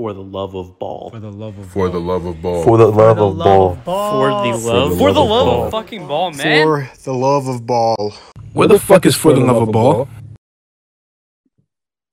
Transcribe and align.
For 0.00 0.14
the 0.14 0.22
love 0.22 0.54
of 0.54 0.78
ball. 0.78 1.10
For 1.10 1.20
the 1.20 1.30
love 1.30 1.58
of 1.58 1.74
ball. 1.74 1.82
For 1.82 1.90
the 1.90 2.00
love 2.00 2.24
of 2.24 2.40
ball. 2.40 2.64
For 2.64 2.78
the 2.78 2.86
love 2.86 3.18
of 3.18 3.36
ball. 3.36 3.74
For 3.84 4.30
the 4.30 4.56
love, 4.56 4.96
For 4.96 5.12
the 5.12 5.20
love 5.20 5.66
of 5.66 5.70
fucking 5.72 6.08
ball, 6.08 6.32
man. 6.32 6.66
For 6.66 6.90
the 7.02 7.12
love 7.12 7.46
of 7.48 7.66
ball. 7.66 8.14
Where 8.54 8.66
the 8.66 8.78
fuck 8.78 9.04
is 9.04 9.14
For 9.14 9.34
the 9.34 9.40
Love 9.40 9.68
of 9.68 9.72
Ball? 9.72 10.08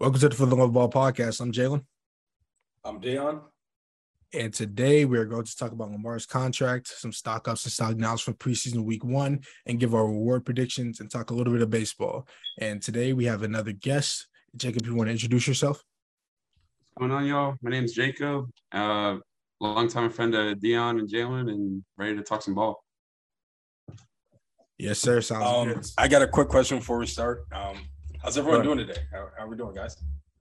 Welcome 0.01 0.19
to 0.19 0.27
the 0.27 0.35
For 0.35 0.47
the 0.47 0.57
Love 0.57 0.67
of 0.67 0.73
Ball 0.73 0.89
podcast. 0.89 1.39
I'm 1.39 1.53
Jalen. 1.53 1.85
I'm 2.83 2.99
Dion. 2.99 3.39
And 4.33 4.53
today 4.53 5.05
we're 5.05 5.23
going 5.23 5.45
to 5.45 5.55
talk 5.55 5.71
about 5.71 5.89
Lamar's 5.89 6.25
contract, 6.25 6.89
some 6.89 7.13
stock 7.13 7.47
ups 7.47 7.63
and 7.63 7.71
stock 7.71 7.95
downs 7.95 8.19
from 8.19 8.33
preseason 8.33 8.83
week 8.83 9.05
one, 9.05 9.39
and 9.65 9.79
give 9.79 9.95
our 9.95 10.05
reward 10.05 10.43
predictions 10.43 10.99
and 10.99 11.09
talk 11.09 11.31
a 11.31 11.33
little 11.33 11.53
bit 11.53 11.61
of 11.61 11.69
baseball. 11.69 12.27
And 12.57 12.81
today 12.81 13.13
we 13.13 13.23
have 13.27 13.43
another 13.43 13.71
guest. 13.71 14.27
Jacob, 14.57 14.85
you 14.85 14.93
want 14.93 15.07
to 15.07 15.13
introduce 15.13 15.47
yourself? 15.47 15.85
Going 16.97 17.11
on, 17.11 17.25
y'all? 17.25 17.55
My 17.61 17.69
name's 17.69 17.93
Jacob. 17.93 18.49
Uh, 18.71 19.17
longtime 19.59 20.09
friend 20.09 20.33
of 20.35 20.59
Dion 20.59 20.99
and 20.99 21.09
Jalen, 21.09 21.49
and 21.51 21.83
ready 21.97 22.15
to 22.15 22.23
talk 22.23 22.41
some 22.41 22.55
ball. 22.55 22.83
Yes, 24.77 24.99
sir. 24.99 25.21
Sounds 25.21 25.43
Um, 25.45 25.67
good. 25.73 25.85
I 25.97 26.07
got 26.07 26.21
a 26.21 26.27
quick 26.27 26.47
question 26.49 26.77
before 26.79 26.99
we 26.99 27.07
start. 27.07 27.45
Um, 27.51 27.77
how's 28.21 28.37
everyone 28.37 28.63
doing 28.63 28.77
today? 28.79 29.01
How, 29.11 29.27
how 29.37 29.45
are 29.45 29.49
we 29.49 29.57
doing, 29.57 29.75
guys? 29.75 29.97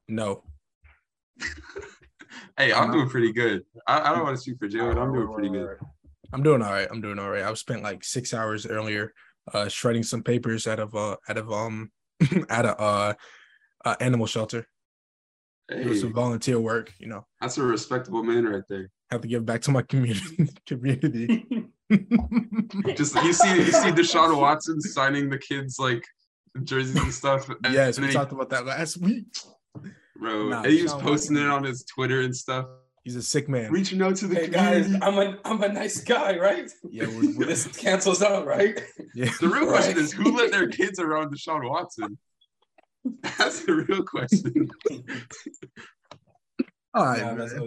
No. 0.09 0.43
Hey, 2.59 2.71
Uh-huh. 2.73 2.83
I'm 2.85 2.93
doing 2.93 3.09
pretty 3.09 3.33
good. 3.33 3.65
I, 3.87 4.11
I 4.11 4.15
don't 4.15 4.23
want 4.25 4.37
to 4.37 4.41
speak 4.43 4.59
for 4.59 4.69
Jalen. 4.69 4.97
I'm 4.99 5.13
doing 5.13 5.33
pretty 5.33 5.49
good. 5.49 5.77
I'm 6.35 6.43
doing 6.43 6.61
all 6.63 6.71
right. 6.71 6.89
I'm 6.91 7.01
doing 7.01 7.19
all 7.19 7.31
right. 7.31 7.43
I 7.43 7.53
spent 7.55 7.83
like 7.83 8.03
six 8.05 8.35
hours 8.35 8.67
earlier 8.67 9.13
uh 9.55 9.69
shredding 9.69 10.03
some 10.03 10.23
papers 10.23 10.67
out 10.67 10.79
of 10.81 10.95
uh 10.95 11.17
out 11.29 11.37
of 11.39 11.51
um 11.53 11.91
out 12.51 12.67
of 12.67 12.81
uh, 12.81 13.15
uh 13.85 13.97
animal 14.01 14.27
shelter. 14.27 14.67
It 15.69 15.87
was 15.87 16.01
some 16.01 16.13
volunteer 16.13 16.61
work, 16.61 16.93
you 16.99 17.09
know. 17.09 17.27
that's 17.41 17.59
a 17.59 17.63
respectable 17.63 18.23
man 18.23 18.45
right 18.47 18.63
there. 18.69 18.91
have 19.11 19.21
to 19.23 19.29
give 19.29 19.45
back 19.45 19.63
to 19.63 19.71
my 19.73 19.83
community 19.83 20.49
community. 20.67 21.45
Just 22.97 23.15
you 23.17 23.33
see, 23.33 23.57
you 23.57 23.73
see 23.73 23.91
Deshaun 23.91 24.37
Watson 24.41 24.81
signing 24.81 25.29
the 25.31 25.39
kids 25.39 25.79
like 25.79 26.05
jerseys 26.65 26.97
and 26.97 27.13
stuff. 27.13 27.49
and 27.49 27.59
yes, 27.75 27.97
then 27.97 28.03
we 28.05 28.09
he- 28.09 28.15
talked 28.15 28.33
about 28.33 28.51
that 28.51 28.67
last 28.67 28.97
week. 28.99 29.27
bro. 30.17 30.49
Nah, 30.49 30.63
and 30.63 30.73
he 30.73 30.83
was 30.83 30.93
Deshaun 30.95 31.03
posting 31.03 31.37
it 31.37 31.49
on 31.49 31.65
his 31.65 31.85
Twitter 31.85 32.21
and 32.23 32.35
stuff, 32.35 32.67
He's 33.05 33.15
a 33.17 33.23
sick 33.23 33.49
man. 33.49 33.71
reaching 33.71 34.03
out 34.03 34.17
to 34.17 34.27
the 34.27 34.35
Hey 34.35 34.49
guys. 34.49 34.93
I'm 35.01 35.17
a 35.19 35.39
I'm 35.45 35.63
a 35.63 35.69
nice 35.69 36.01
guy, 36.01 36.37
right? 36.39 36.69
Yeah, 36.91 37.07
we're, 37.07 37.37
we're- 37.37 37.47
This 37.47 37.67
cancels 37.69 38.23
out, 38.23 38.47
right? 38.47 38.81
yeah. 39.15 39.31
The 39.41 39.49
real 39.49 39.67
question 39.69 39.97
is 39.99 40.13
who 40.13 40.37
let 40.37 40.51
their 40.51 40.67
kids 40.69 40.99
around 40.99 41.33
Deshaun 41.35 41.69
Watson? 41.69 42.19
That's 43.39 43.65
the 43.65 43.75
real 43.75 44.03
question. 44.03 44.69
All 46.95 47.05
right, 47.05 47.21
Nah, 47.21 47.35
man. 47.35 47.39
that's 47.39 47.53
OD. 47.53 47.61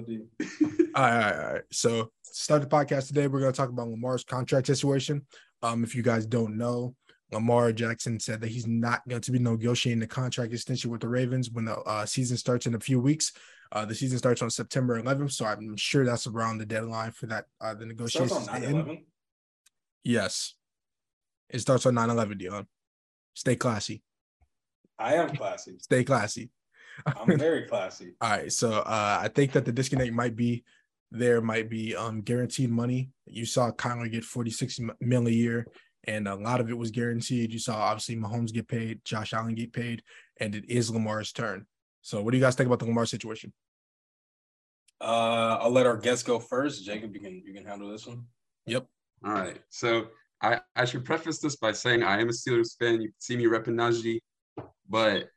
All 0.96 1.04
right, 1.04 1.14
all 1.14 1.20
right, 1.32 1.36
all 1.46 1.54
right. 1.54 1.62
So 1.72 2.12
start 2.24 2.62
the 2.62 2.68
podcast 2.68 3.08
today, 3.08 3.28
we're 3.28 3.40
going 3.40 3.52
to 3.54 3.58
talk 3.58 3.70
about 3.70 3.88
Lamar's 3.90 4.24
contract 4.24 4.66
situation. 4.68 5.26
Um, 5.62 5.84
if 5.84 5.94
you 5.96 6.02
guys 6.02 6.26
don't 6.26 6.58
know, 6.58 6.96
Lamar 7.32 7.72
Jackson 7.72 8.20
said 8.20 8.42
that 8.42 8.50
he's 8.50 8.66
not 8.66 9.08
going 9.08 9.22
to 9.22 9.32
be 9.32 9.38
negotiating 9.38 10.00
the 10.00 10.08
contract 10.08 10.52
extension 10.52 10.90
with 10.90 11.02
the 11.02 11.08
Ravens 11.10 11.52
when 11.52 11.66
the 11.66 11.78
uh, 11.82 12.06
season 12.08 12.38
starts 12.38 12.66
in 12.66 12.74
a 12.74 12.80
few 12.80 13.00
weeks. 13.00 13.32
Uh, 13.72 13.86
the 13.86 13.94
season 13.94 14.18
starts 14.18 14.42
on 14.42 14.50
September 14.50 15.00
11th, 15.00 15.32
so 15.34 15.46
I'm 15.46 15.78
sure 15.78 16.04
that's 16.06 16.26
around 16.26 16.58
the 16.58 16.66
deadline 16.66 17.12
for 17.12 17.28
that 17.28 17.46
uh, 17.62 17.76
the 17.76 17.86
Starts 18.08 18.34
negotiations. 18.34 18.48
on 18.48 18.62
9/11. 18.64 19.04
Yes, 20.04 20.56
it 21.52 21.60
starts 21.60 21.86
on 21.86 21.94
9/11. 21.94 22.40
Dion, 22.40 22.68
stay 23.36 23.56
classy, 23.56 24.02
I 25.00 25.16
am 25.16 25.30
classy. 25.36 25.76
stay 25.80 26.04
classy. 26.04 26.50
I'm 27.06 27.38
very 27.38 27.64
classy. 27.64 28.14
All 28.22 28.30
right, 28.30 28.52
so 28.52 28.74
uh, 28.74 29.20
I 29.22 29.30
think 29.30 29.54
that 29.54 29.66
the 29.66 29.72
disconnect 29.72 30.14
might 30.14 30.36
be 30.36 30.64
there 31.12 31.42
might 31.42 31.70
be 31.70 31.96
um 31.96 32.22
guaranteed 32.22 32.70
money. 32.70 33.10
You 33.26 33.46
saw 33.46 33.72
Kyler 33.72 34.12
get 34.12 34.24
46 34.24 34.80
m- 34.80 34.92
mil 35.02 35.28
a 35.28 35.32
year, 35.32 35.66
and 36.04 36.28
a 36.28 36.36
lot 36.36 36.60
of 36.60 36.70
it 36.70 36.78
was 36.78 36.92
guaranteed. 36.92 37.52
You 37.52 37.60
saw 37.60 37.78
obviously 37.78 38.16
Mahomes 38.16 38.54
get 38.54 38.68
paid, 38.68 39.04
Josh 39.06 39.34
Allen 39.34 39.56
get 39.56 39.74
paid, 39.74 40.04
and 40.40 40.54
it 40.54 40.70
is 40.70 40.92
Lamar's 40.92 41.32
turn. 41.32 41.66
So, 42.02 42.22
what 42.22 42.32
do 42.32 42.38
you 42.38 42.44
guys 42.44 42.56
think 42.56 42.68
about 42.68 42.80
the 42.80 42.86
Lamar 42.86 43.06
situation? 43.06 43.54
Uh, 45.02 45.58
I'll 45.62 45.72
let 45.72 45.86
our 45.86 45.98
guests 45.98 46.24
go 46.24 46.40
first. 46.40 46.86
Jacob, 46.86 47.14
you 47.14 47.22
can 47.22 47.42
you 47.46 47.54
can 47.54 47.66
handle 47.66 47.90
this 47.90 48.06
one. 48.06 48.26
Yep. 48.66 48.86
All 49.26 49.32
right. 49.32 49.60
So 49.70 50.08
I, 50.42 50.60
I 50.76 50.86
should 50.86 51.06
preface 51.06 51.40
this 51.40 51.56
by 51.56 51.72
saying 51.72 52.04
I 52.04 52.20
am 52.20 52.30
a 52.30 52.32
Steelers 52.32 52.78
fan. 52.78 53.02
You 53.02 53.10
can 53.10 53.20
see 53.20 53.36
me 53.36 53.46
repping 53.46 53.76
Najee, 53.76 54.20
but 54.90 55.28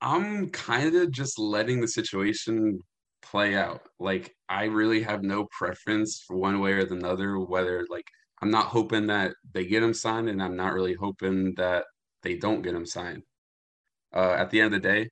I'm 0.00 0.50
kind 0.50 0.94
of 0.94 1.10
just 1.10 1.38
letting 1.38 1.80
the 1.80 1.88
situation 1.88 2.80
play 3.22 3.56
out. 3.56 3.82
Like 3.98 4.34
I 4.48 4.64
really 4.64 5.02
have 5.02 5.22
no 5.22 5.46
preference 5.56 6.22
for 6.26 6.36
one 6.36 6.60
way 6.60 6.72
or 6.72 6.84
the 6.84 7.06
other, 7.06 7.38
whether 7.38 7.84
like 7.90 8.06
I'm 8.42 8.50
not 8.50 8.66
hoping 8.66 9.06
that 9.08 9.34
they 9.52 9.66
get 9.66 9.82
him 9.82 9.94
signed 9.94 10.28
and 10.28 10.42
I'm 10.42 10.56
not 10.56 10.74
really 10.74 10.94
hoping 10.94 11.54
that 11.56 11.84
they 12.22 12.36
don't 12.36 12.62
get 12.62 12.74
him 12.74 12.86
signed. 12.86 13.22
Uh, 14.14 14.32
at 14.32 14.50
the 14.50 14.60
end 14.60 14.74
of 14.74 14.82
the 14.82 14.88
day, 14.88 15.08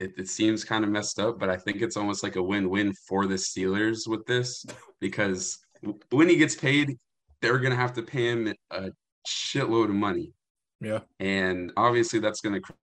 it, 0.00 0.12
it 0.18 0.28
seems 0.28 0.64
kind 0.64 0.84
of 0.84 0.90
messed 0.90 1.18
up, 1.20 1.38
but 1.38 1.48
I 1.48 1.56
think 1.56 1.80
it's 1.80 1.96
almost 1.96 2.22
like 2.22 2.36
a 2.36 2.42
win-win 2.42 2.92
for 3.08 3.26
the 3.26 3.34
Steelers 3.34 4.08
with 4.08 4.26
this 4.26 4.64
because 5.00 5.58
when 6.10 6.28
he 6.28 6.36
gets 6.36 6.54
paid, 6.56 6.98
they're 7.40 7.58
gonna 7.58 7.76
have 7.76 7.94
to 7.94 8.02
pay 8.02 8.30
him 8.30 8.52
a 8.70 8.90
shitload 9.26 9.90
of 9.90 9.94
money, 9.94 10.32
Yeah, 10.82 11.00
and 11.20 11.72
obviously 11.76 12.18
that's 12.18 12.40
gonna 12.40 12.60
crush 12.60 12.76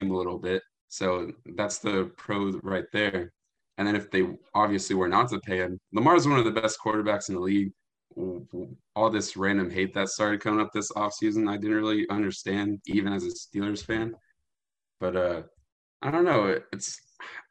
him 0.00 0.10
a 0.10 0.16
little 0.16 0.38
bit. 0.38 0.62
So 0.88 1.30
that's 1.56 1.78
the 1.78 2.10
pro 2.16 2.50
right 2.62 2.86
there. 2.92 3.32
And 3.76 3.86
then 3.86 3.94
if 3.94 4.10
they 4.10 4.26
obviously 4.54 4.96
were 4.96 5.08
not 5.08 5.28
to 5.30 5.38
pay 5.40 5.58
him, 5.58 5.78
Lamar's 5.92 6.26
one 6.26 6.38
of 6.38 6.44
the 6.44 6.60
best 6.60 6.78
quarterbacks 6.84 7.28
in 7.28 7.36
the 7.36 7.40
league. 7.40 7.72
All 8.96 9.10
this 9.10 9.36
random 9.36 9.70
hate 9.70 9.94
that 9.94 10.08
started 10.08 10.40
coming 10.40 10.60
up 10.60 10.72
this 10.72 10.90
offseason, 10.92 11.48
I 11.48 11.56
didn't 11.56 11.76
really 11.76 12.08
understand, 12.10 12.80
even 12.86 13.12
as 13.12 13.24
a 13.24 13.28
Steelers 13.28 13.84
fan. 13.84 14.14
But 14.98 15.14
uh, 15.14 15.42
I 16.02 16.10
don't 16.10 16.24
know. 16.24 16.58
It's 16.72 16.98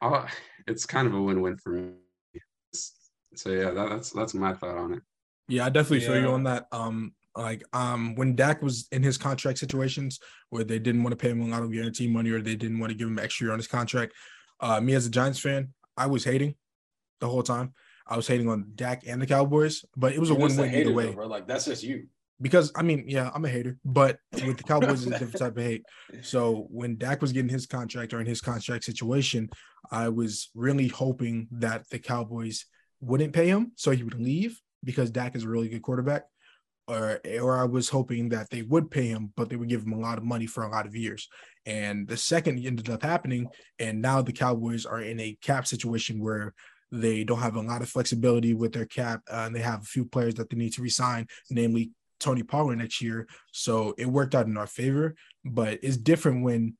uh, 0.02 0.26
it's 0.66 0.84
kind 0.84 1.06
of 1.06 1.14
a 1.14 1.22
win-win 1.22 1.56
for 1.56 1.70
me. 1.70 1.92
So 3.34 3.50
yeah, 3.50 3.70
that, 3.70 3.88
that's 3.88 4.10
that's 4.10 4.34
my 4.34 4.52
thought 4.52 4.76
on 4.76 4.94
it. 4.94 5.02
yeah, 5.48 5.64
I 5.64 5.70
definitely 5.70 6.06
feel 6.06 6.20
you 6.20 6.28
on 6.28 6.44
that. 6.44 6.66
Um, 6.72 7.14
like 7.38 7.62
um, 7.72 8.14
when 8.16 8.34
Dak 8.34 8.62
was 8.62 8.88
in 8.90 9.02
his 9.02 9.16
contract 9.16 9.58
situations 9.58 10.18
where 10.50 10.64
they 10.64 10.78
didn't 10.78 11.02
want 11.02 11.12
to 11.12 11.16
pay 11.16 11.30
him 11.30 11.40
a 11.40 11.46
lot 11.46 11.62
of 11.62 11.72
guarantee 11.72 12.08
money 12.08 12.30
or 12.30 12.40
they 12.42 12.56
didn't 12.56 12.80
want 12.80 12.90
to 12.90 12.98
give 12.98 13.08
him 13.08 13.18
extra 13.18 13.46
year 13.46 13.52
on 13.52 13.58
his 13.58 13.68
contract, 13.68 14.12
uh, 14.60 14.80
me 14.80 14.94
as 14.94 15.06
a 15.06 15.10
Giants 15.10 15.38
fan, 15.38 15.72
I 15.96 16.06
was 16.06 16.24
hating 16.24 16.56
the 17.20 17.28
whole 17.28 17.44
time. 17.44 17.74
I 18.06 18.16
was 18.16 18.26
hating 18.26 18.48
on 18.48 18.72
Dak 18.74 19.04
and 19.06 19.22
the 19.22 19.26
Cowboys, 19.26 19.84
but 19.96 20.12
it 20.14 20.18
was 20.18 20.30
a 20.30 20.32
You're 20.32 20.48
just 20.48 20.58
win-win 20.58 20.70
hater, 20.74 20.90
either 20.90 20.96
way. 20.96 21.06
though, 21.06 21.12
bro. 21.12 21.26
Like 21.26 21.46
that's 21.46 21.66
just 21.66 21.82
you. 21.82 22.06
because 22.40 22.72
I 22.74 22.82
mean, 22.82 23.04
yeah, 23.06 23.30
I'm 23.34 23.44
a 23.44 23.48
hater, 23.48 23.78
but 23.84 24.18
with 24.32 24.56
the 24.56 24.64
Cowboys, 24.64 25.06
it's 25.06 25.16
a 25.16 25.18
different 25.18 25.38
type 25.38 25.56
of 25.56 25.62
hate. 25.62 25.84
So 26.22 26.66
when 26.70 26.96
Dak 26.96 27.20
was 27.20 27.32
getting 27.32 27.50
his 27.50 27.66
contract 27.66 28.12
or 28.14 28.20
in 28.20 28.26
his 28.26 28.40
contract 28.40 28.84
situation, 28.84 29.50
I 29.90 30.08
was 30.08 30.50
really 30.54 30.88
hoping 30.88 31.48
that 31.52 31.88
the 31.90 31.98
Cowboys 31.98 32.66
wouldn't 33.00 33.32
pay 33.32 33.46
him, 33.48 33.72
so 33.76 33.90
he 33.92 34.02
would 34.02 34.20
leave 34.20 34.60
because 34.82 35.10
Dak 35.10 35.36
is 35.36 35.44
a 35.44 35.48
really 35.48 35.68
good 35.68 35.82
quarterback. 35.82 36.24
Or, 36.88 37.20
or 37.40 37.58
I 37.58 37.64
was 37.64 37.90
hoping 37.90 38.30
that 38.30 38.48
they 38.48 38.62
would 38.62 38.90
pay 38.90 39.08
him, 39.08 39.32
but 39.36 39.50
they 39.50 39.56
would 39.56 39.68
give 39.68 39.82
him 39.82 39.92
a 39.92 40.00
lot 40.00 40.16
of 40.16 40.24
money 40.24 40.46
for 40.46 40.64
a 40.64 40.70
lot 40.70 40.86
of 40.86 40.96
years. 40.96 41.28
And 41.66 42.08
the 42.08 42.16
second 42.16 42.64
ended 42.64 42.88
up 42.88 43.02
happening, 43.02 43.48
and 43.78 44.00
now 44.00 44.22
the 44.22 44.32
Cowboys 44.32 44.86
are 44.86 45.02
in 45.02 45.20
a 45.20 45.36
cap 45.42 45.66
situation 45.66 46.18
where 46.18 46.54
they 46.90 47.24
don't 47.24 47.40
have 47.40 47.56
a 47.56 47.60
lot 47.60 47.82
of 47.82 47.90
flexibility 47.90 48.54
with 48.54 48.72
their 48.72 48.86
cap, 48.86 49.20
uh, 49.30 49.44
and 49.46 49.54
they 49.54 49.60
have 49.60 49.82
a 49.82 49.86
few 49.86 50.06
players 50.06 50.34
that 50.36 50.48
they 50.48 50.56
need 50.56 50.72
to 50.72 50.82
resign, 50.82 51.26
namely 51.50 51.90
Tony 52.18 52.42
Pollard 52.42 52.76
next 52.76 53.02
year. 53.02 53.28
So 53.52 53.94
it 53.98 54.06
worked 54.06 54.34
out 54.34 54.46
in 54.46 54.56
our 54.56 54.66
favor, 54.66 55.14
but 55.44 55.78
it's 55.82 55.96
different 55.96 56.42
when 56.42 56.76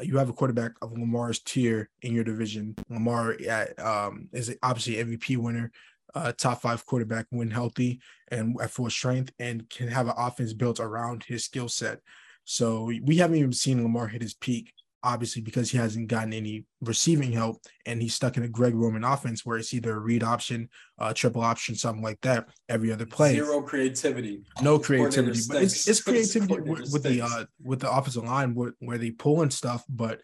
you 0.00 0.18
have 0.18 0.28
a 0.28 0.32
quarterback 0.32 0.72
of 0.80 0.92
Lamar's 0.92 1.40
tier 1.40 1.90
in 2.02 2.14
your 2.14 2.24
division. 2.24 2.74
Lamar 2.88 3.36
um, 3.78 4.28
is 4.32 4.54
obviously 4.62 4.94
MVP 4.94 5.36
winner, 5.36 5.70
uh, 6.14 6.32
top 6.32 6.60
five 6.62 6.84
quarterback 6.86 7.26
when 7.30 7.50
healthy 7.50 8.00
and 8.28 8.56
at 8.60 8.70
full 8.70 8.90
strength, 8.90 9.32
and 9.38 9.68
can 9.70 9.88
have 9.88 10.06
an 10.08 10.14
offense 10.16 10.52
built 10.52 10.80
around 10.80 11.24
his 11.24 11.44
skill 11.44 11.68
set. 11.68 12.00
So 12.44 12.90
we 13.04 13.16
haven't 13.16 13.36
even 13.36 13.52
seen 13.52 13.82
Lamar 13.82 14.08
hit 14.08 14.22
his 14.22 14.34
peak, 14.34 14.72
obviously 15.02 15.40
because 15.40 15.70
he 15.70 15.78
hasn't 15.78 16.08
gotten 16.08 16.32
any 16.32 16.64
receiving 16.80 17.32
help, 17.32 17.62
and 17.86 18.02
he's 18.02 18.14
stuck 18.14 18.36
in 18.36 18.42
a 18.42 18.48
Greg 18.48 18.74
Roman 18.74 19.04
offense 19.04 19.46
where 19.46 19.58
it's 19.58 19.72
either 19.72 19.94
a 19.94 19.98
read 19.98 20.22
option, 20.22 20.68
uh, 20.98 21.12
triple 21.12 21.42
option, 21.42 21.74
something 21.74 22.02
like 22.02 22.20
that 22.22 22.48
every 22.68 22.92
other 22.92 23.06
play 23.06 23.34
Zero 23.34 23.62
creativity. 23.62 24.42
no 24.62 24.78
creativity, 24.78 25.40
but 25.48 25.62
it's, 25.62 25.88
it's 25.88 26.02
creativity 26.02 26.60
with, 26.60 26.92
with 26.92 27.02
the 27.02 27.22
uh 27.22 27.44
with 27.62 27.80
the 27.80 27.90
offensive 27.90 28.24
line 28.24 28.54
where, 28.54 28.72
where 28.80 28.98
they 28.98 29.10
pull 29.10 29.42
and 29.42 29.52
stuff, 29.52 29.84
but 29.88 30.20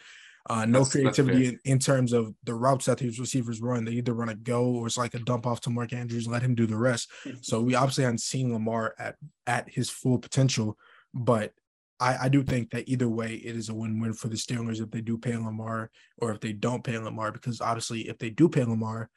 uh 0.48 0.64
no 0.64 0.84
That's- 0.84 0.84
that's 0.84 0.92
creativity 1.16 1.44
fair. 1.44 1.52
in, 1.64 1.72
in 1.72 1.78
terms 1.78 2.12
of 2.12 2.34
the 2.44 2.54
routes 2.54 2.86
that 2.86 2.98
these 2.98 3.18
receivers 3.18 3.60
run. 3.60 3.84
They 3.84 3.92
either 3.92 4.14
run 4.14 4.28
a 4.28 4.34
go 4.34 4.64
or 4.66 4.86
it's 4.86 4.96
like 4.96 5.14
a 5.14 5.18
dump 5.18 5.46
off 5.46 5.60
to 5.62 5.70
Mark 5.70 5.92
Andrews 5.92 6.26
and 6.26 6.32
let 6.32 6.42
him 6.42 6.54
do 6.54 6.66
the 6.66 6.76
rest. 6.76 7.10
So 7.42 7.60
we 7.60 7.74
obviously 7.74 8.04
haven't 8.04 8.20
seen 8.20 8.52
Lamar 8.52 8.94
at 8.98 9.16
at 9.46 9.68
his 9.68 9.90
full 9.90 10.18
potential, 10.18 10.76
but 11.14 11.52
I, 11.98 12.24
I 12.24 12.28
do 12.28 12.42
think 12.42 12.70
that 12.70 12.88
either 12.88 13.08
way, 13.08 13.34
it 13.36 13.56
is 13.56 13.70
a 13.70 13.74
win-win 13.74 14.12
for 14.12 14.28
the 14.28 14.36
Steelers 14.36 14.82
if 14.82 14.90
they 14.90 15.00
do 15.00 15.16
pay 15.16 15.34
Lamar 15.36 15.90
or 16.18 16.30
if 16.30 16.40
they 16.40 16.52
don't 16.52 16.84
pay 16.84 16.98
Lamar, 16.98 17.32
because 17.32 17.60
obviously 17.62 18.02
if 18.08 18.18
they 18.18 18.28
do 18.28 18.48
pay 18.50 18.64
Lamar, 18.64 19.08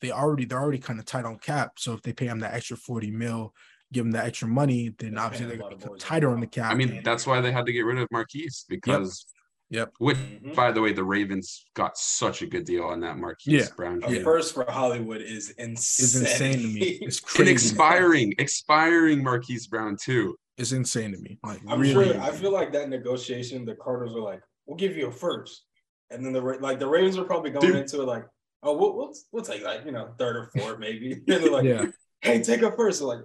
they 0.00 0.10
already 0.10 0.44
they're 0.44 0.60
already 0.60 0.78
kind 0.78 0.98
of 0.98 1.04
tight 1.06 1.24
on 1.24 1.38
cap. 1.38 1.72
So 1.78 1.92
if 1.92 2.02
they 2.02 2.12
pay 2.12 2.26
him 2.26 2.40
that 2.40 2.52
extra 2.54 2.76
40 2.76 3.10
mil, 3.12 3.54
give 3.92 4.04
him 4.04 4.10
that 4.12 4.26
extra 4.26 4.48
money, 4.48 4.92
then 4.98 5.14
They're 5.14 5.22
obviously 5.22 5.46
they're 5.46 5.56
gonna 5.56 5.64
lot 5.64 5.72
of 5.74 5.78
become 5.78 5.92
boys 5.92 6.00
tighter 6.02 6.30
on 6.30 6.40
the 6.40 6.46
cap. 6.48 6.72
I 6.72 6.74
mean, 6.74 7.00
that's 7.04 7.24
why 7.26 7.40
they 7.40 7.52
had 7.52 7.66
to 7.66 7.72
get 7.72 7.82
rid 7.86 7.98
of 7.98 8.08
Marquise 8.10 8.64
because 8.68 9.26
Yep. 9.70 9.92
which 9.98 10.16
Mhm. 10.16 10.54
by 10.54 10.70
the 10.70 10.80
way, 10.80 10.92
the 10.92 11.02
Ravens 11.02 11.64
got 11.74 11.96
such 11.98 12.42
a 12.42 12.46
good 12.46 12.64
deal 12.64 12.84
on 12.84 13.00
that 13.00 13.16
Marquise 13.18 13.52
Yeah. 13.68 13.74
Brown 13.76 14.02
A 14.04 14.08
trade. 14.08 14.22
first 14.24 14.54
for 14.54 14.64
Hollywood 14.70 15.20
is 15.22 15.50
insane. 15.50 16.04
it's 16.04 16.14
insane 16.14 16.60
to 16.60 16.68
me. 16.68 16.80
It's 17.02 17.18
And 17.22 17.26
crazy. 17.28 17.50
expiring, 17.52 18.34
expiring 18.38 19.22
Marquise 19.24 19.66
Brown 19.66 19.96
too. 20.00 20.36
It's 20.58 20.70
insane 20.72 21.12
to 21.12 21.18
me. 21.18 21.38
Like 21.42 21.60
I'm 21.68 21.80
really, 21.80 22.12
sure. 22.12 22.20
I 22.20 22.30
feel 22.30 22.52
like 22.52 22.72
that 22.72 22.88
negotiation, 22.88 23.64
the 23.64 23.74
Cardinals 23.74 24.14
were 24.14 24.20
like, 24.22 24.40
"We'll 24.66 24.76
give 24.76 24.96
you 24.96 25.08
a 25.08 25.12
first. 25.12 25.64
and 26.10 26.24
then 26.24 26.32
the 26.32 26.40
like 26.40 26.78
the 26.78 26.86
Ravens 26.86 27.16
were 27.18 27.24
probably 27.24 27.50
going 27.50 27.66
Dude. 27.66 27.76
into 27.76 28.00
it 28.02 28.04
like, 28.04 28.24
"Oh, 28.62 28.76
we'll 28.76 28.94
we'll, 28.94 29.12
we'll 29.32 29.42
take 29.42 29.64
like 29.64 29.84
you 29.84 29.90
know 29.90 30.14
third 30.18 30.36
or 30.36 30.50
fourth 30.56 30.78
maybe." 30.78 31.12
and 31.14 31.22
they're 31.26 31.50
like, 31.50 31.64
yeah. 31.64 31.86
"Hey, 32.20 32.40
take 32.42 32.62
a 32.62 32.70
first. 32.70 33.00
They're 33.00 33.08
like, 33.08 33.20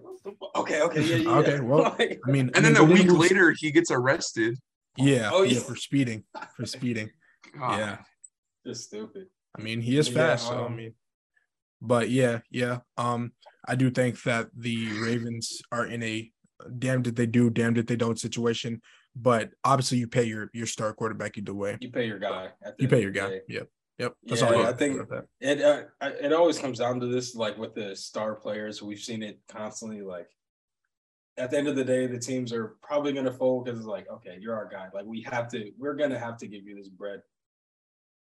"Okay, 0.55 0.81
okay, 0.81 1.01
yeah, 1.03 1.15
yeah." 1.17 1.37
Okay, 1.39 1.59
well, 1.59 1.95
I 1.99 2.17
mean, 2.31 2.49
And 2.55 2.65
then 2.65 2.71
a 2.77 2.79
the 2.79 2.85
week 2.85 3.11
later, 3.11 3.53
he 3.55 3.69
gets 3.71 3.91
arrested. 3.91 4.57
Yeah, 4.99 5.29
Oh, 5.33 5.43
yeah, 5.43 5.53
yeah. 5.53 5.59
for 5.59 5.75
speeding, 5.75 6.23
for 6.55 6.65
speeding. 6.65 7.09
God. 7.57 7.79
Yeah, 7.79 7.97
just 8.65 8.85
stupid. 8.85 9.27
I 9.57 9.61
mean, 9.61 9.81
he 9.81 9.97
is 9.97 10.09
Yeah, 10.09 10.15
fast. 10.15 10.47
so 10.47 10.63
I 10.63 10.65
um, 10.67 10.75
mean, 10.75 10.93
but 11.81 12.09
yeah, 12.09 12.39
yeah. 12.51 12.79
Um, 12.97 13.31
I 13.67 13.75
do 13.75 13.89
think 13.89 14.21
that 14.23 14.49
the 14.55 14.87
Ravens 15.01 15.61
are 15.71 15.85
in 15.85 16.03
a 16.03 16.31
damned 16.77 17.07
if 17.07 17.15
they 17.15 17.25
do, 17.25 17.49
damned 17.49 17.77
if 17.77 17.85
they 17.87 17.95
don't 17.95 18.19
situation. 18.19 18.81
But 19.15 19.49
obviously, 19.63 19.97
you 19.97 20.07
pay 20.07 20.23
your 20.23 20.49
your 20.53 20.67
star 20.67 20.93
quarterback 20.93 21.37
either 21.37 21.53
way. 21.53 21.77
You 21.81 21.91
pay 21.91 22.05
your 22.05 22.19
guy. 22.19 22.49
You 22.77 22.87
pay 22.87 23.01
your 23.01 23.11
guy. 23.11 23.29
day. 23.29 23.41
Yep, 23.49 23.67
yep. 23.97 24.13
That's 24.23 24.41
Yeah, 24.41 24.47
all 24.53 24.65
I, 24.65 24.69
I 24.69 24.73
think- 24.73 25.01
It 25.41 25.61
uh, 25.61 25.83
it 26.21 26.31
always 26.31 26.59
comes 26.59 26.77
down 26.79 26.99
to 26.99 27.07
this, 27.07 27.33
like 27.35 27.57
with 27.57 27.73
the 27.73 27.95
star 27.95 28.35
players. 28.35 28.83
We've 28.83 28.99
seen 28.99 29.23
it 29.23 29.39
constantly. 29.49 30.01
Like 30.01 30.27
at 31.39 31.51
the 31.51 31.57
end 31.57 31.67
of 31.67 31.75
the 31.75 31.83
day, 31.83 32.05
the 32.05 32.19
teams 32.19 32.51
are 32.53 32.75
probably 32.83 33.13
going 33.13 33.25
to 33.25 33.31
fold 33.31 33.65
because 33.65 33.79
it's 33.79 33.87
like, 33.87 34.07
okay, 34.11 34.37
you're 34.39 34.55
our 34.55 34.67
guy. 34.67 34.87
Like 34.93 35.05
we 35.05 35.21
have 35.23 35.47
to, 35.49 35.71
we're 35.77 35.95
going 35.95 36.09
to 36.11 36.19
have 36.19 36.37
to 36.37 36.47
give 36.47 36.65
you 36.65 36.75
this 36.75 36.89
bread. 36.89 37.21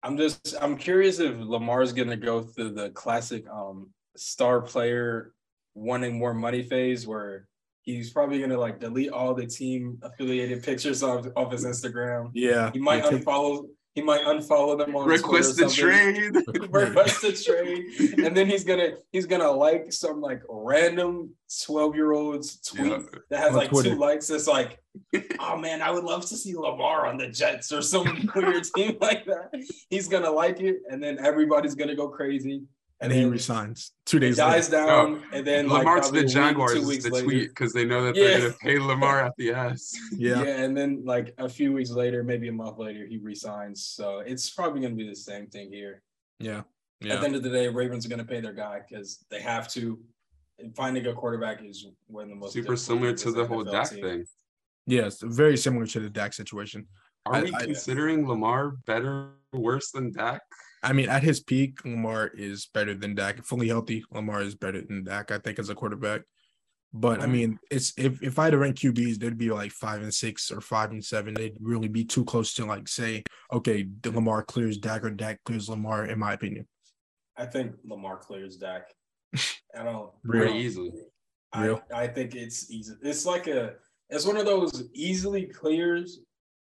I'm 0.02 0.16
just, 0.16 0.54
I'm 0.60 0.76
curious 0.76 1.20
if 1.20 1.36
Lamar's 1.38 1.92
going 1.92 2.08
to 2.08 2.16
go 2.16 2.42
through 2.42 2.72
the 2.72 2.90
classic 2.90 3.46
um 3.48 3.90
star 4.16 4.60
player 4.60 5.32
wanting 5.74 6.18
more 6.18 6.34
money 6.34 6.62
phase 6.62 7.06
where 7.06 7.46
he's 7.82 8.10
probably 8.10 8.38
going 8.38 8.50
to 8.50 8.58
like 8.58 8.80
delete 8.80 9.10
all 9.10 9.34
the 9.34 9.46
team 9.46 9.98
affiliated 10.02 10.62
pictures 10.62 11.02
off, 11.02 11.26
off 11.36 11.52
his 11.52 11.64
Instagram. 11.64 12.30
Yeah, 12.34 12.70
He 12.72 12.78
might 12.78 13.04
unfollow. 13.04 13.66
He 13.94 14.00
might 14.00 14.22
unfollow 14.22 14.78
them 14.78 14.96
on 14.96 15.06
Request 15.06 15.58
Twitter 15.58 15.88
or 15.88 16.32
the 16.32 16.42
trade. 16.42 16.70
request 16.70 17.24
a 17.24 17.32
trade, 17.32 18.18
and 18.24 18.34
then 18.34 18.46
he's 18.48 18.64
gonna 18.64 18.92
he's 19.10 19.26
gonna 19.26 19.50
like 19.50 19.92
some 19.92 20.20
like 20.22 20.40
random 20.48 21.30
twelve 21.66 21.94
year 21.94 22.12
old's 22.12 22.56
tweet 22.62 22.90
Yeah. 22.90 22.98
that 23.28 23.40
has 23.40 23.50
On 23.50 23.56
like 23.56 23.68
Twitter. 23.68 23.90
two 23.90 23.96
likes. 23.96 24.30
It's 24.30 24.46
like, 24.46 24.78
oh 25.40 25.58
man, 25.58 25.82
I 25.82 25.90
would 25.90 26.04
love 26.04 26.24
to 26.26 26.36
see 26.36 26.54
Lamar 26.56 27.06
on 27.06 27.18
the 27.18 27.28
Jets 27.28 27.70
or 27.70 27.82
some 27.82 28.30
weird 28.34 28.64
team 28.74 28.96
like 29.00 29.26
that. 29.26 29.50
He's 29.90 30.08
gonna 30.08 30.30
like 30.30 30.60
it, 30.60 30.76
and 30.90 31.02
then 31.02 31.18
everybody's 31.22 31.74
gonna 31.74 31.94
go 31.94 32.08
crazy, 32.08 32.62
and 33.02 33.10
then 33.10 33.18
he 33.18 33.24
then 33.24 33.32
resigns 33.32 33.92
two 34.06 34.16
it 34.18 34.20
days 34.20 34.36
dies 34.36 34.70
later. 34.70 34.86
down, 34.86 35.22
oh. 35.24 35.36
and 35.36 35.46
then 35.46 35.68
like 35.68 35.80
Lamar 35.80 36.00
to 36.00 36.12
the 36.12 36.20
a 36.20 36.22
week, 36.22 36.32
Jaguars 36.32 36.72
two 36.72 36.78
is 36.80 36.86
weeks 36.86 37.04
the 37.04 37.10
later, 37.10 37.24
tweet 37.26 37.48
because 37.48 37.72
they 37.72 37.84
know 37.84 38.04
that 38.04 38.16
Yeah. 38.16 38.24
they're 38.24 38.38
going 38.40 38.52
to 38.52 38.58
pay 38.58 38.78
Lamar 38.78 39.20
at 39.20 39.32
the 39.36 39.52
ass. 39.52 39.92
Yeah, 40.12 40.42
yeah. 40.42 40.62
and 40.62 40.76
then 40.76 41.02
like 41.04 41.34
a 41.38 41.48
few 41.48 41.72
weeks 41.72 41.90
later, 41.90 42.22
maybe 42.22 42.48
a 42.48 42.52
month 42.52 42.78
later, 42.78 43.04
he 43.06 43.18
resigns. 43.18 43.84
So 43.84 44.20
it's 44.20 44.50
probably 44.50 44.80
gonna 44.80 44.94
be 44.94 45.08
the 45.08 45.16
same 45.16 45.46
thing 45.48 45.70
here. 45.72 46.02
yeah, 46.38 46.62
At 47.02 47.20
the 47.20 47.26
end 47.26 47.34
of 47.36 47.42
the 47.42 47.50
day, 47.50 47.68
Ravens 47.68 48.06
are 48.06 48.08
going 48.08 48.20
to 48.20 48.24
pay 48.24 48.40
their 48.40 48.52
guy 48.52 48.80
because 48.88 49.24
they 49.30 49.40
have 49.40 49.66
to. 49.72 49.98
And 50.60 50.74
finding 50.76 51.04
a 51.08 51.12
quarterback 51.12 51.64
is 51.64 51.86
one 52.06 52.24
of 52.24 52.28
the 52.30 52.36
most 52.36 52.52
Super 52.52 52.76
similar 52.76 53.12
to 53.14 53.32
the 53.32 53.40
an 53.42 53.48
whole 53.48 53.64
NFL 53.64 53.72
Dak 53.72 53.90
team. 53.90 54.04
thing. 54.04 54.24
Yeah, 54.86 55.06
it's 55.06 55.20
very 55.22 55.56
similar 55.56 55.86
to 55.86 55.98
the 56.00 56.08
Dak 56.10 56.32
situation. 56.32 56.86
Are 57.26 57.34
I- 57.36 57.42
we 57.42 57.52
I- 57.54 57.64
considering 57.64 58.28
Lamar 58.28 58.70
better, 58.86 59.30
worse 59.52 59.90
than 59.90 60.12
Dak? 60.12 60.42
I 60.82 60.92
mean, 60.92 61.08
at 61.08 61.22
his 61.22 61.40
peak, 61.40 61.84
Lamar 61.84 62.26
is 62.26 62.66
better 62.66 62.94
than 62.94 63.14
Dak. 63.14 63.44
Fully 63.44 63.68
healthy, 63.68 64.04
Lamar 64.10 64.42
is 64.42 64.54
better 64.54 64.82
than 64.82 65.04
Dak, 65.04 65.30
I 65.30 65.38
think, 65.38 65.58
as 65.58 65.68
a 65.68 65.74
quarterback. 65.74 66.22
But 66.94 67.22
I 67.22 67.26
mean, 67.26 67.58
it's 67.70 67.94
if 67.96 68.22
if 68.22 68.38
I 68.38 68.44
had 68.44 68.50
to 68.50 68.58
rank 68.58 68.76
QBs, 68.76 69.18
they'd 69.18 69.38
be 69.38 69.50
like 69.50 69.72
five 69.72 70.02
and 70.02 70.12
six 70.12 70.50
or 70.50 70.60
five 70.60 70.90
and 70.90 71.02
seven. 71.02 71.32
They'd 71.32 71.56
really 71.58 71.88
be 71.88 72.04
too 72.04 72.24
close 72.24 72.52
to 72.54 72.66
like 72.66 72.86
say, 72.86 73.22
okay, 73.50 73.88
Lamar 74.04 74.42
clears 74.42 74.76
Dak 74.76 75.02
or 75.02 75.10
Dak 75.10 75.40
clears 75.44 75.70
Lamar, 75.70 76.04
in 76.04 76.18
my 76.18 76.34
opinion. 76.34 76.66
I 77.38 77.46
think 77.46 77.72
Lamar 77.84 78.18
clears 78.18 78.56
Dak. 78.58 78.88
I 79.74 79.84
don't 79.84 80.10
Real. 80.22 80.44
Pretty 80.44 80.58
easily. 80.58 80.92
I, 81.54 81.64
Real. 81.64 81.82
I 81.94 82.06
think 82.08 82.34
it's 82.34 82.70
easy. 82.70 82.94
It's 83.02 83.24
like 83.24 83.46
a. 83.46 83.74
It's 84.10 84.26
one 84.26 84.36
of 84.36 84.44
those 84.44 84.84
easily 84.92 85.46
clears. 85.46 86.20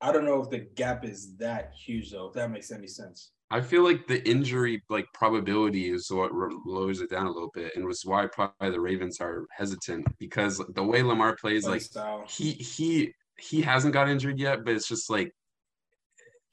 I 0.03 0.13
don't 0.13 0.27
know 0.27 0.43
if 0.43 0.51
the 0.51 0.59
gap 0.59 1.07
is 1.07 1.37
that 1.39 1.73
huge 1.75 2.11
though. 2.11 2.27
If 2.27 2.35
that 2.35 2.51
makes 2.51 2.71
any 2.71 2.87
sense. 2.87 3.31
I 3.53 3.61
feel 3.61 3.85
like 3.85 4.07
the 4.07 4.27
injury 4.29 4.83
like 4.89 5.07
probability 5.13 5.91
is 5.91 6.11
what 6.11 6.33
r- 6.33 6.51
lowers 6.65 7.01
it 7.03 7.11
down 7.11 7.27
a 7.27 7.31
little 7.31 7.51
bit, 7.55 7.77
and 7.77 7.85
was 7.85 8.03
why 8.05 8.27
probably 8.27 8.71
the 8.71 8.81
Ravens 8.81 9.21
are 9.21 9.45
hesitant 9.57 10.07
because 10.19 10.61
the 10.75 10.83
way 10.83 11.03
Lamar 11.03 11.37
plays, 11.37 11.67
like 11.67 11.83
style. 11.83 12.25
he 12.29 12.53
he 12.53 13.13
he 13.39 13.61
hasn't 13.61 13.93
got 13.93 14.09
injured 14.09 14.39
yet, 14.39 14.65
but 14.65 14.75
it's 14.75 14.89
just 14.89 15.11
like 15.11 15.31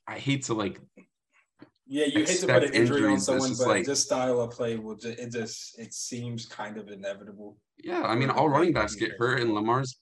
I 0.07 0.19
hate 0.19 0.43
to 0.45 0.53
like 0.53 0.81
Yeah, 1.87 2.05
you 2.05 2.25
hate 2.25 2.39
to 2.41 2.47
put 2.47 2.63
an 2.65 2.73
injury 2.73 3.03
on 3.05 3.11
injuries, 3.11 3.11
but 3.11 3.13
it's 3.15 3.25
someone, 3.25 3.49
just 3.49 3.61
but 3.61 3.67
like- 3.69 3.85
this 3.85 4.03
style 4.03 4.41
of 4.41 4.51
play 4.51 4.75
will 4.75 4.95
just 4.95 5.17
it 5.19 5.31
just 5.31 5.79
it 5.79 5.93
seems 5.93 6.45
kind 6.45 6.77
of 6.77 6.89
inevitable. 6.89 7.57
yeah. 7.81 8.01
I 8.01 8.15
mean, 8.15 8.29
all 8.29 8.49
running 8.49 8.73
backs 8.73 8.95
get 8.95 9.11
hurt, 9.17 9.39
and 9.41 9.53
Lamar's. 9.53 9.97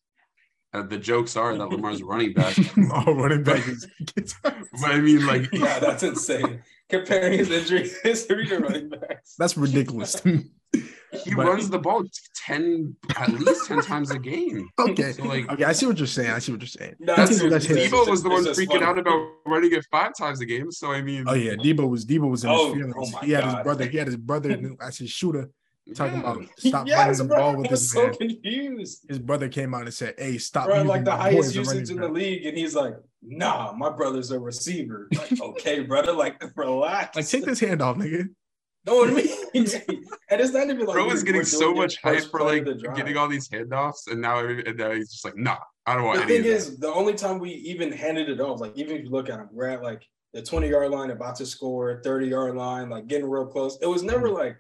Uh, 0.74 0.82
the 0.84 0.98
jokes 0.98 1.36
are 1.38 1.58
that 1.58 1.70
Lamar's 1.70 2.04
running 2.12 2.34
back, 2.34 2.56
All 2.94 3.16
running 3.16 3.44
back 3.44 3.66
is 3.68 3.88
but 4.44 4.56
I 4.84 5.00
mean, 5.00 5.26
like 5.26 5.50
Yeah, 5.54 5.80
that's 5.80 6.04
insane. 6.04 6.62
Comparing 6.90 7.38
his 7.40 7.50
injury 7.50 7.90
history 8.04 8.46
to 8.48 8.60
running 8.60 8.90
backs. 8.90 9.36
that's 9.40 9.56
ridiculous. 9.58 10.22
he 10.24 11.34
But- 11.36 11.46
runs 11.48 11.70
the 11.70 11.80
ball 11.80 12.04
ten 12.46 12.96
at 13.18 13.30
least 13.32 13.66
ten 13.68 13.82
times 13.82 14.12
a 14.12 14.20
game. 14.20 14.68
okay, 14.78 15.14
So 15.14 15.24
like 15.24 15.50
okay, 15.52 15.64
I 15.64 15.72
see 15.72 15.86
what 15.86 15.98
you're 15.98 16.06
saying. 16.08 16.32
I 16.32 16.40
see 16.40 16.52
what 16.52 16.62
you're 16.62 16.68
saying. 16.68 16.96
No, 17.00 17.16
That's 17.16 17.32
it's- 17.32 17.42
his- 17.44 17.52
that's 17.52 17.66
his- 17.66 17.90
Deebo 17.92 18.08
was 18.10 18.22
the 18.24 18.30
one 18.30 18.44
freaking 18.44 18.68
funny. 18.68 18.84
out 18.84 19.00
about 19.00 19.26
running 19.46 19.72
it 19.72 19.86
five 19.90 20.12
times 20.18 20.42
a 20.42 20.46
game. 20.46 20.70
So 20.72 20.92
I 20.92 21.02
mean, 21.02 21.24
Oh 21.28 21.34
yeah, 21.34 21.54
Deebo 21.56 21.90
was 21.90 22.06
Deebo 22.06 22.30
was 22.30 22.44
in 22.44 22.50
Oh, 22.50 22.74
his 22.74 22.76
feelings. 22.76 22.96
oh 22.98 23.10
my 23.12 23.26
he 23.26 23.32
had 23.32 23.46
his 23.46 23.56
brother. 23.64 23.86
He 23.86 23.98
had 23.98 24.08
his 24.08 24.18
brother 24.18 24.76
as 24.82 24.98
his 24.98 25.10
shooter 25.10 25.50
talking 25.96 26.22
yeah. 26.22 26.32
about 26.32 26.44
stop 26.58 26.88
yes, 26.88 26.98
running 26.98 27.18
the 27.18 27.24
bro, 27.26 27.38
ball 27.38 27.50
I 27.50 27.56
with 27.56 27.72
was 27.72 27.80
his 27.82 27.92
so 27.92 28.08
man. 28.08 28.14
confused. 28.16 29.06
His 29.08 29.20
brother 29.20 29.50
came 29.50 29.74
out 29.74 29.84
and 29.84 29.94
said, 29.94 30.16
"Hey, 30.18 30.38
stop 30.38 30.68
Bro, 30.68 30.84
like 30.84 31.06
the 31.06 31.16
highest 31.16 31.50
as 31.50 31.56
a 31.56 31.62
running 31.62 31.80
usage 31.80 31.96
in 31.96 32.02
the 32.02 32.08
league, 32.08 32.46
and 32.46 32.58
he's 32.58 32.76
like, 32.76 32.96
"Nah, 33.22 33.74
my 33.74 33.90
brother's 33.90 34.32
a 34.32 34.40
receiver." 34.40 35.08
Like, 35.14 35.42
okay, 35.42 35.82
brother, 35.82 36.14
like 36.14 36.42
relax. 36.56 37.16
Like, 37.16 37.28
take 37.28 37.46
this 37.46 37.60
hand 37.60 37.82
off, 37.82 37.98
nigga. 37.98 38.30
No 38.86 38.96
what 38.96 39.10
I 39.10 39.14
mean. 39.14 39.28
and 39.54 40.42
it's 40.42 40.54
not 40.54 40.70
even 40.70 40.86
like 40.86 40.94
Bro 40.94 41.04
we're- 41.04 41.14
was 41.14 41.24
getting 41.24 41.44
so 41.44 41.74
much 41.74 42.02
hype 42.02 42.24
for 42.32 42.42
like 42.42 42.60
of 42.60 42.66
the 42.66 42.76
drive. 42.76 42.96
getting 42.96 43.18
all 43.18 43.28
these 43.28 43.50
handoffs, 43.50 44.10
and 44.10 44.22
now 44.22 44.40
and 44.40 44.78
now 44.78 44.92
he's 44.92 45.12
just 45.12 45.26
like, 45.26 45.36
nah, 45.36 45.58
I 45.86 45.96
don't 45.96 46.06
want 46.06 46.20
the 46.20 46.24
any 46.24 46.34
thing 46.34 46.42
of 46.42 46.46
that. 46.46 46.52
is, 46.52 46.78
the 46.80 46.94
only 46.94 47.14
time 47.14 47.40
we 47.40 47.52
even 47.52 47.92
handed 47.92 48.30
it 48.30 48.40
off, 48.40 48.62
like 48.62 48.74
even 48.76 48.98
if 48.98 49.04
you 49.04 49.10
look 49.10 49.30
at 49.30 49.40
him, 49.40 49.50
we're 49.52 49.68
at 49.68 49.84
like 49.84 50.08
the 50.34 50.42
20 50.42 50.70
yard 50.70 50.92
line, 50.92 51.10
about 51.12 51.36
to 51.38 51.46
score, 51.46 52.02
30 52.04 52.28
yard 52.28 52.56
line, 52.56 52.90
like 52.90 53.08
getting 53.08 53.30
real 53.30 53.46
close. 53.46 53.78
It 53.82 53.88
was 53.88 54.04
never 54.04 54.30
mm. 54.30 54.38
like 54.38 54.58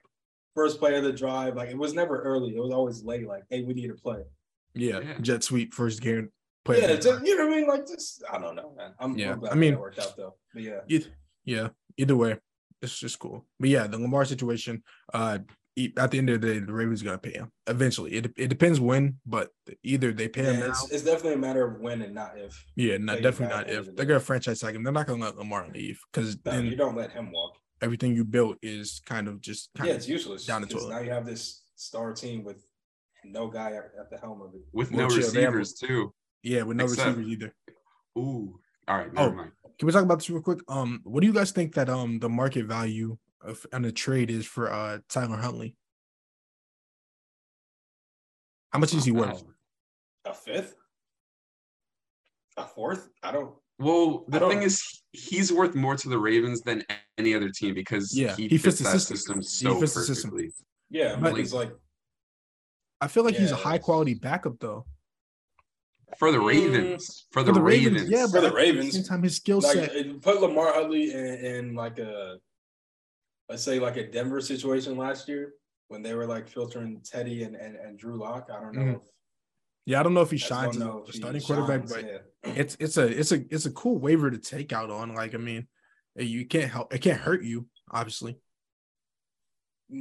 first 0.57 0.79
play 0.79 0.97
of 0.97 1.03
the 1.03 1.13
drive. 1.13 1.55
Like 1.55 1.69
it 1.69 1.77
was 1.77 1.93
never 1.93 2.19
early. 2.23 2.55
It 2.55 2.59
was 2.59 2.71
always 2.73 3.03
late. 3.03 3.27
Like, 3.27 3.43
hey, 3.49 3.61
we 3.61 3.73
need 3.75 3.87
to 3.87 3.93
play. 3.93 4.23
Yeah, 4.73 4.99
Yeah. 4.99 5.17
jet 5.21 5.43
sweep 5.43 5.73
first 5.73 6.01
game. 6.01 6.29
Play 6.65 6.81
yeah, 6.81 6.95
just, 6.95 7.23
you 7.25 7.37
know 7.37 7.45
what 7.47 7.53
I 7.53 7.57
mean? 7.59 7.67
Like 7.67 7.87
just 7.87 8.23
I 8.31 8.39
don't 8.39 8.55
know, 8.55 8.73
man. 8.75 8.91
I'm, 8.99 9.17
Yeah, 9.17 9.33
I'm 9.33 9.39
glad 9.39 9.51
I 9.53 9.55
mean- 9.55 9.73
that 9.75 9.79
worked 9.79 9.99
out 9.99 10.17
though. 10.17 10.33
But 10.53 10.63
yeah. 10.63 10.79
Eith- 10.89 11.09
yeah. 11.45 11.69
Either 11.97 12.15
way, 12.15 12.37
it's 12.81 12.99
just 12.99 13.17
cool. 13.19 13.45
But 13.59 13.69
yeah, 13.69 13.85
the 13.87 13.97
Lamar 13.99 14.25
situation. 14.25 14.83
Uh, 15.13 15.39
at 15.95 16.09
the 16.09 16.17
end 16.17 16.27
of 16.31 16.41
the 16.41 16.47
day, 16.55 16.59
the 16.59 16.73
Ravens 16.73 17.03
gonna 17.03 17.19
pay 17.19 17.33
him 17.33 17.51
eventually. 17.67 18.13
It 18.13 18.33
it 18.35 18.47
depends 18.47 18.79
when, 18.79 19.19
but 19.27 19.51
either 19.83 20.11
they 20.11 20.27
pay 20.27 20.41
him 20.45 20.55
Yeah, 20.55 20.59
now. 20.61 20.69
it's, 20.69 20.91
it's 20.91 21.03
definitely 21.03 21.33
a 21.33 21.37
matter 21.37 21.63
of 21.67 21.79
when 21.79 22.01
and 22.01 22.15
not 22.15 22.31
if. 22.35 22.65
Yeah, 22.75 22.97
not 22.97 23.21
definitely 23.21 23.55
not 23.55 23.69
if 23.69 23.85
they're 23.85 23.93
day. 23.93 24.05
gonna 24.05 24.19
franchise 24.19 24.59
tag 24.59 24.75
him. 24.75 24.81
They're 24.83 24.91
not 24.91 25.05
gonna 25.05 25.23
let 25.23 25.37
Lamar 25.37 25.67
leave 25.71 26.01
because 26.11 26.35
No, 26.45 26.59
you 26.59 26.75
don't 26.75 26.95
let 26.95 27.11
him 27.11 27.31
walk. 27.31 27.57
Everything 27.81 28.15
you 28.15 28.23
built 28.23 28.57
is 28.61 29.01
kind 29.05 29.27
of 29.27 29.41
just 29.41 29.69
kind 29.75 29.87
Yeah, 29.87 29.93
of 29.93 29.97
it's 29.99 30.07
useless. 30.07 30.45
down 30.45 30.61
the 30.61 30.67
toilet. 30.67 30.89
Now 30.89 30.99
you 30.99 31.11
have 31.11 31.25
this 31.25 31.63
star 31.75 32.13
team 32.13 32.43
with 32.43 32.65
no 33.23 33.47
guy 33.47 33.71
at, 33.71 33.91
at 33.99 34.09
the 34.09 34.17
helm 34.17 34.41
of 34.41 34.53
it. 34.55 34.61
with 34.73 34.91
Well, 34.91 35.07
no 35.07 35.15
chill, 35.15 35.31
they 35.31 35.41
have- 35.43 35.53
receivers 35.53 35.73
too. 35.79 36.13
yeah 36.43 36.63
with 36.63 36.77
no 36.77 36.85
Except- 36.85 37.07
receivers 37.17 37.27
either. 37.31 37.55
Ooh, 38.17 38.59
all 38.87 38.97
right, 38.97 39.13
never 39.13 39.29
Oh. 39.29 39.33
mind. 39.35 39.51
Can 39.77 39.85
we 39.85 39.91
talk 39.91 40.03
about 40.03 40.17
this 40.19 40.29
real 40.29 40.41
quick? 40.41 40.59
Um, 40.67 41.01
what 41.03 41.21
do 41.21 41.27
you 41.27 41.33
guys 41.33 41.51
think 41.51 41.75
that 41.75 41.87
um 41.89 42.17
the 42.19 42.29
market 42.29 42.65
value 42.65 43.17
of 43.41 43.63
on 43.71 43.83
the 43.83 43.91
trade 43.91 44.31
is 44.31 44.45
for 44.45 44.71
uh 44.71 44.99
Tyler 45.07 45.37
Huntley? 45.37 45.75
How 48.71 48.79
much 48.79 48.93
is 48.93 49.05
he 49.05 49.11
worth? 49.11 49.43
A 50.25 50.33
fifth? 50.33 50.75
A 52.57 52.65
fourth? 52.65 53.09
I 53.21 53.31
don't. 53.31 53.53
Well, 53.79 54.25
the 54.27 54.37
I 54.37 54.39
don't- 54.39 54.49
thing 54.49 54.61
is, 54.63 55.03
he's 55.11 55.51
worth 55.53 55.75
more 55.75 55.95
to 55.95 56.09
the 56.09 56.17
Ravens 56.17 56.61
than 56.61 56.83
any 57.17 57.33
other 57.33 57.49
team 57.49 57.73
because 57.73 58.15
Yeah, 58.15 58.35
he, 58.35 58.47
he 58.47 58.57
fits, 58.57 58.63
fits 58.63 58.77
the 58.79 58.83
that 58.85 58.89
system. 58.99 59.41
system 59.43 59.69
He 59.69 59.73
so 59.75 59.79
fits 59.79 59.93
the 59.93 60.01
system. 60.03 60.31
perfectly. 60.31 60.53
Yeah, 60.89 61.15
But- 61.15 61.31
but 61.31 61.39
he's 61.39 61.53
like 61.53 61.71
I 62.99 63.07
feel 63.07 63.23
like 63.23 63.35
he's 63.35 63.51
a 63.51 63.55
high 63.55 63.77
quality 63.77 64.15
backup 64.15 64.59
though. 64.59 64.85
For 66.17 66.31
the 66.31 66.39
Mm, 66.39 66.47
Ravens, 66.47 67.27
for 67.31 67.43
the, 67.43 67.53
For 67.53 67.61
Ravens, 67.61 68.09
yeah, 68.09 68.25
For 68.25 68.33
but 68.33 68.41
the 68.41 68.47
at 68.47 68.53
Ravens, 68.53 68.93
same 68.93 69.03
time, 69.03 69.21
his 69.21 69.35
skill 69.35 69.61
set. 69.61 69.93
it 69.93 70.21
put 70.21 70.41
Lamar 70.41 70.73
Huntley 70.73 71.11
in, 71.11 71.25
in 71.45 71.75
like 71.75 71.99
a 71.99 72.39
let's 73.49 73.61
say 73.61 73.77
like 73.79 73.97
a 73.97 74.07
Denver 74.09 74.41
situation 74.41 74.97
last 74.97 75.27
year 75.27 75.53
when 75.89 76.01
they 76.01 76.15
were 76.15 76.25
like 76.25 76.47
filtering 76.47 77.01
Teddy 77.03 77.43
and 77.43 77.55
and, 77.55 77.75
and 77.75 77.99
Drew 77.99 78.15
Lock. 78.17 78.49
I 78.51 78.59
don't 78.61 78.73
know. 78.73 78.81
Mhm. 78.81 79.01
If, 79.87 79.91
Yeah, 79.91 79.99
I 79.99 80.03
don't 80.03 80.13
know 80.13 80.21
if 80.21 80.31
he 80.31 80.35
I 80.35 80.39
just 80.39 80.49
shines 80.49 80.77
as 80.77 80.83
a 80.83 81.13
starting 81.13 81.41
quarterback, 81.41 81.87
shines, 81.87 81.93
but 81.93 82.05
yeah. 82.05 82.53
it's 82.55 82.77
it's 82.79 82.97
a 82.97 83.07
it's 83.07 83.31
a 83.31 83.45
it's 83.49 83.65
a 83.65 83.71
cool 83.71 83.97
waiver 83.97 84.29
to 84.29 84.37
take 84.37 84.73
out 84.73 84.91
on. 84.91 85.15
Like, 85.15 85.33
I 85.33 85.37
mean, 85.37 85.67
you 86.15 86.45
can't 86.45 86.69
help 86.71 86.93
it 86.93 86.99
can't 86.99 87.19
hurt 87.19 87.43
you, 87.43 87.67
obviously. 87.91 88.37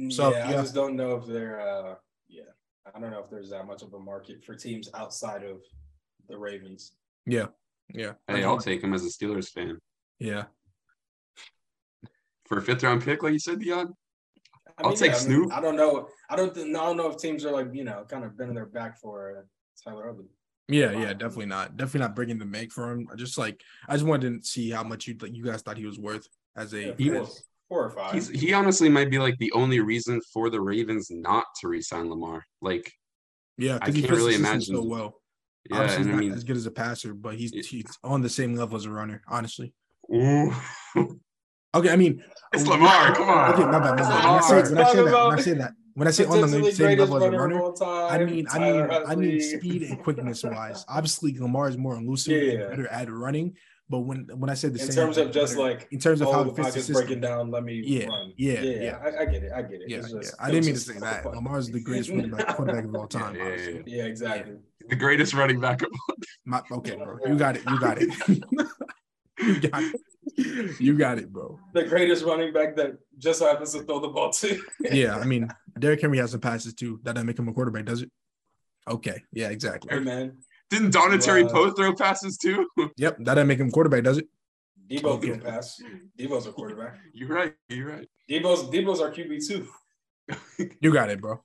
So, 0.09 0.31
yeah, 0.31 0.49
yeah. 0.49 0.57
I 0.57 0.61
just 0.61 0.75
don't 0.75 0.97
know 0.97 1.15
if 1.15 1.25
they're 1.25 1.61
uh 1.61 1.95
yeah. 2.27 2.43
I 2.93 2.99
don't 2.99 3.11
know 3.11 3.19
if 3.19 3.29
there's 3.29 3.49
that 3.51 3.65
much 3.65 3.81
of 3.81 3.93
a 3.93 3.99
market 3.99 4.43
for 4.43 4.55
teams 4.55 4.89
outside 4.93 5.43
of 5.43 5.61
the 6.27 6.37
Ravens. 6.37 6.91
Yeah, 7.25 7.47
yeah, 7.93 8.13
hey, 8.27 8.43
I'll 8.43 8.59
take 8.59 8.83
him 8.83 8.93
as 8.93 9.05
a 9.05 9.09
Steelers 9.09 9.49
fan 9.49 9.79
yeah. 10.19 10.43
for 12.45 12.57
a 12.57 12.61
fifth 12.61 12.83
round 12.83 13.03
pick, 13.03 13.23
like 13.23 13.33
you 13.33 13.39
said, 13.39 13.59
Dion. 13.59 13.93
I 14.77 14.83
I'll 14.83 14.93
take 14.93 15.11
I 15.11 15.13
mean, 15.13 15.21
Snoop. 15.21 15.53
I 15.53 15.61
don't 15.61 15.75
know. 15.75 16.07
I 16.29 16.35
don't. 16.35 16.53
Th- 16.53 16.67
I 16.67 16.85
don't 16.85 16.97
know 16.97 17.09
if 17.09 17.17
teams 17.17 17.45
are 17.45 17.51
like 17.51 17.73
you 17.73 17.83
know 17.83 18.05
kind 18.07 18.23
of 18.23 18.37
bending 18.37 18.55
their 18.55 18.65
back 18.65 18.99
for 18.99 19.39
uh, 19.39 19.41
Tyler 19.83 20.05
Huntley. 20.07 20.25
Yeah, 20.69 20.91
yeah, 20.91 21.13
definitely 21.13 21.45
not. 21.45 21.77
Definitely 21.77 22.01
not 22.01 22.15
breaking 22.15 22.39
the 22.39 22.45
make 22.45 22.71
for 22.73 22.91
him. 22.91 23.07
I 23.11 23.15
just 23.15 23.37
like 23.37 23.61
I 23.87 23.93
just 23.93 24.05
wanted 24.05 24.41
to 24.43 24.47
see 24.47 24.69
how 24.69 24.83
much 24.83 25.07
you 25.07 25.15
like 25.21 25.33
you 25.35 25.43
guys 25.45 25.61
thought 25.61 25.77
he 25.77 25.85
was 25.85 25.97
worth 25.99 26.27
as 26.57 26.73
a 26.73 26.93
Yeah, 26.97 27.13
four, 27.13 27.21
as- 27.23 27.43
four 27.69 27.85
or 27.85 27.89
five. 27.91 28.13
He's 28.13 28.27
he 28.29 28.53
honestly 28.53 28.89
might 28.89 29.09
be 29.09 29.17
like 29.19 29.37
the 29.37 29.51
only 29.53 29.79
reason 29.79 30.19
for 30.33 30.49
the 30.49 30.59
Ravens 30.59 31.07
not 31.09 31.45
to 31.61 31.67
re-sign 31.69 32.09
Lamar. 32.09 32.43
Like, 32.61 32.91
yeah, 33.57 33.77
I 33.81 33.91
can't 33.91 34.09
really 34.09 34.35
imagine- 34.35 34.75
so 34.75 34.83
well. 34.83 35.21
yeah, 35.69 35.77
Obviously, 35.77 35.95
and 36.01 36.05
he's 36.05 36.07
I 36.07 36.11
not 36.15 36.19
mean, 36.19 36.31
as 36.33 36.43
good 36.43 36.57
as 36.57 36.65
a 36.65 36.71
passer, 36.71 37.13
but 37.13 37.35
he's 37.35 37.53
It- 37.53 37.65
he's 37.67 37.85
on 38.03 38.21
the 38.21 38.29
same 38.29 38.53
level 38.55 38.75
as 38.77 38.83
a 38.85 38.91
runner. 38.91 39.21
Honestly, 39.29 39.73
ooh, 40.13 40.53
okay. 41.75 41.89
I 41.91 41.95
mean, 41.95 42.21
it's 42.53 42.67
Lamar. 42.67 43.15
Come 43.15 43.29
on, 43.29 43.53
Okay, 43.53 43.63
my 43.63 43.79
bad, 43.79 43.95
my 43.95 44.01
bad. 44.01 44.25
When 44.25 44.33
I 44.33 44.41
say, 44.41 44.63
Lamar. 44.63 44.69
when 44.69 44.77
I 44.79 44.91
say 44.91 44.95
that, 44.97 45.05
when 45.05 45.07
I 45.07 45.35
Talk 45.35 45.39
say 45.39 45.53
that, 45.53 45.71
when 45.97 46.07
I 46.07 46.11
say 46.11 46.25
on 46.25 46.41
the 46.41 46.45
Potentially 46.45 46.71
same 46.73 46.99
level 46.99 47.17
as 47.17 47.23
a 47.23 47.31
runner 47.31 47.55
of 47.57 47.79
runner, 47.81 48.07
time, 48.09 48.21
I 48.21 48.23
mean, 48.23 48.47
I 48.51 48.57
Tyler 48.59 48.87
mean, 48.87 49.03
I 49.07 49.15
mean 49.15 49.41
speed 49.41 49.81
and 49.81 49.99
quickness 50.03 50.43
wise. 50.43 50.85
Obviously, 50.87 51.35
Lamar 51.39 51.69
is 51.69 51.75
more 51.77 51.95
elusive 51.95 52.33
Yeah. 52.43 52.51
and 52.59 52.69
better 52.69 52.87
at 52.89 53.11
running. 53.11 53.55
But 53.89 54.01
when 54.01 54.27
when 54.35 54.49
I 54.49 54.53
said 54.53 54.73
the 54.73 54.79
same 54.79 54.87
in 54.89 54.93
same, 54.93 55.05
terms 55.05 55.17
of 55.17 55.31
just 55.31 55.57
like 55.57 55.87
in 55.91 55.99
terms 55.99 56.21
of 56.21 56.27
oh, 56.27 56.31
how 56.33 56.43
the 56.43 56.49
it 56.51 56.55
fits 56.55 56.57
the 56.57 56.63
pocket's 56.71 56.85
system, 56.87 56.93
breaking 57.05 57.21
down. 57.21 57.49
Let 57.49 57.63
me 57.63 57.81
Yeah, 57.83 58.07
run. 58.07 58.33
yeah, 58.37 58.61
yeah. 58.61 58.81
yeah. 58.83 58.97
I, 59.01 59.21
I 59.21 59.25
get 59.25 59.43
it. 59.43 59.51
I 59.55 59.61
get 59.63 59.81
it. 59.81 59.89
yeah, 59.89 59.97
It's 59.99 60.11
yeah. 60.13 60.19
I 60.39 60.51
didn't 60.51 60.65
mean 60.65 60.75
to 60.75 60.79
say 60.81 60.99
that. 60.99 61.23
funny. 61.23 61.35
Lamar 61.37 61.57
is 61.57 61.71
the 61.71 61.79
greatest 61.81 62.11
quarterback, 62.11 62.55
quarterback 62.55 62.83
of 62.83 62.93
all 62.95 63.07
time. 63.19 63.35
Yeah, 63.35 63.43
yeah, 63.43 63.49
obviously. 63.49 63.83
Yeah, 63.87 64.03
exactly. 64.03 64.55
the 64.89 64.95
greatest 64.97 65.33
running 65.33 65.59
back 65.61 65.81
of 65.81 65.87
My, 66.45 66.61
okay, 66.69 66.95
bro, 66.97 67.17
you 67.25 67.35
got 67.37 67.55
it. 67.55 67.63
You 67.67 67.79
got 67.79 67.97
it. 67.99 68.09
you 69.39 69.59
got 69.69 69.81
it. 69.83 70.01
You 70.79 70.97
got 70.97 71.17
it, 71.17 71.31
bro. 71.33 71.59
The 71.73 71.83
greatest 71.83 72.23
running 72.23 72.53
back 72.53 72.75
that 72.75 72.97
just 73.17 73.41
happens 73.41 73.73
to 73.73 73.81
throw 73.83 73.99
the 73.99 74.09
ball 74.09 74.31
to. 74.33 74.61
Yeah, 74.91 75.15
I 75.17 75.25
mean, 75.25 75.49
Derrick 75.79 76.01
Henry 76.01 76.17
has 76.19 76.31
some 76.31 76.39
passes 76.41 76.73
too. 76.73 76.99
That 77.03 77.13
doesn't 77.15 77.25
make 77.27 77.39
him 77.39 77.47
a 77.47 77.53
quarterback, 77.53 77.85
does 77.85 78.01
it? 78.03 78.11
Okay, 78.87 79.21
yeah, 79.33 79.49
exactly. 79.49 79.89
Hey 79.93 79.99
man, 80.03 80.37
Didn't 80.69 80.91
Dontari 80.93 81.43
Wow. 81.45 81.49
Poe 81.51 81.71
throw 81.71 81.93
passes 81.95 82.37
too? 82.37 82.67
Yep, 82.97 83.17
that 83.19 83.23
doesn't 83.35 83.47
make 83.47 83.59
him 83.59 83.71
quarterback, 83.71 84.03
does 84.03 84.17
it? 84.19 84.27
Deebo 84.89 85.05
Okay. 85.17 85.31
can 85.31 85.41
pass. 85.41 85.81
Deebo's 86.17 86.45
a 86.47 86.51
quarterback. 86.51 86.97
You're 87.13 87.29
right. 87.29 87.53
You're 87.67 87.89
right. 87.89 88.07
Deebo's 88.29 88.63
Deebo's 88.69 89.01
our 89.01 89.11
QB 89.11 89.45
too. 89.45 89.67
You 90.81 90.93
got 90.93 91.09
it, 91.09 91.19
bro. 91.21 91.41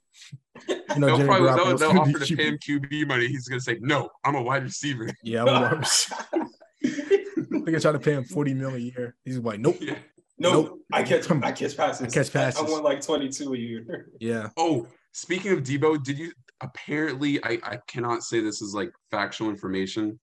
You 0.68 0.76
know, 0.98 1.06
they'll 1.06 1.16
Jimmy 1.16 1.28
probably 1.28 1.48
they'll, 1.48 1.76
they'll 1.78 1.98
offer 2.00 2.18
to 2.24 2.36
pay 2.36 2.48
him 2.48 2.58
QB. 2.58 2.88
QB 2.90 3.08
money. 3.08 3.26
He's 3.28 3.48
gonna 3.48 3.60
say, 3.60 3.78
"No, 3.80 4.10
I'm 4.24 4.34
a 4.34 4.42
wide 4.42 4.62
receiver." 4.64 5.08
Yeah, 5.24 5.42
I'm 5.42 5.48
a 5.48 5.52
wide 5.52 5.78
receiver. 5.78 6.46
I 6.84 7.64
think 7.64 7.76
I 7.76 7.78
try 7.78 7.92
to 7.92 7.98
pay 7.98 8.12
him 8.12 8.24
40 8.24 8.54
mil 8.54 8.74
a 8.74 8.78
year. 8.78 9.14
He's 9.24 9.38
like, 9.38 9.60
nope. 9.60 9.76
Yeah. 9.80 9.96
No, 10.38 10.50
Nope. 10.62 10.80
I 10.92 11.02
catch 11.02 11.30
I 11.30 11.52
catch 11.52 11.76
passes. 11.76 12.06
I 12.08 12.10
catch 12.10 12.32
passes. 12.32 12.60
I, 12.60 12.70
want 12.70 12.82
like 12.84 13.00
22 13.00 13.54
a 13.54 13.56
year. 13.56 14.08
Yeah. 14.18 14.48
Oh, 14.56 14.86
speaking 15.12 15.52
of 15.52 15.62
Deebo, 15.62 16.02
did 16.02 16.18
you 16.18 16.32
apparently 16.60 17.42
I, 17.44 17.58
I 17.62 17.78
cannot 17.86 18.22
say 18.24 18.40
this 18.40 18.60
is 18.62 18.74
like 18.74 18.90
factual 19.10 19.50
information, 19.50 20.18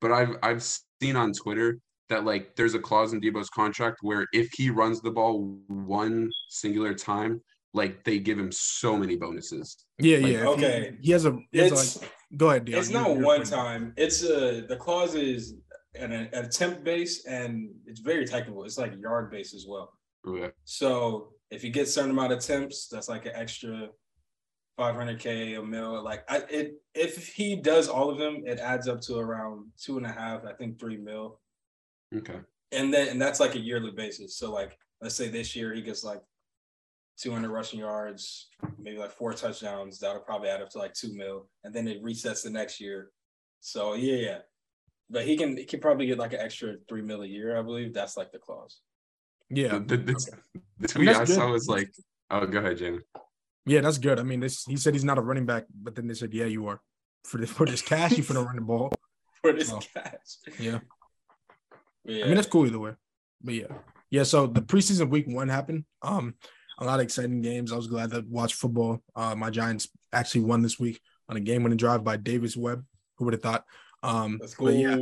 but 0.00 0.10
I've 0.12 0.36
I've 0.42 0.62
seen 1.00 1.14
on 1.14 1.32
Twitter 1.32 1.78
that 2.08 2.24
like 2.24 2.56
there's 2.56 2.74
a 2.74 2.80
clause 2.80 3.12
in 3.12 3.20
Deebo's 3.20 3.50
contract 3.50 3.98
where 4.02 4.26
if 4.32 4.48
he 4.54 4.70
runs 4.70 5.00
the 5.02 5.10
ball 5.10 5.58
one 5.68 6.30
singular 6.48 6.94
time, 6.94 7.40
like 7.72 8.02
they 8.02 8.18
give 8.18 8.38
him 8.38 8.50
so 8.50 8.96
many 8.96 9.14
bonuses. 9.16 9.76
Yeah, 10.00 10.16
Like, 10.18 10.26
yeah. 10.26 10.38
If 10.38 10.42
he- 10.42 10.46
okay. 10.48 10.96
He, 11.00 11.12
has 11.12 11.26
a, 11.26 11.38
he 11.52 11.58
has 11.58 11.70
It's 11.72 12.02
like, 12.02 12.10
go 12.36 12.50
ahead, 12.50 12.64
Dion. 12.64 12.78
it's 12.80 12.90
not 12.90 13.16
one 13.16 13.44
time. 13.44 13.92
It's 13.96 14.24
a 14.24 14.62
the 14.62 14.76
clause 14.76 15.14
is 15.14 15.54
an, 15.94 16.12
an 16.12 16.28
attempt 16.32 16.84
base 16.84 17.26
and 17.26 17.70
it's 17.86 18.00
very 18.00 18.24
technical. 18.24 18.64
It's 18.64 18.78
like 18.78 18.92
yard 19.00 19.30
base 19.30 19.54
as 19.54 19.66
well. 19.68 19.92
So 20.64 21.32
if 21.50 21.64
you 21.64 21.70
get 21.70 21.88
certain 21.88 22.10
amount 22.10 22.32
of 22.32 22.38
attempts, 22.38 22.88
that's 22.88 23.08
like 23.08 23.26
an 23.26 23.32
extra 23.34 23.88
500k 24.78 25.58
a 25.58 25.62
mil. 25.62 26.02
Like 26.02 26.24
I, 26.28 26.42
it, 26.50 26.74
if 26.94 27.28
he 27.28 27.56
does 27.56 27.88
all 27.88 28.10
of 28.10 28.18
them, 28.18 28.42
it 28.46 28.58
adds 28.58 28.88
up 28.88 29.00
to 29.02 29.16
around 29.18 29.66
two 29.78 29.96
and 29.96 30.06
a 30.06 30.12
half, 30.12 30.44
I 30.44 30.52
think 30.52 30.78
three 30.78 30.96
mil. 30.96 31.40
Okay. 32.16 32.40
and 32.72 32.92
then 32.92 33.08
and 33.08 33.22
that's 33.22 33.38
like 33.38 33.54
a 33.54 33.60
yearly 33.60 33.92
basis. 33.92 34.36
So 34.36 34.52
like 34.52 34.76
let's 35.00 35.14
say 35.14 35.28
this 35.28 35.54
year 35.54 35.72
he 35.72 35.82
gets 35.82 36.02
like 36.02 36.20
200 37.20 37.50
rushing 37.50 37.80
yards, 37.80 38.48
maybe 38.78 38.98
like 38.98 39.12
four 39.12 39.32
touchdowns. 39.34 39.98
That'll 39.98 40.22
probably 40.22 40.48
add 40.48 40.62
up 40.62 40.70
to 40.70 40.78
like 40.78 40.94
two 40.94 41.14
mil, 41.14 41.48
and 41.64 41.74
then 41.74 41.86
it 41.86 42.02
resets 42.02 42.42
the 42.42 42.50
next 42.50 42.80
year. 42.80 43.10
So 43.60 43.94
yeah, 43.94 44.16
yeah. 44.16 44.38
But 45.10 45.24
he 45.26 45.36
can 45.36 45.56
he 45.56 45.64
can 45.64 45.80
probably 45.80 46.06
get 46.06 46.18
like 46.18 46.32
an 46.32 46.40
extra 46.40 46.74
three 46.88 47.02
mil 47.02 47.22
a 47.22 47.26
year, 47.26 47.58
I 47.58 47.62
believe. 47.62 47.92
That's 47.92 48.16
like 48.16 48.30
the 48.32 48.38
clause. 48.38 48.80
Yeah. 49.48 49.78
The, 49.78 49.80
the, 49.80 49.96
the, 49.96 50.12
Okay. 50.12 50.62
the 50.78 50.88
tweet 50.88 51.06
that's 51.06 51.18
I 51.18 51.24
good. 51.24 51.34
saw 51.34 51.50
was 51.50 51.66
like, 51.68 51.92
"Oh, 52.30 52.46
go 52.46 52.58
ahead, 52.60 52.78
Jalen." 52.78 53.00
Yeah, 53.66 53.80
that's 53.80 53.98
good. 53.98 54.18
I 54.20 54.22
mean, 54.22 54.40
this 54.40 54.64
he 54.64 54.76
said 54.76 54.94
he's 54.94 55.04
not 55.04 55.18
a 55.18 55.20
running 55.20 55.46
back, 55.46 55.64
but 55.74 55.94
then 55.96 56.06
they 56.06 56.14
said, 56.14 56.32
yeah, 56.32 56.46
you 56.46 56.66
are. 56.68 56.80
For 57.24 57.38
this, 57.38 57.50
for 57.50 57.66
this 57.66 57.82
cash, 57.82 58.16
you 58.16 58.22
finna 58.22 58.44
run 58.46 58.56
the 58.56 58.62
ball. 58.62 58.90
For 59.42 59.52
this 59.52 59.72
Oh. 59.72 59.80
catch. 59.94 60.36
Yeah. 60.58 60.78
Yeah. 62.04 62.24
I 62.24 62.26
mean, 62.26 62.36
that's 62.36 62.46
cool 62.48 62.66
either 62.66 62.78
way. 62.78 62.92
But 63.42 63.54
yeah. 63.54 63.66
Yeah. 64.10 64.22
So 64.24 64.46
the 64.46 64.60
preseason 64.62 65.10
week 65.10 65.26
one 65.28 65.48
happened. 65.48 65.84
Um, 66.02 66.34
a 66.78 66.84
lot 66.84 67.00
of 67.00 67.04
exciting 67.04 67.40
games. 67.42 67.72
I 67.72 67.76
was 67.76 67.86
glad 67.86 68.10
to 68.12 68.24
watch 68.28 68.54
football. 68.54 69.02
Uh, 69.16 69.34
my 69.34 69.50
Giants 69.50 69.88
actually 70.12 70.42
won 70.42 70.62
this 70.62 70.78
week 70.80 71.00
on 71.28 71.36
a 71.36 71.40
game 71.40 71.62
winning 71.62 71.76
drive 71.78 72.02
by 72.04 72.16
Davis 72.16 72.56
Webb. 72.56 72.84
Who 73.16 73.24
would 73.26 73.34
have 73.34 73.42
thought? 73.42 73.64
Um, 74.02 74.38
That's 74.40 74.54
but 74.54 74.74
yeah. 74.74 74.96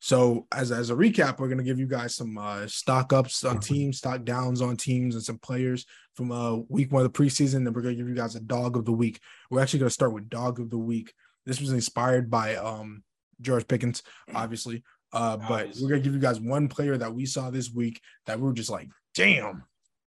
So 0.00 0.46
as 0.52 0.70
as 0.70 0.90
a 0.90 0.94
recap, 0.94 1.38
we're 1.38 1.48
gonna 1.48 1.62
give 1.62 1.78
you 1.78 1.86
guys 1.86 2.14
some 2.14 2.36
uh, 2.36 2.66
stock 2.66 3.12
ups 3.14 3.42
on 3.42 3.58
teams, 3.58 3.98
stock 3.98 4.24
downs 4.24 4.60
on 4.60 4.76
teams, 4.76 5.14
and 5.14 5.24
some 5.24 5.38
players 5.38 5.86
from 6.14 6.30
uh, 6.30 6.56
week 6.68 6.92
one 6.92 7.04
of 7.04 7.10
the 7.10 7.18
preseason. 7.18 7.64
Then 7.64 7.72
we're 7.72 7.80
gonna 7.80 7.94
give 7.94 8.08
you 8.08 8.14
guys 8.14 8.34
a 8.36 8.40
dog 8.40 8.76
of 8.76 8.84
the 8.84 8.92
week. 8.92 9.18
We're 9.50 9.62
actually 9.62 9.78
gonna 9.78 9.90
start 9.90 10.12
with 10.12 10.28
dog 10.28 10.60
of 10.60 10.68
the 10.68 10.78
week. 10.78 11.14
This 11.46 11.58
was 11.60 11.72
inspired 11.72 12.30
by 12.30 12.56
um, 12.56 13.02
George 13.40 13.66
Pickens, 13.66 14.02
obviously. 14.34 14.82
Uh, 15.10 15.38
but 15.38 15.70
we're 15.80 15.88
gonna 15.88 16.02
give 16.02 16.12
you 16.12 16.20
guys 16.20 16.38
one 16.38 16.68
player 16.68 16.98
that 16.98 17.14
we 17.14 17.24
saw 17.24 17.48
this 17.48 17.70
week 17.72 17.98
that 18.26 18.38
we 18.38 18.44
were 18.46 18.52
just 18.52 18.70
like, 18.70 18.88
damn, 19.14 19.62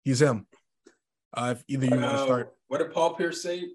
he's 0.02 0.21
him. 0.21 0.47
Uh, 1.33 1.54
if 1.56 1.64
either 1.68 1.85
you 1.85 1.90
want 1.92 2.02
to 2.02 2.09
Uh, 2.09 2.25
start, 2.25 2.54
what 2.66 2.78
did 2.78 2.92
Paul 2.92 3.14
Pierce 3.14 3.40
say? 3.42 3.68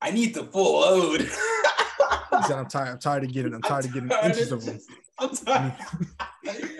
I 0.00 0.12
need 0.12 0.34
the 0.34 0.44
full 0.44 0.80
load. 0.80 1.28
he 2.30 2.42
said, 2.44 2.58
I'm 2.58 2.66
tired. 2.68 2.88
I'm 2.88 2.98
tired 2.98 3.24
of 3.24 3.32
getting. 3.32 3.54
I'm 3.54 3.62
tired 3.62 3.84
of 3.86 3.92
getting 3.94 4.08
tired 4.10 4.24
inches 4.32 4.52
of- 4.52 4.64
them. 4.64 4.78
I'm 5.18 5.30
tired. 5.30 5.72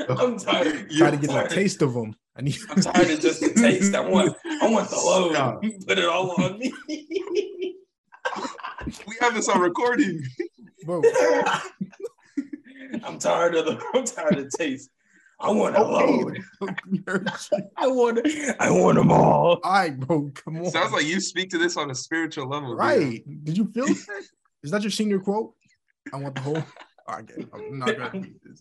I'm 0.08 0.38
tired. 0.38 0.90
Tired 0.98 1.14
of 1.14 1.20
getting 1.20 1.28
tired. 1.36 1.50
a 1.50 1.54
taste 1.54 1.82
of 1.82 1.94
them. 1.94 2.14
I 2.36 2.42
need. 2.42 2.56
I'm 2.68 2.80
tired 2.82 3.10
of 3.10 3.20
just 3.20 3.40
the 3.40 3.48
taste. 3.54 3.94
I 3.94 4.00
want, 4.00 4.36
I 4.62 4.68
want 4.70 4.90
the 4.90 4.96
load. 4.96 5.32
Stop. 5.32 5.62
Put 5.86 5.98
it 5.98 6.04
all 6.04 6.30
on 6.42 6.58
me. 6.58 6.72
We 9.06 9.16
have 9.20 9.34
this 9.34 9.48
on 9.48 9.60
recording. 9.60 10.22
Bro, 10.84 11.02
I'm 13.04 13.18
tired 13.18 13.54
of 13.54 13.66
the. 13.66 13.82
I'm 13.94 14.04
tired 14.04 14.38
of 14.38 14.50
the 14.50 14.56
taste. 14.56 14.90
I 15.40 15.50
want 15.50 15.76
a 15.76 15.80
Okay. 15.80 16.06
load. 16.06 16.42
I 17.76 17.86
want. 17.86 18.20
I 18.60 18.70
want 18.70 18.96
them 18.96 19.10
all. 19.12 19.60
All 19.62 19.72
right, 19.72 19.98
bro. 19.98 20.30
Come 20.34 20.58
on. 20.58 20.70
Sounds 20.70 20.92
like 20.92 21.04
you 21.06 21.20
speak 21.20 21.50
to 21.50 21.58
this 21.58 21.76
on 21.76 21.90
a 21.90 21.94
spiritual 21.94 22.48
level. 22.48 22.70
dude. 22.70 22.78
right. 22.78 23.44
Did 23.44 23.56
you 23.56 23.70
feel 23.72 23.86
that? 23.86 24.22
Is 24.66 24.72
that 24.72 24.82
your 24.82 24.90
senior 24.90 25.20
quote? 25.20 25.54
I 26.12 26.16
want 26.16 26.34
the 26.34 26.40
whole. 26.40 26.56
All 26.56 27.14
right. 27.14 27.30
I'm 27.54 27.78
not 27.78 27.96
gonna 27.96 28.10
read 28.14 28.34
this. 28.42 28.60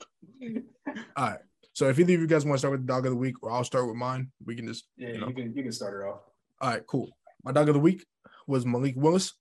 All 1.18 1.30
right. 1.30 1.40
So 1.74 1.90
if 1.90 2.00
either 2.00 2.14
of 2.14 2.22
you 2.22 2.28
guys 2.28 2.46
want 2.46 2.54
to 2.56 2.60
start 2.60 2.74
with 2.74 2.82
the 2.82 2.94
dog 2.94 3.08
of 3.08 3.12
the 3.12 3.18
week, 3.18 3.42
or 3.42 3.52
I'll 3.52 3.64
start 3.64 3.88
with 3.88 3.96
mine, 3.96 4.30
we 4.46 4.56
can 4.56 4.68
just. 4.68 4.86
Yeah, 4.98 5.10
You 5.14 5.20
know. 5.22 5.28
you 5.30 5.34
can. 5.34 5.56
You 5.56 5.64
can 5.64 5.72
start 5.72 6.00
it 6.00 6.06
off. 6.06 6.20
All 6.62 6.70
right, 6.70 6.86
cool. 6.86 7.10
My 7.44 7.52
dog 7.52 7.70
of 7.70 7.74
the 7.74 7.80
week 7.80 8.06
was 8.46 8.68
Malik 8.68 8.94
Willis. 8.96 9.34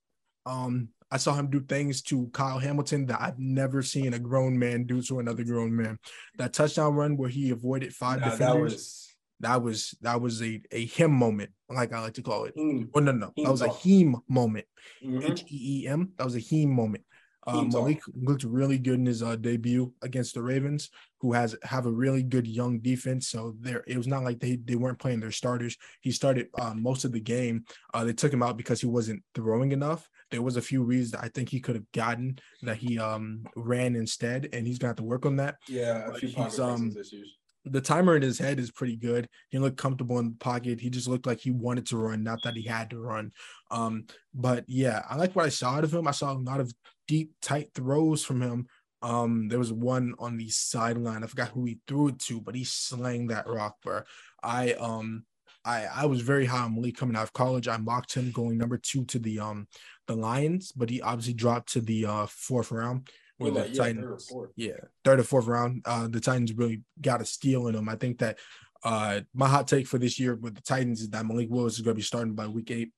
Um, 0.46 0.88
I 1.10 1.18
saw 1.18 1.34
him 1.34 1.50
do 1.50 1.60
things 1.60 2.00
to 2.04 2.28
Kyle 2.32 2.58
Hamilton 2.58 3.04
that 3.06 3.20
I've 3.20 3.38
never 3.38 3.82
seen 3.82 4.14
a 4.14 4.18
grown 4.18 4.58
man 4.58 4.84
do 4.84 5.02
to 5.02 5.18
another 5.20 5.44
grown 5.44 5.76
man. 5.76 5.98
That 6.38 6.54
touchdown 6.54 6.94
run 6.94 7.18
where 7.18 7.28
he 7.28 7.50
avoided 7.50 7.94
five 7.94 8.20
Nah, 8.20 8.30
defenders, 8.30 9.03
that 9.40 9.62
was 9.62 9.94
that 10.00 10.20
was 10.20 10.42
a 10.42 10.60
a 10.70 10.86
him 10.86 11.12
moment, 11.12 11.50
like 11.68 11.92
I 11.92 12.00
like 12.00 12.14
to 12.14 12.22
call 12.22 12.44
it. 12.44 12.56
mm, 12.56 12.88
Oh 12.94 13.00
no, 13.00 13.12
no, 13.12 13.32
that 13.36 13.50
was 13.50 13.62
a 13.62 13.68
heme 13.68 14.14
moment. 14.28 14.66
mhm. 15.04 15.30
H 15.30 15.44
E 15.50 15.82
E 15.82 15.88
M. 15.88 16.12
That 16.16 16.24
was 16.24 16.36
a 16.36 16.40
heme 16.40 16.68
moment. 16.68 17.04
Talk. 17.46 17.68
Malik 17.72 18.00
looked 18.14 18.44
really 18.44 18.78
good 18.78 18.94
in 19.00 19.04
his 19.06 19.22
uh, 19.22 19.36
debut 19.36 19.92
against 20.00 20.34
the 20.34 20.42
Ravens, 20.42 20.88
who 21.20 21.32
has 21.34 21.54
have 21.62 21.84
a 21.84 21.92
really 21.92 22.22
good 22.22 22.46
young 22.46 22.78
defense. 22.80 23.28
So 23.28 23.54
there, 23.60 23.84
it 23.86 23.98
was 23.98 24.06
not 24.06 24.24
like 24.24 24.40
they 24.40 24.56
they 24.56 24.76
weren't 24.76 24.98
playing 24.98 25.20
their 25.20 25.30
starters. 25.30 25.76
He 26.00 26.10
started 26.10 26.48
uh, 26.58 26.72
most 26.74 27.04
of 27.04 27.12
the 27.12 27.20
game. 27.20 27.64
Uh, 27.92 28.04
they 28.04 28.14
took 28.14 28.32
him 28.32 28.42
out 28.42 28.56
because 28.56 28.80
he 28.80 28.86
wasn't 28.86 29.22
throwing 29.34 29.72
enough. 29.72 30.08
There 30.30 30.40
was 30.40 30.56
a 30.56 30.62
few 30.62 30.82
reads 30.84 31.10
that 31.10 31.22
I 31.22 31.28
think 31.28 31.50
he 31.50 31.60
could 31.60 31.74
have 31.74 31.92
gotten 31.92 32.38
that 32.62 32.78
he 32.78 32.98
um 32.98 33.44
ran 33.56 33.94
instead, 33.94 34.48
and 34.54 34.66
he's 34.66 34.78
gonna 34.78 34.90
have 34.90 34.96
to 34.96 35.02
work 35.04 35.26
on 35.26 35.36
that. 35.36 35.56
yeah, 35.68 36.08
a 36.08 36.14
few 36.14 36.30
he's, 36.30 36.58
um, 36.58 36.92
issues. 36.98 37.36
The 37.64 37.80
timer 37.80 38.16
in 38.16 38.22
his 38.22 38.38
head 38.38 38.58
is 38.58 38.70
pretty 38.70 38.96
good. 38.96 39.28
He 39.48 39.58
looked 39.58 39.78
comfortable 39.78 40.18
in 40.18 40.30
the 40.30 40.36
pocket. 40.36 40.80
He 40.80 40.90
just 40.90 41.08
looked 41.08 41.26
like 41.26 41.40
he 41.40 41.50
wanted 41.50 41.86
to 41.86 41.96
run, 41.96 42.22
not 42.22 42.40
that 42.44 42.56
he 42.56 42.62
had 42.62 42.90
to 42.90 42.98
run. 42.98 43.32
Um, 43.70 44.06
but 44.34 44.64
yeah, 44.68 45.02
I 45.08 45.16
like 45.16 45.34
what 45.34 45.46
I 45.46 45.50
saw 45.50 45.76
out 45.76 45.84
of 45.84 45.94
him. 45.94 46.06
I 46.06 46.12
saw 46.12 46.32
a 46.32 46.34
lot 46.34 46.60
of 46.60 46.72
deep, 47.08 47.32
tight 47.40 47.70
throws 47.74 48.24
from 48.24 48.42
him. 48.42 48.66
Um, 49.02 49.48
there 49.48 49.58
was 49.58 49.72
one 49.72 50.14
on 50.18 50.36
the 50.36 50.48
sideline. 50.48 51.24
I 51.24 51.26
forgot 51.26 51.48
who 51.48 51.64
he 51.64 51.78
threw 51.86 52.08
it 52.08 52.18
to, 52.20 52.40
but 52.40 52.54
he 52.54 52.64
slang 52.64 53.28
that 53.28 53.46
rock, 53.46 53.76
bro. 53.82 54.02
I 54.42 54.72
um 54.74 55.24
I 55.64 55.84
I 55.84 56.06
was 56.06 56.22
very 56.22 56.46
high 56.46 56.64
on 56.64 56.74
Malik 56.74 56.96
coming 56.96 57.16
out 57.16 57.24
of 57.24 57.32
college. 57.32 57.68
I 57.68 57.76
mocked 57.76 58.14
him 58.14 58.30
going 58.30 58.56
number 58.56 58.78
two 58.78 59.04
to 59.06 59.18
the 59.18 59.40
um 59.40 59.68
the 60.06 60.16
Lions, 60.16 60.72
but 60.72 60.88
he 60.88 61.02
obviously 61.02 61.34
dropped 61.34 61.72
to 61.74 61.80
the 61.80 62.06
uh 62.06 62.26
fourth 62.26 62.70
round 62.70 63.08
where 63.38 63.52
Well, 63.52 63.64
the 63.64 63.68
like, 63.68 63.76
yeah, 63.76 63.82
third 63.82 64.04
or 64.04 64.18
Titans 64.18 64.32
yeah, 64.56 64.72
third 65.04 65.20
or 65.20 65.24
fourth 65.24 65.46
round. 65.46 65.82
Uh, 65.84 66.08
the 66.08 66.20
Titans 66.20 66.52
really 66.52 66.82
got 67.00 67.20
a 67.20 67.24
steal 67.24 67.66
in 67.68 67.74
them. 67.74 67.88
I 67.88 67.96
think 67.96 68.18
that 68.18 68.38
uh, 68.84 69.20
my 69.32 69.48
hot 69.48 69.66
take 69.66 69.86
for 69.86 69.98
this 69.98 70.18
year 70.18 70.34
with 70.34 70.54
the 70.54 70.60
Titans 70.60 71.00
is 71.00 71.10
that 71.10 71.26
Malik 71.26 71.48
Willis 71.50 71.74
is 71.74 71.80
going 71.80 71.94
to 71.94 71.98
be 71.98 72.02
starting 72.02 72.34
by 72.34 72.46
week 72.46 72.70
eight, 72.70 72.92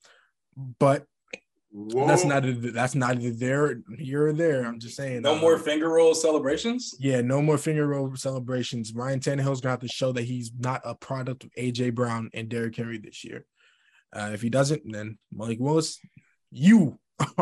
but 0.78 1.06
that's 1.72 2.22
Whoa. 2.24 2.40
not 2.40 2.72
that's 2.72 2.94
neither 2.94 3.30
there 3.30 3.80
here 3.98 4.28
or 4.28 4.32
there. 4.32 4.64
I'm 4.64 4.80
just 4.80 4.96
saying. 4.96 5.22
No 5.22 5.34
uh, 5.34 5.38
more 5.38 5.58
finger 5.58 5.90
roll 5.90 6.14
celebrations. 6.14 6.94
Yeah, 6.98 7.20
no 7.20 7.42
more 7.42 7.58
finger 7.58 7.86
roll 7.86 8.14
celebrations. 8.16 8.94
Ryan 8.94 9.20
Tannehill's 9.20 9.60
gonna 9.60 9.72
have 9.72 9.80
to 9.80 9.88
show 9.88 10.12
that 10.12 10.22
he's 10.22 10.52
not 10.58 10.80
a 10.84 10.94
product 10.94 11.44
of 11.44 11.50
AJ 11.58 11.94
Brown 11.94 12.30
and 12.32 12.48
Derrick 12.48 12.76
Henry 12.76 12.98
this 12.98 13.24
year. 13.24 13.44
Uh, 14.14 14.30
if 14.32 14.40
he 14.40 14.48
doesn't, 14.48 14.90
then 14.90 15.18
Malik 15.30 15.58
Willis, 15.60 16.00
you, 16.50 16.98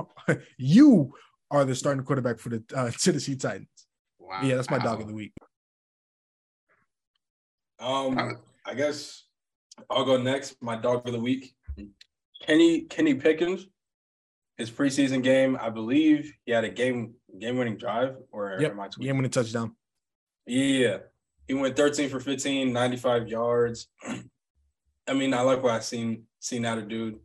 you 0.59 1.13
are 1.51 1.65
the 1.65 1.75
starting 1.75 2.05
quarterback 2.05 2.39
for 2.39 2.49
the 2.51 2.63
uh, 2.75 2.91
Tennessee 2.99 3.37
Titans. 3.37 3.69
Wow. 4.19 4.41
Yeah, 4.43 4.57
that's 4.57 4.71
my 4.71 4.79
dog 4.79 5.01
of 5.01 5.07
the 5.09 5.15
week. 5.15 5.33
Um, 7.79 8.39
I 8.65 8.75
guess 8.75 9.25
I'll 9.91 10.05
go 10.05 10.17
next. 10.17 10.57
My 10.63 10.77
dog 10.77 11.07
of 11.07 11.13
the 11.13 11.21
week, 11.21 11.55
Kenny 12.43 12.83
Kenny 12.83 13.15
Pickens. 13.15 13.67
His 14.57 14.71
preseason 14.71 15.21
game, 15.23 15.59
I 15.61 15.69
believe 15.69 16.33
he 16.47 16.53
had 16.53 16.63
a 16.65 16.69
game 16.69 17.15
game 17.41 17.57
winning 17.59 17.77
drive. 17.77 18.17
Or 18.31 18.57
Yep, 18.61 18.71
am 18.71 18.81
I 18.81 18.87
tweaking? 18.89 19.05
game 19.09 19.17
winning 19.17 19.31
touchdown. 19.33 19.75
Yeah. 20.47 20.99
He 21.49 21.55
went 21.55 21.77
13 21.77 22.09
for 22.09 22.21
15, 22.21 22.73
95 22.73 23.29
yards. 23.29 23.89
I 25.09 25.13
mean, 25.13 25.35
I 25.35 25.41
like 25.43 25.63
what 25.63 25.73
I've 25.73 25.85
seen 25.85 26.23
seen 26.41 26.65
out 26.65 26.79
of 26.79 26.89
dude. 26.89 27.19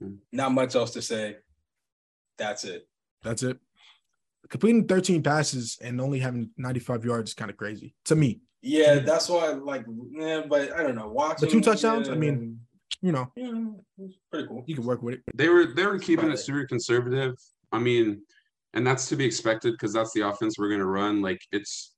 Hmm. 0.00 0.14
Not 0.32 0.52
much 0.52 0.76
else 0.76 0.92
to 0.92 1.02
say. 1.02 1.36
That's 2.38 2.64
it. 2.64 2.88
That's 3.22 3.42
it. 3.42 3.58
Completing 4.48 4.86
13 4.86 5.22
passes 5.22 5.78
and 5.82 6.00
only 6.00 6.20
having 6.20 6.50
95 6.56 7.04
yards 7.04 7.30
is 7.30 7.34
kind 7.34 7.50
of 7.50 7.56
crazy 7.56 7.94
to 8.06 8.16
me. 8.16 8.40
Yeah, 8.62 9.00
that's 9.00 9.28
why 9.28 9.48
like 9.50 9.84
yeah, 10.12 10.42
but 10.48 10.72
I 10.72 10.82
don't 10.82 10.94
know. 10.96 11.08
Watching 11.08 11.48
two 11.50 11.60
touchdowns? 11.60 12.08
I 12.08 12.14
mean, 12.14 12.60
You 13.02 13.12
know, 13.12 13.30
yeah, 13.36 13.52
it's 13.98 14.16
pretty 14.32 14.48
cool. 14.48 14.64
you 14.66 14.74
can 14.74 14.84
work 14.84 15.02
with 15.02 15.14
it. 15.14 15.20
They 15.34 15.48
were 15.48 15.66
they 15.66 15.86
were 15.86 15.98
keeping 15.98 16.28
it 16.30 16.34
it. 16.34 16.38
super 16.38 16.66
conservative. 16.66 17.34
I 17.70 17.78
mean, 17.78 18.22
and 18.74 18.86
that's 18.86 19.08
to 19.10 19.16
be 19.16 19.24
expected 19.24 19.72
because 19.72 19.92
that's 19.92 20.12
the 20.12 20.22
offense 20.22 20.58
we're 20.58 20.70
gonna 20.70 20.86
run. 20.86 21.20
Like 21.20 21.40
it's 21.52 21.94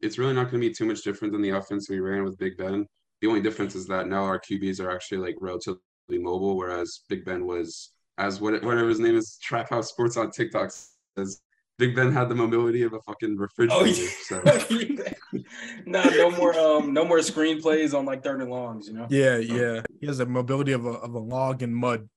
it's 0.00 0.18
really 0.18 0.34
not 0.34 0.46
gonna 0.50 0.58
be 0.60 0.72
too 0.72 0.84
much 0.84 1.02
different 1.02 1.32
than 1.32 1.42
the 1.42 1.50
offense 1.50 1.88
we 1.88 2.00
ran 2.00 2.24
with 2.24 2.36
Big 2.38 2.56
Ben. 2.58 2.86
The 3.20 3.28
only 3.28 3.40
difference 3.40 3.74
is 3.74 3.86
that 3.86 4.08
now 4.08 4.24
our 4.24 4.38
QBs 4.40 4.80
are 4.80 4.90
actually 4.90 5.18
like 5.18 5.36
relatively 5.40 5.78
mobile, 6.10 6.56
whereas 6.56 7.00
Big 7.08 7.24
Ben 7.24 7.46
was 7.46 7.92
as 8.18 8.40
what 8.40 8.62
whatever 8.62 8.88
his 8.88 9.00
name 9.00 9.16
is, 9.16 9.38
Trap 9.42 9.70
House 9.70 9.88
Sports 9.88 10.16
on 10.16 10.30
TikTok 10.30 10.70
says. 11.16 11.40
Big 11.78 11.96
Ben 11.96 12.12
had 12.12 12.28
the 12.28 12.34
mobility 12.34 12.82
of 12.82 12.92
a 12.92 13.00
fucking 13.00 13.36
refrigerator. 13.36 13.82
Oh, 13.82 13.84
yeah. 13.84 14.08
So 14.24 14.42
nah, 15.86 16.04
no 16.04 16.30
more 16.30 16.56
um 16.56 16.92
no 16.92 17.04
more 17.04 17.18
screenplays 17.18 17.98
on 17.98 18.04
like 18.04 18.22
third 18.22 18.40
and 18.40 18.50
longs, 18.50 18.86
you 18.86 18.94
know? 18.94 19.06
Yeah, 19.08 19.38
yeah. 19.38 19.80
He 20.00 20.06
has 20.06 20.18
the 20.18 20.26
mobility 20.26 20.72
of 20.72 20.84
a 20.84 20.90
of 20.90 21.14
a 21.14 21.18
log 21.18 21.62
in 21.62 21.74
mud. 21.74 22.08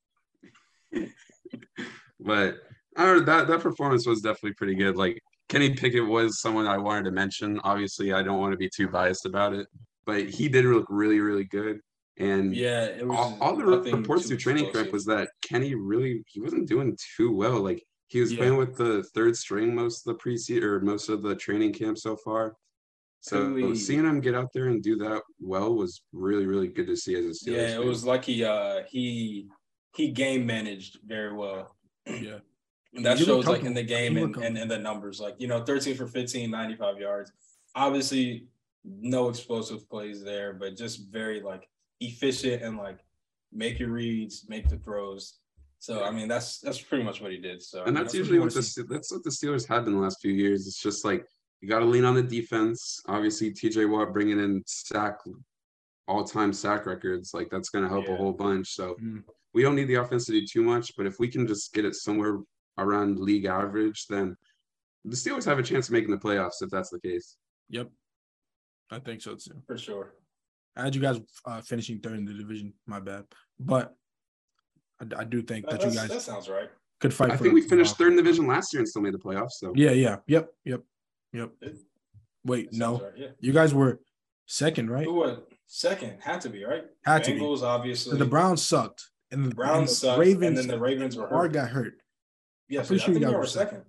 but 2.19 2.57
I 2.97 3.05
don't 3.05 3.19
know, 3.19 3.23
that 3.25 3.47
that 3.47 3.61
performance 3.61 4.05
was 4.05 4.21
definitely 4.21 4.53
pretty 4.53 4.75
good. 4.75 4.97
Like 4.97 5.19
Kenny 5.49 5.73
Pickett 5.73 6.05
was 6.05 6.41
someone 6.41 6.67
I 6.67 6.77
wanted 6.77 7.05
to 7.05 7.11
mention. 7.11 7.59
Obviously, 7.63 8.13
I 8.13 8.21
don't 8.21 8.39
want 8.39 8.51
to 8.51 8.57
be 8.57 8.69
too 8.69 8.87
biased 8.87 9.25
about 9.25 9.53
it, 9.53 9.67
but 10.05 10.29
he 10.29 10.47
did 10.47 10.65
look 10.65 10.85
really, 10.89 11.19
really 11.19 11.45
good. 11.45 11.79
And 12.17 12.55
Yeah, 12.55 12.85
it 12.85 13.05
was 13.07 13.17
all, 13.17 13.37
all 13.41 13.55
the 13.55 13.63
nothing 13.65 13.95
reports 13.97 14.27
through 14.27 14.37
training 14.37 14.71
camp 14.71 14.91
was 14.93 15.05
that 15.05 15.29
Kenny 15.41 15.75
really 15.75 16.23
he 16.27 16.39
wasn't 16.39 16.67
doing 16.67 16.97
too 17.17 17.31
well. 17.33 17.59
Like 17.61 17.83
he 18.07 18.21
was 18.21 18.31
Yeah. 18.31 18.37
playing 18.39 18.57
with 18.57 18.77
the 18.77 19.03
third 19.13 19.35
string 19.35 19.75
most 19.75 20.07
of 20.07 20.15
the 20.15 20.23
preseason 20.23 20.63
or 20.63 20.79
most 20.79 21.09
of 21.09 21.21
the 21.23 21.35
training 21.35 21.73
camp 21.73 21.97
so 21.97 22.15
far. 22.15 22.55
So 23.19 23.49
Really- 23.49 23.75
seeing 23.75 24.05
him 24.05 24.21
get 24.21 24.35
out 24.35 24.53
there 24.53 24.67
and 24.67 24.81
do 24.81 24.95
that 24.97 25.23
well 25.39 25.75
was 25.75 26.03
really, 26.13 26.45
really 26.45 26.67
good 26.67 26.87
to 26.87 26.95
see 26.95 27.15
as 27.15 27.25
a 27.25 27.29
Steelers. 27.29 27.53
Yeah, 27.55 27.67
it 27.75 27.77
fan. 27.79 27.87
was 27.87 28.05
like 28.05 28.23
he 28.23 28.43
uh 28.45 28.83
he 28.87 29.47
he 29.95 30.11
game 30.11 30.45
managed 30.45 30.99
very 31.05 31.33
well. 31.33 31.75
Yeah. 32.07 32.39
And 32.93 33.05
that 33.05 33.17
He 33.17 33.25
looked 33.25 33.43
shows 33.43 33.47
like 33.53 33.65
in 33.65 33.73
the 33.73 33.83
game 33.83 34.15
and, 34.15 34.33
looked 34.33 34.45
and, 34.45 34.57
and 34.57 34.71
the 34.71 34.77
numbers. 34.77 35.19
Like, 35.19 35.35
you 35.37 35.47
know, 35.49 35.65
13 35.65 35.97
for 35.97 36.07
15, 36.07 36.49
95 36.49 36.97
yards. 36.97 37.29
Obviously, 37.75 38.47
no 38.85 39.27
explosive 39.27 39.89
plays 39.89 40.23
there, 40.23 40.53
but 40.53 40.77
just 40.77 41.11
very 41.11 41.41
like 41.41 41.67
efficient 42.01 42.61
and 42.63 42.77
like 42.77 42.99
make 43.51 43.79
your 43.79 43.89
reads, 43.89 44.45
make 44.49 44.69
the 44.69 44.77
throws. 44.77 45.39
So 45.79 46.03
I 46.03 46.11
mean 46.11 46.27
that's 46.27 46.59
that's 46.59 46.81
pretty 46.81 47.03
much 47.03 47.21
what 47.21 47.31
he 47.31 47.37
did. 47.37 47.61
So 47.61 47.79
and 47.83 47.89
I 47.89 47.91
mean, 47.91 48.03
that's 48.03 48.13
what 48.13 48.17
usually 48.19 48.39
what 48.39 48.53
the 48.53 48.63
Ste- 48.63 48.89
that's 48.89 49.11
what 49.11 49.23
the 49.23 49.29
Steelers 49.29 49.67
had 49.67 49.85
in 49.87 49.93
the 49.93 49.99
last 49.99 50.19
few 50.21 50.33
years. 50.33 50.67
It's 50.67 50.81
just 50.81 51.05
like 51.05 51.25
you 51.61 51.69
got 51.69 51.79
to 51.79 51.85
lean 51.85 52.05
on 52.05 52.15
the 52.15 52.23
defense. 52.23 53.01
Obviously, 53.07 53.51
T.J. 53.51 53.85
Watt 53.85 54.13
bringing 54.13 54.39
in 54.39 54.61
sack 54.65 55.19
all-time 56.07 56.53
sack 56.53 56.85
records, 56.85 57.33
like 57.33 57.49
that's 57.49 57.69
going 57.69 57.83
to 57.83 57.89
help 57.89 58.07
a 58.07 58.15
whole 58.15 58.33
bunch. 58.33 58.67
So 58.69 58.95
Mm. 59.01 59.23
we 59.53 59.63
don't 59.63 59.75
need 59.75 59.85
the 59.87 59.95
offense 59.95 60.25
to 60.25 60.33
do 60.33 60.45
too 60.45 60.61
much, 60.61 60.91
but 60.95 61.07
if 61.07 61.17
we 61.19 61.27
can 61.27 61.47
just 61.47 61.73
get 61.73 61.83
it 61.85 61.95
somewhere 61.95 62.39
around 62.77 63.19
league 63.19 63.45
average, 63.45 64.05
then 64.07 64.35
the 65.03 65.15
Steelers 65.15 65.45
have 65.45 65.57
a 65.57 65.63
chance 65.63 65.87
of 65.87 65.93
making 65.93 66.11
the 66.11 66.17
playoffs 66.17 66.61
if 66.61 66.69
that's 66.69 66.89
the 66.91 66.99
case. 66.99 67.37
Yep. 67.69 67.89
I 68.91 68.99
think 68.99 69.21
so 69.21 69.33
too. 69.35 69.53
for 69.65 69.77
sure. 69.79 70.13
I 70.75 70.83
had 70.83 70.95
you 70.95 71.01
guys 71.01 71.19
uh, 71.45 71.61
finishing 71.61 71.99
third 71.99 72.17
in 72.17 72.25
the 72.25 72.33
division. 72.33 72.73
My 72.85 72.99
bad, 72.99 73.25
but 73.59 73.95
I, 75.01 75.21
I 75.21 75.23
do 75.23 75.41
think 75.41 75.65
That, 75.69 75.79
that 75.81 75.89
you 75.91 75.95
guys 75.97 76.09
that 76.09 76.21
sounds 76.21 76.49
right. 76.49 76.69
could 76.99 77.13
fight. 77.13 77.31
I 77.31 77.37
for 77.37 77.43
think 77.43 77.53
we 77.55 77.61
finished 77.61 77.93
playoff. 77.95 77.97
third 77.97 78.09
in 78.11 78.15
the 78.17 78.23
division 78.23 78.47
last 78.47 78.73
year 78.73 78.81
and 78.81 78.87
still 78.89 79.01
made 79.01 79.13
the 79.13 79.17
playoffs. 79.19 79.51
So 79.53 79.71
Yeah, 79.75 79.91
yeah, 79.91 80.17
yep, 80.27 80.53
yep, 80.65 80.81
yep. 81.33 81.51
It- 81.61 81.77
Wait, 82.43 82.71
no, 82.73 82.99
right, 82.99 83.11
Yeah. 83.17 83.27
you 83.39 83.51
guys 83.53 83.73
were 83.73 83.99
second, 84.45 84.91
right? 84.91 85.03
Who 85.05 85.13
was 85.15 85.39
second? 85.65 86.17
Had 86.21 86.41
to 86.41 86.49
be 86.49 86.63
right. 86.63 86.83
Had 87.03 87.23
to 87.23 87.33
be. 87.33 87.39
Bengals, 87.39 87.63
obviously. 87.63 88.19
The 88.19 88.25
Browns 88.25 88.61
sucked, 88.61 89.09
and 89.31 89.41
the, 89.41 89.47
and 89.47 89.55
Browns 89.55 89.89
the 89.89 89.95
sucked, 89.95 90.19
Ravens. 90.19 90.43
and 90.43 90.57
then 90.57 90.67
the 90.67 90.79
Ravens 90.79 91.15
were 91.17 91.23
Lamar 91.23 91.41
hurt. 91.43 91.53
got 91.53 91.69
hurt 91.69 91.93
Yes, 92.69 92.85
pretty 92.87 93.01
I 93.01 93.05
sure 93.05 93.13
think 93.15 93.21
you 93.21 93.25
guys 93.27 93.33
were 93.33 93.39
were 93.39 93.45
second. 93.47 93.69
second. 93.79 93.85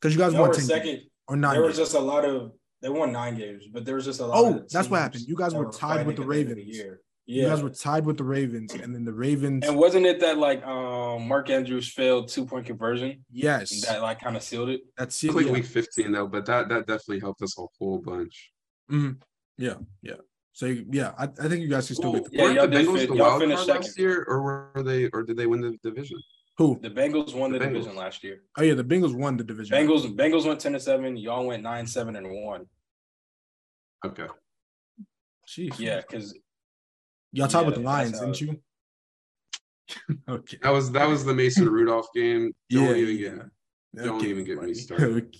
because 0.00 0.12
you 0.14 0.18
guys 0.18 0.32
won 0.34 0.48
were 0.48 0.54
10 0.54 0.64
second. 0.64 0.86
games 0.86 1.02
or 1.28 1.36
not. 1.36 1.52
There 1.52 1.62
was 1.62 1.76
just 1.76 1.94
a 1.94 2.00
lot 2.00 2.24
of 2.24 2.50
they 2.80 2.88
won 2.88 3.12
nine 3.12 3.36
games, 3.36 3.64
but 3.72 3.84
there 3.84 3.96
was 3.96 4.04
just 4.04 4.20
a 4.20 4.26
lot. 4.26 4.38
Oh, 4.38 4.54
of 4.58 4.70
that's 4.70 4.88
what 4.88 5.00
happened. 5.00 5.24
You 5.26 5.36
guys 5.36 5.54
were 5.54 5.70
tied 5.70 6.06
with 6.06 6.16
the 6.16 6.22
fighting 6.22 6.46
at 6.46 6.50
end 6.50 6.50
of 6.50 6.56
Ravens. 6.58 6.76
year. 6.76 7.00
You 7.26 7.44
guys 7.46 7.62
were 7.62 7.68
tied 7.68 8.06
with 8.06 8.16
the 8.16 8.24
Ravens, 8.24 8.72
and 8.72 8.94
then 8.94 9.04
the 9.04 9.12
Ravens. 9.12 9.66
and 9.66 9.76
wasn't 9.76 10.06
it 10.06 10.20
that 10.20 10.38
like 10.38 10.64
um 10.64 11.28
Mark 11.28 11.50
Andrews 11.50 11.92
failed 11.92 12.28
two 12.28 12.46
point 12.46 12.64
conversion 12.66 13.24
yes, 13.30 13.82
that 13.86 14.00
like 14.00 14.20
kind 14.20 14.34
of 14.36 14.42
sealed 14.42 14.70
it? 14.70 14.80
that's 14.96 15.22
it 15.24 15.28
it. 15.28 15.34
like 15.34 15.46
yeah. 15.46 15.52
week 15.52 15.66
15 15.66 16.12
though, 16.12 16.26
but 16.26 16.46
that 16.46 16.68
that 16.70 16.86
definitely 16.86 17.20
helped 17.20 17.42
us 17.42 17.58
a 17.58 17.66
whole 17.78 17.98
bunch. 17.98 18.50
Mhm. 18.90 19.20
Yeah, 19.58 19.74
yeah. 20.02 20.14
So 20.52 20.66
yeah, 20.90 21.12
I, 21.18 21.24
I 21.24 21.48
think 21.48 21.60
you 21.60 21.68
guys 21.68 21.86
can 21.88 21.96
still 21.96 22.16
Ooh, 22.16 22.20
get 22.20 22.30
the 22.30 22.36
Yeah, 22.36 22.42
Weren't 22.44 22.54
y'all 22.56 22.66
the 22.68 22.76
Bengals 22.76 22.98
fin- 22.98 23.10
the 23.10 23.16
y'all 23.16 23.26
wild 23.28 23.40
finished 23.42 23.66
card 23.66 23.80
last 23.82 23.98
year, 23.98 24.24
or 24.26 24.42
were 24.74 24.82
they, 24.82 25.08
or 25.12 25.22
did 25.22 25.36
they 25.36 25.46
win 25.46 25.60
the 25.60 25.76
division? 25.82 26.18
Who? 26.58 26.78
The 26.82 26.90
Bengals 26.90 27.34
won 27.34 27.52
the, 27.52 27.58
The 27.58 27.64
Bengals. 27.66 27.72
division 27.74 27.96
last 27.96 28.24
year. 28.24 28.42
Oh 28.58 28.62
yeah, 28.62 28.74
the 28.74 28.84
Bengals 28.84 29.14
won 29.14 29.36
the 29.36 29.44
division. 29.44 29.76
Bengals 29.76 30.04
Bengals 30.16 30.44
went 30.46 30.60
ten 30.60 30.72
to 30.72 30.80
seven. 30.80 31.16
Y'all 31.16 31.46
went 31.46 31.62
nine 31.62 31.86
seven 31.86 32.16
and 32.16 32.28
one. 32.44 32.66
Okay, 34.04 34.26
Jeez. 35.48 35.78
Yeah, 35.78 36.00
because 36.00 36.36
y'all 37.32 37.48
tied 37.48 37.66
with 37.66 37.74
Yeah, 37.76 37.80
the 37.80 37.86
Lions, 37.86 38.20
didn't 38.20 38.40
you? 38.40 38.60
Okay. 40.28 40.58
That 40.62 40.70
was 40.70 40.90
that 40.92 41.08
was 41.08 41.24
the 41.24 41.32
Mason 41.32 41.66
Rudolph 41.68 42.08
game. 42.14 42.52
Don't 42.70 42.84
Yeah, 42.84 42.94
even 42.94 43.16
yeah. 43.16 43.30
get 43.94 44.04
don't 44.04 44.24
even 44.24 44.44
get 44.44 44.62
me 44.62 44.74
started. 44.84 45.34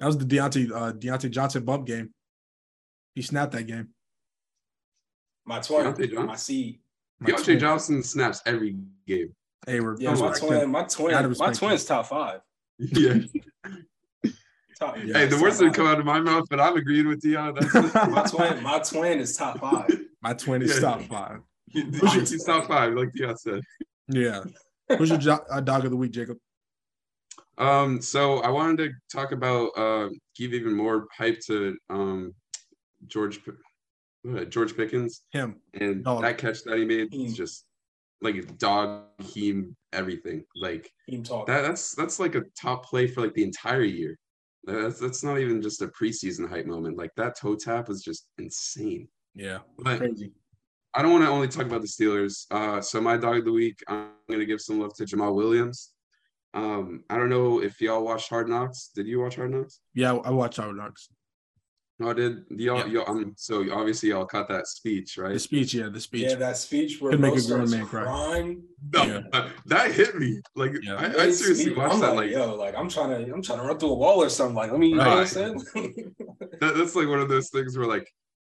that 0.00 0.06
was 0.06 0.18
the 0.18 0.24
Diontae 0.24 0.72
uh, 0.72 0.92
Diontae 0.92 1.30
Johnson 1.30 1.64
bump 1.64 1.86
game. 1.86 2.12
He 3.14 3.22
snapped 3.22 3.52
that 3.52 3.62
game. 3.68 3.90
My 5.46 5.60
twin, 5.60 5.84
Diontae 5.86 6.08
Johnson? 6.10 6.26
my 6.26 6.34
seed. 6.36 6.80
My 7.20 7.30
Diontae 7.30 7.44
twin- 7.44 7.58
Johnson 7.60 8.02
snaps 8.02 8.42
every 8.44 8.76
game. 9.06 9.32
Hey, 9.66 9.80
we're 9.80 9.96
Yeah, 10.00 10.14
my 10.14 10.32
twin, 10.32 10.70
my 10.70 10.82
Gotta 10.82 10.96
twin, 10.96 11.34
my 11.38 11.52
twin's 11.52 11.84
top 11.84 12.06
five. 12.06 12.40
Yeah. 12.78 13.18
Top, 14.80 14.96
Yeah. 15.04 15.18
hey, 15.18 15.26
the 15.26 15.38
words 15.40 15.58
didn't 15.58 15.74
come 15.74 15.86
out 15.86 16.00
of 16.00 16.04
my 16.06 16.18
mouth, 16.18 16.44
but 16.50 16.58
I'm 16.58 16.76
agreeing 16.76 17.06
with 17.06 17.20
Dion. 17.20 17.54
That's 17.54 17.72
My 17.94 18.24
twin, 18.24 18.62
my 18.64 18.78
twin 18.80 19.20
is 19.20 19.36
top 19.36 19.60
five. 19.60 19.88
My 20.20 20.32
twin 20.34 20.62
is 20.62 20.74
Yeah. 20.74 20.80
top 20.80 21.02
five. 21.02 21.40
He- 21.68 21.82
He's 21.82 22.44
top 22.44 22.66
five, 22.66 22.92
like 22.94 23.12
Dion 23.12 23.36
said. 23.36 23.60
Yeah. 24.08 24.42
Who's 24.98 25.10
your 25.10 25.18
jo- 25.18 25.44
uh, 25.48 25.60
dog 25.60 25.84
of 25.84 25.92
the 25.92 25.96
week, 25.96 26.10
Jacob? 26.10 26.38
Um, 27.58 28.00
so 28.02 28.38
I 28.38 28.48
wanted 28.48 28.78
to 28.78 28.90
talk 29.16 29.30
about 29.30 29.68
uh 29.76 30.08
give 30.36 30.52
even 30.54 30.74
more 30.74 31.06
hype 31.16 31.38
to 31.46 31.76
um 31.88 32.34
George 33.06 33.40
uh, 34.28 34.44
George 34.46 34.76
Pickens 34.76 35.22
Him. 35.30 35.60
and 35.74 36.02
Dog. 36.02 36.22
that 36.22 36.38
catch 36.38 36.64
that 36.64 36.78
he 36.78 36.84
made 36.84 37.08
Hmm. 37.12 37.20
is 37.26 37.36
just 37.36 37.64
like 38.22 38.58
dog 38.58 39.02
he 39.18 39.64
everything. 39.92 40.44
Like 40.56 40.90
Team 41.08 41.22
talk. 41.22 41.46
that 41.46 41.62
that's 41.62 41.94
that's 41.94 42.18
like 42.20 42.34
a 42.34 42.42
top 42.60 42.86
play 42.86 43.06
for 43.06 43.20
like 43.20 43.34
the 43.34 43.44
entire 43.44 43.82
year. 43.82 44.18
That's 44.64 45.00
that's 45.00 45.24
not 45.24 45.38
even 45.38 45.60
just 45.60 45.82
a 45.82 45.88
preseason 45.88 46.48
hype 46.48 46.66
moment. 46.66 46.96
Like 46.96 47.10
that 47.16 47.38
toe 47.38 47.56
tap 47.56 47.88
was 47.88 48.02
just 48.02 48.28
insane. 48.38 49.08
Yeah. 49.34 49.58
But 49.78 49.98
Crazy. 49.98 50.32
I 50.94 51.02
don't 51.02 51.12
want 51.12 51.24
to 51.24 51.30
only 51.30 51.48
talk 51.48 51.64
about 51.64 51.80
the 51.80 51.88
Steelers. 51.88 52.46
Uh, 52.50 52.80
so 52.80 53.00
my 53.00 53.16
dog 53.16 53.38
of 53.38 53.44
the 53.46 53.52
week, 53.52 53.82
I'm 53.88 54.10
gonna 54.30 54.44
give 54.44 54.60
some 54.60 54.80
love 54.80 54.94
to 54.96 55.04
Jamaal 55.04 55.34
Williams. 55.34 55.92
Um, 56.54 57.04
I 57.08 57.16
don't 57.16 57.30
know 57.30 57.62
if 57.62 57.80
y'all 57.80 58.04
watched 58.04 58.28
Hard 58.28 58.48
Knocks. 58.48 58.90
Did 58.94 59.06
you 59.06 59.20
watch 59.20 59.36
Hard 59.36 59.52
Knocks? 59.52 59.80
Yeah, 59.94 60.14
I 60.14 60.30
watch 60.30 60.56
Hard 60.56 60.76
Knocks. 60.76 61.08
No, 62.02 62.10
I 62.10 62.14
did. 62.14 62.44
Y'all, 62.50 62.78
Yeah. 62.78 62.86
y'all 62.86 63.10
um, 63.10 63.34
so 63.36 63.64
obviously 63.72 64.08
y'all 64.08 64.24
caught 64.26 64.48
that 64.48 64.66
speech, 64.66 65.16
right? 65.18 65.34
The 65.34 65.38
speech, 65.38 65.72
yeah, 65.72 65.88
the 65.88 66.00
speech. 66.00 66.22
yeah, 66.30 66.34
that 66.34 66.56
speech 66.56 67.00
where 67.00 67.12
Could 67.12 67.20
make 67.20 67.36
a 67.36 67.42
grown 67.46 67.70
man 67.70 67.86
cry. 67.86 68.02
crying. 68.02 68.62
No, 68.92 69.04
Yeah. 69.04 69.48
that 69.66 69.92
hit 69.92 70.16
me. 70.18 70.40
Like 70.56 70.72
Yeah. 70.82 70.96
I, 70.96 71.22
I 71.26 71.30
seriously 71.30 71.72
watched 71.74 71.94
I'm 71.94 72.00
that. 72.00 72.08
like, 72.16 72.16
Like 72.16 72.30
yo, 72.32 72.54
like 72.56 72.74
I'm 72.76 72.88
trying 72.88 73.24
to, 73.24 73.32
I'm 73.32 73.40
trying 73.40 73.60
to 73.60 73.64
run 73.64 73.78
through 73.78 73.90
a 73.90 73.94
wall 73.94 74.20
or 74.20 74.28
something. 74.28 74.56
Like, 74.56 74.72
let 74.72 74.80
me, 74.80 74.88
you 74.88 74.96
know 74.96 75.08
what 75.08 75.18
I'm 75.18 75.26
saying? 75.26 75.54
that, 76.60 76.74
that's 76.76 76.96
like 76.96 77.06
one 77.06 77.20
of 77.20 77.28
those 77.28 77.50
things 77.50 77.78
where 77.78 77.86
like 77.86 78.08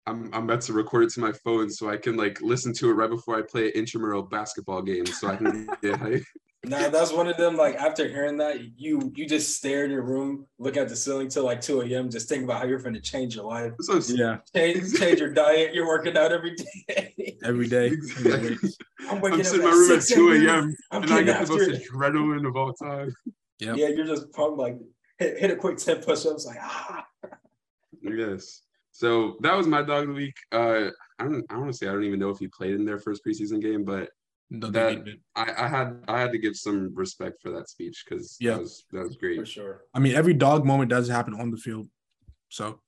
I'm 0.08 0.28
I'm 0.34 0.42
about 0.44 0.62
to 0.62 0.72
record 0.72 1.04
it 1.04 1.10
to 1.10 1.20
my 1.20 1.32
phone 1.44 1.70
so 1.70 1.88
I 1.88 1.98
can 1.98 2.16
like 2.16 2.40
listen 2.40 2.72
to 2.74 2.90
it 2.90 2.94
right 2.94 3.10
before 3.10 3.38
I 3.38 3.42
play 3.42 3.66
an 3.66 3.72
intramural 3.74 4.22
basketball 4.22 4.82
game 4.82 5.06
so 5.06 5.28
I 5.28 5.36
can 5.36 5.68
get 5.82 5.96
hype. 6.00 6.24
Nah, 6.68 6.88
that's 6.88 7.12
one 7.12 7.28
of 7.28 7.36
them. 7.36 7.56
Like 7.56 7.76
after 7.76 8.06
hearing 8.08 8.36
that, 8.38 8.78
you 8.78 9.12
you 9.14 9.26
just 9.26 9.56
stare 9.56 9.84
in 9.84 9.90
your 9.90 10.02
room, 10.02 10.46
look 10.58 10.76
at 10.76 10.88
the 10.88 10.96
ceiling 10.96 11.28
till 11.28 11.44
like 11.44 11.60
2 11.60 11.82
a.m. 11.82 12.10
Just 12.10 12.28
think 12.28 12.44
about 12.44 12.60
how 12.60 12.66
you're 12.66 12.80
going 12.80 12.94
to 12.94 13.00
change 13.00 13.36
your 13.36 13.44
life, 13.44 13.72
So 13.80 14.00
Yeah, 14.14 14.38
change, 14.54 14.94
change 14.98 15.20
your 15.20 15.32
diet. 15.32 15.74
You're 15.74 15.86
working 15.86 16.16
out 16.16 16.32
every 16.32 16.54
day. 16.56 17.36
every 17.44 17.68
day. 17.68 17.86
Exactly. 17.96 18.56
I'm 19.08 19.20
waking 19.20 19.34
I'm 19.34 19.40
up 19.40 19.46
sitting 19.46 19.62
in 19.62 19.70
my 19.70 19.76
room 19.76 19.98
at 19.98 20.02
2 20.04 20.32
a.m. 20.32 20.76
And 20.90 21.04
I 21.04 21.08
getting 21.08 21.26
get 21.26 21.46
the 21.46 21.52
most 21.54 21.68
it. 21.68 21.88
adrenaline 21.90 22.46
of 22.48 22.56
all 22.56 22.72
time. 22.72 23.14
Yep. 23.60 23.76
Yeah, 23.76 23.88
you're 23.88 24.06
just 24.06 24.32
pumped. 24.32 24.58
Like 24.58 24.78
hit, 25.18 25.38
hit 25.38 25.50
a 25.50 25.56
quick 25.56 25.76
10 25.78 26.02
push-ups. 26.02 26.46
Like 26.46 26.58
ah. 26.60 27.06
Yes. 28.02 28.62
So 28.92 29.36
that 29.40 29.54
was 29.54 29.66
my 29.66 29.82
dog 29.82 30.02
of 30.04 30.08
the 30.08 30.14
week. 30.14 30.34
Uh, 30.52 30.90
I 31.18 31.24
don't. 31.24 31.44
I 31.50 31.56
want 31.58 31.70
to 31.70 31.76
say 31.76 31.86
I 31.88 31.92
don't 31.92 32.04
even 32.04 32.18
know 32.18 32.30
if 32.30 32.38
he 32.38 32.48
played 32.48 32.74
in 32.74 32.84
their 32.84 32.98
first 32.98 33.22
preseason 33.26 33.60
game, 33.60 33.84
but 33.84 34.00
No, 34.00 34.08
That- 34.50 34.72
they. 35.04 35.18
I, 35.34 35.64
I 35.64 35.68
had 35.68 36.04
I 36.08 36.20
had 36.20 36.32
to 36.32 36.38
give 36.38 36.56
some 36.56 36.94
respect 36.94 37.42
for 37.42 37.50
that 37.52 37.68
speech 37.68 38.04
because 38.08 38.36
Yeah. 38.40 38.52
that 38.52 38.60
was 38.60 38.84
that 38.92 39.02
was 39.04 39.16
great. 39.16 39.38
For 39.40 39.46
sure. 39.46 39.82
I 39.94 39.98
mean, 39.98 40.14
every 40.14 40.34
dog 40.34 40.64
moment 40.64 40.90
does 40.90 41.08
happen 41.08 41.34
on 41.34 41.50
the 41.50 41.56
field. 41.56 41.88
So 42.48 42.80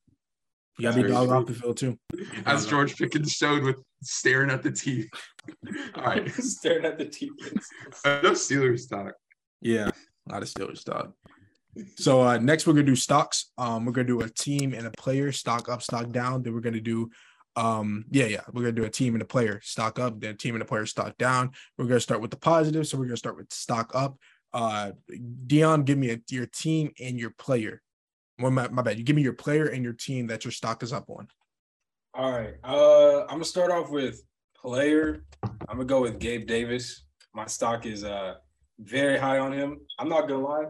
you 0.79 0.85
gotta 0.89 1.03
be 1.03 1.09
dog 1.09 1.29
true. 1.29 1.37
off 1.37 1.47
the 1.47 1.55
field 1.55 1.77
too. 1.77 1.99
As 2.47 2.67
George 2.67 2.97
Pickens 2.97 3.33
showed 3.33 3.65
with 3.65 3.83
staring 4.03 4.51
at 4.51 4.63
the 4.63 4.71
teeth. 4.71 5.09
All 5.97 6.05
right, 6.05 6.31
Staring 6.33 6.85
at 6.85 6.97
the 6.99 7.07
TV. 7.07 7.31
enough 8.05 8.35
Steelers 8.35 8.89
talk. 8.89 9.15
Yeah, 9.61 9.91
a 10.29 10.33
lot 10.33 10.43
of 10.43 10.49
Steelers 10.49 10.85
dog. 10.85 11.13
So 11.97 12.23
uh 12.23 12.39
next 12.39 12.67
we're 12.67 12.75
gonna 12.75 12.85
do 12.87 12.95
stocks. 12.97 13.51
Um, 13.59 13.85
we're 13.85 13.93
gonna 13.93 14.07
do 14.07 14.21
a 14.21 14.29
team 14.29 14.75
and 14.75 14.87
a 14.87 14.91
player, 14.93 15.33
stock 15.33 15.69
up, 15.69 15.83
stock 15.83 16.11
down. 16.11 16.43
Then 16.45 16.55
we're 16.55 16.61
gonna 16.61 16.81
do 16.81 17.11
um 17.59 18.05
yeah, 18.11 18.27
yeah, 18.27 18.43
we're 18.53 18.63
gonna 18.63 18.73
do 18.73 18.85
a 18.85 18.91
team 18.91 19.15
and 19.15 19.23
a 19.23 19.27
player, 19.27 19.61
stock 19.63 19.99
up, 19.99 20.21
then 20.21 20.37
team 20.37 20.55
and 20.55 20.63
a 20.63 20.67
player, 20.67 20.87
stock 20.87 21.17
down. 21.19 21.51
We're 21.77 21.87
gonna 21.87 22.01
start 22.01 22.21
with 22.21 22.31
the 22.31 22.37
positive, 22.39 22.87
so 22.87 22.97
we're 22.99 23.07
gonna 23.07 23.17
start 23.17 23.37
with 23.37 23.53
stock 23.53 23.91
up. 23.95 24.17
Uh 24.53 24.93
Dion, 25.47 25.83
give 25.83 25.99
me 25.99 26.11
a, 26.11 26.19
your 26.31 26.47
team 26.47 26.93
and 27.01 27.19
your 27.19 27.31
player. 27.31 27.83
Well, 28.39 28.53
my, 28.53 28.69
my 28.69 28.83
bad. 28.83 28.99
You 28.99 29.05
give 29.05 29.17
me 29.17 29.23
your 29.23 29.33
player 29.33 29.67
and 29.67 29.83
your 29.83 29.95
team 29.95 30.29
that 30.29 30.45
your 30.45 30.53
stock 30.53 30.83
is 30.85 30.93
up 30.93 31.11
on. 31.11 31.27
All 32.15 32.31
right. 32.31 32.55
Uh, 32.63 33.23
I'm 33.23 33.29
gonna 33.39 33.45
start 33.45 33.71
off 33.73 33.91
with 33.91 34.23
player. 34.57 35.25
I'm 35.43 35.77
gonna 35.79 35.85
go 35.85 36.01
with 36.03 36.19
Gabe 36.21 36.47
Davis. 36.47 37.05
My 37.35 37.47
stock 37.47 37.85
is 37.87 38.05
uh 38.05 38.35
very 38.79 39.19
high 39.19 39.39
on 39.39 39.53
him. 39.53 39.81
I'm 39.99 40.09
not 40.09 40.29
gonna 40.29 40.45
lie. 40.45 40.67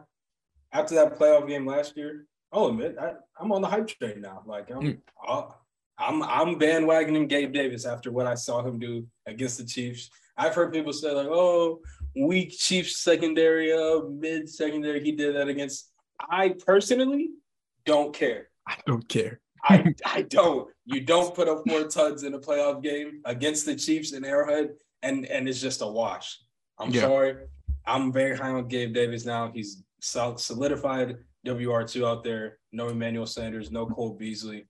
After 0.72 0.94
that 0.96 1.18
playoff 1.18 1.46
game 1.46 1.66
last 1.66 1.96
year, 1.96 2.26
I'll 2.52 2.66
admit 2.68 2.96
I, 3.00 3.12
I'm 3.38 3.52
on 3.52 3.60
the 3.62 3.68
hype 3.68 3.86
train 3.88 4.20
now. 4.22 4.42
Like 4.46 4.70
I'm, 4.70 4.80
Mm. 4.82 4.98
I'll- 5.26 5.57
I'm, 5.98 6.22
I'm 6.22 6.58
bandwagoning 6.58 7.28
Gabe 7.28 7.52
Davis 7.52 7.84
after 7.84 8.10
what 8.12 8.26
I 8.26 8.34
saw 8.34 8.62
him 8.62 8.78
do 8.78 9.06
against 9.26 9.58
the 9.58 9.64
Chiefs. 9.64 10.10
I've 10.36 10.54
heard 10.54 10.72
people 10.72 10.92
say 10.92 11.10
like, 11.10 11.26
"Oh, 11.28 11.80
weak 12.16 12.52
Chiefs 12.56 12.98
secondary, 12.98 13.72
uh, 13.72 14.02
mid 14.08 14.48
secondary." 14.48 15.02
He 15.02 15.12
did 15.12 15.34
that 15.34 15.48
against. 15.48 15.90
I 16.30 16.50
personally 16.64 17.30
don't 17.84 18.14
care. 18.14 18.48
I 18.66 18.76
don't 18.86 19.08
care. 19.08 19.40
I, 19.64 19.92
I 20.04 20.22
don't. 20.22 20.68
You 20.84 21.00
don't 21.00 21.34
put 21.34 21.48
up 21.48 21.62
four 21.68 21.84
tuds 21.88 22.22
in 22.22 22.34
a 22.34 22.38
playoff 22.38 22.82
game 22.82 23.20
against 23.24 23.66
the 23.66 23.74
Chiefs 23.74 24.12
in 24.12 24.24
Arrowhead, 24.24 24.68
and 25.02 25.26
and 25.26 25.48
it's 25.48 25.60
just 25.60 25.82
a 25.82 25.86
wash. 25.86 26.38
I'm 26.78 26.90
Yeah. 26.90 27.02
sorry. 27.02 27.34
I'm 27.86 28.12
very 28.12 28.36
high 28.36 28.50
on 28.50 28.68
Gabe 28.68 28.94
Davis 28.94 29.24
now. 29.24 29.50
He's 29.52 29.82
solidified 30.00 31.16
WR 31.44 31.82
two 31.82 32.06
out 32.06 32.22
there. 32.22 32.58
No 32.72 32.88
Emmanuel 32.88 33.26
Sanders, 33.26 33.70
no 33.72 33.86
Cole 33.86 34.14
Beasley. 34.14 34.66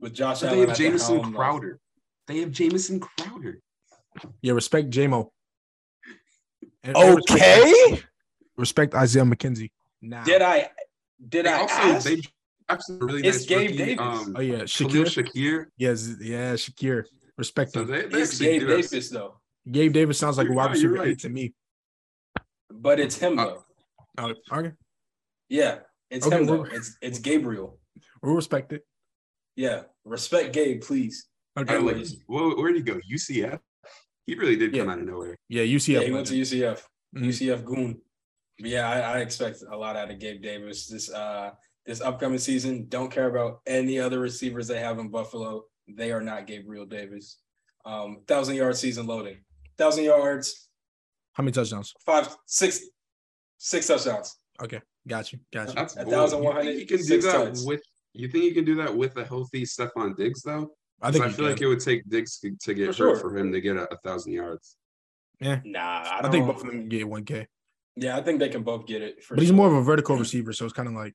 With 0.00 0.14
Josh 0.14 0.40
But 0.40 0.48
Allen, 0.48 0.56
they 0.56 0.60
have 0.62 0.70
at 0.70 0.76
the 0.76 0.82
Jamison 0.84 1.14
helm, 1.16 1.26
like- 1.26 1.34
Crowder. 1.36 1.80
They 2.26 2.38
have 2.40 2.50
Jamison 2.50 3.00
Crowder. 3.00 3.60
Yeah, 4.42 4.52
respect 4.52 4.90
JMO. 4.90 5.30
And- 6.82 6.96
and 6.96 7.16
respect- 7.16 7.42
Okay. 7.42 8.02
Respect 8.56 8.94
Isaiah 8.94 9.24
McKenzie. 9.24 9.70
Now. 10.00 10.24
Did 10.24 10.42
I? 10.42 10.70
Did 11.28 11.46
They 11.46 11.50
I 11.50 11.58
also 11.60 11.74
ask? 11.74 12.06
they 12.06 12.22
actually 12.68 12.98
really 12.98 13.26
It's 13.26 13.38
nice 13.38 13.46
Gabe 13.46 13.70
rookie, 13.70 13.76
Davis. 13.76 14.00
Um, 14.00 14.36
Oh 14.36 14.40
yeah, 14.40 14.64
Khalil 14.64 15.04
Shakir. 15.04 15.24
Shakir. 15.24 15.66
Yes, 15.76 16.08
yeah, 16.20 16.52
Shakir. 16.54 17.04
Respect 17.38 17.72
So 17.72 17.82
him. 17.82 17.88
they, 17.88 18.06
they 18.06 18.22
it's 18.22 18.38
Gabe 18.38 18.60
do 18.60 18.66
have- 18.68 18.82
Davis 18.90 19.10
though, 19.10 19.40
Gabe 19.70 19.92
Davis 19.92 20.18
sounds 20.18 20.36
like 20.38 20.46
a 20.46 20.48
You're 20.48 20.56
wide 20.56 20.70
receiver 20.72 20.94
right. 20.94 21.18
to 21.18 21.28
me. 21.28 21.54
but 22.70 23.00
it's 23.00 23.16
him 23.16 23.38
Uh, 23.38 23.44
though. 23.46 23.64
Oh, 24.18 24.34
okay, 24.52 24.72
Yeah, 25.48 25.80
it's 26.10 26.26
Okay, 26.26 26.38
him 26.38 26.46
though. 26.46 26.64
It's 26.64 26.96
it's 27.02 27.18
Gabriel. 27.18 27.78
we'll 28.22 28.34
respect 28.34 28.72
it. 28.72 28.86
Yeah, 29.56 29.82
respect 30.04 30.52
Gabe, 30.52 30.82
please. 30.82 31.26
Okay, 31.58 31.74
I 31.74 31.78
like, 31.78 31.96
where, 32.26 32.54
where'd 32.56 32.76
he 32.76 32.82
go? 32.82 33.00
UCF. 33.10 33.58
He 34.26 34.34
really 34.34 34.56
did 34.56 34.74
come 34.74 34.88
out 34.90 34.98
of 34.98 35.06
nowhere. 35.06 35.36
yeah, 35.48 35.62
Yeah, 35.62 35.76
UCF. 35.76 36.04
he 36.04 36.10
went 36.12 36.26
to 36.26 36.34
UCF. 36.34 36.82
Mhm. 37.16 37.26
UCF 37.28 37.64
Goon. 37.64 38.00
But 38.58 38.68
yeah, 38.70 38.88
I, 38.90 38.98
I 39.14 39.18
expect 39.20 39.62
a 39.70 39.76
lot 39.76 39.96
out 39.96 40.10
of 40.10 40.18
Gabe 40.18 40.42
Davis 40.42 40.86
this 40.88 41.10
uh 41.10 41.50
this 41.86 42.00
upcoming 42.00 42.38
season. 42.38 42.86
Don't 42.88 43.10
care 43.10 43.28
about 43.28 43.60
any 43.66 43.98
other 44.00 44.18
receivers 44.18 44.66
they 44.68 44.80
have 44.80 44.98
in 44.98 45.08
Buffalo. 45.08 45.64
They 45.88 46.10
are 46.12 46.20
not 46.20 46.46
Gabriel 46.46 46.84
Davis. 46.84 47.38
Um, 47.84 48.18
thousand 48.26 48.56
yard 48.56 48.76
season 48.76 49.06
loading. 49.06 49.38
Thousand 49.78 50.04
yards, 50.04 50.68
How 51.34 51.42
many 51.44 51.52
touchdowns? 51.52 51.94
five, 52.04 52.34
six, 52.46 52.80
six 53.58 53.86
touchdowns. 53.86 54.36
Okay, 54.60 54.80
got 55.06 55.32
you. 55.32 55.38
Got 55.52 55.68
you. 55.68 55.74
That's 55.74 55.94
A 55.96 56.00
bold. 56.02 56.10
thousand 56.14 56.38
You 56.40 56.44
one 56.46 56.54
think 56.56 56.66
hundred, 56.66 56.78
he 56.80 56.86
can 56.86 56.96
do 57.06 57.20
that 57.20 57.32
touchdowns. 57.32 57.64
with. 57.64 57.82
You 58.16 58.28
think 58.28 58.44
you 58.44 58.54
can 58.54 58.64
do 58.64 58.74
that 58.76 58.94
with 58.94 59.16
a 59.16 59.24
healthy 59.24 59.62
Stefon 59.64 60.16
Diggs 60.16 60.42
though? 60.42 60.70
I 61.00 61.06
'Cause 61.06 61.12
think 61.14 61.24
I 61.24 61.28
he 61.28 61.34
feel 61.34 61.46
like 61.48 61.60
it 61.60 61.66
would 61.66 61.80
take 61.80 62.08
Diggs 62.08 62.38
to, 62.40 62.56
to 62.62 62.74
get 62.74 62.94
For 62.94 63.04
hurt 63.10 63.20
sure. 63.20 63.30
for 63.30 63.36
him 63.36 63.52
to 63.52 63.60
get 63.60 63.76
a, 63.76 63.92
a 63.92 63.96
thousand 63.98 64.32
yards. 64.32 64.76
Yeah, 65.40 65.60
Nah, 65.64 65.80
I, 65.80 66.18
I, 66.18 66.22
don't, 66.22 66.32
think 66.32 66.46
both 66.46 66.56
of 66.62 66.66
them 66.66 66.70
can 66.80 66.88
get 66.88 67.06
one 67.06 67.24
K. 67.24 67.46
Yeah, 67.96 68.16
I 68.16 68.22
think 68.22 68.38
they 68.38 68.48
can 68.48 68.62
both 68.62 68.86
get 68.86 69.02
it. 69.02 69.22
For 69.22 69.34
But 69.34 69.42
he's 69.42 69.48
sure. 69.48 69.56
more 69.56 69.66
of 69.68 69.74
a 69.74 69.82
vertical 69.82 70.16
receiver, 70.16 70.52
so 70.54 70.64
it's 70.64 70.72
kind 70.72 70.88
of 70.88 70.94
like 70.94 71.14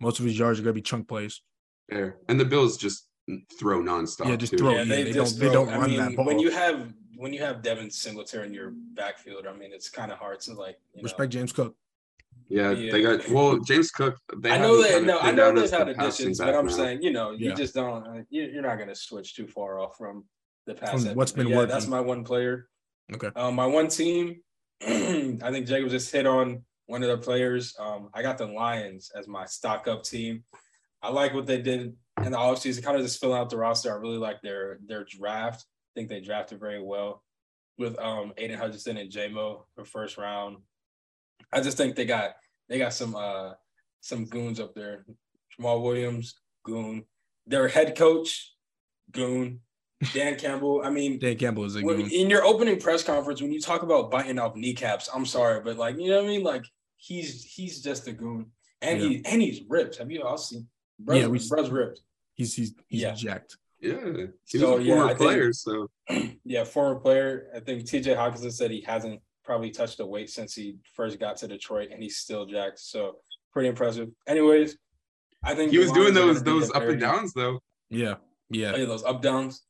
most 0.00 0.18
of 0.18 0.24
his 0.24 0.38
yards 0.38 0.58
are 0.58 0.62
gonna 0.62 0.72
be 0.72 0.80
chunk 0.82 1.06
plays. 1.08 1.42
Fair. 1.90 2.18
And 2.28 2.40
the 2.40 2.44
Bills 2.46 2.78
just 2.78 3.06
throw 3.58 3.80
nonstop. 3.82 4.26
Yeah, 4.28 4.36
just 4.36 4.52
too. 4.52 4.58
throw- 4.58 4.70
yeah, 4.72 4.78
yeah, 4.78 4.84
they, 4.84 5.02
they 5.04 5.12
just 5.12 5.38
don't- 5.38 5.48
they 5.48 5.52
don't 5.52 5.68
I 5.68 5.78
run 5.78 5.90
mean, 5.90 5.98
that 5.98 6.16
ball. 6.16 6.24
When 6.24 6.38
you 6.38 6.50
have 6.50 6.94
when 7.16 7.32
you 7.34 7.40
have 7.40 7.62
Devin 7.62 7.90
Singletary 7.90 8.46
in 8.46 8.54
your 8.54 8.70
backfield, 8.94 9.44
I 9.46 9.52
mean, 9.52 9.72
it's 9.72 9.90
kind 9.90 10.10
of 10.12 10.18
hard 10.18 10.40
to 10.42 10.54
like 10.54 10.78
you 10.94 11.02
know, 11.02 11.04
Respect 11.04 11.32
James 11.32 11.52
Cook. 11.52 11.74
Yeah, 12.48 12.70
Yeah. 12.72 12.92
they 12.92 13.02
got 13.02 13.28
well 13.28 13.58
James 13.58 13.90
Cook. 13.90 14.18
They 14.38 14.50
I 14.52 14.58
know 14.58 14.80
that 14.82 14.90
kinda 14.90 15.06
no, 15.06 15.18
I 15.18 15.30
know 15.30 15.46
down 15.46 15.54
they've 15.56 15.70
had 15.70 15.86
the 15.88 16.00
additions, 16.00 16.38
but 16.38 16.54
I'm 16.54 16.66
now. 16.66 16.72
saying 16.72 17.02
you 17.02 17.10
know 17.12 17.32
you 17.32 17.50
Yeah. 17.50 17.54
just 17.54 17.74
don't 17.74 18.06
uh, 18.06 18.22
you- 18.30 18.44
you're 18.52 18.62
not 18.62 18.76
going 18.76 18.88
to 18.88 18.94
switch 18.94 19.34
too 19.34 19.46
far 19.46 19.78
off 19.78 19.96
from 19.98 20.24
the 20.66 20.74
past. 20.74 20.92
From 20.92 21.02
heavy. 21.04 21.14
what's 21.14 21.32
But 21.32 21.38
been 21.42 21.48
yeah, 21.48 21.56
working. 21.56 21.70
that's 21.70 21.86
my 21.86 22.00
one 22.00 22.24
player. 22.24 22.68
Okay. 23.14 23.30
Um, 23.36 23.54
my 23.54 23.66
one 23.66 23.88
team. 23.88 24.42
I 24.82 25.50
think 25.50 25.66
Jacob 25.66 25.90
just 25.90 26.10
hit 26.12 26.26
on 26.26 26.64
one 26.86 27.02
of 27.02 27.08
the 27.08 27.18
players. 27.18 27.74
Um, 27.78 28.10
I 28.14 28.22
got 28.22 28.38
the 28.38 28.46
Lions 28.46 29.10
as 29.14 29.26
my 29.28 29.44
stock 29.44 29.88
up 29.88 30.04
team. 30.04 30.44
I 31.02 31.10
like 31.10 31.34
what 31.34 31.46
they 31.46 31.60
did 31.60 31.96
in 32.24 32.32
the 32.32 32.38
offseason, 32.38 32.82
kind 32.82 32.96
of 32.96 33.02
just 33.02 33.20
filling 33.20 33.38
out 33.38 33.50
the 33.50 33.56
roster. 33.56 33.92
I 33.92 33.96
really 33.98 34.18
like 34.18 34.40
their 34.42 34.78
their 34.86 35.04
draft. 35.04 35.64
I 35.64 36.00
think 36.00 36.08
they 36.08 36.20
drafted 36.20 36.60
very 36.60 36.82
well 36.82 37.22
with 37.76 37.98
um 37.98 38.32
Aidan 38.38 38.58
Hutchinson 38.58 38.96
and 38.96 39.10
JMO 39.10 39.64
for 39.74 39.84
first 39.84 40.16
round. 40.16 40.58
I 41.52 41.60
just 41.60 41.76
think 41.76 41.96
they 41.96 42.04
got 42.04 42.32
they 42.68 42.78
got 42.78 42.92
some 42.92 43.14
uh 43.16 43.52
some 44.00 44.24
goons 44.26 44.60
up 44.60 44.74
there. 44.74 45.04
Jamaal 45.58 45.82
Williams, 45.82 46.38
goon. 46.64 47.04
Their 47.46 47.68
head 47.68 47.96
coach, 47.96 48.52
goon. 49.12 49.60
Dan 50.12 50.36
Campbell. 50.36 50.82
I 50.84 50.90
mean, 50.90 51.18
Dan 51.18 51.36
Campbell 51.36 51.64
is 51.64 51.74
a 51.76 51.80
when- 51.82 51.96
goon. 51.96 52.10
in 52.10 52.30
your 52.30 52.44
opening 52.44 52.78
press 52.78 53.02
conference, 53.02 53.42
when 53.42 53.52
you 53.52 53.60
talk 53.60 53.82
about 53.82 54.10
biting 54.10 54.38
off 54.38 54.54
kneecaps, 54.54 55.08
I'm 55.12 55.26
sorry, 55.26 55.60
but 55.62 55.76
like 55.76 55.98
you 55.98 56.08
know 56.10 56.16
what 56.18 56.24
I 56.26 56.28
mean? 56.28 56.44
Like 56.44 56.64
he's 56.96 57.42
he's 57.44 57.82
just 57.82 58.06
a 58.06 58.12
goon. 58.12 58.52
And 58.80 59.00
he 59.00 59.22
and 59.24 59.42
he's 59.42 59.62
ripped. 59.68 59.96
Have 59.96 60.10
you 60.10 60.22
all 60.22 60.38
seen 60.38 60.68
Bruh's, 61.02 61.18
Yeah, 61.20 61.26
we- 61.26 61.38
Bruh's 61.38 61.70
ripped. 61.70 62.00
He's 62.34 62.54
he's 62.54 62.74
he's 62.86 63.02
Yeah. 63.02 63.14
jacked. 63.14 63.56
Yeah, 63.80 63.94
he 64.46 64.58
So, 64.58 64.76
was 64.76 64.80
a 64.80 64.82
yeah, 64.84 64.94
former 64.94 65.08
think- 65.08 65.18
player, 65.18 65.52
so 65.52 65.90
Yeah, 66.44 66.64
former 66.64 67.00
player. 67.00 67.50
I 67.56 67.60
think 67.60 67.82
TJ 67.84 68.14
Hockenson 68.16 68.52
said 68.52 68.70
he 68.70 68.80
hasn't 68.82 69.20
probably 69.48 69.70
touched 69.70 69.98
a 69.98 70.04
weight 70.04 70.28
since 70.28 70.54
he 70.54 70.76
first 70.94 71.18
got 71.18 71.38
to 71.38 71.48
Detroit, 71.48 71.88
and 71.90 72.02
he's 72.02 72.18
still 72.18 72.44
jacked. 72.44 72.78
So 72.78 73.16
pretty 73.50 73.70
impressive. 73.70 74.10
Anyways, 74.26 74.76
I 75.42 75.54
think 75.54 75.72
he 75.72 75.78
was 75.78 75.90
doing 75.90 76.12
those 76.12 76.42
those 76.42 76.70
up 76.70 76.82
and 76.82 77.00
downs 77.00 77.32
though. 77.32 77.58
Yeah, 77.88 78.16
yeah. 78.50 78.72
Oh, 78.74 78.76
yeah, 78.76 78.84
those 78.84 79.04
up 79.04 79.22
downs. 79.22 79.62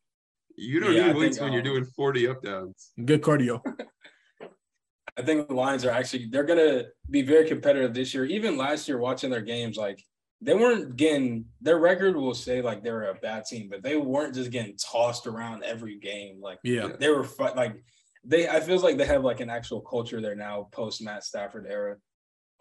You 0.57 0.81
don't 0.81 0.93
Yeah, 0.93 1.05
I 1.05 1.07
need 1.09 1.17
weights 1.17 1.37
think, 1.37 1.45
when 1.45 1.53
you're 1.53 1.63
um, 1.63 1.83
doing 1.83 1.85
40 1.85 2.27
up 2.27 2.43
downs. 2.43 2.91
Good 3.05 3.23
cardio. 3.23 3.63
I 5.17 5.23
think 5.23 5.47
the 5.47 5.55
Lions 5.55 5.85
are 5.85 5.93
actually 5.93 6.27
they're 6.27 6.43
gonna 6.43 6.87
be 7.09 7.23
very 7.23 7.47
competitive 7.47 7.95
this 7.95 8.13
year. 8.13 8.25
Even 8.25 8.57
last 8.57 8.89
year, 8.89 8.99
watching 8.99 9.31
their 9.31 9.43
games, 9.43 9.77
like 9.77 10.03
they 10.41 10.55
weren't 10.55 10.97
getting 10.97 11.45
their 11.61 11.79
record 11.79 12.17
will 12.17 12.35
say 12.35 12.63
like 12.63 12.83
they 12.83 12.91
were 12.91 13.11
a 13.11 13.15
bad 13.15 13.45
team, 13.45 13.69
but 13.71 13.85
they 13.85 13.97
weren't 13.97 14.35
just 14.35 14.51
getting 14.51 14.77
tossed 14.77 15.29
around 15.29 15.63
every 15.63 15.99
game. 15.99 16.41
Like 16.41 16.59
Yeah, 16.65 16.89
they 16.99 17.11
were 17.11 17.27
like 17.55 17.77
they. 18.25 18.49
I 18.49 18.61
feels 18.61 18.83
like 18.83 18.97
they 18.97 19.07
have 19.07 19.25
like 19.25 19.41
an 19.41 19.51
actual 19.51 19.81
culture 19.81 20.21
there 20.21 20.35
now, 20.35 20.69
post 20.73 21.03
Matt 21.03 21.25
Stafford 21.25 21.67
era. 21.69 21.97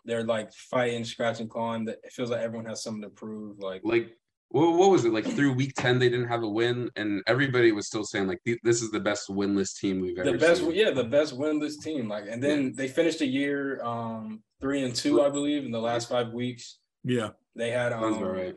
They're 0.06 0.24
like 0.24 0.54
fighting, 0.54 1.04
scratching, 1.04 1.50
clawing. 1.50 1.86
That 1.86 2.00
it 2.04 2.12
feels 2.12 2.30
like 2.30 2.42
everyone 2.42 2.66
has 2.66 2.84
something 2.84 3.02
to 3.04 3.10
prove. 3.10 3.60
Like 3.60 3.82
Like 3.84 4.18
what, 4.50 4.78
what 4.78 4.92
was 4.92 5.06
it 5.06 5.12
like 5.12 5.26
through 5.26 5.52
week 5.54 5.74
10 5.76 6.00
they 6.00 6.10
didn't 6.10 6.30
have 6.30 6.44
a 6.44 6.50
win 6.50 6.90
and 6.96 7.22
everybody 7.28 7.74
was 7.74 7.86
still 7.86 8.06
saying 8.06 8.28
like 8.28 8.40
this 8.64 8.82
is 8.82 8.92
the 8.92 9.00
best 9.00 9.28
winless 9.30 9.78
team 9.78 10.00
we've 10.00 10.18
ever 10.18 10.32
the 10.32 10.38
best, 10.38 10.62
seen. 10.62 10.72
yeah, 10.72 10.92
the 10.92 11.04
best 11.04 11.38
winless 11.38 11.82
team. 11.82 12.08
Like, 12.08 12.26
and 12.30 12.42
then 12.42 12.74
they 12.74 12.88
finished 12.88 13.20
the 13.20 13.28
year 13.28 13.84
um 13.84 14.42
three 14.62 14.84
and 14.84 14.96
two, 14.96 15.22
I 15.22 15.30
believe, 15.30 15.66
in 15.66 15.72
the 15.72 15.82
last 15.82 16.10
five 16.10 16.32
weeks. 16.32 16.80
yeah. 17.04 17.30
They 17.56 17.72
had 17.72 17.92
Sounds 17.92 18.18
um, 18.18 18.24
right. 18.24 18.56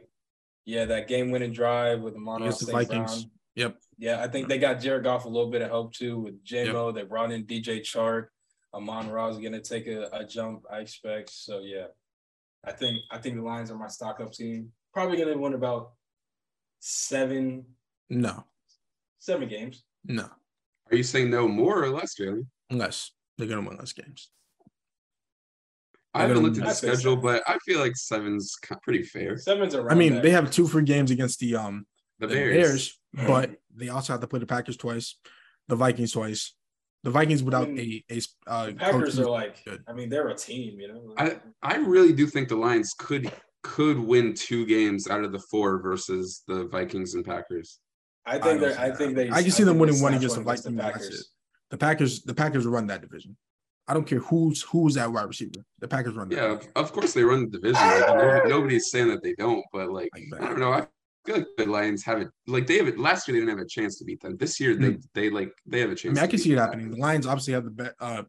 yeah, 0.66 0.84
that 0.84 1.08
game 1.08 1.30
winning 1.30 1.54
drive 1.54 2.02
with 2.02 2.14
Amon 2.16 2.42
Against 2.42 2.60
the 2.60 2.66
St. 2.66 2.88
Vikings. 2.88 3.24
Brown. 3.24 3.30
Yep. 3.56 3.76
Yeah, 3.98 4.22
I 4.22 4.28
think 4.28 4.48
they 4.48 4.58
got 4.58 4.80
Jared 4.80 5.04
Goff 5.04 5.24
a 5.24 5.28
little 5.28 5.50
bit 5.50 5.62
of 5.62 5.68
help 5.68 5.92
too 5.92 6.18
with 6.18 6.44
JMO. 6.44 6.94
They 6.94 7.02
brought 7.02 7.32
in 7.32 7.44
DJ 7.44 7.80
Chark. 7.80 8.26
Amon 8.72 9.10
Ra 9.10 9.28
is 9.28 9.38
gonna 9.38 9.60
take 9.60 9.86
a, 9.88 10.08
a 10.12 10.24
jump, 10.24 10.62
I 10.72 10.78
expect. 10.78 11.30
So 11.30 11.58
yeah. 11.60 11.86
I 12.64 12.72
think 12.72 12.98
I 13.10 13.18
think 13.18 13.36
the 13.36 13.42
Lions 13.42 13.70
are 13.70 13.76
my 13.78 13.88
stock 13.88 14.20
up 14.20 14.32
team. 14.32 14.70
Probably 14.92 15.16
gonna 15.16 15.36
win 15.36 15.54
about 15.54 15.92
seven 16.80 17.64
No, 18.08 18.44
seven 19.18 19.48
games. 19.48 19.82
no. 20.04 20.28
Are 20.90 20.96
you 20.96 21.02
saying 21.04 21.30
no 21.30 21.46
more 21.46 21.82
or 21.82 21.88
less, 21.90 22.16
Jalen? 22.18 22.46
Less. 22.70 23.12
They're 23.38 23.46
gonna 23.46 23.66
win 23.66 23.78
less 23.78 23.92
games. 23.92 24.30
I 26.12 26.22
haven't 26.22 26.42
looked 26.42 26.56
at 26.56 26.62
the 26.62 26.68
lose. 26.68 26.78
I 26.78 26.80
think 26.80 26.94
schedule, 26.94 27.16
so. 27.16 27.22
but 27.22 27.42
I 27.46 27.58
feel 27.64 27.78
like 27.78 27.96
seven's 27.96 28.56
pretty 28.82 29.04
fair. 29.04 29.38
Seven's 29.38 29.74
around. 29.74 29.92
I 29.92 29.94
mean, 29.94 30.14
that. 30.14 30.22
they 30.22 30.30
have 30.30 30.50
two 30.50 30.66
free 30.66 30.82
games 30.82 31.10
against 31.10 31.38
the 31.38 31.54
um 31.56 31.86
The 32.18 32.26
the 32.26 32.34
Bears. 32.34 32.54
Bears, 32.54 32.99
but 33.14 33.57
they 33.75 33.88
also 33.88 34.12
have 34.12 34.20
to 34.20 34.27
play 34.27 34.40
the 34.40 34.46
Packers 34.46 34.77
twice, 34.77 35.16
the 35.68 35.77
Vikings 35.77 36.12
twice. 36.12 36.55
The 37.03 37.11
Vikings 37.11 37.42
without 37.42 37.68
a 37.68 38.05
uh, 38.46 38.66
the 38.66 38.75
Packers 38.75 39.18
are 39.18 39.31
like 39.31 39.64
good. 39.64 39.83
I 39.88 39.94
mean, 39.94 40.11
they're 40.11 40.29
a 40.29 40.35
team, 40.35 40.79
you 40.79 40.88
know. 40.88 41.14
I 41.16 41.38
I 41.62 41.77
really 41.77 42.12
do 42.12 42.27
think 42.27 42.49
the 42.49 42.57
Lions 42.57 42.94
could 42.99 43.33
could 43.62 43.99
win 43.99 44.35
two 44.35 44.66
games 44.66 45.09
out 45.09 45.25
of 45.25 45.33
the 45.33 45.38
four 45.38 45.81
versus 45.81 46.42
the 46.46 46.66
Vikings 46.66 47.14
and 47.14 47.25
Packers. 47.25 47.79
I 48.27 48.33
I 48.33 48.33
think 48.35 48.44
don't 48.44 48.61
they're 48.61 48.79
I 48.79 48.90
think 48.90 49.14
they. 49.14 49.31
I 49.31 49.42
can 49.42 49.51
see 49.51 49.64
them 49.64 49.79
winning 49.79 50.01
one 50.03 50.12
snatch 50.12 50.20
against 50.20 50.37
the 50.37 50.42
Vikings, 50.42 50.77
that's 50.77 50.92
Packers. 50.92 51.31
the 51.70 51.79
Packers. 51.79 52.23
The 52.23 52.35
Packers 52.35 52.66
run 52.66 52.87
that 52.88 53.01
division. 53.01 53.37
I 53.88 53.94
don't 53.94 54.07
care 54.07 54.20
who's 54.20 54.62
who's 54.62 54.94
that 54.94 55.11
wide 55.11 55.27
receiver. 55.27 55.64
The 55.79 55.88
Packers 55.88 56.14
run 56.14 56.29
that. 56.29 56.37
Yeah, 56.37 56.49
division. 56.49 56.73
of, 56.77 56.85
of 56.85 56.92
course 56.92 57.14
they 57.14 57.25
run 57.25 57.51
the 57.51 57.59
division. 57.59 57.83
Like, 57.83 58.46
nobody's 58.46 58.90
saying 58.90 59.09
that 59.09 59.23
they 59.23 59.35
don't, 59.35 59.64
but 59.73 59.90
like 59.90 60.11
Like 60.31 60.42
I 60.42 60.49
don't 60.49 60.61
know. 60.61 60.73
I 60.73 60.87
feel 61.26 61.37
like 61.38 61.46
the 61.56 61.66
Lions 61.66 62.04
have 62.04 62.20
it. 62.20 62.28
Like 62.46 62.66
they 62.66 62.78
have 62.78 62.88
it. 62.88 62.98
Last 62.98 63.26
year 63.28 63.35
they 63.35 63.40
didn't 63.40 63.56
have 63.59 63.64
a 63.66 63.68
chance 63.68 63.98
to 63.98 64.04
beat 64.04 64.20
them. 64.20 64.37
This 64.37 64.59
year 64.61 64.74
they 64.74 64.98
they 65.14 65.30
like 65.30 65.52
they 65.66 65.80
have 65.80 65.90
a 65.90 65.94
chance. 65.94 66.14
mean, 66.16 66.24
I 66.24 66.26
can 66.26 66.37
beat 66.37 66.42
see 66.42 66.52
it 66.52 66.56
the 66.56 66.62
happening. 66.62 66.90
The 66.90 66.96
Lions 66.98 67.26
obviously 67.26 67.52
have 67.54 67.64
the 67.64 67.70
best. 67.70 67.94
Uh, 68.00 68.22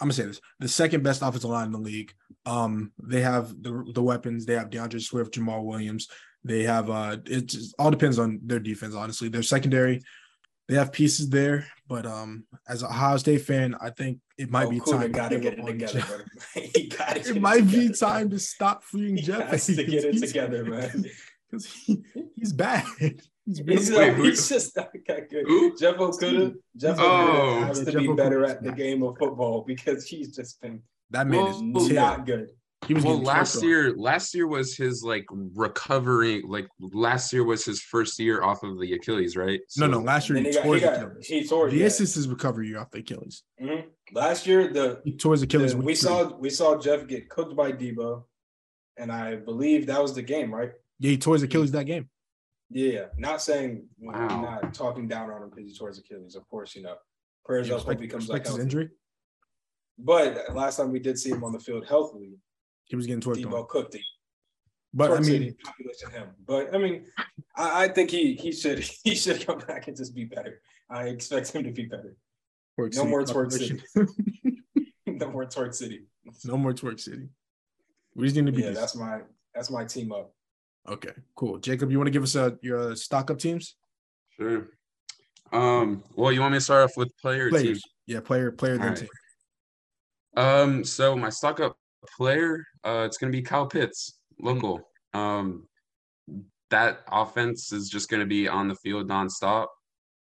I'm 0.00 0.06
gonna 0.08 0.12
say 0.14 0.24
this: 0.26 0.40
the 0.60 0.68
second 0.68 1.02
best 1.02 1.22
offensive 1.22 1.50
line 1.50 1.66
in 1.66 1.72
the 1.72 1.78
league. 1.78 2.12
Um, 2.46 2.92
they 3.02 3.20
have 3.22 3.50
the 3.62 3.84
the 3.94 4.02
weapons. 4.02 4.44
They 4.44 4.54
have 4.54 4.70
D'Andre 4.70 5.00
Swift, 5.00 5.34
Jamaal 5.34 5.64
Williams. 5.64 6.08
They 6.42 6.64
have 6.64 6.90
uh, 6.90 7.18
it 7.26 7.46
just 7.46 7.74
all 7.78 7.90
depends 7.90 8.18
on 8.18 8.40
their 8.42 8.58
defense. 8.60 8.94
Honestly, 8.94 9.28
their 9.28 9.42
secondary. 9.42 10.02
They 10.66 10.76
have 10.76 10.92
pieces 10.92 11.28
there, 11.28 11.66
but 11.86 12.06
um, 12.06 12.46
as 12.66 12.82
a 12.82 12.86
Ohio 12.86 13.18
State 13.18 13.42
fan, 13.42 13.74
I 13.82 13.90
think 13.90 14.20
it 14.38 14.50
might 14.50 14.66
Oh, 14.68 14.70
be 14.70 14.78
Kugler 14.80 14.92
time. 15.00 15.02
to 15.02 15.08
gotta 15.10 15.34
give 15.38 15.42
get 15.42 15.52
up 15.52 15.58
it 15.58 15.60
on 15.60 15.66
together, 15.72 15.92
Jeff. 15.92 16.08
brother. 16.08 16.24
he 16.54 16.86
get 16.88 17.16
It 17.18 17.26
it 17.36 17.40
might 17.42 17.66
be 17.66 17.88
together. 17.88 17.94
time 17.94 18.30
to 18.30 18.38
stop 18.38 18.82
freeing 18.82 19.16
He 19.18 19.22
Jeff. 19.24 19.46
has 19.50 19.66
to 19.66 19.74
get 19.84 20.04
it 20.04 20.20
together, 20.26 20.64
man. 20.64 21.04
Because 21.54 21.72
he, 21.72 22.02
he's 22.36 22.52
bad. 22.52 22.84
He's 23.46 23.60
really 23.62 23.76
He's, 23.76 23.90
Wait, 23.92 24.08
like, 24.16 24.24
he's 24.24 24.48
just 24.48 24.74
not 24.74 24.88
that 25.06 25.28
good. 25.28 25.44
Who? 25.46 25.76
Jeff 25.76 25.96
Okudah, 25.96 26.54
Jeff 26.78 26.96
Oh. 26.98 27.02
Okudah 27.02 27.66
has 27.66 27.78
Yeah, 27.80 27.84
to 27.84 27.92
Jeff 27.92 28.00
be 28.00 28.08
Okudah's 28.08 28.16
better 28.16 28.44
at 28.46 28.62
the 28.62 28.68
not- 28.70 28.78
game 28.78 29.02
of 29.02 29.18
football 29.18 29.64
because 29.66 30.06
he's 30.06 30.34
just 30.34 30.58
been 30.62 30.80
that 31.10 31.26
man 31.26 31.44
Well, 31.74 31.84
is 31.84 31.90
not 31.92 32.24
good. 32.24 32.48
He 32.86 32.94
was 32.94 33.04
Well, 33.04 33.20
last 33.22 33.52
choked 33.54 33.64
on. 33.64 33.68
year, 33.68 33.94
last 33.96 34.34
year 34.34 34.46
was 34.46 34.74
his 34.78 35.02
like 35.02 35.26
recovery. 35.30 36.42
Like 36.46 36.68
last 36.80 37.34
year 37.34 37.44
was 37.44 37.66
his 37.66 37.82
first 37.82 38.18
year 38.18 38.42
off 38.42 38.62
of 38.62 38.80
the 38.80 38.94
Achilles, 38.94 39.36
right? 39.36 39.60
No, 39.76 39.86
So- 39.86 39.90
no. 39.92 39.98
Last 40.00 40.30
year 40.30 40.36
Then 40.36 40.44
he, 40.46 40.50
he 40.50 40.54
got, 40.56 40.62
tore 40.64 40.74
he 40.76 40.80
his 40.80 40.90
got 40.90 40.96
Achilles. 41.06 41.26
he 41.26 41.46
tore 41.46 41.68
yeah. 41.68 41.84
This 41.84 42.00
is 42.00 42.14
his 42.14 42.28
recovery 42.28 42.68
year 42.68 42.78
off 42.78 42.90
the 42.92 43.00
Achilles. 43.00 43.42
Mhm. 43.62 43.84
Last 44.12 44.46
year 44.46 44.72
the, 44.72 45.02
He 45.04 45.12
tore 45.18 45.32
his 45.32 45.42
Achilles. 45.42 45.72
the 45.72 45.78
we 45.78 45.84
three. 45.84 45.94
saw 45.96 46.34
we 46.38 46.48
saw 46.48 46.78
Jeff 46.78 47.06
get 47.06 47.28
cooked 47.28 47.54
by 47.54 47.72
Deebo, 47.72 48.24
and 48.96 49.12
I 49.12 49.36
believe 49.36 49.86
that 49.88 50.00
was 50.00 50.14
the 50.14 50.22
game, 50.22 50.50
right? 50.54 50.72
Yeah, 50.98 51.10
he 51.10 51.18
tore 51.18 51.34
his 51.34 51.42
Achilles 51.42 51.70
mm-hmm. 51.70 51.78
that 51.78 51.84
game. 51.84 52.08
Yeah, 52.70 53.06
not 53.18 53.42
saying 53.42 53.86
Wow. 54.00 54.42
not 54.42 54.74
talking 54.74 55.06
down 55.06 55.30
on 55.30 55.42
him 55.42 55.50
because 55.50 55.70
he 55.70 55.76
tore 55.76 55.88
his 55.88 55.98
Achilles. 55.98 56.34
Of 56.34 56.48
course, 56.48 56.74
you 56.74 56.82
know, 56.82 56.96
prayers 57.44 57.68
Yeah, 57.68 57.76
up 57.76 57.82
hope 57.82 58.00
he 58.00 58.08
comes 58.08 58.26
back 58.26 58.46
his 58.46 58.58
injury. 58.58 58.90
But 59.98 60.54
last 60.54 60.76
time 60.76 60.90
we 60.90 60.98
did 60.98 61.18
see 61.18 61.30
him 61.30 61.44
on 61.44 61.52
the 61.52 61.60
field 61.60 61.86
healthily, 61.86 62.34
He 62.86 62.96
was 62.96 63.06
getting 63.06 63.20
torqued 63.20 63.44
on. 63.46 63.52
Deebo 63.52 63.68
cooked 63.68 63.94
him. 63.94 64.00
But 64.92 65.04
I 65.04 65.14
Torque 65.14 65.24
City, 65.24 65.44
mean, 65.46 65.56
population 65.64 66.10
him. 66.10 66.28
But 66.46 66.74
I 66.74 66.78
mean, 66.78 67.06
I, 67.56 67.84
I 67.84 67.88
think 67.88 68.10
he 68.10 68.34
he 68.34 68.52
should 68.52 68.78
he 69.04 69.14
should 69.14 69.44
come 69.46 69.58
back 69.58 69.86
and 69.88 69.96
just 69.96 70.14
be 70.14 70.24
better. 70.24 70.60
I 70.90 71.08
expect 71.08 71.52
him 71.52 71.64
to 71.64 71.70
be 71.72 71.84
better. 71.84 72.16
Twerk 72.78 72.94
No 72.94 73.02
City 73.02 73.08
more 73.10 73.22
Twerk 73.24 73.50
population. 73.52 73.82
no 75.06 75.30
more 75.30 75.44
Torque 75.44 75.74
City. 75.74 76.06
no 76.44 76.56
more 76.56 76.72
twerk 76.72 76.98
city. 77.00 77.28
We 78.14 78.24
just 78.26 78.36
need 78.36 78.46
to 78.46 78.52
be 78.52 78.62
Yeah, 78.62 78.68
decent. 78.70 78.80
that's 78.80 78.96
my 78.96 79.20
that's 79.54 79.70
my 79.70 79.84
team 79.84 80.12
up. 80.12 80.32
Okay. 80.88 81.12
Cool. 81.34 81.58
Jacob, 81.58 81.90
you 81.90 81.98
want 81.98 82.06
to 82.06 82.12
give 82.12 82.22
us 82.22 82.34
a 82.34 82.58
your 82.62 82.94
stock 82.96 83.30
up 83.30 83.38
teams? 83.38 83.76
Sure. 84.36 84.68
Um. 85.52 86.02
Well, 86.16 86.32
you 86.32 86.40
want 86.40 86.52
me 86.52 86.58
to 86.58 86.64
start 86.64 86.84
off 86.84 86.96
with 86.96 87.16
player 87.18 87.46
or 87.46 87.50
team? 87.50 87.76
Yeah, 88.06 88.20
player, 88.20 88.50
player, 88.50 88.76
then 88.76 88.88
Alright. 88.88 88.98
team. 88.98 89.08
Um, 90.36 90.84
so 90.84 91.16
my 91.16 91.30
stock 91.30 91.60
up 91.60 91.76
player, 92.16 92.64
uh, 92.84 93.04
it's 93.06 93.18
gonna 93.18 93.32
be 93.32 93.42
Kyle 93.42 93.66
Pitts, 93.66 94.18
local. 94.40 94.80
Um, 95.12 95.68
that 96.70 97.00
offense 97.08 97.72
is 97.72 97.88
just 97.88 98.08
gonna 98.10 98.26
be 98.26 98.48
on 98.48 98.68
the 98.68 98.74
field 98.76 99.08
nonstop, 99.08 99.68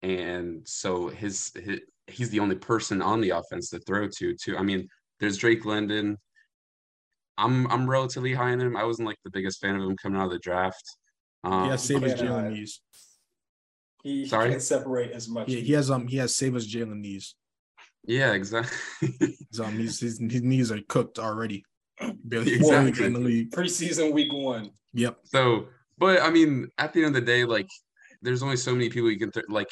and 0.04 0.62
so 0.67 1.08
his, 1.08 1.52
his 1.56 1.80
he's 2.08 2.30
the 2.30 2.39
only 2.39 2.56
person 2.56 3.02
on 3.02 3.21
the 3.21 3.32
offense 3.32 3.69
to 3.69 3.80
throw 3.80 4.08
to. 4.08 4.36
Too. 4.36 4.58
I 4.58 4.62
mean, 4.62 4.88
there's 5.19 5.38
Drake 5.38 5.65
London. 5.65 6.17
I'm 7.38 7.67
I'm 7.72 7.89
relatively 7.89 8.34
high 8.34 8.52
on 8.52 8.60
him. 8.62 8.78
I 8.78 8.84
wasn't 8.84 9.08
like 9.08 9.17
the 9.24 9.32
biggest 9.32 9.60
fan 9.62 9.76
of 9.76 9.82
him 9.82 9.96
coming 9.98 10.19
out 10.19 10.26
of 10.26 10.32
the 10.32 10.39
draft. 10.39 10.84
Um, 11.43 11.63
He 11.65 11.69
has 11.72 11.84
save 11.84 12.02
his 12.02 12.13
can't, 12.13 12.28
uh, 12.30 12.34
Jalen 12.34 12.54
knees. 12.54 12.82
He, 14.04 14.24
he 14.24 14.26
Sorry? 14.28 14.50
can't 14.50 14.62
separate 14.62 15.12
as 15.12 15.28
much. 15.30 15.48
Yeah, 15.50 15.60
he 15.60 15.74
has 15.74 15.89
um 15.89 16.08
he 16.08 16.17
has 16.17 16.36
save 16.36 16.54
his 16.54 16.74
Jalen 16.74 17.00
knees. 17.00 17.36
yeah, 18.06 18.34
exactly. 18.34 18.78
His, 19.50 19.60
um, 19.60 19.78
his, 19.78 20.00
his, 20.00 20.19
his 20.19 20.41
knees 20.41 20.72
are 20.72 20.80
cooked 20.89 21.19
already. 21.19 21.63
Barely 22.24 22.54
Exactly. 22.56 23.06
in 23.06 23.13
the 23.13 23.19
league. 23.19 23.52
preseason 23.52 24.12
week 24.13 24.32
one. 24.34 24.72
Yep. 24.93 25.19
So, 25.24 25.67
but 25.98 26.22
I 26.22 26.30
mean, 26.30 26.67
at 26.78 26.91
the 26.93 27.00
end 27.06 27.15
of 27.15 27.22
the 27.22 27.22
day, 27.26 27.46
like, 27.46 27.69
there's 28.22 28.43
only 28.43 28.58
so 28.58 28.72
many 28.74 28.89
people 28.89 29.10
you 29.12 29.19
can 29.19 29.32
th- 29.32 29.46
like. 29.50 29.69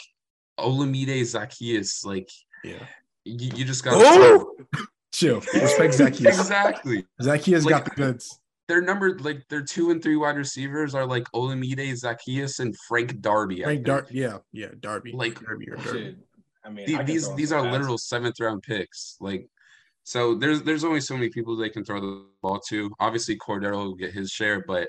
Olamide 0.59 1.21
Zaccheaus, 1.21 2.05
like, 2.05 2.29
Yeah. 2.63 2.85
you, 3.25 3.49
you 3.55 3.65
just 3.65 3.83
got 3.83 3.93
Oh, 3.95 4.53
chill. 5.11 5.39
Respect 5.53 5.93
Zaccheaus. 5.95 6.25
exactly. 6.39 7.05
Zaccheaus 7.21 7.67
got 7.67 7.85
the 7.85 7.91
goods. 7.91 8.39
Their 8.67 8.81
number, 8.81 9.17
like 9.19 9.45
their 9.49 9.63
two 9.63 9.91
and 9.91 10.01
three 10.01 10.15
wide 10.15 10.37
receivers 10.37 10.95
are 10.95 11.05
like 11.05 11.25
Olamide, 11.35 11.91
Zaccheaus, 11.91 12.59
and 12.59 12.75
Frank 12.87 13.19
Darby. 13.19 13.63
Frank 13.63 13.77
think. 13.79 13.85
Dart, 13.85 14.07
yeah, 14.11 14.37
yeah, 14.53 14.67
Darby, 14.79 15.11
Like- 15.11 15.39
Darby 15.41 15.69
or 15.69 15.75
Darby. 15.75 15.99
Shit. 15.99 16.17
I 16.63 16.69
mean, 16.69 16.85
The- 16.85 16.95
I 16.97 17.03
these 17.03 17.33
these 17.35 17.51
are 17.51 17.61
passes. 17.63 17.71
literal 17.79 17.97
seventh 17.97 18.39
round 18.39 18.61
picks. 18.63 19.17
Like, 19.19 19.47
so 20.03 20.35
there's 20.35 20.61
there's 20.61 20.83
only 20.85 21.01
so 21.01 21.15
many 21.15 21.29
people 21.29 21.55
they 21.57 21.69
can 21.69 21.83
throw 21.83 21.99
the 21.99 22.25
ball 22.41 22.59
to. 22.69 22.91
Obviously, 22.99 23.35
Cordero 23.37 23.73
will 23.83 23.95
get 23.95 24.13
his 24.13 24.29
share, 24.31 24.63
but 24.65 24.87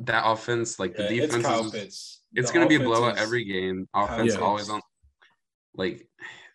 that 0.00 0.24
offense, 0.26 0.78
like 0.78 0.94
the 0.96 1.04
Yeah, 1.04 1.22
it's 1.22 1.26
defense, 1.34 1.46
Kyle 1.46 1.64
is, 1.64 1.70
Pitts. 1.72 2.20
it's 2.34 2.50
going 2.50 2.68
to 2.68 2.68
be 2.68 2.82
a 2.82 2.84
blowout 2.86 3.16
every 3.16 3.44
game. 3.44 3.88
Offense 3.94 4.34
Yeah. 4.34 4.40
always 4.40 4.68
on. 4.68 4.82
Like, 5.74 6.06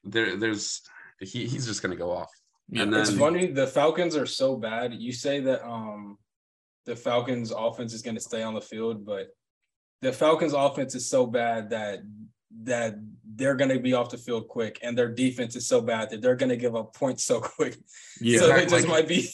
there 0.04 0.36
there's 0.36 0.82
he, 1.20 1.48
he's 1.48 1.66
just 1.66 1.82
going 1.82 1.92
to 1.92 1.98
go 1.98 2.12
off. 2.12 2.30
Yeah, 2.72 2.84
and 2.84 2.94
It's 2.96 3.12
funny. 3.16 3.48
The 3.48 3.68
Falcons 3.68 4.16
are 4.16 4.26
so 4.26 4.56
bad. 4.56 4.94
You 4.94 5.12
say 5.12 5.40
that 5.42 5.64
um 5.68 6.18
the 6.86 6.96
Falcons 6.96 7.52
offense 7.52 7.94
is 7.94 8.02
going 8.02 8.16
to 8.16 8.22
stay 8.22 8.42
on 8.42 8.54
the 8.56 8.62
field, 8.62 9.06
but 9.06 9.28
the 10.02 10.12
Falcons 10.12 10.54
offense 10.54 10.96
is 10.96 11.08
so 11.10 11.26
bad 11.28 11.70
that 11.70 12.00
that 12.64 12.96
they're 13.36 13.56
going 13.56 13.70
to 13.70 13.80
be 13.80 13.94
off 13.94 14.10
the 14.10 14.18
field 14.18 14.48
quick, 14.48 14.80
and 14.82 14.98
their 14.98 15.08
defense 15.10 15.56
is 15.56 15.68
so 15.68 15.80
bad 15.82 16.10
that 16.10 16.22
they're 16.22 16.36
going 16.36 16.50
to 16.50 16.58
give 16.58 16.76
up 16.76 16.94
points 16.96 17.24
so 17.24 17.40
quick. 17.40 17.78
yeah. 18.20 18.40
so 18.40 18.48
they 18.48 18.64
Exactly. 18.64 18.78
just 18.78 18.88
might 18.88 19.08
be. 19.08 19.30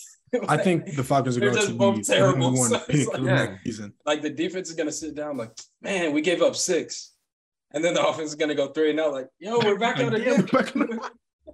I 0.50 0.58
think 0.66 0.96
the 0.96 1.04
Falcons 1.04 1.38
are 1.38 1.40
going 1.40 1.56
to 1.56 1.94
be 1.94 2.04
terrible, 2.04 2.54
one 2.54 2.70
so 2.76 2.80
pick 2.80 3.08
like- 3.08 3.22
the 3.22 3.26
Yeah. 3.26 3.58
season. 3.64 3.94
like 4.06 4.22
the 4.22 4.30
defense 4.30 4.70
is 4.70 4.76
going 4.76 4.88
to 4.88 4.94
sit 4.94 5.16
down, 5.16 5.38
like, 5.38 5.52
man, 5.82 6.12
we 6.14 6.22
gave 6.22 6.42
up 6.42 6.56
six, 6.56 7.14
and 7.74 7.84
then 7.84 7.94
the 7.94 8.06
offense 8.08 8.30
is 8.30 8.36
going 8.36 8.50
to 8.50 8.56
go 8.56 8.68
three 8.68 8.90
and 8.92 9.00
out, 9.00 9.14
like, 9.14 9.30
yo, 9.40 9.58
we're 9.60 9.80
back 9.80 10.00
out 10.00 10.12
Like, 10.14 10.22
again. 10.28 11.00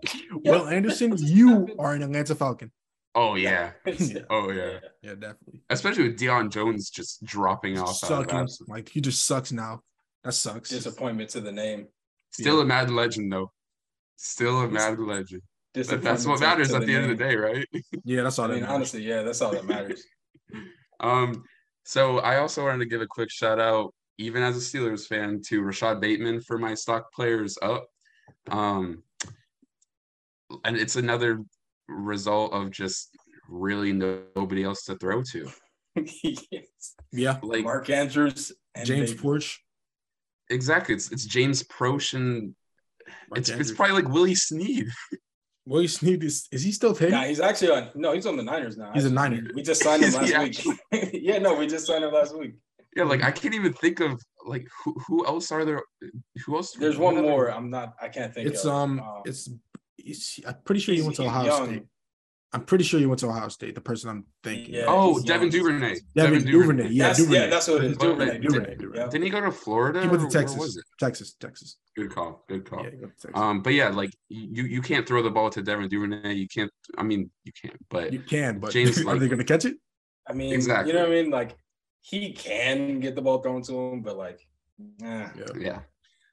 yeah, 0.43 0.51
Will 0.51 0.67
Anderson, 0.67 1.15
you 1.17 1.67
are 1.79 1.93
an 1.93 2.03
Atlanta 2.03 2.35
Falcon. 2.35 2.71
Oh 3.15 3.35
yeah, 3.35 3.71
Yeah. 3.85 4.19
oh 4.31 4.49
yeah, 4.51 4.79
Yeah, 5.03 5.13
definitely. 5.15 5.61
especially 5.69 6.03
with 6.09 6.19
Deion 6.19 6.49
Jones 6.49 6.89
just 6.89 7.23
dropping 7.23 7.77
off. 7.77 8.03
out 8.03 8.31
of 8.33 8.49
Sucking. 8.49 8.65
Like 8.67 8.89
he 8.89 9.01
just 9.01 9.25
sucks 9.25 9.51
now. 9.51 9.81
That 10.23 10.33
sucks. 10.33 10.69
Disappointment 10.69 11.29
to 11.31 11.41
the 11.41 11.51
name. 11.51 11.87
Still 12.31 12.57
Yeah. 12.57 12.63
a 12.63 12.65
mad 12.65 12.89
legend 12.89 13.31
though. 13.31 13.51
Still 14.17 14.61
a 14.61 14.67
mad 14.67 14.97
legend. 14.99 15.41
But 15.75 16.01
that's 16.01 16.25
what 16.25 16.39
matters 16.39 16.73
at 16.73 16.85
the 16.85 16.95
end 16.95 17.11
of 17.11 17.17
the 17.17 17.23
day, 17.23 17.35
right? 17.35 17.67
Yeah, 18.03 18.23
that's 18.23 18.37
all 18.39 18.45
I 18.45 18.47
that 18.49 18.53
mean, 18.55 18.61
matters. 18.63 18.75
honestly, 18.75 19.01
yeah, 19.03 19.21
that's 19.23 19.41
all 19.41 19.51
that 19.51 19.65
matters. 19.65 20.03
Um, 20.99 21.43
so 21.83 22.19
I 22.19 22.37
also 22.37 22.63
wanted 22.63 22.79
to 22.79 22.85
give 22.85 23.01
a 23.01 23.07
quick 23.07 23.29
shout 23.31 23.59
out, 23.59 23.93
even 24.17 24.41
as 24.43 24.55
a 24.55 24.59
Steelers 24.59 25.05
fan, 25.07 25.41
to 25.47 25.61
Rashod 25.61 25.99
Bateman 25.99 26.41
for 26.41 26.57
my 26.57 26.73
stock 26.73 27.11
players 27.13 27.57
up. 27.61 27.87
Um, 28.49 29.03
and 30.65 30.77
it's 30.77 30.95
another 30.95 31.43
result 31.87 32.53
of 32.53 32.71
just 32.71 33.09
really 33.49 33.91
nobody 33.93 34.63
else 34.63 34.83
to 34.85 34.95
throw 34.95 35.21
to. 35.23 35.49
Yes. 35.95 36.35
Yeah. 37.11 37.37
Like 37.43 37.63
Mark 37.63 37.89
Andrews 37.91 38.51
and 38.73 38.85
James 38.87 39.11
Bateman. 39.11 39.21
Porch. 39.21 39.61
exactly, 40.49 40.95
it's 40.95 41.11
it's 41.11 41.25
James 41.25 41.61
Proche 41.63 42.15
and 42.15 42.55
Mark 43.29 43.37
it's 43.37 43.49
it's 43.49 43.71
probably 43.71 44.01
like 44.01 44.11
Willie 44.11 44.33
Snead. 44.35 44.87
Willie 45.67 45.87
Snead 45.87 46.23
is 46.23 46.47
is 46.51 46.63
he 46.63 46.71
still 46.71 46.95
paid? 46.95 47.11
Nah, 47.11 47.23
he's 47.23 47.39
actually 47.39 47.71
on. 47.71 47.89
No, 47.93 48.13
he's 48.13 48.25
on 48.25 48.35
the 48.35 48.43
Niners 48.43 48.75
now. 48.77 48.91
He's 48.93 49.05
a 49.05 49.09
actually. 49.09 49.37
Niner. 49.41 49.51
We 49.53 49.61
just 49.61 49.83
signed 49.83 50.03
him 50.03 50.09
Is 50.23 50.29
he 50.29 50.33
last 50.35 50.65
week. 50.91 51.09
yeah, 51.13 51.37
no, 51.37 51.53
we 51.53 51.67
just 51.67 51.85
signed 51.85 52.03
him 52.03 52.11
last 52.11 52.35
week. 52.37 52.53
Yeah, 52.95 53.03
like 53.03 53.23
I 53.23 53.31
can't 53.31 53.53
even 53.53 53.73
think 53.73 53.99
of 53.99 54.19
like 54.45 54.67
who 54.83 54.95
who 55.07 55.25
else 55.27 55.51
are 55.51 55.63
there? 55.65 55.83
Who 56.45 56.55
else? 56.55 56.71
There's 56.73 56.97
one 56.97 57.17
other- 57.17 57.27
more. 57.27 57.51
I'm 57.51 57.69
not. 57.69 57.93
I 58.01 58.09
can't 58.09 58.33
think. 58.33 58.47
It's 58.49 58.65
of. 58.65 58.71
um, 58.71 58.99
Um, 58.99 59.21
it's, 59.25 59.47
it's 59.47 59.55
I'm 60.47 60.55
pretty 60.65 60.81
sure 60.81 60.95
he 60.95 61.01
went 61.01 61.15
to 61.17 61.23
Ohio 61.23 61.45
young. 61.45 61.65
State. 61.67 61.83
I'm 62.55 62.65
pretty 62.65 62.83
sure 62.83 62.99
he 62.99 63.07
went 63.07 63.19
to 63.21 63.27
Ohio 63.29 63.47
State. 63.47 63.73
The 63.73 63.81
person 63.81 64.09
I'm 64.11 64.25
thinking. 64.43 64.75
Yeah. 64.75 64.85
Oh, 64.87 65.19
Devin 65.23 65.49
young. 65.51 65.63
Duvernay. 65.63 65.95
Devin 66.15 66.45
Duvernay. 66.45 66.89
Yeah, 66.89 67.03
That's- 67.07 67.17
Duvernay. 67.17 67.39
yeah, 67.39 67.47
that's 67.47 67.67
what 67.67 67.83
it 67.83 67.91
is. 67.91 67.97
But- 67.97 68.03
Duvernay. 68.05 68.31
but- 68.31 68.41
Duvernay. 68.41 68.75
Duvernay. 68.75 68.99
Yeah. 68.99 69.07
Didn't 69.07 69.23
he 69.23 69.29
go 69.31 69.41
to 69.41 69.51
Florida? 69.51 70.01
He 70.03 70.07
went 70.07 70.21
to 70.21 70.29
Texas. 70.29 70.77
Texas. 70.99 71.33
Texas. 71.39 71.77
Good 71.95 72.11
call. 72.13 72.43
Good 72.47 72.69
call. 72.69 72.83
Yeah, 72.83 72.91
he 72.91 72.97
went 72.97 73.17
to 73.17 73.27
Texas. 73.27 73.41
Um, 73.41 73.61
but 73.63 73.73
yeah, 73.73 73.89
like 73.89 74.11
you 74.29 74.65
you 74.65 74.81
can't 74.83 75.07
throw 75.07 75.23
the 75.23 75.31
ball 75.31 75.49
to 75.49 75.63
Devin 75.63 75.87
Duvernay. 75.89 76.33
You 76.33 76.47
can't. 76.47 76.69
I 76.97 77.01
mean, 77.03 77.31
you 77.43 77.51
can't. 77.59 77.77
But 77.89 78.13
you 78.13 78.19
can, 78.19 78.59
but 78.59 78.71
James, 78.71 78.97
are 79.07 79.17
they 79.17 79.27
going 79.27 79.39
to 79.39 79.43
catch 79.45 79.65
it? 79.65 79.77
I 80.29 80.33
mean, 80.33 80.53
Exactly. 80.53 80.91
you 80.91 80.97
know 80.97 81.05
what 81.07 81.17
I 81.17 81.21
mean? 81.23 81.31
Like 81.31 81.55
he 82.01 82.33
can 82.33 82.99
get 82.99 83.15
the 83.15 83.21
ball 83.23 83.41
thrown 83.41 83.63
to 83.63 83.73
him, 83.73 84.01
but 84.01 84.15
like, 84.15 84.39
eh. 85.03 85.27
yeah. 85.57 85.79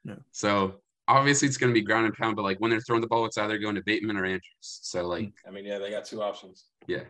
Yeah. 0.05 0.17
So 0.33 0.81
obviously 1.11 1.49
it's 1.49 1.57
going 1.57 1.73
to 1.73 1.79
be 1.79 1.85
ground 1.85 2.07
and 2.07 2.15
pound. 2.15 2.37
But 2.37 2.43
like 2.43 2.59
when 2.59 2.71
they're 2.71 2.81
throwing 2.81 3.03
the 3.03 3.09
ball, 3.09 3.27
it's 3.27 3.39
either 3.39 3.59
going 3.59 3.75
to 3.75 3.83
Bateman 3.85 4.17
or 4.17 4.25
Andrews. 4.25 4.43
So 4.61 5.07
like 5.07 5.33
I 5.47 5.51
mean, 5.51 5.65
yeah, 5.65 5.79
they 5.79 5.91
got 5.91 6.05
two 6.05 6.23
options. 6.23 6.67
Yeah. 6.87 7.05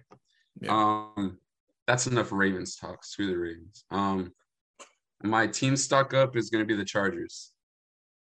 Um, 0.68 1.38
that's 1.86 2.06
enough 2.06 2.32
Ravens 2.32 2.76
talk. 2.76 3.04
Screw 3.04 3.26
the 3.26 3.38
Ravens. 3.38 3.84
Um, 3.90 4.32
my 5.22 5.46
team 5.46 5.76
stock 5.76 6.14
up 6.14 6.36
is 6.36 6.50
going 6.50 6.62
to 6.62 6.66
be 6.66 6.76
the 6.76 6.84
Chargers, 6.84 7.52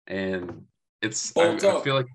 and 0.06 0.64
it's 1.00 1.36
I, 1.36 1.54
I 1.54 1.80
feel 1.80 1.94
like 1.94 2.06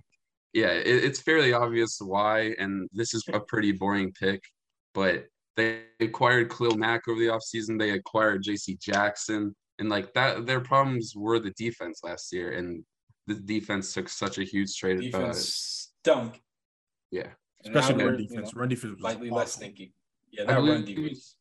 yeah, 0.53 0.71
it, 0.71 1.03
it's 1.03 1.21
fairly 1.21 1.53
obvious 1.53 1.99
why, 2.01 2.53
and 2.59 2.89
this 2.93 3.13
is 3.13 3.23
a 3.31 3.39
pretty 3.39 3.71
boring 3.71 4.11
pick, 4.13 4.43
but 4.93 5.25
they 5.55 5.83
acquired 5.99 6.51
Khalil 6.51 6.77
Mack 6.77 7.07
over 7.07 7.19
the 7.19 7.27
offseason. 7.27 7.79
They 7.79 7.91
acquired 7.91 8.43
J.C. 8.43 8.77
Jackson, 8.81 9.55
and 9.79 9.89
like 9.89 10.13
that, 10.13 10.45
their 10.45 10.59
problems 10.59 11.13
were 11.15 11.39
the 11.39 11.51
defense 11.51 12.01
last 12.03 12.33
year, 12.33 12.51
and 12.53 12.83
the 13.27 13.35
defense 13.35 13.93
took 13.93 14.09
such 14.09 14.37
a 14.37 14.43
huge 14.43 14.75
trade. 14.77 14.99
Defense 14.99 15.91
stunk. 16.01 16.41
yeah, 17.11 17.27
And 17.63 17.73
now 17.73 17.79
Especially 17.79 18.03
run 18.03 18.13
they're, 18.13 18.21
you 18.21 18.27
defense. 18.27 18.53
know, 18.53 18.59
Run 18.59 18.69
defense 18.69 18.91
was 18.91 18.99
Slightly 19.01 19.27
awful. 19.29 19.37
less 19.37 19.53
stinky. 19.53 19.93
Yeah, 20.31 20.43
I 20.43 20.45
that 20.47 20.53
run 20.55 20.85
defense. 20.85 21.35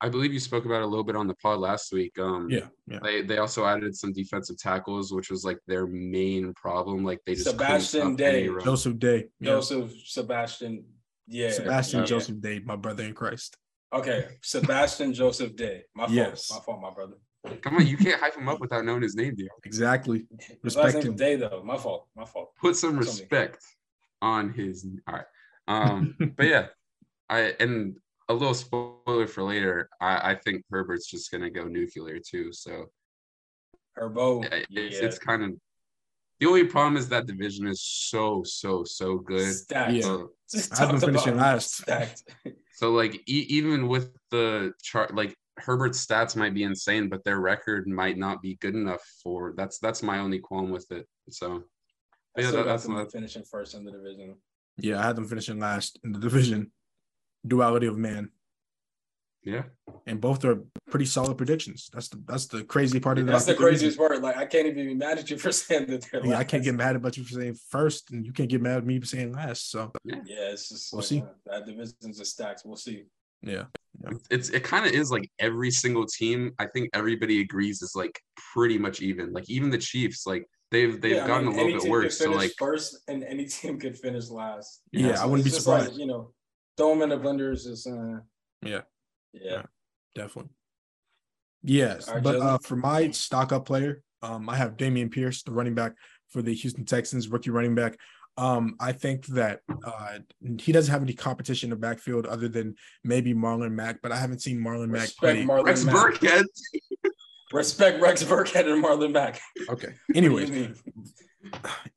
I 0.00 0.08
believe 0.08 0.32
you 0.32 0.40
spoke 0.40 0.64
about 0.64 0.76
it 0.80 0.82
a 0.82 0.86
little 0.86 1.04
bit 1.04 1.14
on 1.14 1.28
the 1.28 1.34
pod 1.34 1.60
last 1.60 1.92
week. 1.92 2.18
Um, 2.18 2.48
Yeah, 2.50 2.66
yeah. 2.88 2.98
They 3.04 3.22
they 3.22 3.38
also 3.38 3.64
added 3.66 3.94
some 3.96 4.12
defensive 4.12 4.58
tackles, 4.58 5.12
which 5.12 5.30
was 5.30 5.44
like 5.44 5.58
their 5.68 5.86
main 5.86 6.52
problem. 6.54 7.04
Like 7.04 7.20
they 7.24 7.34
just 7.34 7.46
Sebastian 7.48 8.16
Day. 8.16 8.48
Joseph 8.64 8.98
Day. 8.98 9.26
Yeah. 9.38 9.50
Joseph 9.52 9.92
Sebastian. 10.06 10.84
Yeah. 11.28 11.52
Sebastian 11.52 12.00
yeah. 12.00 12.06
Joseph 12.06 12.40
Day, 12.40 12.60
my 12.64 12.74
brother 12.74 13.04
in 13.04 13.14
Christ. 13.14 13.56
Okay. 13.92 14.26
Sebastian 14.42 15.12
Joseph 15.14 15.54
Day. 15.54 15.84
My 15.94 16.04
fault. 16.06 16.14
Yes. 16.16 16.50
My 16.50 16.58
fault, 16.58 16.80
my 16.80 16.90
brother. 16.90 17.14
Come 17.62 17.76
on, 17.76 17.86
you 17.86 17.96
can't 17.96 18.20
hype 18.20 18.36
him 18.36 18.48
up 18.48 18.60
without 18.60 18.84
knowing 18.84 19.02
his 19.02 19.16
name, 19.16 19.34
dude. 19.34 19.48
Exactly. 19.64 20.26
His 20.62 20.76
last 20.76 20.94
Respect 20.94 20.94
name's 20.94 21.06
him. 21.06 21.16
Day 21.16 21.36
though. 21.36 21.62
My 21.64 21.76
fault. 21.76 22.06
My 22.14 22.24
fault. 22.24 22.50
Put 22.60 22.76
some 22.76 22.96
That's 22.96 23.08
on 23.08 23.14
me. 23.16 23.20
respect 23.22 23.64
on 24.20 24.52
his. 24.52 24.86
All 25.08 25.14
right. 25.14 25.24
Um, 25.68 26.16
but 26.36 26.46
yeah, 26.46 26.66
I 27.28 27.54
and 27.58 27.96
a 28.28 28.34
little 28.34 28.54
spoiler 28.54 29.26
for 29.26 29.42
later. 29.42 29.88
I 30.00 30.32
I 30.32 30.34
think 30.36 30.64
Herbert's 30.70 31.06
just 31.10 31.30
gonna 31.32 31.50
go 31.50 31.64
nuclear 31.64 32.18
too. 32.20 32.52
So 32.52 32.86
Herbo. 33.98 34.44
yeah, 34.44 34.62
Yeah. 34.70 34.82
it's 34.82 34.98
it's 34.98 35.18
kind 35.18 35.42
of. 35.44 35.50
The 36.40 36.46
only 36.48 36.64
problem 36.64 36.96
is 36.96 37.08
that 37.10 37.26
division 37.26 37.66
is 37.68 37.82
so 37.82 38.42
so 38.44 38.84
so 38.84 39.18
good. 39.18 39.52
Stacked. 39.54 39.92
Yeah. 39.92 40.02
So, 40.02 40.30
Just 40.50 40.80
I've 40.80 40.90
been 40.90 41.00
finishing 41.00 41.36
last. 41.36 41.76
Stacked. 41.78 42.22
So 42.74 42.90
like 42.92 43.14
e- 43.28 43.46
even 43.48 43.86
with 43.88 44.10
the 44.30 44.72
chart, 44.82 45.14
like 45.14 45.36
Herbert's 45.58 46.04
stats 46.04 46.34
might 46.36 46.54
be 46.54 46.62
insane, 46.64 47.08
but 47.08 47.24
their 47.24 47.40
record 47.40 47.86
might 47.86 48.16
not 48.18 48.40
be 48.42 48.56
good 48.56 48.74
enough 48.74 49.02
for. 49.22 49.52
That's 49.56 49.78
that's 49.78 50.02
my 50.02 50.18
only 50.18 50.38
qualm 50.38 50.70
with 50.70 50.90
it. 50.92 51.06
So 51.30 51.64
I 52.36 52.40
Yeah, 52.42 52.50
that- 52.52 52.64
that's 52.66 52.84
them 52.84 52.94
not- 52.94 53.12
finishing 53.12 53.44
first 53.44 53.74
in 53.74 53.84
the 53.84 53.92
division. 53.92 54.36
Yeah, 54.78 54.98
I 55.00 55.02
had 55.02 55.16
them 55.16 55.26
finishing 55.28 55.58
last 55.58 55.98
in 56.04 56.12
the 56.12 56.18
division. 56.18 56.72
Duality 57.46 57.86
of 57.86 57.98
man. 57.98 58.30
yeah, 59.44 59.64
And 60.06 60.20
both 60.20 60.44
are 60.44 60.62
pretty 60.88 61.04
solid 61.06 61.36
predictions. 61.36 61.90
That's 61.92 62.08
the 62.08 62.22
that's 62.26 62.46
the 62.46 62.62
crazy 62.64 63.00
part 63.00 63.18
of 63.18 63.26
that. 63.26 63.32
That's 63.32 63.44
the 63.44 63.52
about 63.52 63.64
division. 63.70 63.88
craziest 63.90 63.98
part. 63.98 64.22
Like 64.22 64.36
I 64.36 64.46
can't 64.46 64.66
even 64.68 64.86
be 64.86 64.94
mad 64.94 65.18
at 65.18 65.28
you 65.30 65.36
for 65.36 65.50
saying 65.62 65.86
that 65.88 66.06
they're 66.10 66.24
Yeah, 66.24 66.38
I 66.38 66.44
can't 66.44 66.62
get 66.64 66.74
mad 66.76 66.94
about 66.96 67.16
you 67.16 67.24
for 67.24 67.34
saying 67.34 67.56
first, 67.68 68.10
and 68.12 68.24
you 68.24 68.32
can't 68.32 68.48
get 68.48 68.62
mad 68.62 68.78
at 68.78 68.86
me 68.86 69.00
for 69.00 69.06
saying 69.06 69.32
last. 69.32 69.70
So 69.70 69.92
Yeah, 70.04 70.20
it's 70.52 70.68
just 70.68 70.92
We'll 70.92 71.00
like, 71.00 71.06
see. 71.08 71.20
uh, 71.22 71.26
that 71.46 71.66
division's 71.66 72.20
a 72.20 72.24
stacked. 72.24 72.62
We'll 72.64 72.76
see. 72.76 73.04
yeah, 73.42 73.64
it's 74.30 74.48
it 74.50 74.64
kind 74.64 74.86
of 74.86 74.92
is 74.92 75.10
like 75.10 75.30
every 75.38 75.70
single 75.70 76.06
team. 76.06 76.52
I 76.58 76.66
think 76.66 76.90
everybody 76.94 77.40
agrees 77.40 77.82
is 77.82 77.92
like 77.94 78.20
pretty 78.54 78.78
much 78.78 79.00
even. 79.00 79.32
Like 79.32 79.48
even 79.50 79.70
the 79.70 79.78
Chiefs, 79.78 80.26
like 80.26 80.46
they've 80.70 81.00
they've 81.00 81.16
Yeah, 81.16 81.24
I 81.24 81.26
gotten 81.28 81.48
mean, 81.48 81.58
a 81.58 81.62
little 81.64 81.80
bit 81.82 81.90
worse. 81.90 82.18
Could 82.18 82.24
So 82.24 82.30
like 82.32 82.52
first, 82.58 82.98
and 83.08 83.22
any 83.24 83.44
team 83.56 83.78
could 83.78 83.98
finish 83.98 84.28
last. 84.30 84.82
yeah, 84.92 85.14
So 85.16 85.22
I 85.22 85.26
wouldn't 85.26 85.44
be 85.44 85.48
it's 85.48 85.56
just 85.58 85.66
like, 85.66 85.82
surprised. 85.82 86.00
you 86.00 86.06
know, 86.06 86.32
throw 86.76 86.90
them 86.90 87.02
in 87.02 87.08
the 87.10 87.18
blender 87.18 87.52
is 87.52 87.64
just 87.64 87.86
uh, 87.86 88.20
Yeah. 88.62 88.82
yeah. 89.32 89.62
definitely. 90.14 90.50
Yes, 91.64 92.08
All 92.08 92.14
right, 92.14 92.22
but 92.24 92.40
uh, 92.40 92.58
for 92.58 92.74
my 92.76 93.10
stock 93.10 93.52
up 93.52 93.66
player, 93.66 94.02
um, 94.20 94.48
I 94.48 94.56
have 94.56 94.76
Damian 94.76 95.10
Pierce, 95.10 95.42
the 95.44 95.52
running 95.52 95.74
back 95.74 95.92
for 96.30 96.42
the 96.42 96.52
Houston 96.54 96.84
Texans, 96.84 97.28
rookie 97.28 97.50
running 97.50 97.74
back. 97.76 97.96
Um, 98.38 98.76
I 98.80 98.92
think 98.92 99.26
that 99.26 99.60
uh, 99.84 100.18
he 100.58 100.72
doesn't 100.72 100.90
have 100.90 101.02
any 101.02 101.12
competition 101.12 101.66
in 101.66 101.70
the 101.70 101.76
backfield 101.76 102.26
other 102.26 102.48
than 102.48 102.76
maybe 103.04 103.34
Marlon 103.34 103.72
Mack, 103.72 104.00
but 104.02 104.10
I 104.10 104.16
haven't 104.16 104.40
seen 104.40 104.58
Marlon 104.58 104.88
Mack 104.88 105.02
Respect 105.02 105.18
play. 105.20 105.44
Marlon 105.44 105.64
Rex 105.66 105.84
Mack. 105.84 105.94
Burkhead. 105.96 106.44
Respect 107.52 108.00
Rex 108.00 108.22
Burkhead 108.24 108.72
and 108.72 108.82
Marlon 108.82 109.12
Mack. 109.12 109.40
Okay. 109.68 109.88
What 110.06 110.14
do 110.14 110.18
Anyways. 110.18 110.48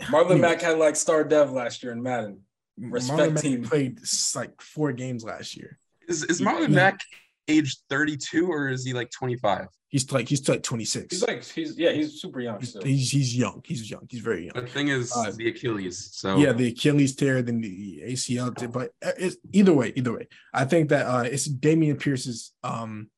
Marlon 0.01 0.25
Anyways, 0.25 0.41
Mack 0.41 0.61
had 0.61 0.77
like 0.77 0.95
star 0.95 1.23
dev 1.23 1.51
last 1.51 1.83
year 1.83 1.93
in 1.93 2.03
Madden. 2.03 2.41
Marlon 2.79 2.91
respect 2.91 3.33
Mack 3.33 3.69
played 3.69 3.99
like 4.35 4.61
four 4.61 4.91
games 4.91 5.23
last 5.23 5.55
year. 5.55 5.77
Is 6.09 6.23
is 6.23 6.41
Yeah. 6.41 6.47
Marlon 6.51 6.71
Mack 6.71 6.99
age 7.47 7.77
32 7.89 8.47
or 8.51 8.69
is 8.69 8.85
he 8.85 8.93
like 8.93 9.11
25? 9.11 9.67
He's 9.89 10.11
like 10.11 10.27
he's 10.27 10.47
like 10.49 10.61
26. 10.63 11.07
He's 11.13 11.27
like 11.27 11.43
he's 11.43 11.77
yeah 11.77 11.91
he's 11.91 12.19
super 12.21 12.41
young 12.41 12.59
he's, 12.59 12.69
still. 12.69 12.81
he's 12.83 13.11
he's 13.11 13.35
young. 13.37 13.61
He's 13.65 13.89
young. 13.89 14.05
He's 14.09 14.19
very 14.19 14.45
young. 14.45 14.53
The 14.65 14.69
thing 14.69 14.89
is 14.89 15.11
Uh, 15.15 15.31
the 15.35 15.47
Achilles. 15.47 16.09
So 16.13 16.37
Yeah, 16.37 16.51
the 16.51 16.67
Achilles 16.69 17.15
tear, 17.15 17.41
then 17.41 17.61
the 17.61 18.01
ACL 18.07 18.55
tear, 18.55 18.67
but 18.67 18.91
uh, 19.05 19.11
it's 19.17 19.37
either 19.53 19.73
way, 19.73 19.93
either 19.95 20.13
way. 20.13 20.27
I 20.53 20.65
think 20.65 20.89
that 20.89 21.05
uh 21.05 21.21
it's 21.23 21.45
Damian 21.45 21.97
Pierce's 21.97 22.51
um 22.63 23.09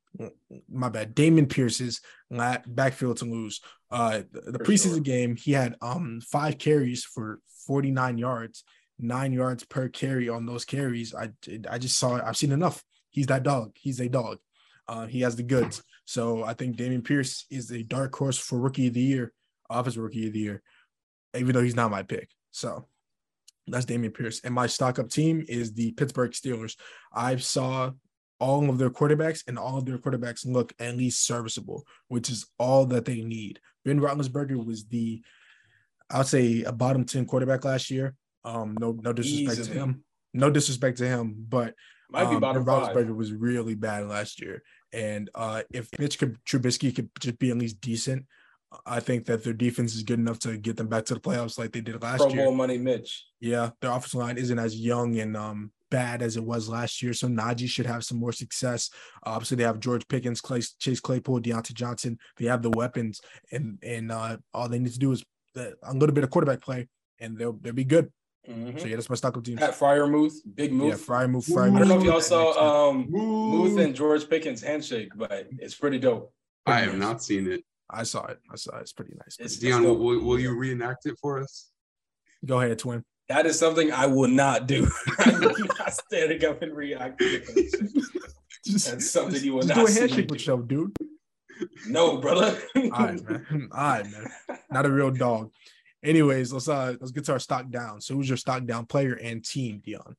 my 0.69 0.89
bad, 0.89 1.13
Damon 1.13 1.45
Pierce's 1.47 2.01
backfield 2.31 3.17
to 3.17 3.25
lose. 3.25 3.61
Uh 3.89 4.21
the, 4.31 4.51
the 4.51 4.59
For 4.59 4.65
preseason 4.65 4.89
sure. 4.95 4.99
game, 4.99 5.35
he 5.35 5.53
had 5.53 5.75
um 5.81 6.21
five 6.21 6.57
carries 6.59 7.03
for 7.03 7.39
49 7.65 8.17
yards, 8.17 8.63
nine 8.99 9.33
yards 9.33 9.63
per 9.65 9.89
carry 9.89 10.29
on 10.29 10.45
those 10.45 10.63
carries. 10.65 11.15
I 11.15 11.31
I 11.69 11.77
just 11.79 11.97
saw 11.97 12.17
it. 12.17 12.23
I've 12.25 12.37
seen 12.37 12.51
enough. 12.51 12.83
He's 13.09 13.27
that 13.27 13.43
dog. 13.43 13.71
He's 13.75 13.99
a 13.99 14.09
dog. 14.09 14.37
Uh, 14.87 15.05
he 15.05 15.21
has 15.21 15.35
the 15.35 15.43
goods. 15.43 15.83
So 16.05 16.43
I 16.43 16.53
think 16.53 16.77
Damian 16.77 17.01
Pierce 17.01 17.45
is 17.51 17.71
a 17.71 17.83
dark 17.83 18.15
horse 18.15 18.37
for 18.37 18.59
rookie 18.59 18.87
of 18.87 18.93
the 18.93 19.01
year, 19.01 19.33
office 19.69 19.97
rookie 19.97 20.27
of 20.27 20.33
the 20.33 20.39
year, 20.39 20.61
even 21.35 21.53
though 21.53 21.63
he's 21.63 21.75
not 21.75 21.91
my 21.91 22.03
pick. 22.03 22.29
So 22.51 22.87
that's 23.67 23.85
Damian 23.85 24.13
Pierce. 24.13 24.41
And 24.43 24.53
my 24.53 24.67
stock 24.67 24.99
up 24.99 25.09
team 25.09 25.43
is 25.47 25.73
the 25.73 25.91
Pittsburgh 25.91 26.31
Steelers. 26.31 26.75
I 27.13 27.35
saw 27.35 27.91
all 28.39 28.69
of 28.69 28.77
their 28.77 28.89
quarterbacks, 28.89 29.43
and 29.47 29.57
all 29.57 29.77
of 29.77 29.85
their 29.85 29.97
quarterbacks 29.97 30.45
look 30.45 30.73
at 30.79 30.95
least 30.95 31.25
serviceable, 31.25 31.85
which 32.07 32.29
is 32.29 32.45
all 32.59 32.85
that 32.85 33.05
they 33.05 33.21
need. 33.21 33.59
Ben 33.83 33.99
Roethlisberger 33.99 34.63
was 34.63 34.85
the, 34.85 35.21
I 36.09 36.19
would 36.19 36.27
say, 36.27 36.63
a 36.63 36.71
bottom 36.71 37.03
10 37.03 37.25
quarterback 37.25 37.65
last 37.65 37.89
year. 37.89 38.15
Um, 38.45 38.77
no, 38.79 38.97
no 39.01 39.11
disrespect 39.11 39.59
Easily. 39.59 39.75
to 39.75 39.83
him. 39.83 40.03
No 40.33 40.49
disrespect 40.49 40.99
to 40.99 41.07
him, 41.07 41.35
but 41.49 41.73
Might 42.09 42.29
be 42.29 42.35
um, 42.35 42.41
bottom 42.41 42.63
Ben 42.63 42.81
five. 42.81 42.95
Roethlisberger 42.95 43.15
was 43.15 43.33
really 43.33 43.75
bad 43.75 44.07
last 44.07 44.41
year. 44.41 44.63
And 44.93 45.29
uh, 45.35 45.63
if 45.73 45.89
Mitch 45.99 46.17
could, 46.17 46.37
Trubisky 46.45 46.95
could 46.95 47.09
just 47.19 47.37
be 47.39 47.51
at 47.51 47.57
least 47.57 47.81
decent, 47.81 48.25
I 48.85 48.99
think 48.99 49.25
that 49.25 49.43
their 49.43 49.53
defense 49.53 49.95
is 49.95 50.03
good 50.03 50.19
enough 50.19 50.39
to 50.39 50.57
get 50.57 50.77
them 50.77 50.87
back 50.87 51.05
to 51.05 51.13
the 51.13 51.19
playoffs 51.19 51.57
like 51.57 51.71
they 51.71 51.81
did 51.81 52.01
last 52.01 52.19
Pro 52.19 52.29
year. 52.29 52.45
Bowl 52.45 52.53
money 52.53 52.77
Mitch. 52.77 53.25
Yeah, 53.39 53.71
their 53.81 53.91
offensive 53.91 54.19
line 54.19 54.37
isn't 54.37 54.59
as 54.59 54.79
young 54.79 55.19
and 55.19 55.37
um 55.37 55.71
bad 55.89 56.21
as 56.21 56.35
it 56.35 56.43
was 56.43 56.67
last 56.67 57.01
year. 57.01 57.13
So 57.13 57.27
Najee 57.27 57.69
should 57.69 57.85
have 57.85 58.03
some 58.03 58.19
more 58.19 58.33
success. 58.33 58.89
Uh, 59.25 59.31
obviously, 59.31 59.57
they 59.57 59.63
have 59.63 59.79
George 59.79 60.07
Pickens, 60.07 60.41
Clay, 60.41 60.61
Chase 60.79 60.99
Claypool, 60.99 61.41
Diontae 61.41 61.73
Johnson. 61.73 62.17
They 62.37 62.45
have 62.47 62.61
the 62.61 62.69
weapons, 62.71 63.21
and 63.51 63.79
and 63.83 64.11
uh, 64.11 64.37
all 64.53 64.67
they 64.67 64.79
need 64.79 64.93
to 64.93 64.99
do 64.99 65.11
is 65.11 65.23
a 65.55 65.93
little 65.93 66.13
bit 66.13 66.23
of 66.23 66.29
quarterback 66.29 66.61
play, 66.61 66.87
and 67.19 67.37
they'll 67.37 67.53
they'll 67.53 67.73
be 67.73 67.85
good. 67.85 68.11
Mhm. 68.49 68.79
So 68.79 68.87
yeah, 68.87 68.95
that's 68.95 69.09
my 69.09 69.15
stock 69.15 69.35
up 69.37 69.43
team. 69.43 69.57
Pat 69.57 69.71
Freiermuth, 69.77 70.35
big 70.55 70.71
move. 70.71 70.89
Yeah, 70.89 70.95
Fry 70.95 71.27
move, 71.27 71.45
Fry 71.45 71.67
I 71.67 71.69
don't 71.79 71.87
know 71.89 71.97
if 71.99 72.03
y'all 72.05 72.21
saw 72.21 72.89
um 72.89 73.07
Muth 73.09 73.77
and 73.79 73.93
George 73.93 74.29
Pickens 74.29 74.61
handshake, 74.61 75.09
but 75.15 75.47
it's 75.59 75.75
pretty 75.75 75.99
dope. 75.99 76.31
I 76.65 76.79
have 76.81 76.97
not 76.97 77.21
seen 77.23 77.49
it. 77.51 77.63
I 77.89 78.03
saw 78.03 78.25
it. 78.25 78.39
I 78.51 78.55
saw 78.55 78.77
it. 78.77 78.81
It's 78.81 78.93
pretty 78.93 79.13
nice. 79.15 79.37
It's- 79.39 79.57
Dion, 79.57 79.83
dope. 79.83 79.99
will, 79.99 80.19
will 80.23 80.39
you 80.39 80.55
reenact 80.57 81.05
it 81.05 81.15
for 81.21 81.39
us? 81.41 81.69
Go 82.45 82.59
ahead, 82.61 82.79
twin. 82.79 83.03
That 83.29 83.45
is 83.45 83.59
something 83.59 83.91
I 83.91 84.05
will 84.05 84.27
not 84.29 84.67
do. 84.67 84.87
I'm 85.19 85.41
not 85.41 85.93
standing 85.93 86.43
up 86.45 86.61
and 86.61 86.73
reacting. 86.75 87.41
Just, 88.65 88.91
That's 88.91 89.09
something 89.09 89.41
you 89.43 89.53
will 89.53 89.61
just 89.61 89.69
not 89.77 89.85
do 89.87 89.87
a 89.87 89.91
handshake 89.91 90.29
with 90.29 90.39
yourself, 90.41 90.67
dude. 90.67 90.93
No, 91.87 92.17
brother. 92.17 92.59
All 92.75 92.81
right, 92.91 93.23
man. 93.29 93.69
All 93.71 93.79
right, 93.93 94.05
man. 94.11 94.29
Not 94.69 94.85
a 94.85 94.91
real 94.91 95.09
dog. 95.11 95.51
Anyways, 96.03 96.53
let's 96.53 96.67
uh 96.67 96.95
let's 96.99 97.11
get 97.11 97.25
to 97.25 97.33
our 97.33 97.39
stock 97.39 97.69
down. 97.69 98.01
So 98.01 98.13
who's 98.13 98.29
your 98.29 98.37
stock 98.37 98.65
down 98.65 98.85
player 98.85 99.13
and 99.13 99.43
team, 99.43 99.81
Dion? 99.83 100.15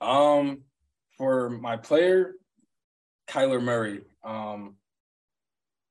Um, 0.00 0.62
for 1.16 1.50
my 1.50 1.76
player, 1.76 2.34
Kyler 3.28 3.62
Murray. 3.62 4.02
Um, 4.22 4.76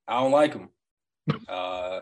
I 0.08 0.20
don't 0.22 0.32
like 0.32 0.54
him. 0.54 0.70
Uh, 1.48 2.02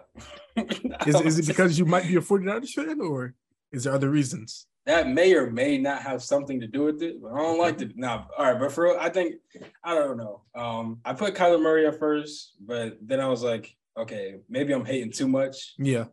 Is, 1.05 1.21
is 1.21 1.39
it 1.39 1.47
because 1.47 1.77
you 1.77 1.85
might 1.85 2.07
be 2.07 2.15
a 2.15 2.21
49ers 2.21 2.69
fan 2.69 2.99
or 2.99 3.35
is 3.71 3.83
there 3.83 3.93
other 3.93 4.09
reasons? 4.09 4.65
that 4.85 5.07
may 5.07 5.33
or 5.33 5.49
may 5.49 5.77
not 5.77 6.01
have 6.01 6.23
something 6.23 6.59
to 6.59 6.67
do 6.67 6.83
with 6.83 7.01
it? 7.03 7.21
But 7.21 7.33
I 7.33 7.37
don't 7.37 7.59
like 7.59 7.77
the 7.77 7.91
now. 7.95 8.27
all 8.37 8.45
right, 8.45 8.59
but 8.59 8.71
for 8.71 8.85
real, 8.85 8.97
I 8.99 9.09
think 9.09 9.35
I 9.83 9.93
don't 9.93 10.17
know. 10.17 10.41
Um, 10.55 10.99
I 11.05 11.13
put 11.13 11.35
Kyler 11.35 11.61
Murray 11.61 11.85
at 11.85 11.99
first, 11.99 12.55
but 12.59 12.97
then 13.01 13.19
I 13.19 13.27
was 13.27 13.43
like, 13.43 13.75
okay, 13.95 14.37
maybe 14.49 14.73
I'm 14.73 14.85
hating 14.85 15.11
too 15.11 15.27
much. 15.27 15.75
Yeah. 15.77 16.05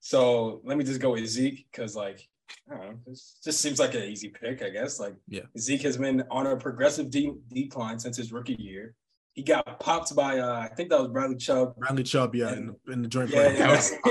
So 0.00 0.60
let 0.64 0.76
me 0.78 0.84
just 0.84 1.00
go 1.00 1.12
with 1.12 1.26
Zeke 1.26 1.66
because, 1.70 1.94
like, 1.94 2.26
I 2.70 2.74
don't 2.76 2.84
know, 2.90 2.94
this 3.06 3.38
just 3.44 3.60
seems 3.60 3.78
like 3.78 3.94
an 3.94 4.02
easy 4.02 4.28
pick, 4.28 4.62
I 4.62 4.70
guess. 4.70 4.98
Like, 4.98 5.14
Yeah. 5.28 5.42
Zeke 5.58 5.82
has 5.82 5.96
been 5.96 6.24
on 6.30 6.46
a 6.46 6.56
progressive 6.56 7.10
de- 7.10 7.34
decline 7.52 7.98
since 7.98 8.16
his 8.16 8.32
rookie 8.32 8.56
year. 8.58 8.94
He 9.34 9.42
got 9.42 9.78
popped 9.78 10.14
by, 10.16 10.38
uh, 10.40 10.58
I 10.58 10.68
think 10.74 10.90
that 10.90 10.98
was 10.98 11.08
Bradley 11.08 11.36
Chubb. 11.36 11.76
Bradley 11.76 12.02
Chubb, 12.02 12.34
yeah, 12.34 12.52
in 12.54 12.66
the, 12.86 12.92
in 12.92 13.02
the 13.02 13.08
joint 13.08 13.30
Yeah, 13.30 13.50
yeah. 13.52 13.76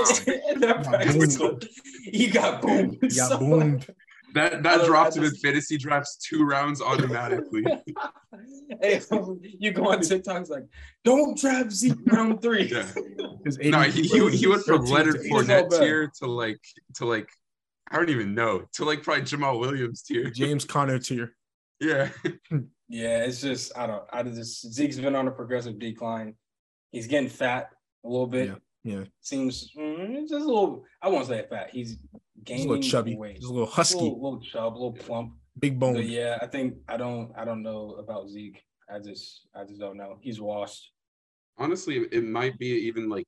That 0.60 0.80
practice 0.84 1.36
clip, 1.36 1.64
he 2.04 2.28
got 2.28 2.62
boomed. 2.62 2.98
He 3.02 3.08
got 3.16 3.28
so- 3.30 3.38
boomed. 3.38 3.86
That 4.34 4.62
that 4.62 4.76
don't- 4.78 4.86
dropped 4.86 5.16
him 5.16 5.24
in 5.24 5.30
just- 5.30 5.42
fantasy 5.44 5.76
drafts 5.78 6.16
two 6.16 6.44
rounds 6.44 6.80
automatically. 6.82 7.64
hey, 8.82 9.00
you 9.42 9.72
go 9.72 9.90
on 9.90 10.00
TikTok, 10.00 10.40
it's 10.42 10.50
like, 10.50 10.64
don't 11.04 11.36
draft 11.38 11.70
Zeke 11.72 11.98
round 12.06 12.42
three. 12.42 12.64
Yeah. 12.64 12.86
No, 13.62 13.78
ADP 13.78 13.92
he, 13.92 14.02
he, 14.02 14.36
he 14.36 14.46
went 14.46 14.62
from 14.64 14.84
13 14.84 14.86
to 14.86 14.92
Leonard 14.92 15.16
8. 15.16 15.22
He's 15.22 15.32
all 15.32 15.42
Fournette 15.42 15.70
tier 15.78 16.12
to 16.18 16.26
like 16.26 16.60
to 16.96 17.06
like 17.06 17.30
I 17.90 17.96
don't 17.96 18.10
even 18.10 18.34
know 18.34 18.66
to 18.74 18.84
like 18.84 19.02
probably 19.02 19.22
Jamaal 19.22 19.58
Williams 19.58 20.02
tier. 20.02 20.28
James 20.28 20.66
Conner 20.66 20.98
tier. 20.98 21.34
Yeah, 21.80 22.10
Yeah, 22.88 23.24
it's 23.24 23.40
just 23.40 23.76
I 23.78 23.86
don't 23.86 24.02
I 24.12 24.22
just 24.24 24.70
Zeke's 24.74 24.96
been 24.98 25.14
on 25.16 25.26
a 25.26 25.30
progressive 25.30 25.78
decline. 25.78 26.34
He's 26.92 27.06
getting 27.06 27.30
fat 27.30 27.70
a 28.04 28.08
little 28.08 28.26
bit. 28.26 28.48
Yeah, 28.84 28.98
yeah. 28.98 29.04
Seems 29.22 29.72
mm, 29.74 30.20
just 30.28 30.32
a 30.32 30.38
little. 30.38 30.84
I 31.00 31.08
won't 31.08 31.26
say 31.26 31.44
fat. 31.48 31.70
He's 31.72 31.96
He's 32.40 32.56
gaining 32.56 32.66
a 32.66 32.68
little 32.70 32.82
chubby. 32.82 33.16
weight. 33.16 33.36
He's 33.36 33.44
a 33.44 33.52
little 33.52 33.68
A 33.68 33.70
husky, 33.70 33.96
little, 34.00 34.22
little 34.22 34.40
chub, 34.40 34.72
a 34.74 34.78
little 34.78 34.92
plump. 34.92 35.34
big 35.58 35.78
But 35.78 35.94
bone. 35.94 36.02
yeah, 36.06 36.38
I 36.40 36.46
think 36.46 36.74
I 36.88 36.96
don't 36.96 37.32
I 37.36 37.44
don't 37.44 37.62
know 37.62 37.96
about 37.98 38.28
Zeke. 38.28 38.62
I 38.92 38.98
just 38.98 39.46
I 39.54 39.64
just 39.64 39.78
don't 39.80 39.96
know. 39.96 40.18
He's 40.20 40.40
washed. 40.40 40.92
honestly, 41.58 41.96
it 42.12 42.24
might 42.24 42.58
be 42.58 42.66
even 42.88 43.08
like 43.08 43.26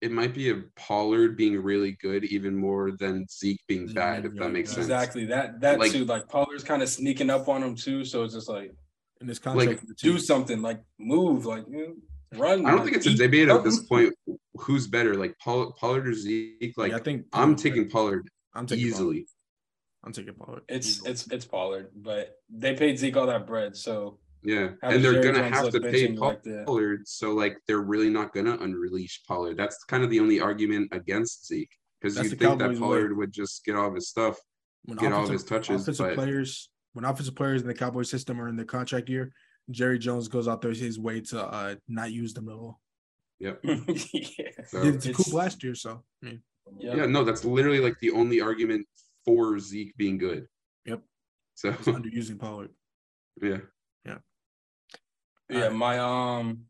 it 0.00 0.12
might 0.12 0.34
be 0.34 0.50
a 0.50 0.62
Pollard 0.76 1.34
being 1.36 1.56
really 1.62 1.92
good 1.92 2.24
even 2.24 2.54
more 2.54 2.90
than 2.92 3.26
Zeke 3.30 3.60
being 3.66 3.86
Zeke 3.86 3.94
bad, 3.96 4.24
if 4.26 4.34
that 4.34 4.50
makes 4.52 4.70
sense. 4.70 4.86
Exactly. 4.86 5.24
That 5.26 5.60
that 5.60 5.78
Like- 5.78 5.92
too. 5.92 6.04
Like 6.04 6.28
Pollard's 6.28 6.64
kind 6.64 6.82
of 6.82 6.88
sneaking 6.88 7.30
up 7.30 7.48
on 7.48 7.62
him 7.62 7.74
too. 7.74 8.04
So 8.04 8.22
it's 8.24 8.34
just 8.34 8.48
like 8.48 8.74
In 9.20 9.26
this 9.26 9.38
contract, 9.38 9.82
Like, 9.88 9.96
do 9.96 10.18
something, 10.18 10.60
like 10.60 10.80
move, 10.98 11.46
like 11.46 11.64
you 11.70 11.78
know, 12.32 12.38
run. 12.38 12.66
I 12.66 12.70
don't 12.72 12.80
like, 12.80 12.84
think 12.92 12.96
it's 12.98 13.06
a 13.06 13.14
debate 13.14 13.48
at 13.48 13.64
this 13.64 13.78
point. 13.84 14.12
Who's 14.56 14.86
better, 14.86 15.14
like 15.14 15.34
Poll- 15.42 15.72
Pollard 15.80 16.06
or 16.08 16.14
Zeke? 16.14 16.74
Like 16.76 16.90
Yeah, 16.90 16.98
I 16.98 17.00
think 17.00 17.24
I'm 17.32 17.56
taking 17.56 17.88
Pollard 17.88 18.28
I'm 18.54 18.66
taking 18.66 18.84
Pollard. 18.84 18.94
easily. 18.94 19.26
I'm 20.04 20.12
taking 20.12 20.34
Pollard. 20.34 20.62
It's 20.68 20.86
easily. 20.88 21.10
it's 21.10 21.26
it's 21.28 21.44
Pollard, 21.44 21.90
but 21.96 22.36
they 22.50 22.74
paid 22.74 22.98
Zeke 22.98 23.16
all 23.16 23.26
that 23.26 23.46
bread, 23.46 23.74
so 23.76 24.18
Yeah, 24.42 24.70
and 24.82 25.02
they're 25.04 25.12
Jerry 25.14 25.24
gonna 25.24 25.38
Jones 25.44 25.54
have 25.56 25.64
look 25.64 25.72
to 25.74 25.80
pay 25.80 26.08
benching 26.08 26.18
like? 26.18 26.66
Pollard, 26.66 27.08
so 27.08 27.32
like 27.32 27.56
they're 27.66 27.80
really 27.80 28.10
not 28.10 28.32
gonna 28.34 28.56
unleash 28.60 29.22
Pollard. 29.26 29.56
That's 29.56 29.82
kind 29.84 30.04
of 30.04 30.10
the 30.10 30.20
only 30.20 30.40
argument 30.40 30.88
against 30.92 31.46
Zeke 31.46 31.70
because 32.00 32.16
you 32.16 32.24
the 32.24 32.28
think 32.30 32.40
Cowboys' 32.42 32.58
that 32.58 32.70
way. 32.70 32.78
Pollard 32.78 33.16
would 33.16 33.32
just 33.32 33.64
get 33.64 33.76
all 33.76 33.88
of 33.88 33.94
his 33.94 34.08
stuff. 34.08 34.38
when 34.84 34.98
get 34.98 35.12
all 35.12 35.20
of 35.20 35.30
offensive- 35.30 35.32
his 35.32 35.44
touches, 35.66 35.82
Offensive 35.82 36.06
but- 36.08 36.14
players, 36.16 36.68
when 36.92 37.04
offensive 37.06 37.34
players 37.34 37.62
in 37.62 37.66
the 37.66 37.74
Cowboy 37.74 38.02
system 38.02 38.38
are 38.40 38.48
in 38.48 38.56
their 38.56 38.66
contract 38.66 39.08
year, 39.08 39.32
Jerry 39.70 39.98
Jones 39.98 40.28
goes 40.28 40.46
out 40.46 40.60
there 40.60 40.72
his 40.72 40.98
way 40.98 41.22
to 41.22 41.42
uh, 41.42 41.74
not 41.88 42.12
use 42.12 42.34
them 42.34 42.50
at 42.50 42.54
all. 42.54 42.78
Yep. 43.40 43.60
yeah. 43.64 44.50
So, 44.66 44.84
Did 44.84 44.94
it 44.96 45.00
to 45.00 45.10
It's- 45.10 45.16
Coop 45.16 45.32
last 45.32 45.64
year, 45.64 45.74
so 45.74 46.04
I 46.22 46.26
mean, 46.26 46.42
Yep. 46.78 46.96
yeah, 46.96 47.06
no, 47.06 47.24
that's 47.24 47.44
literally 47.44 47.80
like 47.80 47.98
the 48.00 48.10
only 48.10 48.40
argument 48.40 48.86
for 49.24 49.58
Zeke 49.58 49.96
being 49.96 50.18
good. 50.18 50.46
Yep. 50.86 51.02
So 51.54 51.70
it's 51.70 51.82
underusing 51.86 52.38
Pollard. 52.38 52.70
yeah, 53.42 53.58
Yeah, 54.04 54.18
Yeah. 55.48 55.68
my 55.70 55.98
um 55.98 56.64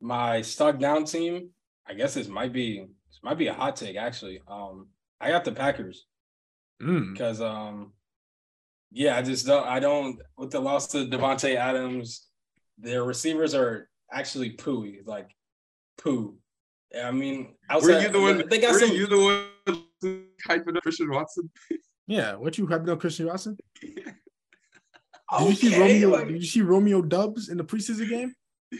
my 0.00 0.42
stock 0.42 0.78
down 0.78 1.04
team, 1.04 1.50
I 1.86 1.94
guess 1.94 2.14
this 2.14 2.28
might 2.28 2.52
be 2.52 2.80
this 2.80 3.20
might 3.22 3.38
be 3.38 3.46
a 3.48 3.54
hot 3.54 3.76
take 3.76 3.96
actually. 3.96 4.40
Um 4.48 4.88
I 5.20 5.30
got 5.30 5.44
the 5.44 5.52
Packers 5.52 6.06
Mm. 6.82 7.12
because 7.12 7.40
um 7.40 7.92
yeah, 8.92 9.16
I 9.16 9.22
just 9.22 9.46
don't 9.46 9.66
I 9.66 9.80
don't 9.80 10.18
with 10.36 10.50
the 10.50 10.60
loss 10.60 10.88
to 10.88 11.06
Davante 11.06 11.56
Adams, 11.56 12.26
their 12.78 13.04
receivers 13.04 13.54
are 13.54 13.88
actually 14.12 14.56
pooey, 14.56 14.98
like 15.06 15.30
poo. 15.98 16.36
I 17.04 17.10
mean, 17.10 17.54
outside, 17.68 17.94
were 17.94 18.00
you 18.00 18.08
the 18.08 18.20
one? 18.20 18.48
They 18.48 18.58
got 18.58 18.72
were 18.72 18.80
some. 18.80 18.92
you 18.92 19.06
the 19.06 19.18
one 19.66 19.84
hyping 20.46 20.76
up 20.76 20.82
Christian 20.82 21.10
Watson? 21.10 21.50
Yeah, 22.06 22.34
what 22.36 22.56
you 22.56 22.66
having 22.66 22.88
on 22.88 22.98
Christian 22.98 23.26
Watson? 23.26 23.58
Did 23.82 25.48
you 25.48 25.54
see 25.54 25.78
Romeo? 25.80 26.08
like- 26.10 26.28
did 26.28 26.36
you 26.36 26.46
see 26.46 26.62
Romeo 26.62 27.02
Doubs 27.02 27.48
in 27.48 27.56
the 27.58 27.64
preseason 27.64 28.08
game? 28.08 28.32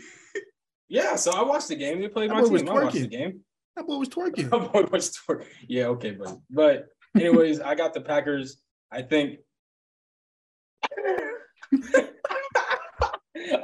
yeah, 0.89 1.17
so 1.17 1.33
I 1.33 1.43
watched 1.43 1.67
the 1.69 1.75
game. 1.75 2.01
They 2.01 2.07
played 2.07 2.31
That 2.31 2.35
my 2.35 2.43
boy 2.43 2.49
was 2.51 2.63
team. 2.63 2.71
I 2.71 2.85
watched 2.85 2.95
the 2.95 3.09
game. 3.09 3.41
That 3.75 3.87
boy 3.87 3.97
was 3.97 4.09
twerking. 4.11 4.51
My 4.51 4.59
boy 4.59 4.85
was 4.91 5.11
twerk. 5.11 5.45
Yeah, 5.67 5.87
okay, 5.87 6.13
buddy. 6.13 6.37
But 6.49 6.87
anyways, 7.17 7.59
I 7.61 7.75
got 7.75 7.95
the 7.95 8.01
Packers. 8.01 8.59
I 8.93 9.03
think. 9.03 9.41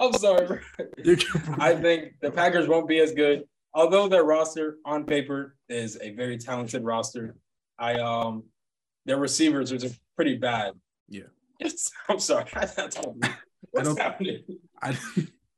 I'm 0.01 0.13
sorry. 0.15 0.47
bro. 0.47 0.59
I 1.59 1.75
think 1.75 2.15
the 2.21 2.31
Packers 2.35 2.69
won't 2.69 2.89
be 2.89 2.99
as 2.99 3.13
good. 3.13 3.45
Although 3.75 4.09
their 4.09 4.25
roster 4.25 4.77
on 4.85 5.05
paper 5.05 5.57
is 5.69 5.99
a 6.01 6.11
very 6.11 6.37
talented 6.37 6.85
roster, 6.85 7.37
I 7.79 7.95
um 7.95 8.45
their 9.07 9.17
receivers 9.17 9.73
are 9.73 9.79
just 9.79 9.99
pretty 10.17 10.37
bad. 10.37 10.75
Yeah. 11.09 11.23
It's, 11.61 11.93
I'm 12.09 12.19
sorry. 12.19 12.47
I, 12.57 12.67
don't, 12.91 13.25
what's 13.71 13.97
happening? 13.97 14.43
I, 14.83 14.97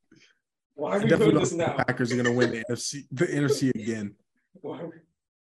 Why 0.75 0.97
are 0.97 1.01
we 1.01 1.09
doing 1.09 1.35
this 1.35 1.53
now? 1.55 1.77
the 1.79 1.85
Packers 1.85 2.13
are 2.13 2.17
gonna 2.17 2.33
win 2.33 2.51
the 2.51 2.65
NFC, 2.69 3.05
the 3.11 3.27
NFC 3.41 3.71
again. 3.75 4.15
Why 4.61 4.83
we- 4.85 4.91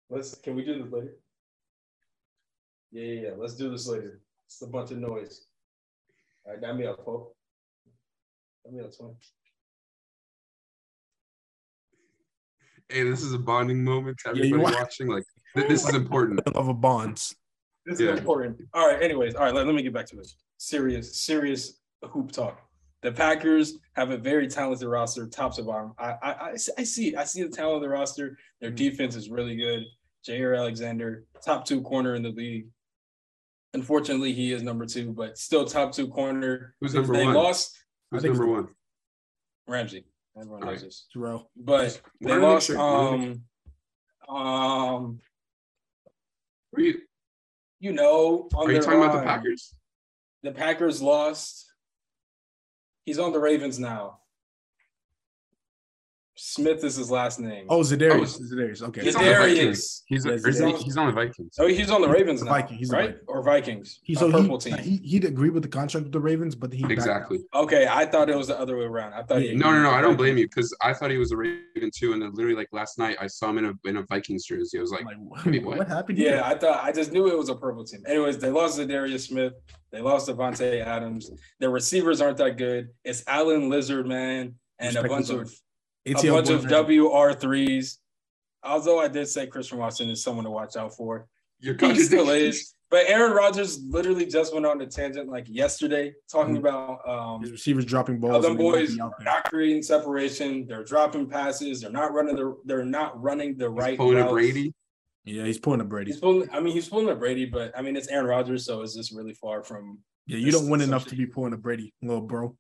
Let's 0.10 0.34
can 0.36 0.56
we 0.56 0.64
do 0.66 0.82
this 0.82 0.92
later? 0.92 1.14
Yeah, 2.92 3.04
yeah, 3.04 3.22
yeah. 3.22 3.30
Let's 3.38 3.56
do 3.56 3.70
this 3.70 3.88
later. 3.88 4.22
It's 4.48 4.62
a 4.62 4.68
bunch 4.68 4.90
of 4.92 4.98
noise. 4.98 5.46
All 6.46 6.54
right, 6.54 6.62
got 6.62 6.78
me 6.78 6.88
up, 6.88 7.04
Pope. 7.06 7.36
Got 8.64 8.74
me 8.74 8.80
up, 8.82 8.96
twin. 8.98 9.14
Hey, 12.90 13.04
this 13.04 13.22
is 13.22 13.34
a 13.34 13.40
bonding 13.40 13.84
moment 13.84 14.18
to 14.20 14.30
Yeah, 14.30 14.44
you 14.44 14.56
everybody 14.56 14.64
want- 14.64 14.76
watching. 14.82 15.08
Like 15.08 15.24
th- 15.56 15.68
this 15.68 15.88
is 15.88 15.96
important. 15.96 16.40
Of 16.56 16.68
a 16.68 16.74
bonds. 16.74 17.36
This 17.86 18.00
Yeah. 18.00 18.12
is 18.12 18.20
important. 18.20 18.58
All 18.74 18.88
right. 18.88 19.02
Anyways, 19.02 19.36
all 19.36 19.44
right. 19.46 19.54
Let, 19.54 19.66
let 19.66 19.76
me 19.76 19.84
get 19.84 19.94
back 19.94 20.06
to 20.08 20.16
this. 20.16 20.38
Serious, 20.58 21.22
serious 21.22 21.80
hoop 22.04 22.32
talk. 22.32 22.62
The 23.04 23.12
Packers 23.12 23.78
have 23.94 24.10
a 24.12 24.18
very 24.18 24.48
talented 24.48 24.88
roster, 24.88 25.28
top 25.28 25.56
to 25.56 25.64
bottom. 25.64 25.94
I, 26.00 26.14
I, 26.22 26.32
I, 26.32 26.52
I 26.78 26.84
see, 26.84 27.16
I 27.16 27.24
see 27.26 27.44
the 27.44 27.50
talent 27.50 27.78
of 27.78 27.82
the 27.84 27.90
roster. 27.90 28.38
Their 28.60 28.72
mm. 28.72 28.76
defense 28.76 29.16
is 29.16 29.30
really 29.30 29.56
good. 29.56 29.84
Jaire 30.28 30.58
Alexander, 30.58 31.26
top 31.46 31.66
two 31.66 31.82
corner 31.82 32.16
in 32.16 32.24
the 32.24 32.32
league. 32.32 32.68
Unfortunately, 33.74 34.34
he 34.34 34.52
is 34.52 34.64
number 34.64 34.86
two, 34.86 35.14
but 35.14 35.38
still 35.38 35.64
top 35.64 35.92
two 35.92 36.08
corner. 36.08 36.74
Who's 36.82 36.96
number 36.96 37.14
they 37.14 37.26
one? 37.26 37.36
lost 37.36 37.78
Who's 38.12 38.24
think 38.24 38.36
number 38.36 38.52
one? 38.52 38.70
Ramsey. 39.68 40.06
Everyone 40.40 40.60
knows 40.62 40.68
Alright. 40.68 40.82
this. 40.82 41.08
Terrell. 41.12 41.50
But 41.56 42.02
they 42.22 42.28
Wanted 42.28 42.36
to 42.36 42.42
make 42.42 42.42
lost. 42.42 42.68
sure- 42.68 42.78
wanted 42.78 43.22
to 43.22 43.28
make 43.30 43.40
Um, 44.30 44.36
um, 44.38 45.22
Are 46.76 46.82
you 46.82 47.02
you 47.80 47.92
know, 47.94 48.50
on 48.56 48.66
are 48.68 48.72
you 48.72 48.74
their 48.74 48.82
talking 48.84 49.00
about 49.04 49.16
the. 49.18 49.24
Packers? 49.24 49.74
The 50.44 50.52
Packers 50.52 51.02
lost. 51.02 51.72
He's 53.06 53.20
on 53.20 53.32
the 53.32 53.40
Ravens 53.40 53.80
now. 53.80 54.20
Smith 56.38 56.84
is 56.84 56.96
his 56.96 57.10
last 57.10 57.40
name. 57.40 57.66
Oh, 57.68 57.80
Za'Darius. 57.82 58.40
Oh. 58.40 58.56
Za'Darius. 58.56 58.82
Okay. 58.84 59.02
He's 59.02 59.16
on 59.16 59.24
the 59.24 60.04
He's 60.08 60.26
Yes, 60.26 60.26
or 60.46 60.50
is 60.50 60.60
he- 60.60 60.66
he's- 60.66 60.82
he's 60.84 60.98
on 60.98 61.08
the 61.08 61.14
Vikings. 61.14 61.56
Oh, 61.60 61.68
he's 61.68 61.90
on 61.90 62.02
the 62.02 62.08
Ravens 62.10 62.42
The 62.42 62.46
now, 62.46 62.52
Viking, 62.52 62.78
he's 62.78 62.92
right? 62.92 63.10
Viking. 63.12 63.26
Or 63.28 63.44
Vikings. 63.44 64.00
He's 64.04 64.18
a 64.18 64.20
so 64.22 64.32
purple 64.32 64.60
he, 64.60 64.72
team. 64.72 64.80
he 64.80 64.98
he'd 64.98 65.26
agree 65.26 65.50
with 65.50 65.64
the 65.64 65.70
contract 65.70 66.06
with 66.06 66.14
the 66.14 66.20
Ravens, 66.20 66.56
but 66.56 66.72
he 66.72 66.82
backed 66.84 66.92
out. 66.92 66.98
Exactly. 66.98 67.40
okay, 67.54 67.88
I 67.90 68.06
thought 68.06 68.30
it 68.30 68.38
was 68.38 68.48
the 68.48 68.60
other 68.60 68.78
way 68.78 68.86
around. 68.86 69.14
I 69.14 69.24
thought 69.24 69.42
he 69.42 69.56
No, 69.56 69.72
no, 69.72 69.82
no. 69.82 69.90
I 69.92 70.02
don't 70.02 70.16
blame 70.16 70.38
you 70.38 70.48
because 70.48 70.76
I 70.82 70.94
thought 70.94 71.10
he 71.10 71.18
was 71.18 71.32
a 71.32 71.38
Raven 71.38 71.92
too. 71.94 72.14
And 72.14 72.22
then 72.22 72.32
literally 72.34 72.56
like 72.56 72.70
last 72.72 72.98
night 73.00 73.18
I 73.20 73.28
saw 73.28 73.50
him 73.50 73.58
in 73.58 73.66
a 73.66 73.74
in 73.90 73.98
a 73.98 74.04
Vikings 74.04 74.46
jersey. 74.46 74.78
I 74.78 74.82
was 74.82 74.92
like, 74.92 75.06
like, 75.06 75.18
wait, 75.46 75.66
what? 75.66 75.78
what? 75.80 75.88
happened? 75.88 76.18
Yeah, 76.20 76.30
here? 76.30 76.42
I 76.46 76.56
thought 76.56 76.84
I 76.84 76.92
just 76.92 77.12
knew 77.12 77.28
it 77.28 77.38
was 77.38 77.50
a 77.50 77.56
purple 77.56 77.84
team. 77.84 78.04
Anyways, 78.08 78.38
they 78.38 78.52
lost 78.52 78.78
to 78.78 78.86
Darius 78.86 79.26
Smith. 79.26 79.54
They 79.92 80.02
lost 80.02 80.30
Davante 80.30 80.86
Adams. 80.86 81.32
Their 81.60 81.70
receivers 81.72 82.22
aren't 82.22 82.38
that 82.38 82.58
good. 82.58 82.90
It's 83.04 83.24
Allen 83.28 83.70
Lazard, 83.70 84.06
man, 84.06 84.56
and 84.80 84.96
a 84.96 85.04
bunch 85.04 85.30
his 85.30 85.30
of 85.30 85.54
life. 86.16 86.24
a 86.24 86.32
bunch 86.32 86.48
boy, 86.48 86.54
of. 87.26 87.34
WR 87.34 87.40
threes. 87.40 88.00
Although 88.64 89.00
I 89.00 89.08
did 89.08 89.28
say 89.28 89.48
Christian 89.48 89.78
Watson 89.78 90.10
is 90.10 90.24
someone 90.24 90.46
to 90.46 90.52
watch 90.52 90.76
out 90.76 90.96
for. 90.96 91.28
You're 91.60 91.78
still 91.96 92.30
is. 92.30 92.74
But 92.90 93.04
Aaron 93.08 93.34
Rodgers 93.34 93.80
literally 93.84 94.26
just 94.26 94.54
went 94.54 94.66
on 94.66 94.80
a 94.80 94.86
tangent 94.86 95.28
like 95.30 95.46
yesterday, 95.50 96.14
talking 96.32 96.56
Mhm. 96.56 96.60
about 96.60 97.08
um, 97.08 97.42
His 97.42 97.52
receivers 97.52 97.84
dropping 97.84 98.20
balls. 98.20 98.44
them 98.46 98.58
and 98.58 98.88
they're 98.88 99.10
not 99.26 99.44
creating 99.46 99.84
separation. 99.84 100.66
They're 100.66 100.86
dropping 100.86 101.28
passes. 101.28 101.82
They're 101.82 101.92
not 101.92 102.14
running 102.14 102.36
the. 102.38 102.56
They're 102.64 102.86
not 102.86 103.22
running 103.22 103.58
the 103.58 103.70
He's 103.70 103.78
right. 103.82 103.98
pulling 103.98 104.20
a. 104.20 104.30
Brady. 104.30 104.74
Yeah, 105.26 105.44
he's 105.44 105.60
pulling 105.60 105.82
a 105.82 105.84
Brady. 105.84 106.12
He's 106.12 106.22
pulling. 106.22 106.50
I 106.54 106.62
mean, 106.62 106.74
he's 106.74 106.88
pulling 106.88 107.10
a 107.10 107.16
Brady, 107.16 107.46
but 107.46 107.78
I 107.78 107.82
mean, 107.82 107.98
it's 107.98 108.08
Aaron 108.08 108.28
Rodgers, 108.28 108.66
so 108.66 108.82
is 108.84 108.96
this 108.96 109.12
really 109.12 109.34
far 109.34 109.64
from. 109.64 110.00
Yeah, 110.26 110.38
you 110.38 110.52
don't 110.52 110.70
win 110.70 110.80
enough 110.80 111.06
to 111.08 111.16
be 111.16 111.26
pulling 111.26 111.52
a 111.52 111.58
Brady, 111.58 111.94
little 112.02 112.22
bro. 112.22 112.56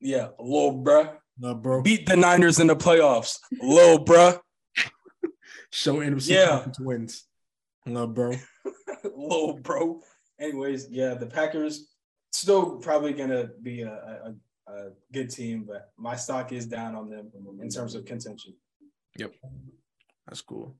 Yeah, 0.00 0.28
little 0.38 0.82
bruh. 0.84 1.16
Little 1.38 1.56
bro. 1.58 1.82
Beat 1.82 2.06
the 2.06 2.16
Niners 2.16 2.60
in 2.60 2.66
the 2.66 2.76
playoffs, 2.76 3.38
little 3.60 4.02
bruh, 4.04 4.38
Show 5.70 5.96
NFC 5.96 6.30
Yeah. 6.30 6.48
conference 6.48 6.80
wins. 6.80 7.24
Little 7.84 8.06
bro. 8.08 8.32
little 9.04 9.54
bro. 9.62 10.00
Anyways, 10.40 10.88
yeah, 10.90 11.14
the 11.14 11.26
Packers 11.26 11.88
still 12.32 12.76
probably 12.78 13.12
gonna 13.12 13.50
be 13.62 13.82
a, 13.82 14.34
a, 14.68 14.72
a 14.72 14.88
good 15.12 15.30
team, 15.30 15.64
but 15.66 15.90
my 15.96 16.16
stock 16.16 16.52
is 16.52 16.66
down 16.66 16.94
on 16.94 17.10
them 17.10 17.30
in 17.60 17.68
terms 17.68 17.94
of 17.94 18.04
contention. 18.04 18.54
Yep, 19.18 19.34
that's 20.26 20.40
cool. 20.40 20.76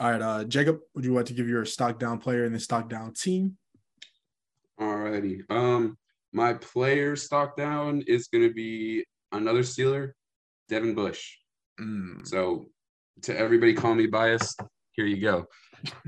All 0.00 0.10
right, 0.12 0.22
uh, 0.22 0.44
Jacob, 0.44 0.80
would 0.94 1.04
you 1.04 1.12
like 1.14 1.26
to 1.26 1.34
give 1.34 1.48
your 1.48 1.64
stock 1.64 1.98
down 1.98 2.18
player 2.18 2.44
and 2.44 2.54
the 2.54 2.60
stock 2.60 2.88
down 2.88 3.14
team? 3.14 3.56
Alrighty. 4.80 5.40
Um, 5.50 5.98
my 6.32 6.54
player 6.54 7.16
stock 7.16 7.56
down 7.56 8.02
is 8.06 8.28
gonna 8.28 8.50
be 8.52 9.04
another 9.32 9.60
Steeler, 9.62 10.12
Devin 10.68 10.94
Bush. 10.94 11.32
Mm, 11.80 12.26
So 12.26 12.70
to 13.22 13.36
everybody 13.36 13.74
call 13.74 13.94
me 13.94 14.06
biased, 14.06 14.60
here 14.92 15.06
you 15.06 15.20
go. 15.20 15.46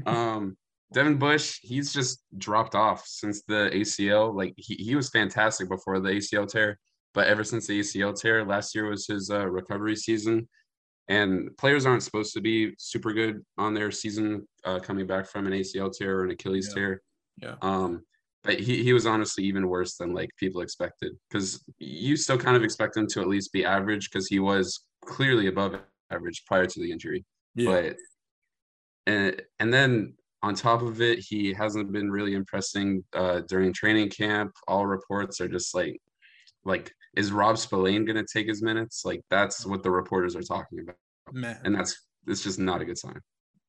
Um, 0.07 0.57
Devin 0.93 1.19
Bush, 1.19 1.61
he's 1.63 1.93
just 1.93 2.25
dropped 2.37 2.75
off 2.75 3.07
since 3.07 3.43
the 3.47 3.71
ACL. 3.73 4.35
Like 4.35 4.55
he, 4.57 4.75
he 4.75 4.97
was 4.97 5.09
fantastic 5.11 5.69
before 5.69 6.01
the 6.01 6.11
ACL 6.11 6.49
tear, 6.49 6.79
but 7.15 7.29
ever 7.29 7.45
since 7.45 7.67
the 7.69 7.79
ACL 7.81 8.19
tear, 8.21 8.45
last 8.45 8.75
year 8.75 8.91
was 8.91 9.07
his 9.07 9.31
uh, 9.31 9.47
recovery 9.47 9.95
season. 9.97 10.49
And 11.09 11.57
players 11.59 11.87
aren't 11.87 12.03
supposed 12.05 12.35
to 12.35 12.41
be 12.41 12.75
super 12.79 13.13
good 13.13 13.45
on 13.59 13.75
their 13.75 13.91
season 13.91 14.47
uh, 14.65 14.79
coming 14.81 15.07
back 15.07 15.27
from 15.27 15.47
an 15.47 15.53
ACL 15.53 15.93
tear 15.97 16.19
or 16.21 16.25
an 16.25 16.31
Achilles 16.33 16.69
Yeah. 16.69 16.75
tear. 16.75 17.03
Yeah. 17.43 17.55
Um, 17.63 18.03
but 18.43 18.59
he, 18.59 18.83
he 18.83 18.93
was 18.93 19.07
honestly 19.07 19.45
even 19.45 19.69
worse 19.69 19.97
than 19.97 20.15
like 20.15 20.31
people 20.39 20.61
expected 20.63 21.13
because 21.29 21.63
you 21.79 22.17
still 22.17 22.39
kind 22.39 22.57
of 22.57 22.65
expect 22.65 22.97
him 22.97 23.07
to 23.09 23.21
at 23.21 23.29
least 23.29 23.53
be 23.53 23.65
average 23.65 24.11
because 24.11 24.29
he 24.29 24.39
was 24.39 24.85
clearly 25.05 25.47
above 25.47 25.77
average 26.11 26.45
prior 26.47 26.67
to 26.67 26.81
the 26.81 26.91
injury. 26.91 27.25
yeah. 27.55 27.71
But 27.71 27.97
and 29.07 29.43
and 29.59 29.73
then 29.73 30.15
on 30.43 30.55
top 30.55 30.83
of 30.83 31.03
it, 31.03 31.19
he 31.19 31.53
hasn't 31.53 31.93
been 31.93 32.11
really 32.11 32.35
impressing 32.35 33.05
uh, 33.15 33.41
during 33.41 33.73
training 33.73 34.09
camp. 34.09 34.53
All 34.67 34.87
reports 34.87 35.41
are 35.41 35.49
just 35.49 35.75
like 35.75 36.01
like 36.65 36.93
is 37.17 37.33
Rob 37.33 37.59
Spillane 37.59 38.05
gonna 38.05 38.25
take 38.25 38.47
his 38.47 38.63
minutes? 38.63 39.05
Like 39.05 39.23
that's 39.31 39.67
what 39.67 39.83
the 39.83 39.91
reporters 39.91 40.37
are 40.37 40.43
talking 40.43 40.81
about, 40.81 40.97
Man. 41.33 41.59
and 41.65 41.75
that's 41.75 42.07
it's 42.27 42.43
just 42.43 42.59
not 42.59 42.81
a 42.81 42.85
good 42.85 42.99
sign. 42.99 43.21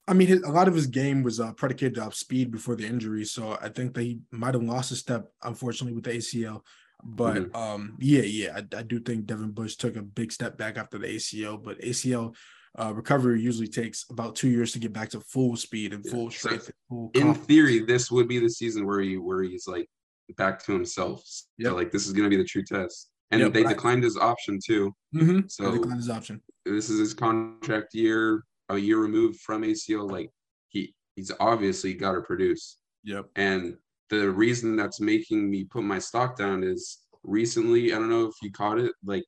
I 0.07 0.13
mean, 0.13 0.27
his, 0.27 0.41
a 0.41 0.49
lot 0.51 0.67
of 0.67 0.73
his 0.75 0.87
game 0.87 1.23
was 1.23 1.39
uh, 1.39 1.53
predicated 1.53 1.99
off 1.99 2.15
speed 2.15 2.51
before 2.51 2.75
the 2.75 2.85
injury, 2.85 3.23
so 3.25 3.57
I 3.61 3.69
think 3.69 3.93
that 3.93 4.01
he 4.03 4.19
might 4.31 4.53
have 4.55 4.63
lost 4.63 4.91
a 4.91 4.95
step, 4.95 5.31
unfortunately, 5.43 5.93
with 5.93 6.03
the 6.05 6.11
ACL. 6.11 6.61
But 7.03 7.51
Mhm. 7.51 7.55
um, 7.55 7.97
yeah, 7.99 8.21
yeah, 8.23 8.57
I, 8.57 8.77
I 8.77 8.83
do 8.83 8.99
think 8.99 9.25
Devin 9.25 9.51
Bush 9.51 9.75
took 9.75 9.95
a 9.95 10.01
big 10.01 10.31
step 10.31 10.57
back 10.57 10.77
after 10.77 10.97
the 10.97 11.07
ACL. 11.07 11.57
But 11.63 11.79
ACL 11.81 12.35
uh, 12.79 12.93
recovery 12.93 13.41
usually 13.41 13.67
takes 13.67 14.05
about 14.09 14.35
two 14.35 14.49
years 14.49 14.71
to 14.71 14.79
get 14.79 14.93
back 14.93 15.09
to 15.09 15.19
full 15.19 15.55
speed 15.57 15.93
and 15.93 16.03
Yeah. 16.05 16.11
full 16.11 16.31
So, 16.31 16.37
strength. 16.37 16.67
and 16.67 16.75
full 16.89 17.11
In 17.15 17.33
theory, 17.33 17.79
this 17.79 18.09
would 18.11 18.27
be 18.27 18.39
the 18.39 18.49
season 18.49 18.85
where 18.85 19.01
he 19.01 19.17
where 19.17 19.43
he's 19.43 19.67
like 19.67 19.89
back 20.37 20.63
to 20.65 20.71
himself. 20.73 21.23
Yep. 21.57 21.69
So 21.71 21.75
like 21.75 21.91
this 21.91 22.07
is 22.07 22.13
gonna 22.13 22.29
be 22.29 22.37
the 22.37 22.45
true 22.45 22.63
test. 22.63 23.09
And 23.31 23.41
Yep, 23.41 23.53
they 23.53 23.63
but 23.63 23.69
I- 23.69 23.73
declined 23.73 24.03
his 24.03 24.15
option 24.17 24.59
too. 24.63 24.95
Mhm. 25.15 25.49
So 25.51 25.69
They 25.71 25.77
declined 25.79 25.97
his 25.99 26.09
option. 26.09 26.41
this 26.65 26.89
is 26.89 26.99
his 26.99 27.13
contract 27.13 27.93
year, 27.93 28.43
a 28.75 28.79
year 28.79 28.97
removed 28.97 29.39
from 29.41 29.63
ACL. 29.63 30.09
Like 30.09 30.29
he 30.69 30.93
he's 31.15 31.31
obviously 31.39 31.93
got 31.93 32.13
to 32.13 32.21
produce. 32.21 32.77
Yep. 33.03 33.25
And 33.35 33.77
the 34.09 34.29
reason 34.29 34.75
that's 34.75 34.99
making 34.99 35.49
me 35.49 35.63
put 35.63 35.83
my 35.83 35.99
stock 35.99 36.37
down 36.37 36.63
is 36.63 36.99
recently, 37.23 37.93
I 37.93 37.97
don't 37.97 38.09
know 38.09 38.25
if 38.25 38.35
you 38.41 38.51
caught 38.51 38.79
it, 38.79 38.91
like 39.03 39.25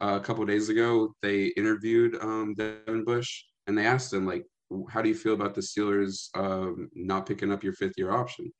uh, 0.00 0.18
a 0.20 0.24
couple 0.24 0.44
days 0.44 0.68
ago, 0.68 1.14
they 1.22 1.46
interviewed 1.48 2.16
um, 2.20 2.54
Devin 2.56 3.04
Bush 3.04 3.44
and 3.66 3.76
they 3.76 3.86
asked 3.86 4.12
him, 4.12 4.26
like, 4.26 4.44
how 4.88 5.02
do 5.02 5.08
you 5.08 5.14
feel 5.14 5.34
about 5.34 5.54
the 5.54 5.60
Steelers 5.60 6.28
um, 6.34 6.88
not 6.94 7.26
picking 7.26 7.52
up 7.52 7.62
your 7.62 7.74
fifth 7.74 7.92
year 7.98 8.10
option? 8.10 8.50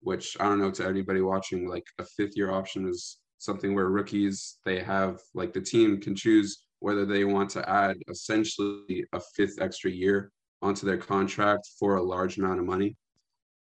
Which 0.00 0.36
I 0.40 0.44
don't 0.44 0.58
know 0.58 0.70
to 0.70 0.86
anybody 0.86 1.20
watching, 1.20 1.68
like 1.68 1.84
a 1.98 2.04
fifth 2.04 2.34
year 2.34 2.50
option 2.50 2.88
is 2.88 3.18
something 3.36 3.74
where 3.74 3.88
rookies, 3.88 4.58
they 4.64 4.80
have 4.80 5.20
like 5.34 5.52
the 5.52 5.60
team 5.60 6.00
can 6.00 6.16
choose 6.16 6.64
whether 6.80 7.06
they 7.06 7.24
want 7.24 7.50
to 7.50 7.68
add 7.68 7.96
essentially 8.08 9.04
a 9.12 9.20
fifth 9.36 9.60
extra 9.60 9.90
year 9.90 10.32
onto 10.62 10.86
their 10.86 10.98
contract 10.98 11.68
for 11.78 11.96
a 11.96 12.02
large 12.02 12.38
amount 12.38 12.58
of 12.58 12.66
money. 12.66 12.96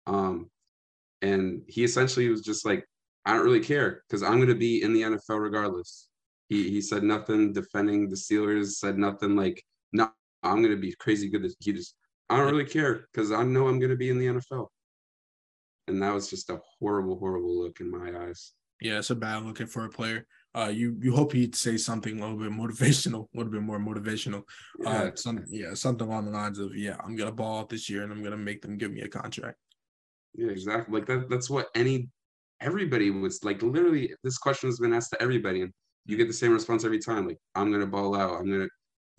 Um, 0.05 0.49
and 1.21 1.61
he 1.67 1.83
essentially 1.83 2.29
was 2.29 2.41
just 2.41 2.65
like, 2.65 2.85
I 3.25 3.33
don't 3.33 3.43
really 3.43 3.59
care 3.59 4.03
because 4.07 4.23
I'm 4.23 4.37
going 4.37 4.47
to 4.47 4.55
be 4.55 4.81
in 4.81 4.93
the 4.93 5.01
NFL 5.01 5.41
regardless. 5.41 6.07
He 6.49 6.69
he 6.69 6.81
said 6.81 7.03
nothing 7.03 7.51
defending 7.51 8.09
the 8.09 8.15
Steelers, 8.15 8.77
said 8.77 8.97
nothing 8.97 9.35
like 9.35 9.61
no, 9.91 10.09
I'm 10.43 10.61
gonna 10.61 10.77
be 10.77 10.95
crazy 10.97 11.29
good. 11.29 11.51
He 11.59 11.73
just 11.73 11.95
I 12.29 12.37
don't 12.37 12.51
really 12.51 12.65
care 12.65 13.07
because 13.11 13.33
I 13.33 13.43
know 13.43 13.67
I'm 13.67 13.79
gonna 13.79 13.97
be 13.97 14.09
in 14.09 14.17
the 14.17 14.27
NFL. 14.27 14.67
And 15.89 16.01
that 16.01 16.13
was 16.13 16.29
just 16.29 16.49
a 16.49 16.59
horrible, 16.79 17.17
horrible 17.19 17.61
look 17.61 17.79
in 17.79 17.91
my 17.91 18.27
eyes. 18.27 18.53
Yeah, 18.81 18.99
it's 18.99 19.09
a 19.09 19.15
bad 19.15 19.43
looking 19.43 19.67
for 19.67 19.85
a 19.85 19.89
player. 19.89 20.25
Uh, 20.57 20.69
you 20.69 20.97
you 21.01 21.13
hope 21.13 21.33
he'd 21.33 21.55
say 21.55 21.77
something 21.77 22.19
a 22.19 22.21
little 22.21 22.37
bit 22.37 22.51
motivational, 22.51 23.27
a 23.33 23.37
little 23.37 23.51
bit 23.51 23.61
more 23.61 23.79
motivational. 23.79 24.41
Yeah, 24.79 24.89
Uh, 24.89 25.11
some 25.15 25.43
yeah, 25.49 25.73
something 25.75 26.07
along 26.07 26.25
the 26.25 26.31
lines 26.31 26.57
of 26.57 26.75
yeah, 26.75 26.95
I'm 27.03 27.15
gonna 27.15 27.31
ball 27.31 27.59
out 27.59 27.69
this 27.69 27.89
year 27.89 28.01
and 28.03 28.11
I'm 28.11 28.23
gonna 28.23 28.37
make 28.37 28.61
them 28.63 28.77
give 28.77 28.91
me 28.91 29.01
a 29.01 29.07
contract. 29.07 29.57
yeah, 30.33 30.49
exactly. 30.49 30.91
Like 30.99 31.07
that. 31.07 31.29
That's 31.29 31.49
what 31.49 31.67
any 31.75 32.09
everybody 32.59 33.11
was 33.11 33.43
like. 33.43 33.61
Literally, 33.61 34.13
this 34.23 34.37
question 34.39 34.67
has 34.69 34.79
been 34.79 34.93
asked 34.93 35.11
to 35.11 35.21
everybody, 35.21 35.61
and 35.61 35.71
you 36.07 36.17
get 36.17 36.27
the 36.27 36.33
same 36.33 36.53
response 36.53 36.83
every 36.85 36.99
time. 36.99 37.27
Like, 37.27 37.37
I'm 37.53 37.71
gonna 37.71 37.85
ball 37.85 38.15
out. 38.15 38.39
I'm 38.39 38.49
gonna 38.51 38.69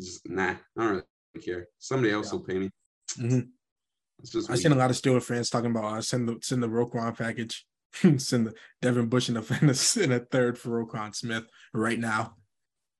just 0.00 0.28
nah. 0.28 0.50
I 0.50 0.56
don't 0.76 0.88
really 0.90 1.44
care. 1.44 1.66
Somebody 1.78 2.12
else 2.12 2.28
Yeah. 2.28 2.32
will 2.38 2.44
pay 2.46 2.58
me. 2.58 2.70
Mhm. 3.16 3.48
It's 4.20 4.30
just 4.32 4.50
I 4.50 4.56
seen 4.56 4.72
a 4.72 4.74
lot 4.82 4.90
of 4.90 4.96
Steeler 4.96 5.22
fans 5.22 5.50
talking 5.50 5.70
about 5.70 5.84
uh, 5.98 6.00
send 6.02 6.28
the 6.28 6.36
send 6.42 6.62
the 6.64 6.68
Roquan 6.68 7.16
package, 7.16 7.64
send 8.18 8.46
the 8.46 8.54
Devin 8.82 9.08
Bush 9.08 9.28
in 9.28 9.36
a 9.36 9.44
in 9.60 9.70
a, 9.70 10.02
in 10.02 10.12
a 10.12 10.20
third 10.20 10.58
for 10.58 10.84
Roquan 10.84 11.14
Smith 11.14 11.44
right 11.72 11.98
now. 11.98 12.34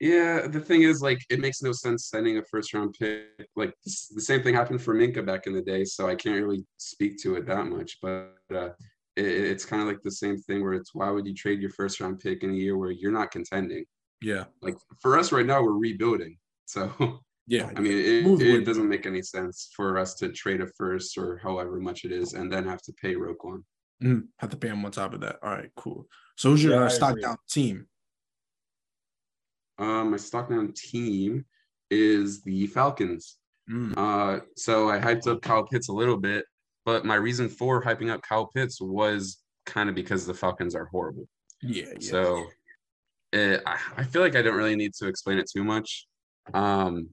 Yeah, 0.01 0.47
the 0.47 0.61
thing 0.61 0.83
is, 0.83 1.03
like, 1.03 1.19
it 1.29 1.41
makes 1.41 1.61
no 1.61 1.73
sense 1.73 2.07
sending 2.07 2.39
a 2.39 2.43
first 2.45 2.73
round 2.73 2.95
pick. 2.99 3.49
Like, 3.57 3.75
the 3.85 4.21
same 4.21 4.43
thing 4.43 4.55
happened 4.55 4.81
for 4.81 4.95
Minkah 4.95 5.27
back 5.27 5.47
in 5.47 5.53
the 5.53 5.63
day, 5.63 5.85
so 5.85 6.09
I 6.09 6.15
can't 6.15 6.41
really 6.41 6.65
speak 6.77 7.21
to 7.23 7.35
it 7.35 7.47
that 7.47 7.67
much. 7.67 7.99
But 8.01 8.37
uh, 8.55 8.71
it, 9.17 9.27
it's 9.27 9.65
kind 9.65 9.83
of 9.83 9.89
like 9.89 10.03
the 10.05 10.13
same 10.13 10.39
thing 10.39 10.63
where 10.63 10.75
it's 10.75 10.95
why 10.95 11.11
would 11.11 11.27
you 11.27 11.35
trade 11.35 11.61
your 11.61 11.71
first 11.71 12.01
round 12.01 12.21
pick 12.21 12.45
in 12.45 12.51
a 12.51 12.55
year 12.55 12.79
where 12.79 12.93
you're 12.93 13.11
not 13.11 13.33
contending? 13.33 13.85
Yeah, 14.23 14.45
Like, 14.63 14.77
for 15.01 15.19
us 15.19 15.33
right 15.33 15.47
now, 15.47 15.63
we're 15.63 15.73
rebuilding. 15.73 16.39
So, 16.67 16.93
yeah. 17.49 17.71
I 17.77 17.81
mean, 17.81 17.93
it, 17.93 18.41
it 18.41 18.65
doesn't 18.65 18.89
make 18.89 19.07
any 19.07 19.23
sense 19.23 19.71
for 19.75 19.99
us 19.99 20.15
to 20.17 20.29
trade 20.29 20.61
a 20.61 20.67
first 20.77 21.19
or 21.19 21.39
however 21.39 21.81
much 21.81 22.05
it 22.05 22.13
is 22.13 22.35
and 22.35 22.53
then 22.53 22.67
have 22.67 22.83
to 22.83 22.93
pay 22.93 23.15
Roquan. 23.15 23.63
Mhm. 24.03 24.29
have 24.39 24.51
to 24.51 24.57
pay 24.57 24.69
him 24.69 24.85
on 24.85 24.91
top 24.93 25.13
of 25.15 25.21
that. 25.21 25.39
All 25.43 25.51
right, 25.51 25.71
cool. 25.77 26.09
So 26.37 26.51
who's 26.51 26.63
your 26.63 26.75
Yeah, 26.75 26.85
uh, 26.85 26.89
stock 26.89 27.11
agree. 27.13 27.23
down 27.23 27.37
team? 27.49 27.89
Um, 29.79 30.11
my 30.11 30.17
stock 30.17 30.49
down 30.51 30.73
team 30.73 31.45
is 31.91 32.43
the 32.43 32.67
Falcons. 32.69 33.39
Mm, 33.71 33.95
Uh, 33.97 34.41
so 34.57 34.89
I 34.89 34.99
hyped 34.99 35.27
up 35.27 35.43
Kyle 35.43 35.65
Pitts 35.67 35.89
a 35.89 35.93
little 35.93 36.17
bit, 36.17 36.45
but 36.85 37.05
my 37.05 37.15
reason 37.17 37.49
for 37.49 37.83
hyping 37.83 38.11
up 38.11 38.23
Kyle 38.23 38.47
Pitts 38.47 38.81
was 38.81 39.43
kind 39.67 39.89
of 39.89 39.95
because 39.95 40.27
the 40.27 40.35
Falcons 40.35 40.75
are 40.75 40.87
horrible. 40.87 41.29
yeah, 41.61 41.87
yeah. 41.99 42.11
So 42.11 42.47
it, 43.33 43.63
I, 43.67 43.79
I 43.97 44.05
feel 44.05 44.23
like 44.23 44.37
I 44.37 44.43
don't 44.43 44.57
really 44.57 44.77
need 44.77 44.95
to 44.95 45.07
explain 45.09 45.39
it 45.39 45.51
too 45.53 45.65
much. 45.65 46.07
Um, 46.55 47.11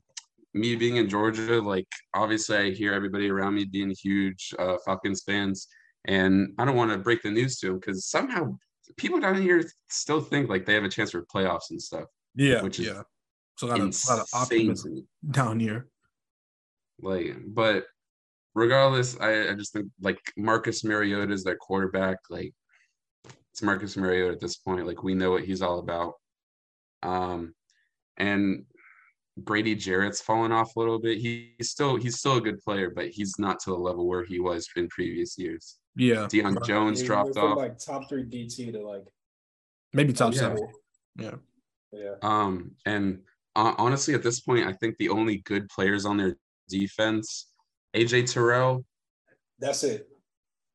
me 0.53 0.75
being 0.75 0.95
in 0.97 1.09
Georgia, 1.09 1.61
like 1.61 1.87
obviously 2.13 2.55
I 2.57 2.71
hear 2.71 2.93
everybody 2.93 3.29
around 3.29 3.55
me 3.55 3.65
being 3.65 3.89
huge 3.89 4.53
uh, 4.57 4.77
Falcons 4.85 5.23
fans, 5.25 5.67
and 6.05 6.53
I 6.57 6.65
don't 6.65 6.75
want 6.75 6.91
to 6.91 6.97
break 6.97 7.21
the 7.23 7.31
news 7.31 7.59
to 7.59 7.67
them 7.67 7.79
because 7.79 8.05
somehow 8.05 8.57
people 8.97 9.19
down 9.19 9.41
here 9.41 9.63
still 9.89 10.21
think 10.21 10.49
like 10.49 10.65
they 10.65 10.73
have 10.73 10.83
a 10.83 10.89
chance 10.89 11.11
for 11.11 11.25
playoffs 11.25 11.71
and 11.71 11.81
stuff. 11.81 12.05
yeah, 12.35 12.61
which 12.61 12.79
is 12.79 12.87
yeah. 12.87 13.01
So 13.57 13.67
a 13.67 13.69
lot 13.69 13.79
of, 13.79 13.87
a 13.87 14.11
lot 14.11 14.19
of 14.19 14.27
optimism 14.33 15.07
down 15.31 15.59
here. 15.59 15.87
Like, 17.01 17.35
but 17.47 17.85
regardless, 18.53 19.17
I, 19.19 19.49
I 19.49 19.53
just 19.53 19.73
think 19.73 19.87
like 20.01 20.19
Marcus 20.37 20.83
Mariota 20.83 21.33
is 21.33 21.43
their 21.43 21.55
quarterback. 21.55 22.17
Like, 22.29 22.53
it's 23.51 23.61
Marcus 23.61 23.95
Mariota 23.95 24.33
at 24.33 24.41
this 24.41 24.57
point. 24.57 24.85
Like, 24.85 25.03
we 25.03 25.13
know 25.13 25.31
what 25.31 25.45
he's 25.45 25.61
all 25.61 25.79
about. 25.79 26.13
Um, 27.01 27.53
and 28.17 28.65
Grady 29.43 29.75
Jarrett's 29.75 30.21
fallen 30.21 30.51
off 30.51 30.75
a 30.75 30.79
little 30.79 30.99
bit. 30.99 31.17
He, 31.17 31.53
he's 31.57 31.69
still 31.69 31.95
he's 31.95 32.17
still 32.17 32.37
a 32.37 32.41
good 32.41 32.61
player, 32.61 32.91
but 32.93 33.09
he's 33.09 33.37
not 33.39 33.59
to 33.61 33.71
the 33.71 33.77
level 33.77 34.07
where 34.07 34.23
he 34.23 34.39
was 34.39 34.67
in 34.75 34.87
previous 34.89 35.37
years. 35.37 35.77
Yeah, 35.95 36.27
Deion 36.27 36.65
Jones 36.65 37.01
Yeah, 37.01 37.07
dropped 37.07 37.37
off. 37.37 37.57
like 37.57 37.77
top 37.79 38.09
three 38.09 38.23
DT 38.25 38.71
to 38.73 38.85
like 38.85 39.05
maybe 39.93 40.13
top 40.13 40.33
Yeah. 40.33 40.39
seven. 40.39 40.67
Yeah. 41.17 41.35
yeah. 41.91 42.15
Um, 42.21 42.71
and 42.85 43.21
uh, 43.55 43.73
honestly, 43.77 44.13
at 44.13 44.23
this 44.23 44.41
point, 44.41 44.67
I 44.67 44.73
think 44.73 44.97
the 44.97 45.09
only 45.09 45.37
good 45.37 45.69
players 45.69 46.05
on 46.05 46.17
their 46.17 46.35
defense, 46.69 47.51
AJ 47.95 48.31
Terrell, 48.33 48.85
That's 49.59 49.83
it. 49.83 50.09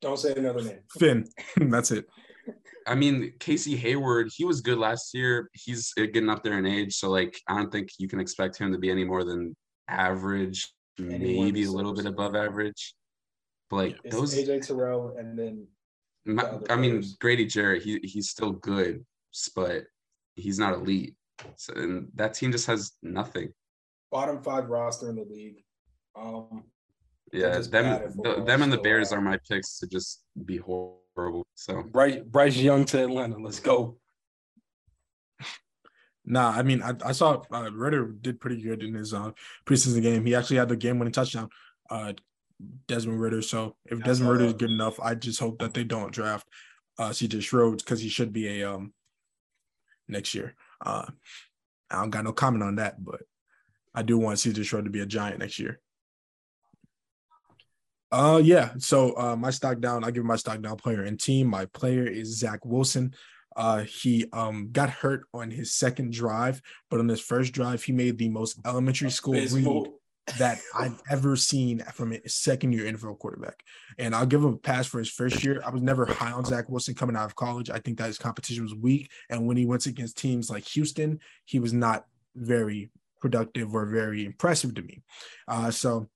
Don't 0.01 0.19
say 0.19 0.33
another 0.35 0.63
name. 0.63 0.79
Finn. 0.99 1.27
That's 1.71 1.91
it. 1.91 2.07
I 2.87 2.95
mean, 2.95 3.35
Casey 3.39 3.77
Hayward, 3.77 4.31
he 4.35 4.47
was 4.47 4.63
good 4.63 4.79
last 4.79 5.13
year. 5.13 5.51
He's 5.53 5.93
uh, 5.99 6.07
getting 6.07 6.31
up 6.31 6.43
there 6.43 6.59
in 6.59 6.65
age, 6.65 6.95
so 6.95 7.11
like 7.11 7.39
I 7.47 7.57
don't 7.57 7.71
think 7.71 7.91
you 7.99 8.09
can 8.09 8.19
expect 8.21 8.57
him 8.57 8.73
to 8.73 8.79
be 8.79 8.91
any 8.91 9.05
more 9.05 9.23
than 9.25 9.55
average, 9.89 10.73
Anyone 10.99 11.45
maybe 11.45 11.65
a 11.65 11.71
little 11.71 11.93
bit 11.93 12.07
above 12.07 12.35
average. 12.35 12.95
But 13.71 13.77
like 13.77 14.01
It's 14.05 14.15
those, 14.17 14.35
AJ 14.35 14.67
Terrell 14.67 15.15
and 15.17 15.39
then 15.39 15.67
my- 16.27 16.43
the 16.43 16.49
other 16.51 16.73
I 16.73 16.77
mean, 16.77 16.91
players. 16.93 17.17
Grady 17.21 17.47
Jarrett, 17.47 17.83
he 17.83 17.99
he's 18.03 18.29
still 18.29 18.53
good, 18.53 19.05
but 19.55 19.85
he's 20.35 20.59
not 20.59 20.75
elite. 20.75 21.15
So, 21.57 21.73
and 21.75 22.09
that 22.17 22.35
team 22.35 22.53
just 22.53 22.67
has 22.67 22.93
nothing. 23.03 23.53
bottom 24.11 24.43
five 24.43 24.69
roster 24.69 25.09
in 25.09 25.17
the 25.17 25.25
league. 25.25 25.65
Um, 26.17 26.65
Yeah, 27.33 27.59
them, 27.61 27.71
bad 27.71 27.93
at 27.93 28.01
th- 28.01 28.15
football 28.17 28.45
them 28.45 28.63
and 28.63 28.73
the 28.73 28.79
Bears 28.79 29.13
uh, 29.13 29.17
are 29.17 29.21
my 29.21 29.39
picks 29.49 29.79
to 29.79 29.87
just 29.87 30.25
be 30.45 30.57
horrible. 30.57 31.47
So 31.55 31.83
Bryce, 31.85 32.21
Bryce 32.27 32.57
Young 32.57 32.85
to 32.87 33.05
Atlanta. 33.05 33.39
Let's 33.39 33.61
go. 33.61 33.97
Nah, 36.25 36.51
I 36.51 36.63
mean, 36.63 36.83
I, 36.83 36.95
I 37.05 37.13
saw 37.13 37.43
uh, 37.53 37.71
Ridder 37.73 38.09
did 38.21 38.41
pretty 38.41 38.61
good 38.61 38.83
in 38.83 38.95
his 38.95 39.15
uh, 39.15 39.31
preseason 39.67 40.03
game. 40.03 40.27
He 40.27 40.35
actually 40.35 40.59
had 40.59 40.69
the 40.69 40.77
game-winning 40.77 41.13
touchdown. 41.13 41.49
Uh, 41.89 42.13
Desmond 42.87 43.21
Ridder. 43.21 43.43
So 43.43 43.77
if 43.87 44.03
Desmond 44.03 44.33
Ridder 44.33 44.45
is 44.47 44.53
good 44.55 44.71
enough, 44.71 44.99
I 45.01 45.15
just 45.15 45.41
hope 45.41 45.59
that 45.61 45.75
they 45.75 45.85
don't 45.85 46.13
draft 46.13 46.47
uh, 46.99 47.11
CJ 47.11 47.39
Strouds 47.39 47.79
because 47.85 48.01
he 48.01 48.09
should 48.09 48.33
be 48.33 48.61
a 48.61 48.71
um 48.71 48.93
next 50.09 50.35
year. 50.35 50.55
Uh, 50.85 51.07
I 51.91 52.01
don't 52.01 52.11
got 52.11 52.25
no 52.25 52.33
comment 52.33 52.63
on 52.63 52.77
that, 52.77 53.03
but 53.03 53.21
I 53.95 54.03
do 54.03 54.19
want 54.19 54.39
CJ 54.39 54.65
Stroud 54.65 54.85
to 54.85 54.91
be 54.91 55.01
a 55.01 55.07
giant 55.07 55.39
next 55.39 55.59
year. 55.59 55.81
Uh 58.13 58.41
yeah. 58.43 58.71
So 58.79 59.17
uh 59.17 59.37
my 59.37 59.51
stock 59.51 59.81
down, 59.81 60.05
I 60.05 60.11
give 60.11 60.25
my 60.25 60.37
stock 60.37 60.61
down 60.61 60.77
player 60.77 61.03
and 61.03 61.19
team. 61.19 61.47
My 61.47 61.67
player 61.67 62.05
is 62.05 62.39
Zach 62.39 62.65
Wilson. 62.65 63.15
Uh 63.55 63.83
he 63.83 64.27
um 64.33 64.71
got 64.73 64.91
hurt 64.91 65.27
on 65.33 65.51
his 65.51 65.73
second 65.73 66.13
drive, 66.13 66.61
but 66.91 66.99
on 66.99 67.09
his 67.09 67.21
first 67.21 67.53
drive, 67.53 67.85
he 67.85 67.93
made 67.93 68.19
the 68.19 68.29
most 68.29 68.59
elementary 68.67 69.11
school 69.11 69.35
read. 69.35 69.93
That 70.39 70.61
I've 70.75 71.01
ever 71.11 71.37
seen 71.37 71.81
from 71.93 72.13
a 72.13 72.29
second 72.29 72.73
year 72.73 72.91
NFL 72.91 73.19
quarterback. 73.19 73.63
And 73.99 74.15
I'll 74.15 74.27
give 74.27 74.43
him 74.43 74.55
a 74.55 74.57
pass 74.57 74.87
for 74.87 74.99
his 74.99 75.11
first 75.11 75.43
year. 75.45 75.63
I 75.65 75.71
was 75.71 75.83
never 75.83 76.07
high 76.07 76.33
on 76.33 76.45
Zach 76.45 76.69
Wilson 76.69 76.95
coming 76.95 77.17
out 77.17 77.27
of 77.27 77.37
college. 77.37 77.71
I 77.71 77.79
think 77.79 77.99
that 77.99 78.07
his 78.07 78.19
competition 78.19 78.63
was 78.63 78.75
weak. 78.75 79.11
And 79.29 79.47
when 79.47 79.57
he 79.57 79.67
went 79.67 79.87
against 79.87 80.19
teams 80.19 80.51
like 80.51 80.65
Houston, 80.69 81.21
he 81.45 81.59
was 81.59 81.73
not 81.73 82.07
very 82.35 82.91
productive 83.21 83.75
or 83.75 83.87
very 83.87 84.25
impressive 84.25 84.75
to 84.75 84.83
me. 84.83 85.03
Uh, 85.47 85.71
so 85.71 86.09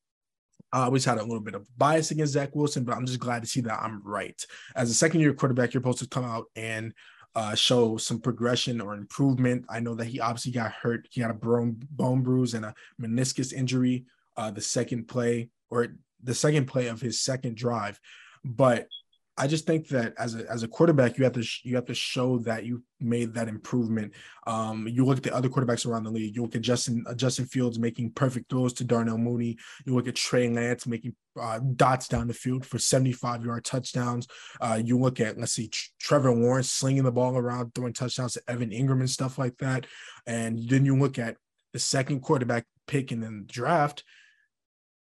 I 0.73 0.85
always 0.85 1.05
had 1.05 1.19
a 1.19 1.23
little 1.23 1.41
bit 1.41 1.55
of 1.55 1.67
bias 1.79 2.11
against 2.11 2.33
Zach 2.33 2.55
Wilson, 2.55 2.83
but 2.83 2.97
I'm 2.97 3.07
just 3.07 3.21
glad 3.21 3.43
to 3.43 3.49
see 3.49 3.61
that 3.61 3.81
I'm 3.81 4.03
right. 4.05 4.45
As 4.75 4.91
a 4.91 4.95
second 4.95 5.21
year 5.21 5.33
quarterback, 5.33 5.73
you're 5.73 5.81
supposed 5.81 6.01
to 6.01 6.09
come 6.09 6.25
out 6.25 6.47
and 6.57 6.93
uh, 7.35 7.55
show 7.55 7.97
some 7.97 8.21
progression 8.21 8.81
or 8.81 8.95
improvement. 8.95 9.65
I 9.69 9.81
know 9.81 9.95
that 9.95 10.07
he 10.07 10.21
obviously 10.21 10.53
got 10.53 10.73
hurt. 10.73 11.09
He 11.11 11.21
had 11.21 11.31
a 11.31 11.35
bone, 11.35 11.77
bone 11.91 12.23
bruise 12.23 12.55
and 12.55 12.65
a 12.65 12.75
meniscus 13.01 13.53
injury 13.53 14.07
uh, 14.37 14.51
the 14.51 14.61
second 14.61 15.09
play 15.09 15.51
or 15.71 15.89
the 16.23 16.35
second 16.35 16.67
play 16.67 16.87
of 16.87 17.01
his 17.01 17.21
second 17.21 17.57
drive. 17.57 18.01
But 18.45 18.89
I 19.37 19.49
just 19.49 19.67
think 19.67 19.89
that 19.89 20.15
as 20.17 20.37
a 20.37 20.49
as 20.51 20.63
a 20.63 20.69
quarterback, 20.69 21.19
you 21.19 21.25
have 21.25 21.33
to 21.33 21.43
sh- 21.43 21.63
you 21.65 21.75
have 21.75 21.87
to 21.87 21.95
show 21.95 22.39
that 22.41 22.65
you 22.65 22.85
made 23.01 23.35
that 23.35 23.49
improvement. 23.49 24.13
Um, 24.47 24.87
you 24.87 25.05
look 25.05 25.17
at 25.17 25.23
the 25.25 25.35
other 25.35 25.49
quarterbacks 25.49 25.87
around 25.87 26.05
the 26.05 26.11
league. 26.11 26.37
You 26.37 26.43
look 26.43 26.55
at 26.55 26.63
Justin 26.63 27.05
uh, 27.09 27.15
Justin 27.15 27.47
Fields 27.47 27.79
making 27.79 28.13
perfect 28.13 28.49
throws 28.49 28.73
to 28.75 28.85
Darnell 28.85 29.19
Mooney. 29.19 29.57
You 29.85 29.95
look 29.95 30.07
at 30.07 30.15
Trey 30.15 30.49
Lance 30.49 30.87
making 30.87 31.17
uh, 31.41 31.59
dots 31.75 32.07
down 32.07 32.29
the 32.29 32.35
field 32.35 32.65
for 32.65 32.79
75 32.79 33.45
yard 33.45 33.65
touchdowns. 33.65 34.29
Uh, 34.61 34.81
you 34.83 34.99
look 34.99 35.19
at 35.19 35.37
let's 35.37 35.53
see 35.53 35.67
Tr- 35.67 35.91
Trevor 35.99 36.33
Lawrence 36.33 36.71
slinging 36.71 37.03
the 37.03 37.11
ball 37.11 37.37
around, 37.37 37.75
throwing 37.75 37.93
touchdowns 37.93 38.35
to 38.35 38.43
Evan 38.47 38.71
Engram 38.71 39.01
and 39.01 39.11
stuff 39.11 39.37
like 39.37 39.57
that. 39.59 39.87
And 40.27 40.69
then 40.69 40.87
you 40.87 40.97
look 40.97 41.19
at 41.19 41.37
the 41.73 41.81
second 41.81 42.21
quarterback 42.21 42.67
pick 42.87 43.11
in 43.11 43.21
the 43.21 43.43
draft, 43.47 44.05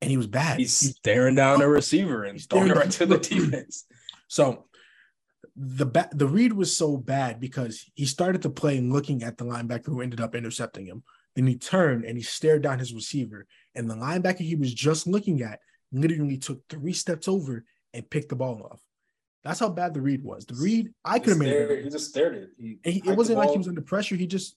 and 0.00 0.10
he 0.10 0.16
was 0.16 0.26
bad. 0.26 0.58
He's 0.58 0.72
staring 0.72 1.36
down 1.36 1.60
the 1.60 1.68
receiver 1.68 2.24
and 2.24 2.40
throwing 2.40 2.70
right 2.70 2.90
to 2.90 3.06
the 3.06 3.18
defense. 3.18 3.86
So 4.28 4.66
the 5.56 5.86
ba- 5.86 6.08
the 6.12 6.26
read 6.26 6.52
was 6.52 6.76
so 6.76 6.96
bad 6.96 7.40
because 7.40 7.84
he 7.94 8.06
started 8.06 8.42
to 8.42 8.50
play 8.50 8.80
looking 8.80 9.22
at 9.22 9.38
the 9.38 9.44
linebacker 9.44 9.86
who 9.86 10.00
ended 10.00 10.20
up 10.20 10.34
intercepting 10.34 10.86
him. 10.86 11.02
Then 11.36 11.46
he 11.46 11.56
turned 11.56 12.04
and 12.04 12.16
he 12.16 12.22
stared 12.22 12.62
down 12.62 12.78
his 12.78 12.94
receiver, 12.94 13.46
and 13.74 13.88
the 13.90 13.94
linebacker 13.94 14.38
he 14.40 14.54
was 14.56 14.72
just 14.72 15.06
looking 15.06 15.42
at 15.42 15.60
literally 15.92 16.38
took 16.38 16.66
three 16.68 16.92
steps 16.92 17.28
over 17.28 17.64
and 17.92 18.08
picked 18.10 18.28
the 18.30 18.36
ball 18.36 18.68
off. 18.70 18.80
That's 19.44 19.60
how 19.60 19.68
bad 19.68 19.94
the 19.94 20.00
read 20.00 20.24
was. 20.24 20.46
The 20.46 20.54
read 20.54 20.92
I 21.04 21.18
could 21.18 21.30
have 21.30 21.38
made 21.38 21.48
Stared- 21.50 21.70
it. 21.70 21.84
He 21.84 21.90
just 21.90 22.08
stared 22.08 22.34
it. 22.34 22.50
He, 22.58 22.78
he- 22.84 23.10
it 23.10 23.16
wasn't 23.16 23.38
like 23.38 23.50
he 23.50 23.58
was 23.58 23.68
under 23.68 23.82
pressure. 23.82 24.16
He 24.16 24.26
just 24.26 24.56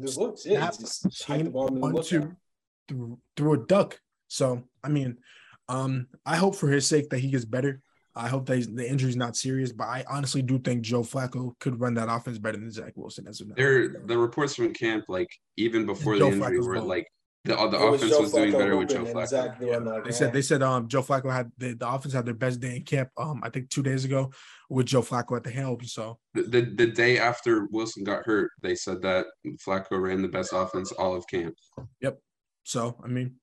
just 0.00 0.18
looks. 0.18 0.44
Yeah, 0.44 0.60
he 0.70 0.78
just 0.78 1.24
hiked 1.24 1.44
the 1.44 1.50
ball 1.50 1.68
and 1.68 1.76
then 1.76 1.92
one, 1.92 2.02
two. 2.04 2.18
at 2.18 2.24
it. 2.24 2.30
threw, 2.88 3.18
threw 3.36 3.52
a 3.54 3.66
duck. 3.66 3.98
So 4.28 4.64
I 4.84 4.88
mean, 4.90 5.16
um, 5.68 6.08
I 6.26 6.36
hope 6.36 6.54
for 6.56 6.68
his 6.68 6.86
sake 6.86 7.08
that 7.10 7.18
he 7.20 7.30
gets 7.30 7.44
better. 7.44 7.80
I 8.16 8.28
hope 8.28 8.46
that 8.46 8.56
he's- 8.56 8.68
the 8.72 8.88
injury's 8.88 9.16
not 9.16 9.36
serious, 9.36 9.72
but 9.72 9.84
I 9.84 10.04
honestly 10.08 10.42
do 10.42 10.58
think 10.58 10.82
Joe 10.82 11.02
Flacco 11.02 11.52
could 11.60 11.78
run 11.78 11.94
that 11.94 12.08
offense 12.10 12.38
better 12.38 12.56
than 12.58 12.70
Zach 12.70 12.92
Wilson 12.96 13.26
as 13.28 13.40
of 13.40 13.48
now. 13.48 13.54
There, 13.56 13.88
the 14.06 14.16
reports 14.18 14.54
from 14.56 14.72
camp, 14.72 15.04
like 15.08 15.28
even 15.56 15.86
before 15.86 16.14
the 16.14 16.20
Joe 16.20 16.26
injury, 16.32 16.40
Flacco's 16.58 16.66
were 16.66 16.74
balling. 16.74 16.88
like 16.88 17.06
the 17.44 17.54
the 17.54 17.62
It 17.62 17.90
was 17.90 18.02
offense 18.02 18.18
was 18.20 18.32
doing 18.32 18.48
Flacco 18.52 18.58
better 18.58 18.76
with 18.76 18.88
Joe 18.88 19.04
Flacco. 19.04 19.28
Zach 19.28 19.60
doing 19.60 19.84
like, 19.84 20.04
They 20.04 20.10
said 20.12 20.32
they 20.32 20.42
said 20.42 20.62
um 20.62 20.88
Joe 20.88 21.02
Flacco 21.02 21.30
had 21.30 21.52
the, 21.58 21.74
the 21.74 21.88
offense 21.88 22.12
had 22.14 22.26
their 22.26 22.34
best 22.34 22.58
day 22.58 22.76
in 22.76 22.82
camp 22.84 23.10
um 23.18 23.40
I 23.44 23.50
think 23.50 23.70
two 23.70 23.82
days 23.84 24.04
ago 24.04 24.32
with 24.68 24.86
Joe 24.86 25.02
Flacco 25.02 25.36
at 25.36 25.44
the 25.44 25.50
helm. 25.50 25.80
So 25.84 26.18
The, 26.34 26.42
the 26.42 26.60
the 26.62 26.86
day 26.88 27.18
after 27.18 27.66
Wilson 27.70 28.02
got 28.02 28.24
hurt, 28.24 28.50
they 28.62 28.74
said 28.74 29.00
that 29.02 29.26
Flacco 29.64 30.00
ran 30.00 30.22
the 30.22 30.28
best 30.28 30.52
offense 30.52 30.90
all 30.92 31.14
of 31.14 31.24
camp. 31.28 31.54
Yep. 32.00 32.18
So 32.64 32.98
I 33.04 33.06
mean, 33.08 33.36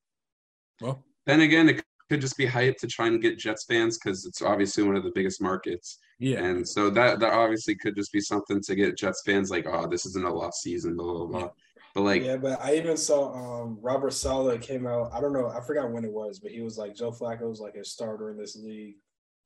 well, 0.82 1.06
Then 1.26 1.40
again, 1.42 1.70
it 1.70 1.82
could 2.14 2.22
just 2.22 2.38
be 2.38 2.46
hype 2.46 2.78
to 2.78 2.86
try 2.86 3.08
and 3.08 3.20
get 3.20 3.40
Jets 3.40 3.66
fans 3.66 3.98
because 3.98 4.26
it's 4.26 4.44
obviously 4.44 4.84
one 4.84 4.96
of 4.96 5.04
the 5.04 5.12
biggest 5.16 5.42
markets, 5.42 5.98
yeah, 6.20 6.44
and 6.44 6.68
so 6.68 6.92
that 6.92 7.20
that 7.20 7.34
obviously 7.34 7.74
could 7.76 7.96
just 7.96 8.14
be 8.14 8.22
something 8.22 8.62
to 8.62 8.76
get 8.76 8.96
Jets 8.96 9.24
fans 9.26 9.50
like, 9.50 9.66
oh, 9.68 9.88
this 9.88 10.06
isn't 10.06 10.24
a 10.24 10.32
lost 10.32 10.62
season, 10.62 10.96
blah 10.96 11.12
blah 11.14 11.26
blah. 11.26 11.50
But 11.96 12.02
like, 12.02 12.24
yeah, 12.24 12.38
but 12.38 12.62
I 12.62 12.76
even 12.76 12.98
saw 12.98 13.34
um 13.34 13.80
Robert 13.82 14.14
Saleh 14.14 14.62
came 14.62 14.86
out. 14.86 15.12
I 15.12 15.20
don't 15.22 15.34
know, 15.34 15.50
I 15.50 15.60
forgot 15.62 15.92
when 15.92 16.06
it 16.06 16.12
was, 16.12 16.40
but 16.40 16.52
he 16.52 16.62
was 16.62 16.78
like 16.78 16.96
Joe 16.96 17.12
Flacco's 17.12 17.60
like 17.60 17.76
a 17.76 17.84
starter 17.84 18.30
in 18.30 18.38
this 18.38 18.56
league. 18.56 18.96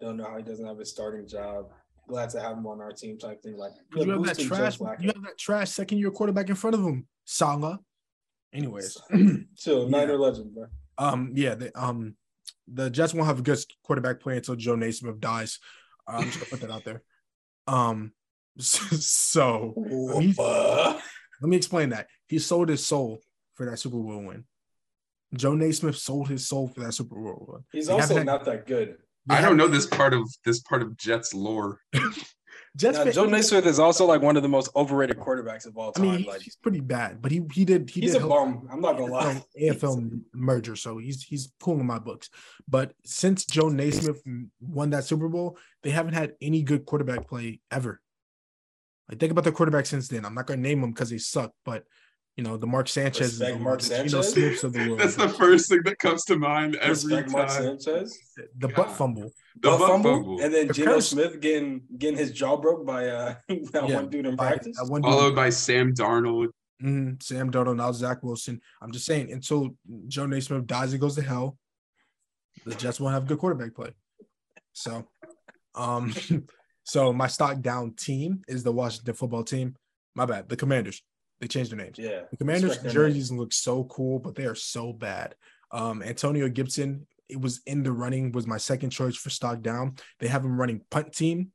Don't 0.02 0.18
know 0.18 0.26
how 0.26 0.36
he 0.36 0.44
doesn't 0.44 0.66
have 0.66 0.80
a 0.80 0.86
starting 0.86 1.26
job. 1.26 1.70
Glad 2.10 2.30
to 2.32 2.42
have 2.42 2.58
him 2.58 2.68
on 2.68 2.82
our 2.82 2.92
team 2.92 3.18
type 3.18 3.42
thing. 3.42 3.58
Like 3.58 3.74
you 3.96 4.12
have 4.12 4.24
that 4.26 4.40
trash. 4.40 4.80
You 4.80 5.08
have 5.08 5.24
that 5.24 5.38
trash 5.38 5.72
second 5.72 6.00
year 6.00 6.12
quarterback 6.12 6.50
in 6.50 6.56
front 6.56 6.76
of 6.76 6.84
him, 6.84 7.08
Saleh. 7.24 7.80
Anyways, 8.54 8.98
Chill, 9.58 9.84
Yeah. 9.90 9.90
Niner 9.90 10.18
legend, 10.18 10.54
bro. 10.54 10.68
um, 10.98 11.32
yeah, 11.36 11.56
the, 11.56 11.78
um, 11.80 12.16
the 12.68 12.90
Jets 12.90 13.14
won't 13.14 13.28
have 13.28 13.40
a 13.40 13.44
good 13.44 13.60
quarterback 13.84 14.20
play 14.20 14.38
until 14.38 14.56
Joe 14.56 14.76
Namath 14.76 15.20
dies. 15.20 15.60
Uh, 16.08 16.18
I'm 16.18 16.26
just 16.26 16.40
gonna 16.40 16.50
put 16.50 16.62
that 16.62 16.72
out 16.72 16.84
there. 16.84 17.02
Um, 17.68 18.12
so 18.60 19.74
he's- 20.20 20.40
Uh, 20.40 21.00
Let 21.42 21.50
me 21.50 21.58
explain 21.58 21.90
that. 21.90 22.08
He 22.28 22.40
sold 22.40 22.70
his 22.70 22.86
soul 22.86 23.20
for 23.56 23.70
that 23.70 23.78
Super 23.78 23.98
Bowl 23.98 24.24
win. 24.26 24.46
Joe 25.36 25.52
Namath 25.54 25.96
sold 25.98 26.30
his 26.30 26.48
soul 26.48 26.68
for 26.68 26.82
that 26.82 26.94
Super 26.94 27.16
Bowl 27.16 27.46
win. 27.48 27.64
he's 27.72 27.88
They 27.88 27.94
also 27.94 28.02
haven't 28.16 28.18
had- 28.18 28.26
not 28.26 28.46
that 28.46 28.66
good. 28.68 28.98
I 29.30 29.36
don't 29.36 29.44
haven't- 29.44 29.58
know 29.58 29.68
this 29.68 29.86
part 29.86 30.14
of 30.14 30.24
this 30.46 30.62
part 30.62 30.82
of 30.82 30.96
Jets 30.98 31.34
lore. 31.34 31.82
Jets. 32.76 32.98
Now, 32.98 33.04
fan- 33.06 33.14
Joe 33.14 33.28
Namath 33.28 33.66
is 33.66 33.80
also 33.80 34.06
like 34.06 34.22
one 34.22 34.38
of 34.38 34.44
the 34.44 34.50
most 34.50 34.70
overrated 34.76 35.18
quarterbacks 35.18 35.66
of 35.66 35.78
all 35.78 35.90
I 35.96 36.00
time. 36.00 36.06
mean, 36.06 36.18
he's, 36.20 36.28
like 36.28 36.42
he's 36.42 36.56
pretty 36.56 36.80
bad, 36.80 37.22
but 37.22 37.32
he 37.32 37.42
he 37.54 37.66
did 37.66 37.90
he 37.90 38.02
he's 38.02 38.14
did 38.14 38.22
a 38.22 38.28
bum. 38.28 38.68
I'm 38.72 38.82
not 38.82 38.98
gonna 38.98 39.12
lie. 39.12 39.44
AFL, 39.60 40.20
merger, 40.34 40.76
so 40.76 40.98
he's 40.98 41.24
he's 41.24 41.48
pulling 41.60 41.86
my 41.86 42.00
books. 42.00 42.30
But 42.68 42.94
since 43.06 43.46
Joe 43.46 43.66
Namath 43.70 44.20
won 44.62 44.90
that 44.92 45.04
Super 45.06 45.30
Bowl, 45.30 45.58
they 45.84 45.90
haven't 45.90 46.14
had 46.14 46.34
any 46.42 46.64
good 46.64 46.86
quarterback 46.86 47.28
play 47.28 47.62
ever. 47.72 48.02
Like 49.10 49.20
think 49.20 49.32
about 49.32 49.46
the 49.46 49.52
quarterback 49.52 49.86
since 49.86 50.08
then. 50.08 50.26
I'm 50.26 50.34
not 50.36 50.48
gonna 50.48 50.62
name 50.62 50.82
them 50.82 50.92
because 50.92 51.10
they 51.10 51.18
suck, 51.18 51.52
but 51.64 51.84
you 52.38 52.44
know 52.44 52.56
the 52.56 52.68
Mark 52.68 52.88
Sanchez, 52.88 53.40
Respect 53.40 53.60
Mark 53.60 53.82
the 53.82 53.90
Geno 53.90 54.08
Sanchez? 54.22 54.32
Smiths 54.34 54.64
of 54.64 54.74
the 54.74 54.80
world, 54.88 55.00
That's 55.00 55.16
the 55.16 55.28
first 55.30 55.70
thing 55.70 55.82
that 55.86 55.98
comes 56.00 56.24
to 56.26 56.38
mind 56.38 56.76
every 56.78 56.90
Respect 56.92 57.32
Mark 57.32 57.48
time. 57.48 57.80
Sanchez. 57.80 58.18
the 58.58 58.68
butt 58.70 58.92
fumble. 58.92 59.32
The 59.60 59.70
butt 59.70 59.80
butt 59.80 59.88
fumble, 59.90 60.14
fumble, 60.14 60.42
and 60.42 60.54
then 60.54 60.68
The 60.68 60.74
Geno 60.74 60.94
curse. 60.96 61.10
Smith 61.10 61.40
getting 61.42 61.82
getting 61.98 62.18
his 62.18 62.32
jaw 62.32 62.56
broke 62.58 62.86
by 62.86 63.08
uh 63.08 63.36
that 63.50 63.86
Yeah, 63.90 63.96
one 63.96 64.10
dude 64.10 64.26
in 64.28 64.36
by- 64.36 64.50
practice. 64.52 64.78
that 64.78 64.86
one 64.90 65.02
dude- 65.02 65.12
followed 65.12 65.36
by 65.36 65.50
Sam 65.50 65.94
Darnold. 65.94 66.50
Mhm, 66.84 67.22
Sam 67.24 67.50
Darnold, 67.52 67.78
now 67.78 67.92
Zach 67.92 68.22
Wilson. 68.22 68.62
I'm 68.84 68.92
just 68.92 69.06
saying, 69.08 69.32
until 69.32 69.76
Joe 70.08 70.26
Namath 70.28 70.68
dies 70.68 70.92
and 70.92 71.02
goes 71.02 71.16
to 71.16 71.24
hell, 71.24 71.58
the 72.68 72.76
Jets 72.76 73.00
won't 73.00 73.16
have 73.16 73.26
good 73.26 73.40
quarterback 73.40 73.74
play. 73.74 73.94
So, 74.74 75.08
um, 75.74 76.14
so 76.84 77.12
my 77.12 77.26
stock 77.28 77.62
down 77.62 77.96
team 77.96 78.44
is 78.48 78.62
the 78.64 78.72
Washington 78.72 79.16
football 79.16 79.44
team. 79.44 79.76
My 80.14 80.28
bad, 80.28 80.50
the 80.50 80.56
Commanders. 80.56 81.02
They 81.40 81.48
changed 81.48 81.72
their 81.72 81.78
names. 81.78 81.98
yeah, 82.00 82.22
The 82.32 82.38
Commanders 82.38 82.70
Respect 82.72 82.84
their 82.94 83.08
jerseys 83.08 83.32
look 83.32 83.54
so 83.54 83.84
cool, 83.86 84.20
but 84.20 84.36
they 84.36 84.46
are 84.46 84.56
so 84.56 84.92
bad. 84.94 85.36
Um, 85.72 86.02
Antonio 86.02 86.50
Gibson, 86.50 87.06
it 87.30 87.40
was 87.40 87.62
in 87.68 87.84
the 87.84 87.92
running, 87.92 88.32
was 88.32 88.48
my 88.48 88.58
second 88.58 88.90
choice 88.90 89.16
for 89.16 89.30
stock 89.30 89.62
down. 89.62 89.96
They 90.20 90.28
have 90.28 90.44
him 90.44 90.60
running 90.60 90.82
punt 90.90 91.14
team. 91.14 91.52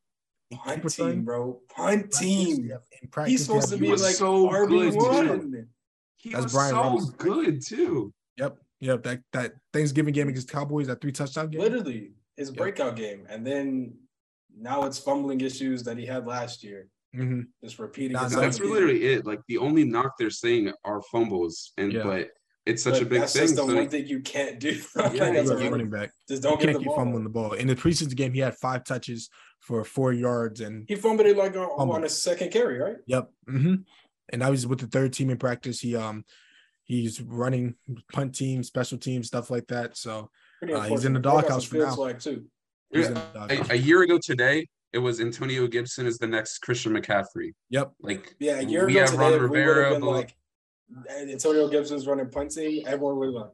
punt 0.52 0.76
Cooperstown. 0.76 1.10
team, 1.10 1.24
bro, 1.24 1.60
punt 1.74 2.02
Practice, 2.02 2.18
team. 2.20 2.72
practice, 3.10 3.30
He's 3.32 3.44
supposed 3.46 3.68
to 3.68 3.74
have 3.74 3.80
be 3.80 3.86
him- 3.86 3.92
was 3.92 4.02
like 4.02 4.14
so 4.14 4.48
RB 4.48 4.90
good, 4.90 4.94
one. 5.28 5.68
He 6.16 6.30
That's 6.30 6.44
was 6.44 6.52
Brian 6.52 6.70
so 6.74 6.80
Robinson. 6.80 7.14
good 7.18 7.66
too. 7.66 8.14
Yep, 8.36 8.58
yep. 8.80 9.02
That 9.02 9.20
that 9.32 9.54
Thanksgiving 9.72 10.14
game 10.14 10.28
against 10.28 10.48
Cowboys, 10.48 10.86
that 10.86 11.00
three 11.00 11.10
touchdown 11.10 11.48
game. 11.50 11.60
Literally 11.60 12.12
his 12.36 12.50
Yep. 12.50 12.56
breakout 12.58 12.94
game, 12.96 13.26
and 13.28 13.44
then 13.44 13.94
now 14.56 14.84
it's 14.84 14.98
fumbling 14.98 15.40
issues 15.40 15.82
that 15.84 15.98
he 15.98 16.06
had 16.06 16.26
last 16.26 16.62
year. 16.62 16.88
Mhm. 17.14 17.46
Just 17.62 17.78
repeating. 17.78 18.12
Nah, 18.12 18.28
That's 18.28 18.58
literally 18.60 19.04
it. 19.04 19.26
Like 19.26 19.40
the 19.48 19.58
only 19.58 19.84
knock 19.84 20.14
they're 20.18 20.30
saying 20.30 20.72
are 20.84 21.02
fumbles, 21.02 21.72
and 21.76 21.92
Yeah. 21.92 22.04
but 22.04 22.30
it's 22.64 22.82
such 22.82 22.94
But 22.94 23.02
a 23.02 23.06
big 23.06 23.20
that's 23.20 23.32
thing. 23.34 23.42
just 23.42 23.56
the 23.56 23.66
so 23.66 23.74
one 23.74 23.88
thing 23.88 24.06
you 24.06 24.20
can't 24.20 24.58
do. 24.58 24.80
Yeah, 24.96 25.02
Like, 25.02 25.20
as 25.20 25.20
As 25.22 25.50
a 25.50 25.52
a 25.52 25.56
running- 25.56 25.72
running 25.72 25.90
back, 25.90 26.12
Just 26.28 26.42
don't 26.42 26.58
give 26.58 26.66
can't 26.68 26.72
the 26.74 26.78
keep 26.80 26.86
ball. 26.86 26.96
fumbling 26.96 27.24
the 27.24 27.30
ball. 27.30 27.52
In 27.52 27.66
the 27.66 27.76
preseason 27.76 28.14
game, 28.16 28.32
he 28.32 28.40
had 28.40 28.56
five 28.56 28.84
touches 28.84 29.28
for 29.60 29.84
four 29.84 30.12
yards, 30.12 30.60
and 30.60 30.84
He 30.88 30.94
fumbled 30.94 31.26
it 31.26 31.36
like 31.36 31.54
on, 31.56 31.68
Fumble. 31.76 31.94
on 31.94 32.04
a 32.04 32.08
second 32.08 32.50
carry, 32.50 32.78
right? 32.78 32.96
yep. 33.06 33.30
hmm 33.46 33.74
And 34.30 34.38
now 34.40 34.50
he's 34.50 34.66
with 34.66 34.80
the 34.80 34.86
third 34.86 35.12
team 35.12 35.28
in 35.30 35.36
practice. 35.36 35.80
He 35.80 35.94
um 35.96 36.24
he's 36.84 37.20
running 37.20 37.74
punt 38.12 38.34
team, 38.34 38.62
special 38.62 38.96
team, 38.98 39.22
stuff 39.22 39.50
like 39.50 39.66
that. 39.68 39.96
So 39.96 40.30
Uh, 40.62 40.80
he's 40.88 41.04
in 41.04 41.12
the 41.14 41.18
unfortunate. 41.18 41.22
They 41.22 41.28
got 41.28 41.42
doghouse 41.42 41.64
for 41.64 41.76
now. 41.76 41.90
swag, 41.94 42.18
too. 42.20 42.46
Yeah, 42.90 43.06
in 43.08 43.14
the 43.14 43.20
doghouse. 43.34 43.70
a, 43.70 43.72
a 43.72 43.76
year 43.76 44.02
ago 44.02 44.18
today, 44.18 44.68
it 44.92 44.98
was 44.98 45.20
Antonio 45.20 45.66
Gibson 45.66 46.06
is 46.06 46.18
the 46.18 46.26
next 46.26 46.58
Christian 46.58 46.92
McCaffrey. 46.92 47.54
Yep. 47.70 47.92
Like 48.00 48.34
Yeah, 48.38 48.60
a 48.60 48.62
year 48.62 48.86
we 48.86 48.92
ago 48.92 49.00
have 49.00 49.10
today, 49.10 49.20
Ron 49.22 49.32
if 49.32 49.40
we 49.40 49.48
would 49.48 49.54
Rivera, 49.56 49.84
have 49.84 49.92
been 49.94 50.00
but- 50.02 50.10
like 50.10 50.34
Antonio 51.10 51.68
Gibson's 51.68 52.06
running 52.06 52.28
punting, 52.28 52.86
everyone 52.86 53.16
would 53.18 53.26
be 53.28 53.32
like, 53.32 53.50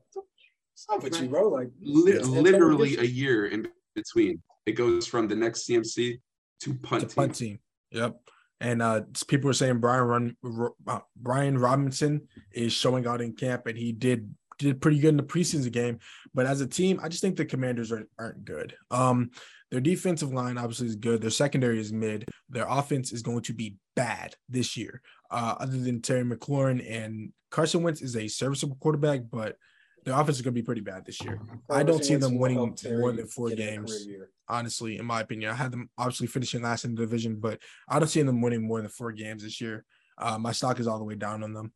"Stop 0.75 1.03
with 1.05 1.21
you, 1.21 1.29
bro!" 1.29 1.49
Like 1.49 1.71
li- 1.81 2.19
literally 2.19 2.97
a 2.97 3.05
year 3.05 3.47
in 3.47 3.69
between. 3.95 4.43
It 4.67 4.73
goes 4.73 5.07
from 5.07 5.29
the 5.29 5.37
next 5.37 5.65
CMC 5.67 6.21
to 6.63 6.75
punting. 6.75 7.05
It's 7.07 7.13
a 7.13 7.17
punt 7.17 7.35
team. 7.37 7.49
team. 7.49 7.59
Yep. 7.93 8.21
And 8.61 8.83
uh 8.83 9.03
people 9.29 9.47
were 9.47 9.53
saying 9.55 9.79
Brian 9.79 10.03
Run 10.03 10.37
uh, 10.89 10.99
Brian 11.17 11.57
Robinson 11.59 12.27
is 12.53 12.73
showing 12.73 13.07
out 13.07 13.21
in 13.21 13.35
camp, 13.37 13.67
and 13.67 13.79
he 13.79 13.93
did 13.93 14.35
did 14.59 14.81
pretty 14.81 14.99
good 14.99 15.11
in 15.11 15.17
the 15.17 15.23
preseason 15.23 15.71
game. 15.71 16.01
But 16.35 16.47
as 16.47 16.61
a 16.61 16.67
team, 16.67 16.99
I 17.01 17.09
just 17.09 17.23
think 17.23 17.37
the 17.37 17.45
Commanders 17.45 17.93
aren't 17.93 18.09
aren't 18.19 18.45
good. 18.45 18.75
Um, 18.91 19.31
their 19.71 19.81
defensive 19.81 20.33
line 20.33 20.59
obviously 20.59 20.87
is 20.87 20.97
good. 20.97 21.21
Their 21.21 21.31
secondary 21.31 21.79
is 21.79 21.93
mid. 21.93 22.29
Their 22.49 22.67
offense 22.69 23.13
is 23.13 23.23
going 23.23 23.43
to 23.43 23.53
be 23.53 23.77
bad 23.95 24.35
this 24.49 24.77
year. 24.77 25.03
Uh, 25.31 25.57
other 25.61 25.77
than 25.77 26.01
Terry 26.01 26.25
McLaurin 26.25 26.85
and 26.91 27.33
Carson 27.51 27.83
Wentz 27.83 28.01
is 28.01 28.17
a 28.17 28.29
serviceable 28.29 28.77
quarterback, 28.81 29.21
but 29.31 29.57
their 30.05 30.15
offense 30.15 30.37
is 30.37 30.43
going 30.43 30.55
to 30.55 30.61
be 30.61 30.65
pretty 30.65 30.81
bad 30.81 31.05
this 31.05 31.23
year. 31.23 31.41
I 31.69 31.83
don't 31.83 32.05
see 32.05 32.15
them 32.15 32.39
winning 32.39 32.75
more 32.99 33.13
than 33.13 33.27
four 33.27 33.51
games 33.51 34.07
honestly, 34.49 34.99
in 34.99 35.05
my 35.05 35.21
opinion. 35.21 35.51
I 35.51 35.55
had 35.55 35.73
them 35.73 35.91
obviously 35.99 36.27
finishing 36.27 36.63
last 36.63 36.85
in 36.85 36.95
the 36.95 37.03
division, 37.03 37.37
but 37.37 37.61
I 37.89 37.99
don't 37.99 38.09
see 38.09 38.23
them 38.23 38.41
winning 38.41 38.67
more 38.67 38.81
than 38.81 38.91
four 38.91 39.13
games 39.13 39.43
this 39.43 39.61
year. 39.61 39.85
Uh, 40.17 40.39
my 40.39 40.53
stock 40.53 40.81
is 40.81 40.87
all 40.87 40.99
the 40.99 41.05
way 41.05 41.15
down 41.15 41.43
on 41.43 41.53
them. 41.53 41.73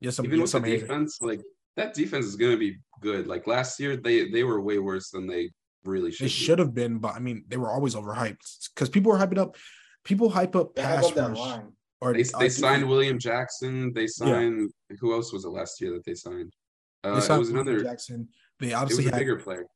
Yes, 0.00 0.18
I'm, 0.18 0.26
Even 0.26 0.40
yes, 0.40 0.54
with 0.54 0.64
I'm 0.64 0.70
the 0.70 0.78
defense, 0.78 1.18
like 1.22 1.42
that 1.76 1.94
defense 1.94 2.26
is 2.26 2.36
going 2.36 2.52
to 2.52 2.58
be 2.58 2.78
good. 3.00 3.26
Like 3.26 3.46
last 3.46 3.78
year, 3.80 3.96
they 3.96 4.28
they 4.28 4.44
were 4.44 4.60
way 4.60 4.78
worse 4.78 5.10
than 5.10 5.26
they 5.26 5.50
really 5.86 6.12
should. 6.12 6.24
They 6.24 6.28
should 6.28 6.58
have 6.58 6.74
been, 6.74 6.98
but 6.98 7.14
I 7.14 7.18
mean, 7.18 7.44
they 7.48 7.56
were 7.56 7.70
always 7.70 7.94
overhyped 7.94 8.68
because 8.74 8.88
people 8.88 9.12
were 9.12 9.18
hyping 9.18 9.38
up. 9.38 9.56
People 10.04 10.28
hype 10.28 10.54
up 10.54 10.74
They 10.74 10.82
have 10.82 10.96
pass 10.96 11.04
up 11.06 11.14
that 11.14 11.28
rush. 11.30 11.38
line. 11.38 11.72
Or 12.00 12.12
They, 12.12 12.20
uh, 12.34 12.38
they 12.38 12.48
signed 12.48 12.80
defense. 12.82 12.90
William 12.90 13.18
Jackson. 13.18 13.92
They 13.94 14.06
signed 14.06 14.70
who 15.00 15.12
else 15.14 15.32
was 15.32 15.44
it 15.44 15.48
last 15.48 15.80
year 15.80 15.92
that 15.94 16.04
they 16.04 16.14
signed? 16.14 16.52
Uh, 17.02 17.18
They 17.20 17.34
it 17.34 17.38
was 17.38 17.48
William 17.50 17.68
another. 17.68 17.82
Jackson. 17.84 18.28
They 18.60 18.70
It 18.70 18.74
obviously 18.74 19.04
was 19.04 19.12
a 19.12 19.14
had. 19.14 19.18
bigger 19.20 19.36
player. 19.36 19.66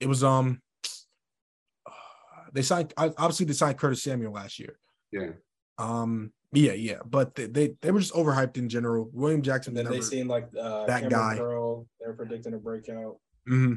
It 0.00 0.08
was 0.08 0.22
um. 0.24 0.60
They 2.52 2.62
signed 2.62 2.92
obviously 2.96 3.46
they 3.46 3.52
signed 3.52 3.78
Curtis 3.78 4.02
Samuel 4.02 4.32
last 4.32 4.58
year. 4.58 4.78
Yeah, 5.12 5.30
Um. 5.78 6.32
Yeah, 6.52 6.72
yeah, 6.72 6.98
but 7.08 7.36
they 7.36 7.46
they, 7.46 7.74
they 7.80 7.92
were 7.92 8.00
just 8.00 8.12
overhyped 8.12 8.56
in 8.58 8.68
general. 8.68 9.08
William 9.12 9.40
Jackson. 9.40 9.70
And 9.70 9.76
then 9.78 9.84
never, 9.84 9.94
they 9.94 10.00
seen 10.02 10.26
like 10.26 10.48
uh, 10.60 10.84
that 10.86 11.02
Cameron 11.02 11.10
guy. 11.10 11.36
Curl. 11.36 11.86
They're 12.00 12.12
predicting 12.14 12.54
a 12.54 12.58
breakout. 12.58 13.18
hmm 13.46 13.74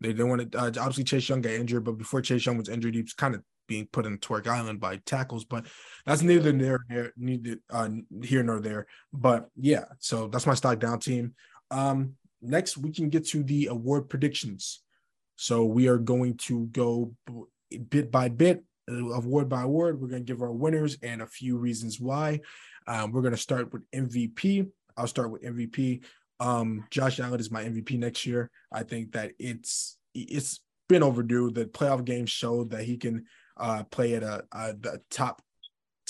They 0.00 0.08
didn't 0.08 0.28
want 0.28 0.52
to. 0.52 0.58
Uh, 0.58 0.66
obviously, 0.66 1.04
Chase 1.04 1.28
Young 1.28 1.42
got 1.42 1.52
injured, 1.52 1.84
but 1.84 1.98
before 1.98 2.22
Chase 2.22 2.46
Young 2.46 2.56
was 2.56 2.68
injured, 2.68 2.94
he 2.94 3.02
was 3.02 3.12
kind 3.12 3.34
of 3.34 3.42
being 3.68 3.86
put 3.92 4.06
in 4.06 4.18
Twerk 4.18 4.46
Island 4.46 4.80
by 4.80 4.96
tackles. 5.06 5.44
But 5.44 5.66
that's 6.06 6.22
neither 6.22 6.52
near 6.52 6.80
there, 6.88 7.12
neither 7.16 7.56
uh, 7.70 7.88
here 8.22 8.42
nor 8.42 8.60
there. 8.60 8.86
But 9.12 9.48
yeah, 9.56 9.84
so 9.98 10.28
that's 10.28 10.46
my 10.46 10.54
stock 10.54 10.78
down 10.78 11.00
team. 11.00 11.34
Um, 11.70 12.14
next, 12.40 12.78
we 12.78 12.92
can 12.92 13.10
get 13.10 13.26
to 13.28 13.42
the 13.42 13.66
award 13.66 14.08
predictions. 14.08 14.82
So 15.36 15.64
we 15.64 15.88
are 15.88 15.98
going 15.98 16.36
to 16.38 16.66
go 16.66 17.14
bit 17.88 18.10
by 18.10 18.28
bit, 18.28 18.64
uh, 18.90 19.10
award 19.12 19.48
by 19.48 19.62
award. 19.62 20.00
We're 20.00 20.08
going 20.08 20.24
to 20.24 20.32
give 20.32 20.42
our 20.42 20.52
winners 20.52 20.98
and 21.02 21.22
a 21.22 21.26
few 21.26 21.56
reasons 21.56 22.00
why. 22.00 22.40
Um, 22.86 23.12
we're 23.12 23.22
going 23.22 23.34
to 23.34 23.40
start 23.40 23.72
with 23.72 23.88
MVP. 23.90 24.68
I'll 24.96 25.06
start 25.06 25.30
with 25.30 25.42
MVP. 25.42 26.04
Um, 26.40 26.86
Josh 26.90 27.20
Allen 27.20 27.38
is 27.38 27.50
my 27.50 27.62
MVP 27.64 27.98
next 27.98 28.26
year. 28.26 28.50
I 28.72 28.82
think 28.82 29.12
that 29.12 29.32
it's 29.38 29.98
it's 30.14 30.60
been 30.88 31.02
overdue. 31.02 31.50
The 31.50 31.66
playoff 31.66 32.04
games 32.04 32.30
showed 32.30 32.70
that 32.70 32.84
he 32.84 32.96
can 32.96 33.26
uh, 33.56 33.84
play 33.84 34.14
at 34.14 34.22
a, 34.22 34.44
a 34.52 34.72
the 34.72 35.02
top 35.10 35.42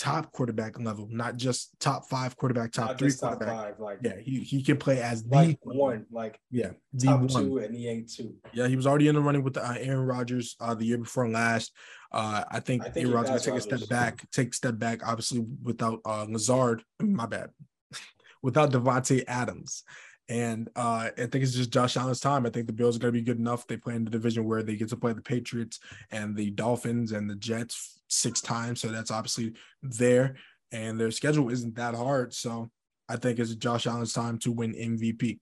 top 0.00 0.32
quarterback 0.32 0.80
level, 0.80 1.06
not 1.10 1.36
just 1.36 1.78
top 1.78 2.08
five 2.08 2.34
quarterback, 2.34 2.72
top 2.72 2.88
Not 2.88 2.98
three 2.98 3.10
top 3.10 3.38
quarterback. 3.38 3.48
five, 3.48 3.80
like 3.80 3.98
Yeah, 4.02 4.18
he 4.18 4.40
he 4.40 4.62
can 4.62 4.78
play 4.78 5.02
as 5.02 5.22
the 5.22 5.36
like 5.36 5.58
one, 5.62 6.06
like 6.10 6.40
yeah 6.50 6.70
the 6.94 7.06
top 7.08 7.20
one. 7.20 7.28
two, 7.28 7.58
and 7.58 7.74
he 7.74 7.86
ain't 7.86 8.10
two. 8.10 8.34
Yeah, 8.54 8.66
he 8.66 8.76
was 8.76 8.86
already 8.86 9.08
in 9.08 9.14
the 9.14 9.20
running 9.20 9.42
with 9.42 9.54
the, 9.54 9.68
uh, 9.68 9.74
Aaron 9.78 10.06
Rodgers 10.06 10.56
uh, 10.58 10.74
the 10.74 10.86
year 10.86 10.98
before 10.98 11.28
last. 11.28 11.72
Uh, 12.12 12.44
I 12.50 12.60
think, 12.60 12.82
I 12.82 12.84
think 12.86 12.96
Aaron 12.96 13.10
he 13.10 13.14
Rodgers 13.14 13.46
gonna 13.46 13.60
take 13.60 13.72
a 13.72 13.78
step 13.78 13.88
back, 13.90 14.30
take 14.30 14.48
a 14.48 14.54
step 14.54 14.78
back, 14.78 15.06
obviously 15.06 15.44
without 15.62 16.00
uh, 16.06 16.24
Lazard. 16.28 16.82
My 16.98 17.26
bad, 17.26 17.50
without 18.42 18.72
Davante 18.72 19.22
Adams. 19.28 19.84
And 20.30 20.70
uh, 20.76 21.10
I 21.18 21.26
think 21.26 21.42
it's 21.42 21.54
just 21.54 21.72
Josh 21.72 21.96
Allen's 21.96 22.20
time. 22.20 22.46
I 22.46 22.50
think 22.50 22.68
the 22.68 22.72
Bills 22.72 22.94
are 22.94 23.00
going 23.00 23.12
to 23.12 23.18
be 23.18 23.24
good 23.24 23.40
enough. 23.40 23.66
They 23.66 23.76
play 23.76 23.96
in 23.96 24.04
the 24.04 24.12
division 24.12 24.44
where 24.44 24.62
they 24.62 24.76
get 24.76 24.88
to 24.90 24.96
play 24.96 25.12
the 25.12 25.20
Patriots 25.20 25.80
and 26.12 26.36
the 26.36 26.50
Dolphins 26.50 27.10
and 27.10 27.28
the 27.28 27.34
Jets 27.34 27.98
six 28.06 28.40
times. 28.40 28.80
So 28.80 28.88
that's 28.88 29.10
obviously 29.10 29.54
there. 29.82 30.36
And 30.70 31.00
their 31.00 31.10
schedule 31.10 31.50
isn't 31.50 31.74
that 31.74 31.96
hard. 31.96 32.32
So 32.32 32.70
I 33.08 33.16
think 33.16 33.40
it's 33.40 33.56
Josh 33.56 33.88
Allen's 33.88 34.12
time 34.12 34.38
to 34.38 34.52
win 34.52 34.72
MVP. 34.72 35.40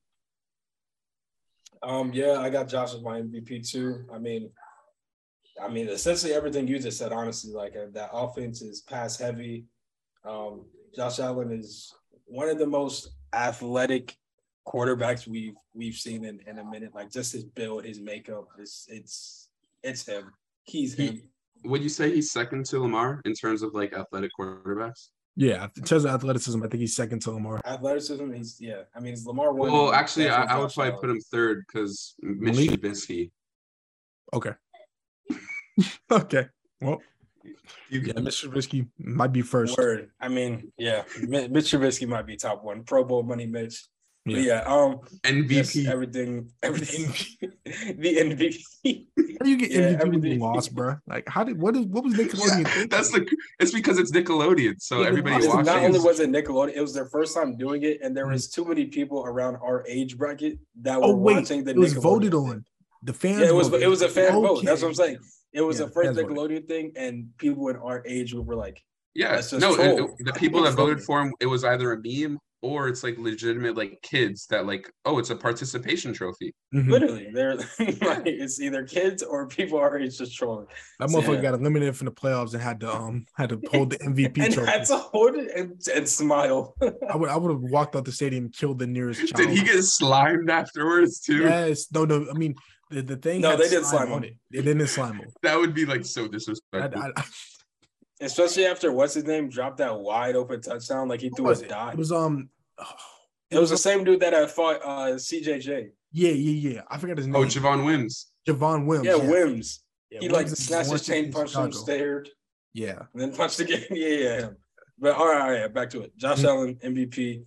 Um, 1.83 2.11
yeah, 2.15 2.41
I 2.41 2.49
got 2.49 2.67
Josh 2.67 2.95
as 2.95 3.03
my 3.03 3.21
MVP 3.21 3.71
too. 3.71 4.07
I 4.11 4.19
mean, 4.19 4.51
I 5.63 5.69
mean, 5.69 5.89
essentially 5.89 6.33
everything 6.33 6.67
you 6.67 6.79
just 6.79 6.97
said. 6.97 7.13
Honestly, 7.13 7.53
like 7.53 7.77
uh, 7.77 7.91
that 7.93 8.09
offense 8.11 8.63
is 8.63 8.81
pass 8.81 9.19
heavy. 9.19 9.67
Um, 10.25 10.65
Josh 10.97 11.19
Allen 11.19 11.53
is 11.53 11.95
one 12.25 12.49
of 12.49 12.59
the 12.59 12.67
most 12.67 13.11
athletic 13.35 14.17
quarterbacks 14.73 15.27
we've 15.27 15.55
we've 15.75 15.95
seen 15.95 16.25
in, 16.25 16.41
in 16.47 16.59
a 16.59 16.65
minute. 16.65 16.95
Like 16.95 17.11
just 17.11 17.33
his 17.33 17.45
build, 17.45 17.85
his 17.85 18.01
makeup, 18.01 18.47
it's 18.59 18.87
it's 18.89 19.49
it's 19.83 20.07
him. 20.07 20.33
He's 20.65 20.95
He- 20.95 21.07
him. 21.07 21.23
Would 21.65 21.83
you 21.83 21.89
say 21.89 22.15
he's 22.15 22.31
second 22.31 22.67
to 22.67 22.79
Lamar 22.79 23.21
in 23.25 23.35
terms 23.35 23.63
of 23.63 23.75
like 23.75 23.93
athletic 23.93 24.31
quarterbacks? 24.39 25.09
Yeah, 25.35 25.67
in 25.77 25.83
terms 25.83 26.05
of 26.05 26.13
athleticism, 26.15 26.63
I 26.63 26.69
think 26.69 26.81
he's 26.81 26.95
second 26.95 27.21
to 27.23 27.33
Lamar. 27.33 27.61
Athleticism, 27.65 28.31
he's 28.33 28.57
yeah. 28.61 28.83
I 28.95 29.01
mean, 29.01 29.13
it's 29.13 29.27
Lamar 29.27 29.53
one. 29.53 29.73
Well, 29.73 29.93
actually, 29.93 30.29
I, 30.29 30.43
definitely 30.43 30.55
I 30.55 30.59
would 30.61 30.73
probably 30.73 30.91
Allen. 30.93 31.01
put 31.01 31.11
him 31.11 31.21
third 31.33 31.65
because 31.67 32.15
Mitch 32.23 32.55
Malik? 32.55 32.81
Trubisky. 32.81 33.31
Okay. 34.35 34.51
okay. 36.11 36.47
Well, 36.81 37.01
You 37.89 38.01
yeah, 38.01 38.13
Mr. 38.15 38.49
Trubisky 38.49 38.89
might 38.99 39.33
be 39.33 39.43
first. 39.43 39.77
Word. 39.79 40.11
I 40.21 40.29
mean, 40.29 40.73
yeah, 40.79 41.03
Mi- 41.23 41.49
Mitch 41.49 41.73
Trubisky 41.73 42.07
might 42.07 42.27
be 42.27 42.37
top 42.37 42.63
one. 42.65 42.85
Pro 42.85 43.03
Bowl 43.05 43.23
money, 43.23 43.47
Mitch. 43.47 43.85
But 44.29 44.37
Yeah. 44.37 44.63
yeah, 44.67 44.75
um, 44.75 45.01
yes, 45.49 45.75
MVP. 45.75 45.87
everything, 45.89 46.51
everything, 46.63 47.07
the 47.99 48.17
MVP. 48.17 49.07
How 49.39 49.45
do 49.45 49.51
you 49.51 49.57
get 49.57 49.71
Yeah, 49.71 49.79
MVP 49.79 49.91
when 49.91 50.07
everything. 50.09 50.33
you 50.33 50.39
lost, 50.41 50.75
bro? 50.75 50.97
Like, 51.07 51.29
how 51.29 51.45
did 51.45 51.61
what 51.61 51.77
is 51.77 51.87
what 51.87 52.05
was 52.05 52.15
Nickelodeon 52.15 52.65
Yeah, 52.77 52.87
that's 52.91 53.11
the. 53.13 53.27
It's 53.61 53.73
because 53.73 53.99
it's 53.99 54.11
Nickelodeon, 54.13 54.75
so 54.81 55.01
Yeah, 55.03 55.09
everybody 55.09 55.35
lost 55.37 55.49
watching. 55.49 55.65
Not 55.67 55.83
only 55.85 55.99
is- 55.99 56.05
was 56.05 56.21
it 56.21 56.31
Nickelodeon, 56.31 56.75
it 56.77 56.81
was 56.81 56.95
their 56.95 57.07
first 57.07 57.35
time 57.35 57.57
doing 57.57 57.83
it, 57.83 58.01
and 58.03 58.17
there 58.17 58.27
Mhm. 58.27 58.33
was 58.33 58.49
too 58.49 58.65
many 58.65 58.87
people 58.87 59.25
around 59.25 59.57
our 59.57 59.85
age 59.89 60.17
bracket 60.19 60.59
that 60.83 60.99
were 61.01 61.07
Oh 61.07 61.17
wait, 61.17 61.35
watching 61.37 61.65
the 61.65 61.71
it 61.73 61.77
was 61.79 61.95
Nickelodeon 61.95 62.03
voted 62.03 62.33
thing. 62.33 62.41
on. 62.51 62.65
The 63.05 63.13
fans. 63.13 63.41
Yeah, 63.41 63.49
it 63.49 63.55
was 63.55 63.69
voted. 63.69 63.85
it 63.87 63.89
was 63.89 64.03
a 64.03 64.09
fan 64.09 64.33
vote. 64.33 64.65
That's 64.65 64.83
what 64.83 64.89
I'm 64.89 64.95
saying. 64.95 65.19
It 65.53 65.63
was 65.63 65.79
Yeah, 65.79 65.87
the 65.87 65.93
first 65.93 66.07
fans 66.09 66.17
voted. 66.19 66.37
Nickelodeon 66.37 66.69
thing, 66.69 66.93
and 66.97 67.29
people 67.39 67.69
in 67.69 67.77
our 67.77 68.03
age 68.07 68.35
were 68.35 68.57
like, 68.57 68.83
Yeah, 69.15 69.41
no, 69.53 69.75
and 69.75 69.97
troll. 69.97 70.15
it- 70.19 70.25
the 70.27 70.33
people 70.33 70.63
that 70.65 70.75
voted 70.75 71.01
for 71.03 71.21
him, 71.23 71.33
it 71.41 71.47
was 71.47 71.65
either 71.65 71.93
a 71.93 71.97
meme 72.03 72.39
or 72.61 72.89
it's 72.89 73.03
like 73.05 73.17
legitimate, 73.19 73.77
like 73.77 74.01
kids 74.03 74.47
that 74.49 74.67
like, 74.67 74.91
oh, 75.05 75.19
it's 75.19 75.31
a 75.31 75.37
participation 75.37 76.13
trophy. 76.13 76.53
Mhm. 76.75 76.91
literally, 76.91 77.29
they're 77.33 77.57
like, 77.79 78.23
it's 78.27 78.61
either 78.61 78.85
kids 78.85 79.23
or 79.23 79.47
people 79.47 79.79
our 79.79 79.99
age 79.99 80.19
just 80.19 80.35
trolling. 80.37 80.67
That 80.99 81.09
motherfucker 81.11 81.37
Yeah. 81.37 81.43
got 81.43 81.55
eliminated 81.55 81.97
from 81.97 82.07
the 82.07 82.13
playoffs 82.13 82.55
and 82.55 82.63
had 82.63 82.81
to 82.81 82.93
um 82.93 83.27
had 83.37 83.51
to 83.51 83.61
hold 83.73 83.91
the 83.91 83.99
MVP 83.99 84.39
and 84.45 84.55
trophy. 84.55 84.71
had 84.71 84.85
to 84.87 84.97
hold 84.97 85.37
it 85.37 85.51
and, 85.57 85.81
and 85.95 86.09
smile. 86.09 86.75
I 87.11 87.17
would 87.17 87.29
I 87.31 87.37
would 87.37 87.53
have 87.53 87.63
walked 87.63 87.95
out 87.95 88.05
the 88.05 88.13
stadium 88.13 88.47
and 88.47 88.53
killed 88.53 88.79
the 88.81 88.87
nearest 88.89 89.21
child. 89.21 89.37
Did 89.49 89.57
he 89.57 89.65
get 89.65 89.83
slimed 89.85 90.51
afterwards 90.51 91.21
too? 91.21 91.43
Yes. 91.43 91.87
No, 91.93 92.05
no. 92.05 92.27
I 92.29 92.37
mean 92.37 92.55
the, 92.91 93.03
the 93.03 93.17
thing. 93.17 93.41
No, 93.43 93.51
had 93.51 93.61
they 93.61 93.69
did 93.69 93.85
slime 93.85 94.13
on 94.13 94.25
it. 94.25 94.35
They 94.51 94.63
didn't 94.63 94.87
slime 94.89 95.17
him. 95.17 95.29
That 95.43 95.57
would 95.59 95.75
be 95.75 95.85
like 95.87 96.05
so 96.05 96.25
I, 96.25 96.29
disrespectful. 96.29 97.03
I, 97.03 97.11
I, 97.17 97.25
Especially 98.21 98.67
after 98.67 98.91
what's 98.93 99.15
his 99.15 99.25
name 99.25 99.49
dropped 99.49 99.77
that 99.79 99.99
wide 99.99 100.35
open 100.37 100.61
touchdown, 100.61 101.09
like 101.09 101.21
he 101.21 101.31
threw 101.31 101.47
was 101.47 101.61
a 101.63 101.65
it? 101.65 101.69
dot. 101.69 101.93
It 101.95 101.99
was 101.99 102.13
um. 102.13 102.49
oh, 102.79 102.85
It 103.51 103.59
was 103.59 103.71
the 103.71 103.79
same 103.79 104.05
dude 104.05 104.21
that 104.21 104.35
I 104.35 104.47
fought 104.47 104.81
uh 104.85 105.13
CJJ. 105.15 105.91
Yeah, 106.13 106.31
yeah, 106.33 106.71
yeah. 106.75 106.81
I 106.91 106.99
forgot 106.99 107.17
his 107.17 107.27
name. 107.27 107.37
oh, 107.37 107.45
Javon 107.47 107.85
Wims. 107.87 108.27
Javon 108.47 108.85
Wims. 108.87 109.05
Yeah, 109.07 109.17
Wims. 109.17 109.83
Yeah, 110.11 110.21
He 110.21 110.29
like 110.29 110.47
Wims 110.47 110.53
is 110.59 110.67
snatched 110.67 110.91
his 110.91 111.07
chain, 111.07 111.27
in 111.27 111.33
punched 111.33 111.55
him, 111.55 111.71
Chicago. 111.71 111.85
stared, 111.85 112.29
Yeah. 112.75 113.03
and 113.13 113.23
then 113.23 113.33
punched 113.35 113.61
again. 113.61 113.85
yeah, 113.91 114.09
yeah, 114.09 114.37
him. 114.41 114.57
But 114.99 115.17
all 115.17 115.27
right, 115.29 115.41
all 115.41 115.51
right, 115.51 115.73
back 115.73 115.89
to 115.91 116.01
it. 116.03 116.17
Josh 116.17 116.41
Mhm. 116.41 116.45
Allen, 116.49 116.75
MVP. 116.83 117.45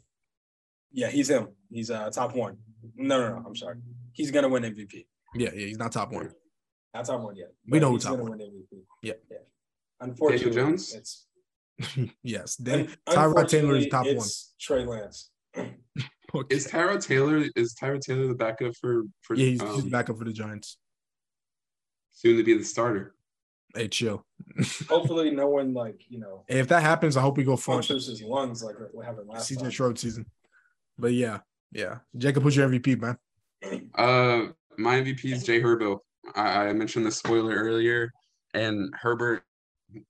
Yeah, 0.92 1.10
he's 1.10 1.30
him. 1.30 1.50
He's 1.70 1.92
uh 1.92 2.10
top 2.10 2.36
one. 2.36 2.58
No, 2.96 3.20
no, 3.20 3.36
no. 3.40 3.44
I'm 3.46 3.56
sorry. 3.56 3.78
He's 4.14 4.32
gonna 4.32 4.50
win 4.50 4.64
MVP. 4.64 5.06
Yeah, 5.36 5.50
yeah. 5.54 5.68
He's 5.68 5.78
not 5.78 5.92
top 5.92 6.12
one. 6.12 6.32
Not 6.96 7.06
top 7.06 7.22
one 7.22 7.36
yet. 7.36 7.52
We 7.68 7.80
know 7.80 7.90
who 7.90 7.94
he's 7.96 8.04
top 8.04 8.14
gonna 8.14 8.24
one. 8.24 8.38
win 8.40 8.48
MVP. 8.50 8.80
Yeah. 9.04 9.14
yeah. 9.30 9.38
Unfortunately, 10.02 10.52
Jones? 10.54 10.94
it's 10.94 11.28
yes. 12.24 12.56
Then 12.56 12.90
un- 13.08 13.16
Tyrod 13.16 13.48
Taylor 13.48 13.76
is 13.76 13.86
unfortunately, 13.86 13.90
top 13.90 14.06
one. 14.06 14.16
it's 14.16 14.54
Trey 14.60 14.86
Lance. 14.86 15.30
Okay. 16.34 16.56
Is 16.56 16.66
Tyrod 16.66 17.06
Taylor 17.06 17.44
is 17.58 17.76
Tyrod 17.76 18.00
Taylor 18.00 18.28
the 18.28 18.36
backup 18.36 18.74
for 18.80 19.04
for 19.22 19.36
yeah, 19.36 19.48
he's, 19.48 19.62
um, 19.62 19.76
he's 19.76 19.84
back 19.84 20.10
up 20.10 20.18
for 20.18 20.24
the 20.24 20.32
Giants. 20.32 20.78
soon 22.12 22.38
to 22.38 22.44
be 22.44 22.58
the 22.58 22.64
starter? 22.64 23.16
Hey, 23.76 23.90
chill. 23.90 24.26
Hopefully, 24.90 25.32
no 25.32 25.50
one 25.50 25.74
like 25.74 26.04
you 26.08 26.20
know 26.20 26.46
if 26.48 26.70
that 26.70 26.84
happens, 26.84 27.18
I 27.18 27.22
hope 27.22 27.36
we 27.38 27.44
go 27.44 27.58
front. 27.58 27.82
punctures 27.82 28.08
his 28.08 28.22
lungs 28.22 28.64
like 28.64 28.76
what 28.94 29.06
happened 29.06 29.28
last 29.28 29.52
CJ 29.52 29.60
time. 29.60 29.72
Stroud 29.72 30.00
season. 30.00 30.26
But 30.98 31.14
yeah, 31.14 31.40
yeah. 31.72 31.98
Jacob, 32.18 32.44
who's 32.44 32.56
your 32.56 32.70
MVP, 32.70 33.02
man? 33.02 33.18
Uh, 33.96 34.54
my 34.78 35.02
MVP 35.02 35.26
is 35.34 35.44
Jay 35.44 35.62
Herbo. 35.62 36.00
I, 36.36 36.68
I 36.68 36.74
mentioned 36.74 37.06
the 37.06 37.12
spoiler 37.12 37.56
earlier, 37.56 38.12
and 38.54 38.94
Herbert, 38.96 39.44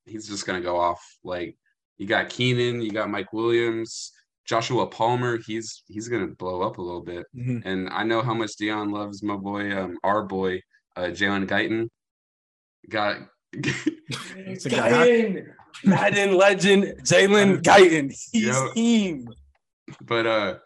he's 0.06 0.28
just 0.28 0.46
gonna 0.46 0.62
go 0.62 0.78
off. 0.80 1.02
Like 1.24 1.58
you 1.98 2.08
got 2.08 2.30
Keenan, 2.30 2.82
you 2.82 2.92
got 2.92 3.10
Mike 3.10 3.32
Williams, 3.34 4.12
Joshua 4.46 4.88
Palmer. 4.88 5.38
He's 5.46 5.84
he's 5.88 6.08
gonna 6.08 6.28
blow 6.28 6.62
up 6.62 6.78
a 6.78 6.82
little 6.82 7.02
bit. 7.04 7.26
Mhm. 7.36 7.62
And 7.66 7.90
I 7.90 8.04
know 8.04 8.22
how 8.22 8.34
much 8.34 8.56
Dion 8.58 8.92
loves 8.92 9.22
my 9.24 9.36
boy, 9.36 9.76
um, 9.78 9.98
our 10.04 10.24
boy, 10.24 10.62
uh, 10.96 11.10
Jalen 11.12 11.48
Guyton. 11.48 11.90
Got 12.90 13.18
It's 13.54 14.66
a 14.66 14.70
guy- 14.70 14.92
Guyton, 14.92 15.46
Madden 15.86 16.36
legend, 16.38 16.84
Jalen 17.04 17.62
Guyton. 17.62 18.10
He's 18.32 18.48
Yo. 18.48 18.72
team. 18.74 19.28
but 20.02 20.26
uh 20.26 20.58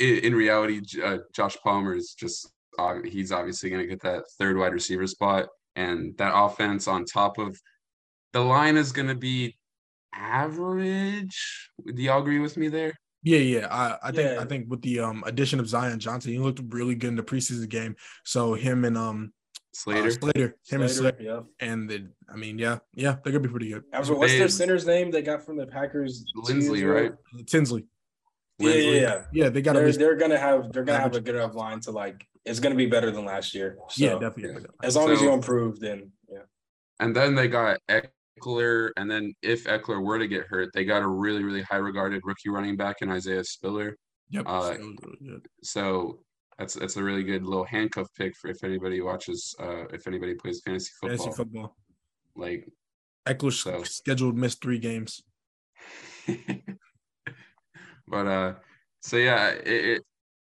in, 0.00 0.18
in 0.24 0.34
reality 0.34 0.80
uh, 1.02 1.18
josh 1.32 1.56
palmer 1.62 1.94
is 1.94 2.14
just 2.18 2.50
uh, 2.80 2.96
he's 3.04 3.30
obviously 3.30 3.70
going 3.70 3.80
to 3.80 3.86
get 3.86 4.00
that 4.02 4.24
third 4.40 4.56
wide 4.56 4.72
receiver 4.72 5.06
spot 5.06 5.46
and 5.76 6.16
that 6.18 6.32
offense 6.34 6.88
on 6.88 7.04
top 7.04 7.38
of 7.38 7.56
the 8.34 8.40
line 8.40 8.76
is 8.76 8.92
going 8.92 9.08
to 9.08 9.14
be 9.14 9.56
average 10.14 11.70
do 11.94 12.02
y'all 12.02 12.20
agree 12.20 12.38
with 12.38 12.56
me 12.56 12.68
there 12.68 12.92
Yeah, 13.22 13.38
yeah. 13.38 13.66
I, 13.70 14.08
I 14.08 14.12
think 14.12 14.30
Yeah. 14.30 14.42
I 14.42 14.44
think 14.44 14.68
with 14.68 14.82
the 14.82 15.00
um 15.00 15.24
addition 15.26 15.58
of 15.58 15.66
Zion 15.66 15.98
Johnson, 15.98 16.32
he 16.32 16.38
looked 16.38 16.60
really 16.78 16.94
good 16.94 17.08
in 17.08 17.16
the 17.16 17.22
preseason 17.22 17.68
game. 17.70 17.96
So 18.24 18.52
him 18.52 18.84
and 18.84 18.98
um 18.98 19.32
uh, 19.32 19.58
slater 19.72 20.10
Slater, 20.10 20.48
him 20.70 20.82
and 20.82 20.90
Slater, 20.90 21.16
Slater, 21.18 21.22
yeah. 21.22 21.40
and 21.68 21.88
the 21.90 21.98
I 22.32 22.36
mean, 22.36 22.58
yeah, 22.58 22.78
yeah, 22.94 23.16
they're 23.22 23.32
gonna 23.32 23.48
be 23.48 23.54
pretty 23.56 23.70
good. 23.72 23.84
After, 23.92 24.14
what's 24.14 24.34
their 24.34 24.48
center's 24.48 24.84
name 24.86 25.10
they 25.10 25.22
got 25.22 25.40
from 25.46 25.56
the 25.56 25.66
Packers? 25.66 26.22
two 26.34 26.42
Linsley, 26.52 26.78
years 26.78 26.94
right? 27.00 27.46
Tinsley, 27.46 27.82
Yeah, 28.58 28.68
yeah, 28.68 28.74
Linsley. 28.76 29.00
yeah. 29.00 29.22
yeah, 29.32 29.48
they 29.48 29.62
got 29.62 29.72
They're, 29.74 29.92
they're 29.92 30.16
gonna 30.16 30.38
have 30.38 30.70
they're 30.72 30.84
gonna 30.84 31.00
have 31.00 31.16
a 31.16 31.20
good 31.26 31.34
enough 31.34 31.54
line 31.54 31.80
to 31.86 31.90
like 31.90 32.18
it's 32.44 32.60
gonna 32.60 32.74
be 32.84 32.86
better 32.86 33.10
than 33.10 33.24
last 33.24 33.54
year. 33.54 33.78
So 33.88 34.04
yeah, 34.04 34.18
definitely. 34.18 34.66
as 34.82 34.96
long 34.96 35.10
as 35.10 35.20
you 35.22 35.32
improve, 35.32 35.80
then 35.80 36.12
yeah. 36.30 36.44
and 37.00 37.16
then 37.16 37.34
they 37.34 37.48
got 37.48 37.80
Ekeler, 38.40 38.90
and 38.96 39.10
then 39.10 39.32
if 39.42 39.64
Ekeler 39.64 40.02
were 40.02 40.18
to 40.18 40.26
get 40.26 40.46
hurt, 40.46 40.70
they 40.74 40.84
got 40.84 41.02
a 41.02 41.08
really, 41.08 41.42
really 41.42 41.62
high 41.62 41.76
regarded 41.76 42.22
rookie 42.24 42.48
running 42.48 42.76
back 42.76 42.96
in 43.00 43.10
Isaiah 43.10 43.44
Spiller. 43.44 43.96
Yep. 44.30 44.44
Uh, 44.46 44.74
so 45.62 46.20
that's 46.58 46.74
that's 46.74 46.96
a 46.96 47.02
really 47.02 47.22
good 47.22 47.44
little 47.44 47.64
handcuff 47.64 48.08
pick 48.16 48.34
for 48.36 48.48
if 48.50 48.62
anybody 48.64 49.00
watches, 49.00 49.54
uh, 49.60 49.84
if 49.92 50.06
anybody 50.06 50.34
plays 50.34 50.62
fantasy 50.64 50.90
football. 51.00 51.18
Fantasy 51.18 51.36
football. 51.36 51.76
Like, 52.36 52.68
Ekeler's 53.26 53.60
So- 53.60 53.82
scheduled 53.84 54.36
missed 54.36 54.62
three 54.62 54.78
games. 54.78 55.22
but 58.08 58.26
uh, 58.26 58.54
so 59.02 59.16
yeah, 59.16 59.48
it, 59.50 59.66
it, 59.66 60.02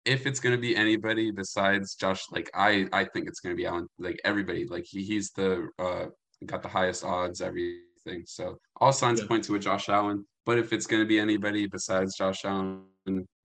if 0.05 0.25
it's 0.27 0.39
gonna 0.39 0.57
be 0.57 0.75
anybody 0.75 1.31
besides 1.31 1.95
Josh, 1.95 2.23
like 2.31 2.49
I 2.53 2.87
I 2.93 3.05
think 3.05 3.27
it's 3.27 3.39
gonna 3.39 3.55
be 3.55 3.65
Allen. 3.65 3.87
Like 3.99 4.19
everybody, 4.23 4.65
like 4.65 4.85
he 4.87 5.03
he's 5.03 5.31
the 5.31 5.67
uh 5.79 6.05
got 6.45 6.61
the 6.63 6.69
highest 6.69 7.03
odds, 7.03 7.41
everything. 7.41 8.23
So 8.25 8.57
all 8.79 8.93
signs 8.93 9.21
Yeah. 9.21 9.27
point 9.27 9.43
to 9.45 9.55
a 9.55 9.59
Josh 9.59 9.89
Allen. 9.89 10.25
But 10.45 10.59
if 10.59 10.71
it's 10.73 10.87
gonna 10.87 11.05
be 11.05 11.19
anybody 11.19 11.67
besides 11.67 12.15
Josh 12.15 12.45
Allen, 12.45 12.85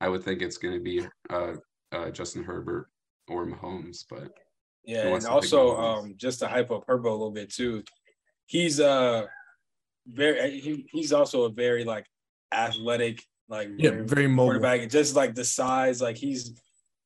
I 0.01 0.09
would 0.09 0.23
think 0.23 0.43
it's 0.43 0.59
gonna 0.59 0.81
be 0.81 1.07
uh 1.31 1.55
uh, 1.93 2.11
Justin 2.11 2.45
Herbert 2.45 2.89
or 3.29 3.47
Mahomes, 3.47 4.05
but 4.09 4.29
Yeah, 4.85 5.03
and 5.03 5.11
wants 5.11 5.25
to 5.27 5.31
pick 5.41 5.53
also 5.53 5.77
um 5.77 6.15
just 6.17 6.39
to 6.41 6.47
hype 6.47 6.71
up 6.71 6.87
Herbo 6.87 7.07
a 7.07 7.11
little 7.11 7.31
bit 7.33 7.51
too. 7.51 7.83
He's 8.47 8.81
uh 8.81 9.27
very 10.07 10.61
he, 10.61 10.89
he's 10.93 11.13
also 11.13 11.45
a 11.45 11.51
very 11.51 11.85
like 11.85 12.07
athletic, 12.53 13.23
like 13.49 13.69
Yeah, 13.77 13.91
very 13.91 14.07
very 14.07 14.27
mobile. 14.29 14.45
quarterback. 14.61 14.89
Just 14.91 15.17
like 15.17 15.35
the 15.35 15.45
size, 15.45 16.01
like 16.01 16.17
he's 16.17 16.55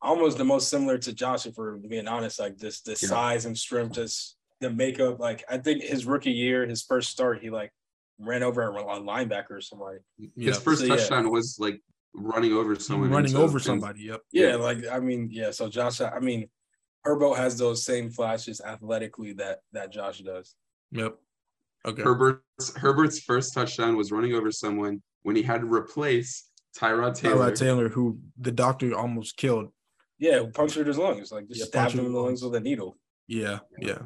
almost 0.02 0.36
the 0.38 0.44
most 0.44 0.68
similar 0.68 0.98
to 0.98 1.12
Josh, 1.12 1.46
if 1.46 1.56
we're 1.56 1.76
being 1.76 2.08
honest. 2.08 2.38
Like 2.38 2.58
this 2.58 2.80
the 2.82 2.92
Yeah. 2.92 3.08
size 3.08 3.46
and 3.46 3.56
strength, 3.56 3.94
just 3.94 4.36
the 4.64 4.70
makeup. 4.70 5.20
Like 5.20 5.44
I 5.48 5.58
think 5.58 5.82
his 5.82 6.06
rookie 6.06 6.32
year, 6.32 6.66
his 6.66 6.82
first 6.82 7.10
start, 7.10 7.40
he 7.42 7.50
like 7.50 7.70
ran 8.18 8.42
over 8.42 8.62
a 8.62 8.72
linebacker 8.72 9.50
or 9.52 9.60
somebody. 9.60 9.98
Yeah. 10.18 10.50
his 10.50 10.58
first 10.58 10.80
So, 10.80 10.86
yeah. 10.86 10.96
touchdown 10.96 11.30
was 11.30 11.56
like 11.60 11.80
running 12.14 12.52
over 12.52 12.74
someone, 12.76 13.10
running 13.10 13.36
over 13.36 13.58
in- 13.58 13.64
somebody. 13.64 14.02
Yep. 14.02 14.20
Yeah, 14.32 14.48
Yeah. 14.48 14.54
like 14.56 14.78
I 14.90 15.00
mean, 15.00 15.28
yeah. 15.30 15.50
So 15.50 15.68
Josh, 15.68 16.00
I 16.00 16.18
mean, 16.20 16.48
Herbo 17.06 17.36
has 17.36 17.58
those 17.58 17.84
same 17.84 18.10
flashes 18.10 18.60
athletically 18.60 19.32
that 19.34 19.60
that 19.72 19.92
Josh 19.92 20.18
does. 20.20 20.54
Yep. 20.92 21.16
Okay. 21.86 22.02
Herbert's 22.02 22.76
Herbert's 22.76 23.20
first 23.20 23.52
touchdown 23.54 23.96
was 23.96 24.10
running 24.10 24.32
over 24.34 24.50
someone 24.50 25.02
when 25.22 25.36
he 25.36 25.42
had 25.42 25.60
to 25.60 25.66
replace 25.72 26.48
Tyrod 26.78 27.14
Taylor. 27.14 27.50
Tyrod 27.50 27.58
Taylor, 27.58 27.88
who 27.90 28.18
the 28.40 28.52
doctor 28.52 28.94
almost 28.96 29.36
killed. 29.36 29.68
Yeah, 30.18 30.44
punctured 30.54 30.86
his 30.86 30.96
lungs, 30.96 31.30
like 31.32 31.48
just 31.48 31.60
Yeah, 31.60 31.66
stabbed 31.66 31.92
him 31.94 32.06
in 32.06 32.12
the 32.12 32.18
lungs 32.18 32.40
lungs. 32.42 32.52
with 32.52 32.54
a 32.54 32.60
needle. 32.64 32.96
Yeah. 33.26 33.58
Yeah. 33.78 34.02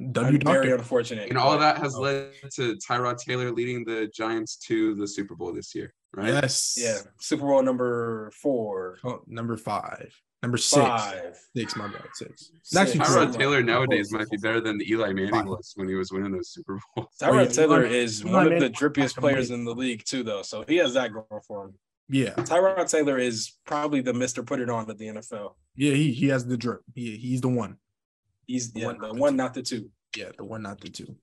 Very 0.00 0.38
W 0.38 0.38
doctor. 0.38 0.74
unfortunate. 0.76 1.28
And 1.28 1.36
all 1.38 1.52
but- 1.56 1.60
that 1.60 1.78
has 1.78 1.94
Oh. 1.94 2.00
led 2.00 2.32
to 2.54 2.76
Tyrod 2.76 3.18
Taylor 3.18 3.50
leading 3.52 3.84
the 3.84 4.06
Giants 4.14 4.56
to 4.68 4.94
the 4.94 5.06
Super 5.06 5.34
Bowl 5.34 5.52
this 5.52 5.74
year, 5.74 5.92
right? 6.16 6.28
Yes. 6.28 6.76
Yeah, 6.78 6.98
Super 7.20 7.46
Bowl 7.46 7.62
number 7.62 8.30
four, 8.40 8.98
Oh, 9.04 9.20
number 9.26 9.56
five. 9.56 10.14
Number 10.42 10.56
six. 10.56 10.80
five. 10.82 11.38
Six, 11.54 11.76
my 11.76 11.86
bad. 11.88 12.06
Six. 12.14 12.50
Six. 12.62 12.74
Actually, 12.74 13.00
Tyrod 13.00 13.04
Tyrod 13.04 13.32
Taylor- 13.32 13.38
Taylor 13.38 13.62
nowadays 13.62 14.10
might 14.10 14.30
be 14.30 14.38
better 14.38 14.62
than 14.62 14.80
Eli 14.80 15.12
Manning 15.12 15.30
Five. 15.32 15.44
was 15.44 15.72
when 15.76 15.86
he 15.86 15.94
was 15.96 16.10
winning 16.12 16.32
those 16.32 16.48
Super 16.48 16.80
Bowls. 16.96 17.08
Tyrod 17.20 17.44
yeah, 17.44 17.50
Taylor 17.50 17.84
is 17.84 18.22
Eli 18.22 18.32
one 18.32 18.52
of 18.54 18.58
the 18.60 18.70
drippiest 18.70 19.16
players 19.18 19.50
in 19.50 19.66
the 19.66 19.74
league 19.74 20.02
too, 20.06 20.22
though. 20.22 20.40
So 20.40 20.64
he 20.66 20.76
has 20.76 20.94
that 20.94 21.12
going 21.12 21.26
for 21.46 21.66
him. 21.66 21.74
Yeah. 22.08 22.32
Tyrod 22.36 22.90
Taylor 22.90 23.18
is 23.18 23.58
probably 23.66 24.00
the 24.00 24.14
Mister 24.14 24.42
Put 24.42 24.60
It 24.60 24.70
On 24.70 24.90
of 24.90 24.96
the 24.96 25.08
NFL. 25.08 25.56
Yeah. 25.76 25.92
He 25.92 26.12
he 26.12 26.28
has 26.28 26.46
the 26.46 26.56
drip. 26.56 26.80
He 26.94 27.18
he's 27.18 27.42
the 27.42 27.48
one. 27.50 27.76
He's 28.50 28.72
The 28.72 28.80
yeah, 28.80 28.86
one, 28.86 28.98
the 28.98 29.06
not 29.06 29.14
the 29.14 29.20
one, 29.20 29.32
two. 29.32 29.36
not 29.36 29.54
the 29.54 29.62
two. 29.62 29.90
Yeah, 30.16 30.30
the 30.36 30.44
one, 30.44 30.62
not 30.62 30.80
the 30.80 30.88
two. 30.90 31.16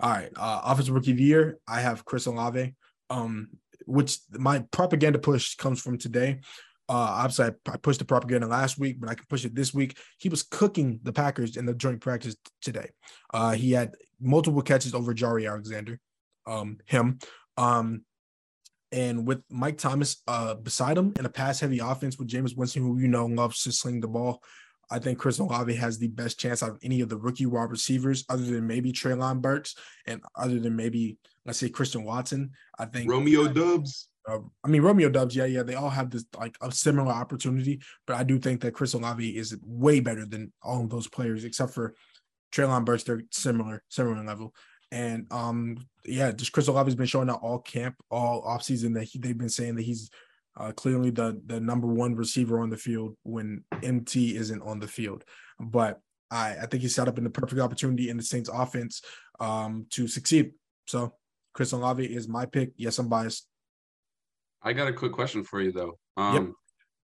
All 0.00 0.10
right. 0.10 0.30
Uh 0.36 0.60
offensive 0.64 0.94
rookie 0.94 1.12
of 1.12 1.16
the 1.16 1.22
year. 1.22 1.58
I 1.68 1.80
have 1.80 2.04
Chris 2.04 2.26
Olave. 2.26 2.74
Um, 3.10 3.50
which 3.86 4.18
my 4.32 4.64
propaganda 4.72 5.18
push 5.18 5.54
comes 5.54 5.80
from 5.80 5.98
today. 5.98 6.40
Uh 6.88 7.22
obviously 7.22 7.46
I, 7.46 7.72
I 7.72 7.76
pushed 7.76 8.00
the 8.00 8.04
propaganda 8.04 8.46
last 8.48 8.76
week, 8.78 8.98
but 9.00 9.08
I 9.08 9.14
can 9.14 9.24
push 9.28 9.44
it 9.44 9.54
this 9.54 9.72
week. 9.72 9.96
He 10.18 10.28
was 10.28 10.42
cooking 10.42 10.98
the 11.04 11.12
Packers 11.12 11.56
in 11.56 11.64
the 11.64 11.74
joint 11.74 12.00
practice 12.00 12.34
today. 12.60 12.90
Uh 13.32 13.52
he 13.52 13.70
had 13.72 13.94
multiple 14.20 14.62
catches 14.62 14.94
over 14.94 15.14
Jaire 15.14 15.48
Alexander. 15.48 16.00
Um, 16.46 16.78
him. 16.86 17.18
Um 17.56 18.02
and 18.90 19.26
with 19.28 19.42
Mike 19.48 19.78
Thomas 19.78 20.22
uh 20.26 20.54
beside 20.54 20.98
him 20.98 21.14
in 21.18 21.24
a 21.24 21.30
pass 21.30 21.60
heavy 21.60 21.78
offense 21.78 22.18
with 22.18 22.28
Jameis 22.28 22.56
Winston, 22.56 22.82
who 22.82 22.98
you 22.98 23.08
know 23.08 23.26
loves 23.26 23.62
to 23.62 23.70
sling 23.72 24.00
the 24.00 24.08
ball. 24.08 24.42
I 24.90 24.98
think 24.98 25.18
Chris 25.18 25.38
Olave 25.38 25.74
has 25.74 25.98
the 25.98 26.08
best 26.08 26.38
chance 26.38 26.62
out 26.62 26.70
of 26.70 26.78
any 26.82 27.00
of 27.00 27.08
the 27.08 27.16
rookie 27.16 27.46
wide 27.46 27.70
receivers, 27.70 28.24
other 28.28 28.44
than 28.44 28.66
maybe 28.66 28.92
Treylon 28.92 29.40
Burks 29.40 29.74
and 30.06 30.22
other 30.34 30.58
than 30.58 30.76
maybe 30.76 31.18
let's 31.44 31.58
say 31.58 31.68
Christian 31.68 32.04
Watson. 32.04 32.50
I 32.78 32.86
think 32.86 33.10
Romeo 33.10 33.48
Doubs. 33.48 34.08
uh, 34.28 34.38
I 34.64 34.68
mean 34.68 34.82
Romeo 34.82 35.08
Doubs, 35.08 35.36
yeah, 35.36 35.46
yeah, 35.46 35.62
they 35.62 35.74
all 35.74 35.90
have 35.90 36.10
this 36.10 36.24
like 36.38 36.56
a 36.60 36.72
similar 36.72 37.12
opportunity, 37.12 37.80
but 38.06 38.16
I 38.16 38.22
do 38.22 38.38
think 38.38 38.60
that 38.62 38.74
Chris 38.74 38.94
Olave 38.94 39.36
is 39.36 39.56
way 39.62 40.00
better 40.00 40.24
than 40.24 40.52
all 40.62 40.82
of 40.82 40.90
those 40.90 41.08
players, 41.08 41.44
except 41.44 41.72
for 41.72 41.94
Treylon 42.52 42.84
Burks. 42.84 43.02
They're 43.02 43.22
similar, 43.30 43.82
similar 43.88 44.22
level. 44.24 44.54
And 44.90 45.26
um, 45.30 45.86
yeah, 46.04 46.32
just 46.32 46.52
Chris 46.52 46.68
Olave's 46.68 46.94
been 46.94 47.06
showing 47.06 47.28
out 47.28 47.40
all 47.42 47.58
camp, 47.58 47.96
all 48.10 48.42
offseason 48.42 48.94
that 48.94 49.04
he, 49.04 49.18
they've 49.18 49.36
been 49.36 49.50
saying 49.50 49.74
that 49.76 49.84
he's 49.84 50.10
uh, 50.58 50.72
clearly 50.72 51.10
the 51.10 51.40
the 51.46 51.60
number 51.60 51.86
one 51.86 52.14
receiver 52.14 52.60
on 52.60 52.70
the 52.70 52.76
field 52.76 53.14
when 53.22 53.64
MT 53.82 54.36
isn't 54.36 54.62
on 54.62 54.80
the 54.80 54.88
field. 54.88 55.24
But 55.60 56.00
I, 56.30 56.56
I 56.62 56.66
think 56.66 56.82
he's 56.82 56.94
set 56.94 57.08
up 57.08 57.18
in 57.18 57.24
the 57.24 57.30
perfect 57.30 57.60
opportunity 57.60 58.10
in 58.10 58.16
the 58.16 58.22
Saints 58.22 58.50
offense 58.52 59.02
um, 59.40 59.86
to 59.90 60.08
succeed. 60.08 60.52
So 60.86 61.14
Chris 61.54 61.72
Olave 61.72 62.04
is 62.04 62.28
my 62.28 62.46
pick. 62.46 62.72
Yes, 62.76 62.98
I'm 62.98 63.08
biased. 63.08 63.46
I 64.62 64.72
got 64.72 64.88
a 64.88 64.92
quick 64.92 65.12
question 65.12 65.44
for 65.44 65.60
you 65.60 65.72
though. 65.72 65.98
Um, 66.16 66.54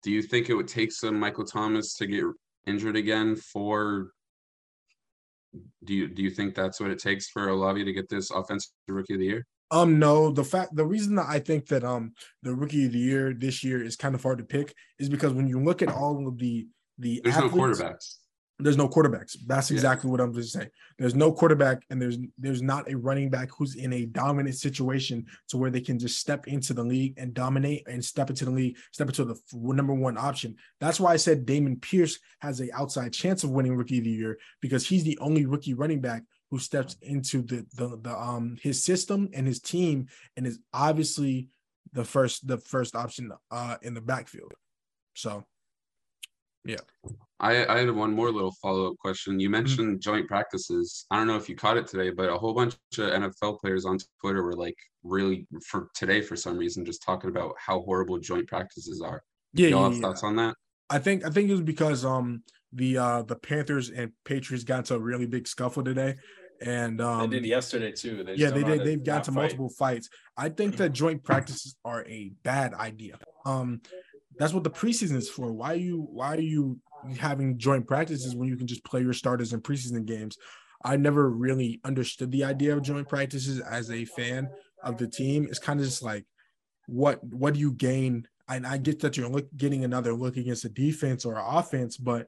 do 0.01 0.11
you 0.11 0.21
think 0.21 0.49
it 0.49 0.55
would 0.55 0.67
take 0.67 0.91
some 0.91 1.19
Michael 1.19 1.45
Thomas 1.45 1.93
to 1.95 2.07
get 2.07 2.23
injured 2.65 2.97
again 2.97 3.35
for? 3.35 4.11
Do 5.83 5.93
you 5.93 6.07
do 6.07 6.23
you 6.23 6.31
think 6.31 6.55
that's 6.55 6.79
what 6.79 6.89
it 6.89 6.99
takes 6.99 7.29
for 7.29 7.49
Olave 7.49 7.83
to 7.83 7.93
get 7.93 8.09
this 8.09 8.31
offensive 8.31 8.71
rookie 8.87 9.13
of 9.13 9.19
the 9.19 9.25
year? 9.25 9.45
Um, 9.73 9.97
no, 9.97 10.31
the 10.31 10.43
fact 10.43 10.75
the 10.75 10.85
reason 10.85 11.15
that 11.15 11.25
I 11.27 11.39
think 11.39 11.67
that 11.67 11.83
um 11.83 12.13
the 12.43 12.53
rookie 12.55 12.85
of 12.85 12.91
the 12.93 12.99
year 12.99 13.33
this 13.33 13.63
year 13.63 13.83
is 13.83 13.95
kind 13.95 14.13
of 14.15 14.21
hard 14.21 14.37
to 14.37 14.43
pick 14.45 14.73
is 14.99 15.09
because 15.09 15.33
when 15.33 15.47
you 15.47 15.59
look 15.59 15.81
at 15.81 15.89
all 15.89 16.27
of 16.27 16.37
the 16.37 16.67
the 16.99 17.19
There's 17.23 17.37
no 17.37 17.49
quarterbacks. 17.49 18.15
there's 18.59 18.77
no 18.77 18.87
quarterbacks. 18.87 19.35
That's 19.47 19.71
Yeah. 19.71 19.75
exactly 19.77 20.11
what 20.11 20.21
I'm 20.21 20.31
just 20.31 20.53
saying. 20.53 20.69
There's 20.99 21.15
no 21.15 21.31
quarterback, 21.33 21.77
and 21.89 21.99
there's 21.99 22.19
there's 22.37 22.61
not 22.61 22.87
a 22.89 22.95
running 22.95 23.29
back 23.31 23.49
who's 23.57 23.73
in 23.75 23.91
a 23.93 24.05
dominant 24.05 24.55
situation 24.55 25.25
to 25.49 25.57
where 25.57 25.71
they 25.71 25.81
can 25.81 25.97
just 25.97 26.19
step 26.19 26.47
into 26.47 26.71
the 26.75 26.83
league 26.83 27.15
and 27.17 27.33
dominate 27.33 27.81
and 27.87 28.05
step 28.05 28.29
into 28.29 28.45
the 28.45 28.51
league, 28.51 28.77
step 28.91 29.07
into 29.07 29.25
the 29.25 29.35
number 29.53 29.95
one 29.95 30.17
option. 30.19 30.55
That's 30.79 30.99
why 30.99 31.13
I 31.13 31.17
said 31.17 31.47
Dameon 31.47 31.81
Pierce 31.81 32.19
has 32.41 32.61
a 32.61 32.71
outside 32.79 33.11
chance 33.11 33.43
of 33.43 33.49
winning 33.49 33.75
rookie 33.75 33.97
of 33.97 34.03
the 34.03 34.11
year 34.11 34.37
because 34.61 34.87
he's 34.87 35.03
the 35.03 35.17
only 35.19 35.47
rookie 35.47 35.73
running 35.73 35.99
back 35.99 36.21
who 36.53 36.59
steps 36.59 36.95
into 37.01 37.41
the 37.41 37.65
the, 37.75 37.97
the 38.03 38.15
um 38.15 38.59
his 38.61 38.83
system 38.83 39.27
and 39.33 39.47
his 39.47 39.59
team 39.59 40.05
and 40.37 40.45
is 40.45 40.59
obviously 40.71 41.49
the 41.93 42.05
first 42.05 42.47
the 42.47 42.59
first 42.59 42.95
option 42.95 43.31
uh 43.49 43.75
in 43.81 43.95
the 43.95 44.01
backfield. 44.01 44.53
So 45.15 45.43
yeah. 46.63 46.77
I, 47.39 47.65
I 47.65 47.79
had 47.79 47.89
one 47.89 48.13
more 48.13 48.31
little 48.31 48.53
follow 48.61 48.91
up 48.91 48.99
question. 48.99 49.33
Mm-hmm. 49.33 49.39
You 49.39 49.49
mentioned 49.49 50.01
joint 50.01 50.27
practices. 50.27 51.07
I 51.09 51.17
don't 51.17 51.25
know 51.25 51.37
if 51.37 51.49
you 51.49 51.55
caught 51.55 51.77
it 51.77 51.87
today, 51.87 52.11
but 52.11 52.29
a 52.29 52.37
whole 52.37 52.53
bunch 52.53 52.75
of 52.99 53.09
NFL 53.09 53.59
players 53.59 53.85
on 53.87 53.97
Twitter 54.21 54.43
were 54.43 54.53
like 54.53 54.77
really 55.01 55.47
for 55.65 55.89
today 55.95 56.21
for 56.21 56.35
some 56.35 56.55
reason 56.55 56.85
just 56.85 57.01
talking 57.01 57.31
about 57.31 57.55
how 57.57 57.81
horrible 57.81 58.19
joint 58.19 58.47
practices 58.47 59.01
are. 59.01 59.23
yeah, 59.53 59.69
Y'all 59.69 59.79
yeah, 59.79 59.85
have 59.85 59.95
yeah. 59.95 60.01
thoughts 60.01 60.23
on 60.23 60.35
that? 60.35 60.53
I 60.91 60.99
think 60.99 61.25
I 61.25 61.31
think 61.31 61.49
it 61.49 61.53
was 61.53 61.61
because 61.61 62.05
um 62.05 62.43
the 62.73 62.97
uh 62.97 63.21
the 63.23 63.35
Panthers 63.35 63.89
and 63.89 64.11
Patriots 64.25 64.63
got 64.63 64.79
into 64.79 64.95
a 64.95 64.99
really 64.99 65.25
big 65.25 65.47
scuffle 65.47 65.83
today, 65.83 66.15
and 66.63 67.01
um 67.01 67.29
they 67.29 67.39
did 67.39 67.45
yesterday 67.45 67.91
too. 67.91 68.23
They 68.23 68.35
yeah 68.35 68.49
they 68.49 68.63
did. 68.63 68.83
They've 68.83 69.03
got 69.03 69.25
to 69.25 69.31
fight. 69.31 69.41
multiple 69.41 69.69
fights. 69.69 70.09
I 70.37 70.49
think 70.49 70.77
that 70.77 70.89
joint 70.89 71.23
practices 71.23 71.75
are 71.85 72.05
a 72.05 72.31
bad 72.43 72.73
idea. 72.73 73.17
Um, 73.45 73.81
that's 74.37 74.53
what 74.53 74.63
the 74.63 74.71
preseason 74.71 75.15
is 75.15 75.29
for. 75.29 75.51
Why 75.51 75.73
are 75.73 75.77
you 75.77 76.07
why 76.09 76.35
are 76.35 76.41
you 76.41 76.79
having 77.19 77.57
joint 77.57 77.87
practices 77.87 78.35
when 78.35 78.47
you 78.47 78.55
can 78.55 78.67
just 78.67 78.83
play 78.83 79.01
your 79.01 79.13
starters 79.13 79.53
in 79.53 79.61
preseason 79.61 80.05
games? 80.05 80.37
I 80.85 80.95
never 80.97 81.29
really 81.29 81.79
understood 81.83 82.31
the 82.31 82.43
idea 82.43 82.75
of 82.75 82.81
joint 82.81 83.07
practices 83.07 83.59
as 83.59 83.91
a 83.91 84.05
fan 84.05 84.49
of 84.83 84.97
the 84.97 85.07
team. 85.07 85.47
It's 85.49 85.59
kind 85.59 85.79
of 85.79 85.85
just 85.85 86.01
like 86.01 86.25
what 86.87 87.23
what 87.23 87.53
do 87.53 87.59
you 87.59 87.73
gain? 87.73 88.27
And 88.49 88.65
I 88.67 88.77
get 88.77 88.99
that 89.01 89.15
you're 89.15 89.29
look, 89.29 89.47
getting 89.55 89.83
another 89.83 90.13
look 90.13 90.37
against 90.37 90.65
a 90.65 90.69
defense 90.69 91.25
or 91.25 91.41
offense, 91.41 91.97
but 91.97 92.27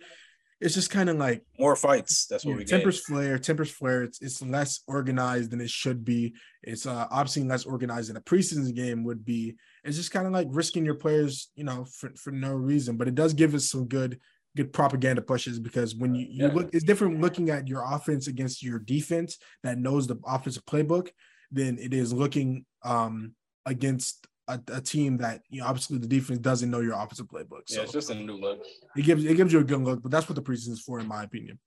it's 0.62 0.74
just 0.74 0.90
kind 0.90 1.10
of 1.10 1.18
like 1.18 1.44
More 1.60 1.76
fights. 1.76 2.28
That's 2.28 2.46
what 2.46 2.52
yeah, 2.52 2.58
we 2.58 2.64
get. 2.64 2.70
tempers 2.72 3.02
flare, 3.02 3.38
tempers 3.38 3.72
flare. 3.72 4.04
It's 4.04 4.22
it's 4.22 4.42
less 4.42 4.82
organized 4.88 5.52
than 5.52 5.60
it 5.62 5.70
should 5.70 6.06
be. 6.06 6.34
It's 6.64 6.86
uh, 6.86 7.08
obviously 7.12 7.44
less 7.44 7.66
organized 7.66 8.10
than 8.10 8.18
a 8.18 8.22
preseason 8.22 8.74
game 8.74 9.04
would 9.04 9.26
be. 9.26 9.56
It's 9.84 9.98
just 9.98 10.12
kind 10.12 10.26
of 10.26 10.34
like 10.34 10.48
risking 10.50 10.86
your 10.86 10.96
players, 10.96 11.50
you 11.56 11.64
know, 11.66 11.86
for, 11.86 12.12
for 12.16 12.32
no 12.32 12.54
reason. 12.54 12.96
But 12.98 13.08
it 13.08 13.16
does 13.16 13.34
give 13.34 13.54
us 13.54 13.70
some 13.70 13.88
good 13.88 14.20
good 14.56 14.72
propaganda 14.72 15.22
pushes 15.22 15.60
because 15.60 15.96
when 15.96 16.16
you, 16.16 16.26
you 16.30 16.48
Yeah. 16.48 16.54
look, 16.54 16.70
it's 16.74 16.86
different 16.86 17.20
looking 17.20 17.50
at 17.50 17.68
your 17.68 17.84
offense 17.86 18.28
against 18.28 18.64
your 18.64 18.80
defense 18.80 19.38
that 19.64 19.78
knows 19.78 20.08
the 20.08 20.18
offensive 20.26 20.66
playbook 20.66 21.10
than 21.52 21.78
it 21.78 21.94
is 21.94 22.14
looking 22.14 22.66
um 22.84 23.34
against 23.66 24.26
a, 24.48 24.60
a 24.74 24.82
team 24.82 25.18
that 25.18 25.42
you 25.50 25.62
know 25.62 25.68
obviously 25.68 25.98
the 25.98 26.08
defense 26.08 26.40
doesn't 26.40 26.70
know 26.70 26.80
your 26.82 26.94
offensive 26.94 27.28
playbook. 27.28 27.62
Yeah, 27.70 27.78
So 27.78 27.82
it's 27.84 27.92
just 27.94 28.10
a 28.10 28.16
new 28.16 28.34
look. 28.38 28.60
it 28.96 29.02
gives 29.04 29.24
it 29.26 29.36
gives 29.36 29.52
you 29.54 29.60
a 29.60 29.64
good 29.64 29.82
look, 29.82 30.02
but 30.02 30.12
that's 30.12 30.30
what 30.30 30.36
the 30.36 30.42
preseason 30.42 30.72
is 30.72 30.82
for, 30.82 31.00
in 31.00 31.08
my 31.08 31.24
opinion. 31.24 31.60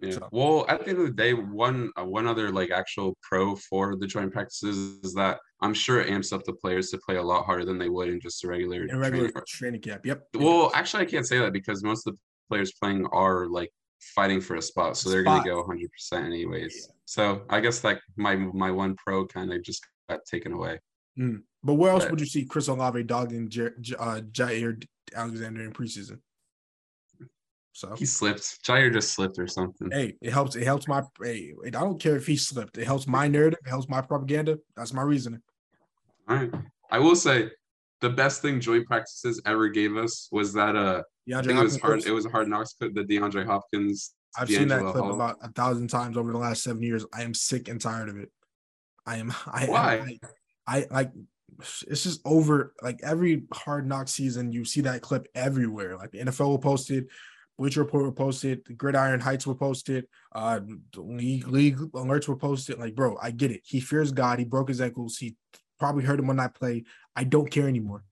Yeah. 0.00 0.12
So- 0.12 0.28
Well, 0.30 0.66
at 0.68 0.84
the 0.84 0.90
end 0.90 0.98
of 1.00 1.06
the 1.06 1.12
day, 1.12 1.32
one 1.32 1.90
uh, 1.98 2.04
one 2.04 2.26
other 2.26 2.50
like 2.50 2.70
actual 2.70 3.16
pro 3.22 3.56
for 3.56 3.96
the 3.96 4.06
joint 4.06 4.32
practices 4.32 4.76
is 5.02 5.14
that 5.14 5.38
I'm 5.62 5.72
sure 5.72 6.00
it 6.00 6.10
amps 6.10 6.32
up 6.32 6.44
the 6.44 6.52
players 6.52 6.90
to 6.90 6.98
play 6.98 7.16
a 7.16 7.22
lot 7.22 7.46
harder 7.46 7.64
than 7.64 7.78
they 7.78 7.88
would 7.88 8.08
in 8.08 8.20
just 8.20 8.44
a 8.44 8.48
regular. 8.48 8.84
In 8.86 8.98
regular 8.98 9.28
training. 9.30 9.46
training 9.46 9.80
camp. 9.80 10.04
Yep. 10.04 10.26
Well, 10.34 10.70
actually, 10.74 11.04
I 11.04 11.06
can't 11.06 11.26
say 11.26 11.38
that 11.38 11.52
because 11.54 11.82
most 11.82 12.06
of 12.06 12.14
the 12.14 12.18
players 12.50 12.72
playing 12.80 13.06
are 13.12 13.46
like 13.48 13.70
fighting 14.14 14.42
for 14.42 14.56
a 14.56 14.62
spot, 14.62 14.96
so 14.98 15.08
they're 15.08 15.22
going 15.22 15.42
to 15.42 15.48
go 15.48 15.56
100 15.60 15.90
percent 15.90 16.26
anyways. 16.26 16.90
So 17.06 17.42
I 17.48 17.60
guess 17.60 17.82
like 17.82 18.00
my 18.16 18.36
my 18.36 18.70
one 18.70 18.94
pro 18.96 19.26
kind 19.26 19.50
of 19.52 19.62
just 19.62 19.82
got 20.10 20.20
taken 20.30 20.52
away. 20.52 20.78
But 21.16 21.74
where 21.74 21.90
else 21.92 22.04
But- 22.04 22.12
would 22.12 22.20
you 22.20 22.26
see 22.26 22.44
Chris 22.44 22.68
Olave 22.68 23.02
dogging 23.04 23.48
J- 23.48 23.70
J- 23.80 23.96
uh, 23.96 24.20
Jaire 24.20 24.82
Alexander 25.14 25.62
in 25.62 25.72
preseason. 25.72 26.20
So 27.72 27.94
He 27.94 28.06
slipped. 28.06 28.64
Jaire 28.64 28.90
just 28.92 29.12
slipped 29.12 29.38
or 29.38 29.46
something. 29.46 29.90
hey, 29.90 30.16
it 30.22 30.32
helps. 30.32 30.56
It 30.56 30.64
helps 30.64 30.88
my. 30.88 31.02
Hey, 31.22 31.52
I 31.66 31.70
don't 31.70 32.00
care 32.00 32.16
if 32.16 32.26
he 32.26 32.36
slipped. 32.36 32.78
It 32.78 32.86
helps 32.86 33.06
my 33.06 33.28
narrative. 33.28 33.58
It 33.66 33.68
helps 33.68 33.88
my 33.88 34.00
propaganda. 34.00 34.58
That's 34.76 34.94
my 34.94 35.02
reasoning. 35.02 35.42
All 36.28 36.36
right. 36.36 36.50
I 36.90 36.98
will 36.98 37.16
say 37.16 37.50
the 38.00 38.08
best 38.10 38.40
thing 38.42 38.60
joint 38.60 38.86
practices 38.86 39.42
ever 39.44 39.68
gave 39.68 39.96
us 39.96 40.28
was 40.32 40.52
that 40.54 40.74
uh 40.76 41.02
I 41.28 41.42
think 41.42 41.58
it 41.58 41.62
was 41.62 41.74
Hopkins 41.74 41.80
hard 41.82 41.92
clips, 41.94 42.06
it 42.06 42.12
was 42.12 42.26
a 42.26 42.30
hard 42.30 42.48
knocks 42.48 42.72
clip, 42.74 42.94
the 42.94 43.02
DeAndre 43.04 43.44
Hopkins. 43.44 44.14
I've 44.38 44.48
seen 44.48 44.68
that 44.68 44.80
clip 44.82 44.96
Hall. 44.96 45.14
about 45.14 45.36
a 45.42 45.48
thousand 45.48 45.88
times 45.88 46.16
over 46.16 46.30
the 46.32 46.38
last 46.38 46.62
seven 46.62 46.82
years. 46.82 47.04
I 47.12 47.22
am 47.22 47.34
sick 47.34 47.68
and 47.68 47.80
tired 47.80 48.08
of 48.08 48.16
it. 48.16 48.30
I 49.04 49.16
am. 49.16 49.32
I 49.46 49.66
Why? 49.66 50.18
I, 50.22 50.28
I 50.66 50.86
like. 50.90 51.12
It's 51.88 52.02
just 52.02 52.20
over. 52.24 52.74
Like 52.82 53.00
every 53.02 53.44
hard 53.52 53.86
knock 53.86 54.08
season, 54.08 54.52
you 54.52 54.64
see 54.64 54.82
that 54.82 55.00
clip 55.00 55.26
everywhere. 55.34 55.96
Like 55.96 56.10
the 56.10 56.18
NFL 56.18 56.48
will 56.48 56.58
post 56.58 56.90
it, 56.90 57.06
Bleacher 57.58 57.80
Report 57.82 58.04
will 58.04 58.12
post 58.12 58.44
it, 58.44 58.64
the 58.66 58.74
Gridiron 58.74 59.20
Heights 59.20 59.46
will 59.46 59.54
post 59.54 59.88
it, 59.88 60.08
uh, 60.34 60.60
the 60.92 61.00
league 61.00 61.48
league 61.48 61.76
alerts 61.78 62.28
will 62.28 62.36
post 62.36 62.68
it. 62.68 62.78
Like, 62.78 62.94
bro, 62.94 63.16
I 63.22 63.30
get 63.30 63.50
it. 63.50 63.62
He 63.64 63.80
fears 63.80 64.12
God. 64.12 64.38
He 64.38 64.44
broke 64.44 64.68
his 64.68 64.80
ankles. 64.80 65.16
He 65.16 65.36
probably 65.78 66.04
hurt 66.04 66.18
him 66.18 66.26
when 66.26 66.40
I 66.40 66.48
play. 66.48 66.84
I 67.14 67.24
don't 67.24 67.50
care 67.50 67.68
anymore. 67.68 68.04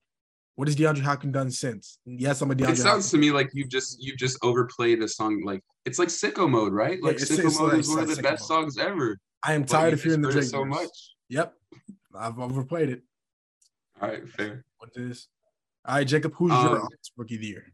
What 0.57 0.68
has 0.68 0.76
DeAndre 0.76 1.00
Hopkins 1.00 1.34
done 1.34 1.50
since? 1.50 1.98
Yes, 2.07 2.40
I'm 2.40 2.50
a 2.50 2.55
DeAndre. 2.55 2.70
It 2.70 2.76
sounds 2.78 3.11
to 3.11 3.18
me 3.18 3.30
like 3.32 3.50
you've 3.52 3.68
just 3.68 4.02
you've 4.02 4.16
just 4.16 4.38
overplayed 4.42 5.02
a 5.02 5.09
song 5.09 5.42
like 5.44 5.62
it's 5.84 5.98
like 5.98 6.09
sicko 6.09 6.48
mode, 6.48 6.72
right? 6.72 7.02
Like 7.02 7.16
it's- 7.16 7.30
sicko 7.30 7.59
mode 7.61 7.72
like- 7.72 7.80
is 7.80 7.88
one 7.90 7.98
of 7.98 8.16
the 8.16 8.22
best 8.22 8.48
mode. 8.48 8.61
songs 8.62 8.78
ever. 8.78 9.18
I 9.42 9.52
am 9.52 9.64
tired 9.66 9.92
of 9.92 10.02
hearing 10.02 10.22
the 10.22 10.30
Drake 10.32 10.44
so 10.44 10.64
much. 10.64 10.88
Yep, 11.28 11.52
I've 12.17 12.39
overplayed 12.39 12.91
it. 12.91 13.03
All 14.01 14.09
right, 14.09 14.29
fair. 14.29 14.65
What 14.79 14.91
is? 14.97 15.29
All 15.87 15.97
right, 15.97 16.07
Jacob, 16.07 16.35
who's 16.35 16.51
your 16.53 16.59
Um, 16.61 16.77
offensive 16.77 17.12
rookie 17.17 17.35
of 17.37 17.41
the 17.41 17.47
year? 17.47 17.73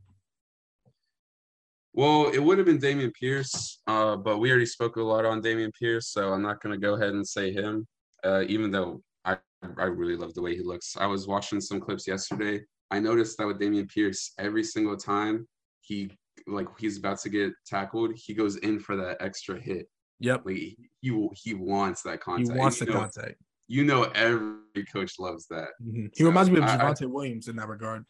Well, 1.92 2.28
it 2.32 2.38
would 2.38 2.58
have 2.58 2.66
been 2.66 2.78
Dameon 2.78 3.12
Pierce, 3.14 3.80
uh, 3.86 4.16
but 4.16 4.38
we 4.38 4.50
already 4.50 4.66
spoke 4.66 4.96
a 4.96 5.02
lot 5.02 5.24
on 5.24 5.42
Dameon 5.42 5.72
Pierce, 5.74 6.08
so 6.08 6.32
I'm 6.32 6.42
not 6.42 6.60
gonna 6.62 6.78
go 6.78 6.94
ahead 6.94 7.14
and 7.14 7.26
say 7.26 7.52
him. 7.52 7.86
Uh, 8.22 8.44
even 8.46 8.70
though 8.70 9.02
I 9.24 9.38
I 9.78 9.84
really 9.84 10.16
love 10.16 10.34
the 10.34 10.42
way 10.42 10.54
he 10.56 10.62
looks. 10.62 10.96
I 10.96 11.06
was 11.06 11.26
watching 11.26 11.60
some 11.60 11.80
clips 11.80 12.06
yesterday. 12.06 12.62
I 12.90 12.98
noticed 13.00 13.36
that 13.38 13.46
with 13.46 13.58
Dameon 13.60 13.88
Pierce, 13.88 14.32
every 14.38 14.64
single 14.64 14.96
time 14.96 15.46
he 15.80 16.10
like 16.46 16.68
he's 16.78 16.96
about 16.98 17.18
to 17.20 17.28
get 17.28 17.52
tackled, 17.66 18.12
he 18.14 18.34
goes 18.34 18.56
in 18.56 18.78
for 18.80 18.96
that 18.96 19.16
extra 19.20 19.60
hit. 19.60 19.86
Yep, 20.20 20.42
Like 20.46 20.56
he 20.56 20.76
he, 21.00 21.54
wants 21.54 22.02
that 22.02 22.20
contact. 22.20 22.52
he 22.52 22.58
wants 22.58 22.78
the 22.78 22.86
know, 22.86 22.92
contact. 22.92 23.36
You 23.70 23.84
know, 23.84 24.02
every 24.16 24.84
coach 24.92 25.20
loves 25.20 25.46
that. 25.46 25.68
Mhm. 25.80 26.10
He 26.16 26.24
reminds 26.24 26.50
me 26.50 26.58
of 26.58 26.64
Javonte 26.64 27.08
Williams 27.08 27.46
in 27.46 27.54
that 27.54 27.68
regard. 27.68 28.04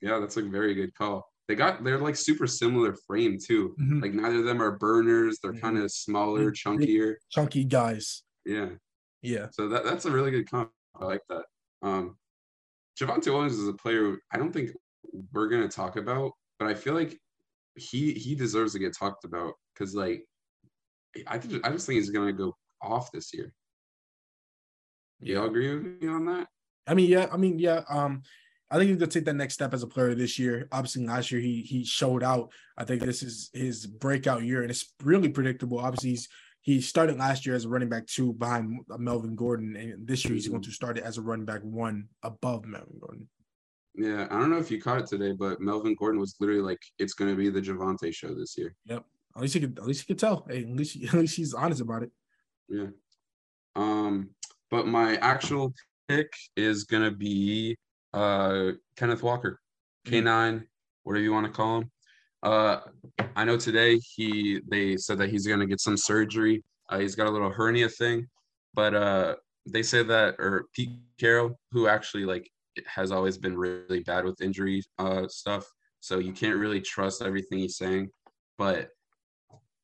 Yeah, 0.00 0.18
that's 0.18 0.36
a 0.36 0.42
very 0.42 0.74
good 0.74 0.92
call. 0.96 1.24
They 1.46 1.54
got 1.54 1.84
they're 1.84 1.98
like 2.00 2.16
super 2.16 2.48
similar 2.48 2.92
frame 3.06 3.38
too. 3.38 3.76
Mhm. 3.80 4.02
Like 4.02 4.12
neither 4.12 4.40
of 4.40 4.44
them 4.44 4.60
are 4.60 4.76
burners. 4.76 5.38
They're 5.40 5.52
Mhm. 5.52 5.60
kind 5.60 5.78
of 5.78 5.92
smaller, 5.92 6.50
chunkier. 6.50 7.14
Chunky 7.30 7.62
guys. 7.64 8.24
Yeah. 8.44 8.70
Yeah, 9.22 9.50
So 9.52 9.68
that 9.68 9.84
that's 9.84 10.04
a 10.04 10.10
really 10.10 10.32
good 10.32 10.50
comp. 10.50 10.72
I 10.96 11.04
like 11.04 11.22
that. 11.28 11.44
Um 11.82 12.18
Javonte 13.00 13.26
Williams 13.32 13.56
is 13.60 13.68
a 13.68 13.74
player 13.74 14.18
I 14.32 14.36
don't 14.36 14.52
think 14.52 14.72
we're 15.32 15.46
gonna 15.48 15.68
talk 15.68 15.94
about, 15.94 16.32
but 16.58 16.66
I 16.66 16.74
feel 16.74 16.94
like 16.94 17.16
he 17.76 18.14
he 18.14 18.34
deserves 18.34 18.72
to 18.72 18.80
get 18.80 18.96
talked 18.98 19.24
about 19.24 19.54
because 19.72 19.94
like 19.94 20.26
I 21.28 21.38
think 21.38 21.64
I 21.64 21.70
just 21.70 21.86
think 21.86 21.98
he's 21.98 22.10
gonna 22.10 22.32
go 22.32 22.56
off 22.80 23.12
this 23.12 23.32
year. 23.32 23.54
You 25.22 25.40
all 25.40 25.46
agree 25.46 25.74
with 25.74 26.02
me 26.02 26.08
on 26.08 26.26
that? 26.26 26.48
I 26.86 26.94
mean, 26.94 27.08
yeah, 27.08 27.28
I 27.32 27.36
mean, 27.36 27.58
yeah. 27.58 27.82
Um, 27.88 28.22
I 28.70 28.76
think 28.76 28.88
he's 28.88 28.98
gonna 28.98 29.10
take 29.10 29.26
that 29.26 29.34
next 29.34 29.54
step 29.54 29.74
as 29.74 29.82
a 29.82 29.86
player 29.86 30.14
this 30.14 30.38
year. 30.38 30.66
Obviously, 30.72 31.06
last 31.06 31.30
year 31.30 31.40
he 31.40 31.62
he 31.62 31.84
showed 31.84 32.22
out. 32.22 32.50
I 32.76 32.84
think 32.84 33.02
this 33.02 33.22
is 33.22 33.50
his 33.52 33.86
breakout 33.86 34.42
year, 34.42 34.62
and 34.62 34.70
it's 34.70 34.92
really 35.02 35.28
predictable. 35.28 35.78
Obviously, 35.78 36.10
he's 36.10 36.28
he 36.62 36.80
started 36.80 37.18
last 37.18 37.44
year 37.44 37.54
as 37.54 37.64
a 37.64 37.68
running 37.68 37.88
back 37.88 38.06
two 38.06 38.32
behind 38.32 38.80
Melvin 38.98 39.36
Gordon, 39.36 39.76
and 39.76 40.06
this 40.06 40.24
year 40.24 40.34
he's 40.34 40.48
going 40.48 40.62
to 40.62 40.70
start 40.70 40.96
it 40.96 41.04
as 41.04 41.18
a 41.18 41.22
running 41.22 41.44
back 41.44 41.60
one 41.62 42.08
above 42.22 42.64
Melvin 42.64 42.98
Gordon. 43.00 43.28
Yeah, 43.94 44.26
I 44.30 44.38
don't 44.38 44.50
know 44.50 44.58
if 44.58 44.70
you 44.70 44.80
caught 44.80 45.00
it 45.00 45.06
today, 45.06 45.32
but 45.32 45.60
Melvin 45.60 45.94
Gordon 45.94 46.20
was 46.20 46.36
literally 46.40 46.62
like, 46.62 46.80
"It's 46.98 47.14
going 47.14 47.30
to 47.30 47.36
be 47.36 47.50
the 47.50 47.60
Javonte 47.60 48.14
show 48.14 48.34
this 48.34 48.56
year." 48.56 48.74
Yep. 48.86 49.04
At 49.36 49.42
least 49.42 49.54
he 49.54 49.60
could, 49.60 49.78
at 49.78 49.86
least 49.86 50.00
he 50.00 50.06
could 50.06 50.18
tell. 50.18 50.46
Hey, 50.48 50.62
at 50.62 50.70
least, 50.70 50.96
at 51.08 51.14
least 51.14 51.36
he's 51.36 51.52
honest 51.52 51.80
about 51.80 52.04
it. 52.04 52.10
Yeah. 52.68 52.86
Um, 53.76 54.30
but 54.72 54.86
my 54.86 55.16
actual 55.16 55.74
pick 56.08 56.32
is 56.56 56.84
gonna 56.84 57.10
be 57.10 57.76
uh 58.14 58.72
Kenneth 58.96 59.22
Walker, 59.22 59.60
K9, 60.06 60.64
whatever 61.04 61.22
you 61.22 61.32
want 61.32 61.46
to 61.46 61.52
call 61.52 61.78
him. 61.78 61.90
Uh, 62.42 62.80
I 63.36 63.44
know 63.44 63.56
today 63.56 63.98
he 63.98 64.60
they 64.68 64.96
said 64.96 65.18
that 65.18 65.28
he's 65.28 65.46
gonna 65.46 65.66
get 65.66 65.80
some 65.80 65.96
surgery. 65.96 66.64
Uh, 66.88 66.98
he's 66.98 67.14
got 67.14 67.28
a 67.28 67.30
little 67.30 67.50
hernia 67.50 67.88
thing, 67.88 68.26
but 68.74 68.94
uh, 68.94 69.36
they 69.68 69.82
say 69.82 70.02
that 70.02 70.36
or 70.38 70.64
Pete 70.74 70.98
Carroll, 71.20 71.58
who 71.70 71.86
actually 71.86 72.24
like 72.24 72.50
has 72.86 73.12
always 73.12 73.36
been 73.36 73.56
really 73.56 74.00
bad 74.00 74.24
with 74.24 74.40
injury 74.40 74.82
uh 74.98 75.28
stuff, 75.28 75.70
so 76.00 76.18
you 76.18 76.32
can't 76.32 76.56
really 76.56 76.80
trust 76.80 77.20
everything 77.20 77.58
he's 77.58 77.76
saying, 77.76 78.08
but 78.56 78.88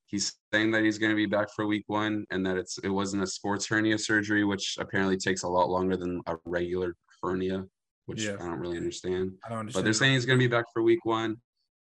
he's 0.09 0.35
saying 0.53 0.71
that 0.73 0.83
he's 0.83 0.99
going 0.99 1.11
to 1.11 1.17
be 1.17 1.27
back 1.27 1.49
for 1.55 1.67
week 1.67 1.85
one 1.87 2.25
and 2.31 2.45
that 2.45 2.57
it's 2.57 2.79
it 2.79 2.89
wasn't 2.89 3.23
a 3.23 3.27
sports 3.27 3.67
hernia 3.67 3.99
surgery 3.99 4.45
which 4.45 4.77
apparently 4.81 5.17
takes 5.17 5.43
a 5.45 5.49
lot 5.49 5.69
longer 5.71 5.97
than 5.97 6.21
a 6.27 6.35
regular 6.45 6.95
hernia 7.23 7.65
which 8.07 8.25
Yeah. 8.25 8.35
i 8.41 8.45
don't 8.47 8.59
really 8.59 8.77
understand. 8.79 9.33
I 9.45 9.49
don't 9.51 9.59
understand. 9.61 9.81
but 9.81 9.85
they're 9.85 9.93
saying 9.93 10.15
he's 10.15 10.25
going 10.27 10.39
to 10.39 10.43
be 10.45 10.49
back 10.51 10.65
for 10.73 10.83
week 10.83 11.05
one 11.05 11.37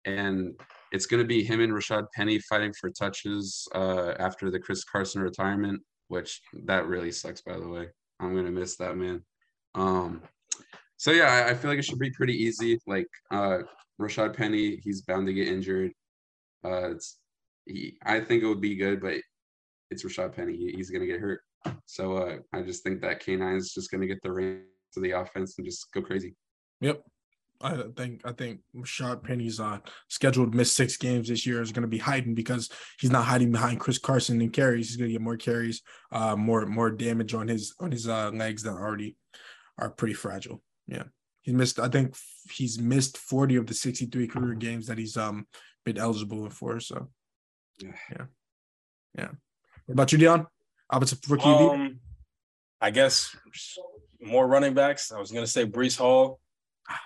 and 0.06 0.54
it's 0.92 1.06
going 1.06 1.22
to 1.24 1.28
be 1.28 1.44
him 1.44 1.60
and 1.62 1.74
rashaad 1.74 2.06
penny 2.16 2.40
fighting 2.50 2.74
for 2.80 2.90
touches 2.90 3.68
uh, 3.76 4.14
after 4.20 4.50
the 4.52 4.60
chris 4.60 4.84
carson 4.84 5.22
retirement 5.22 5.82
which 6.10 6.42
that 6.66 6.86
really 6.88 7.12
sucks 7.12 7.42
by 7.42 7.58
the 7.58 7.68
way. 7.68 7.88
I'm 8.20 8.34
going 8.34 8.46
to 8.46 8.52
miss 8.52 8.78
that 8.78 8.96
man. 8.98 9.24
Um 9.76 10.22
so 10.98 11.12
yeah 11.12 11.32
I, 11.46 11.50
I 11.50 11.54
feel 11.54 11.70
like 11.70 11.80
it 11.80 11.86
should 11.86 12.00
be 12.00 12.10
pretty 12.12 12.34
easy. 12.34 12.80
Like 12.88 13.08
uh 13.32 13.60
rashaad 14.02 14.36
penny 14.36 14.80
he's 14.84 15.02
bound 15.02 15.28
to 15.28 15.34
get 15.34 15.48
injured. 15.48 15.92
Uh 16.66 16.92
it's 16.92 17.18
he, 17.68 17.98
I 18.04 18.20
think 18.20 18.44
it 18.44 18.48
would 18.48 18.62
be 18.62 18.76
good, 18.76 19.02
but 19.02 19.16
it's 19.90 20.04
Rashaad 20.04 20.36
Penny. 20.36 20.56
He, 20.56 20.74
he's 20.76 20.90
going 20.90 21.02
to 21.02 21.08
get 21.08 21.20
hurt. 21.20 21.42
So 21.86 22.18
uh, 22.18 22.38
I 22.54 22.62
just 22.62 22.84
think 22.84 23.02
that 23.02 23.22
K9 23.22 23.58
is 23.58 23.74
just 23.74 23.92
going 23.92 24.02
to 24.02 24.08
get 24.08 24.22
the 24.24 24.32
reins 24.32 24.64
of 24.96 25.04
the 25.04 25.12
offense 25.12 25.58
and 25.58 25.66
just 25.66 25.92
go 25.94 26.02
crazy. 26.02 26.36
Yep. 26.82 27.04
I 27.62 27.84
think 27.96 28.22
I 28.24 28.34
think 28.34 28.60
Rashaad 28.76 29.24
Penny's 29.24 29.60
uh 29.60 29.80
scheduled 30.10 30.52
to 30.52 30.58
miss 30.58 30.72
six 30.72 30.96
games 30.96 31.28
this 31.28 31.46
year 31.46 31.62
is 31.62 31.72
going 31.72 31.82
to 31.82 31.88
be 31.88 31.98
hiding 31.98 32.36
because 32.36 32.70
he's 33.00 33.12
not 33.12 33.26
hiding 33.26 33.52
behind 33.52 33.80
Chris 33.80 33.98
Carson 33.98 34.40
and 34.42 34.54
carries. 34.54 34.90
He's 34.90 34.98
going 34.98 35.10
to 35.10 35.14
get 35.14 35.22
more 35.22 35.38
carries, 35.38 35.82
uh, 36.12 36.36
more 36.36 36.68
more 36.68 36.92
damage 36.92 37.34
on 37.34 37.48
his 37.48 37.74
on 37.80 37.92
his 37.92 38.08
uh 38.08 38.30
legs 38.30 38.64
that 38.64 38.74
already 38.74 39.18
are 39.80 39.90
pretty 39.90 40.14
fragile. 40.14 40.62
Yeah, 40.88 41.06
he 41.42 41.52
missed. 41.52 41.80
I 41.80 41.88
think 41.88 42.16
he's 42.52 42.80
missed 42.80 43.18
forty 43.18 43.56
of 43.56 43.66
the 43.66 43.74
sixty 43.74 44.06
three 44.06 44.28
career 44.28 44.54
games 44.54 44.86
that 44.86 45.00
he's 45.00 45.18
um 45.18 45.48
been 45.84 45.98
eligible 45.98 46.48
for. 46.52 46.80
So 46.80 47.10
Yeah. 47.80 47.90
yeah, 48.12 48.26
yeah. 49.18 49.30
What 49.86 49.94
about 49.94 50.12
you, 50.12 50.18
Dion? 50.18 50.48
Offensive 50.90 51.20
rookie 51.30 51.50
of 51.50 51.60
the? 51.60 51.70
Um, 51.70 52.00
I 52.80 52.92
guess 52.92 53.36
more 54.22 54.48
running 54.48 54.74
backs. 54.74 55.12
I 55.12 55.20
was 55.20 55.32
gonna 55.32 55.48
say 55.48 55.66
Breece 55.66 55.98
Hall. 55.98 56.40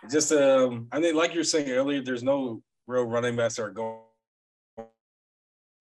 Just 0.10 0.32
um, 0.32 0.88
I 0.92 1.00
mean, 1.00 1.16
like 1.16 1.34
you 1.34 1.40
were 1.40 1.46
saying 1.46 1.70
earlier, 1.70 2.02
there's 2.02 2.24
no 2.24 2.62
real 2.88 3.04
running 3.04 3.36
backs 3.36 3.56
that 3.56 3.64
are 3.64 3.72
going 3.72 4.00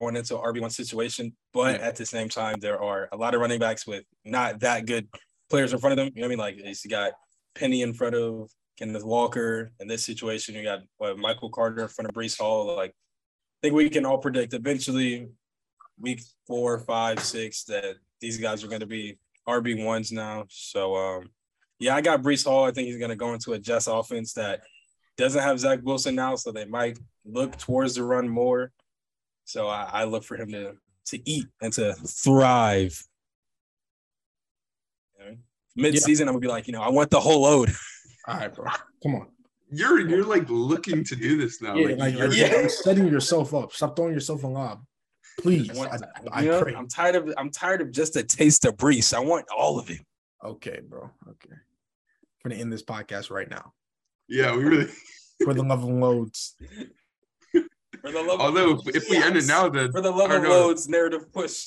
going 0.00 0.16
into 0.16 0.34
RB 0.34 0.60
one 0.60 0.70
situation, 0.70 1.36
but 1.52 1.80
at 1.80 1.96
the 1.96 2.06
same 2.06 2.28
time, 2.28 2.56
there 2.60 2.82
are 2.82 3.08
a 3.12 3.16
lot 3.16 3.34
of 3.34 3.40
running 3.40 3.60
backs 3.60 3.86
with 3.86 4.04
not 4.24 4.60
that 4.60 4.86
good 4.86 5.06
players 5.50 5.72
in 5.72 5.78
front 5.78 5.92
of 5.92 5.98
them. 5.98 6.12
You 6.14 6.22
know 6.22 6.28
what 6.28 6.42
I 6.42 6.52
mean? 6.52 6.64
Like 6.64 6.84
you 6.84 6.90
got 6.90 7.12
Penny 7.54 7.82
in 7.82 7.92
front 7.92 8.14
of 8.14 8.50
Kenneth 8.78 9.04
Walker. 9.04 9.72
In 9.80 9.88
this 9.88 10.04
situation, 10.04 10.54
you 10.54 10.62
got 10.62 10.80
what, 10.96 11.18
Michael 11.18 11.50
Carter 11.50 11.82
in 11.82 11.88
front 11.88 12.08
of 12.08 12.14
Breece 12.14 12.38
Hall. 12.38 12.74
Like 12.74 12.90
I 12.90 12.94
think 13.62 13.74
we 13.74 13.90
can 13.90 14.06
all 14.06 14.18
predict 14.18 14.54
eventually 14.54 15.28
week 15.98 16.22
four, 16.46 16.78
five, 16.78 17.20
six 17.20 17.64
that 17.64 17.96
these 18.20 18.38
guys 18.38 18.64
are 18.64 18.68
going 18.68 18.80
to 18.80 18.86
be 18.86 19.18
RB 19.48 19.84
ones 19.84 20.12
now. 20.12 20.46
So 20.48 20.96
um, 20.96 21.30
yeah, 21.78 21.94
I 21.94 22.00
got 22.00 22.22
Breece 22.22 22.44
Hall. 22.44 22.64
I 22.64 22.70
think 22.70 22.88
he's 22.88 22.98
going 22.98 23.10
to 23.10 23.16
go 23.16 23.32
into 23.34 23.52
a 23.52 23.58
Jets 23.58 23.86
offense 23.86 24.32
that 24.34 24.62
doesn't 25.16 25.42
have 25.42 25.58
Zach 25.58 25.80
Wilson 25.82 26.14
now, 26.14 26.36
so 26.36 26.52
they 26.52 26.64
might 26.64 26.98
look 27.24 27.56
towards 27.58 27.94
the 27.94 28.04
run 28.04 28.28
more. 28.28 28.72
So 29.44 29.66
I, 29.68 29.88
I 29.92 30.04
look 30.04 30.24
for 30.24 30.36
him 30.36 30.52
to 30.52 30.74
to 31.06 31.28
eat 31.28 31.46
and 31.60 31.72
to 31.74 31.94
thrive. 31.94 33.02
Mid 35.76 35.98
season, 35.98 36.28
I'm 36.28 36.34
gonna 36.34 36.40
be 36.40 36.48
like, 36.48 36.66
you 36.66 36.72
know, 36.72 36.82
I 36.82 36.90
want 36.90 37.10
the 37.10 37.20
whole 37.20 37.42
load. 37.42 37.70
All 38.26 38.36
right, 38.36 38.54
bro. 38.54 38.66
Come 39.02 39.14
on. 39.14 39.28
You're 39.70 40.00
you're 40.08 40.24
like 40.24 40.48
looking 40.48 41.04
to 41.04 41.16
do 41.16 41.36
this 41.36 41.60
now. 41.62 41.74
Yeah, 41.74 41.88
like, 41.88 41.98
like 41.98 42.14
you're, 42.16 42.32
Yeah. 42.32 42.50
you're 42.60 42.68
setting 42.68 43.06
yourself 43.06 43.54
up. 43.54 43.72
Stop 43.72 43.96
throwing 43.96 44.12
yourself 44.12 44.42
a 44.44 44.46
lob, 44.48 44.84
please. 45.40 45.70
I 45.70 45.74
want- 45.74 45.92
I, 45.92 45.98
I 46.32 46.42
you 46.42 46.50
know, 46.50 46.62
pray. 46.62 46.74
I'm 46.74 46.88
tired 46.88 47.14
of 47.16 47.32
I'm 47.36 47.50
tired 47.50 47.80
of 47.80 47.92
just 47.92 48.16
a 48.16 48.22
taste 48.22 48.64
of 48.64 48.76
Breece. 48.76 49.14
I 49.14 49.20
want 49.20 49.46
all 49.56 49.78
of 49.78 49.90
it. 49.90 50.00
Okay, 50.44 50.80
bro. 50.86 51.10
Okay. 51.28 51.52
I'm 51.52 52.50
gonna 52.50 52.60
end 52.60 52.72
this 52.72 52.82
podcast 52.82 53.30
right 53.30 53.48
now. 53.48 53.72
yeah, 54.28 54.56
we 54.56 54.64
really 54.64 54.90
for 55.44 55.54
the 55.54 55.62
love 55.62 55.84
of 55.84 55.90
loads. 55.90 56.56
For 57.52 58.10
the 58.12 58.22
love 58.22 58.40
Although 58.40 58.72
of 58.74 58.88
if, 58.88 58.96
if 58.96 59.10
we 59.10 59.18
end 59.18 59.36
it 59.36 59.46
now, 59.46 59.68
then 59.68 59.92
for 59.92 60.00
the 60.00 60.10
love 60.10 60.30
or 60.30 60.36
of 60.36 60.42
no, 60.44 60.48
loads 60.48 60.88
narrative 60.88 61.30
push. 61.32 61.66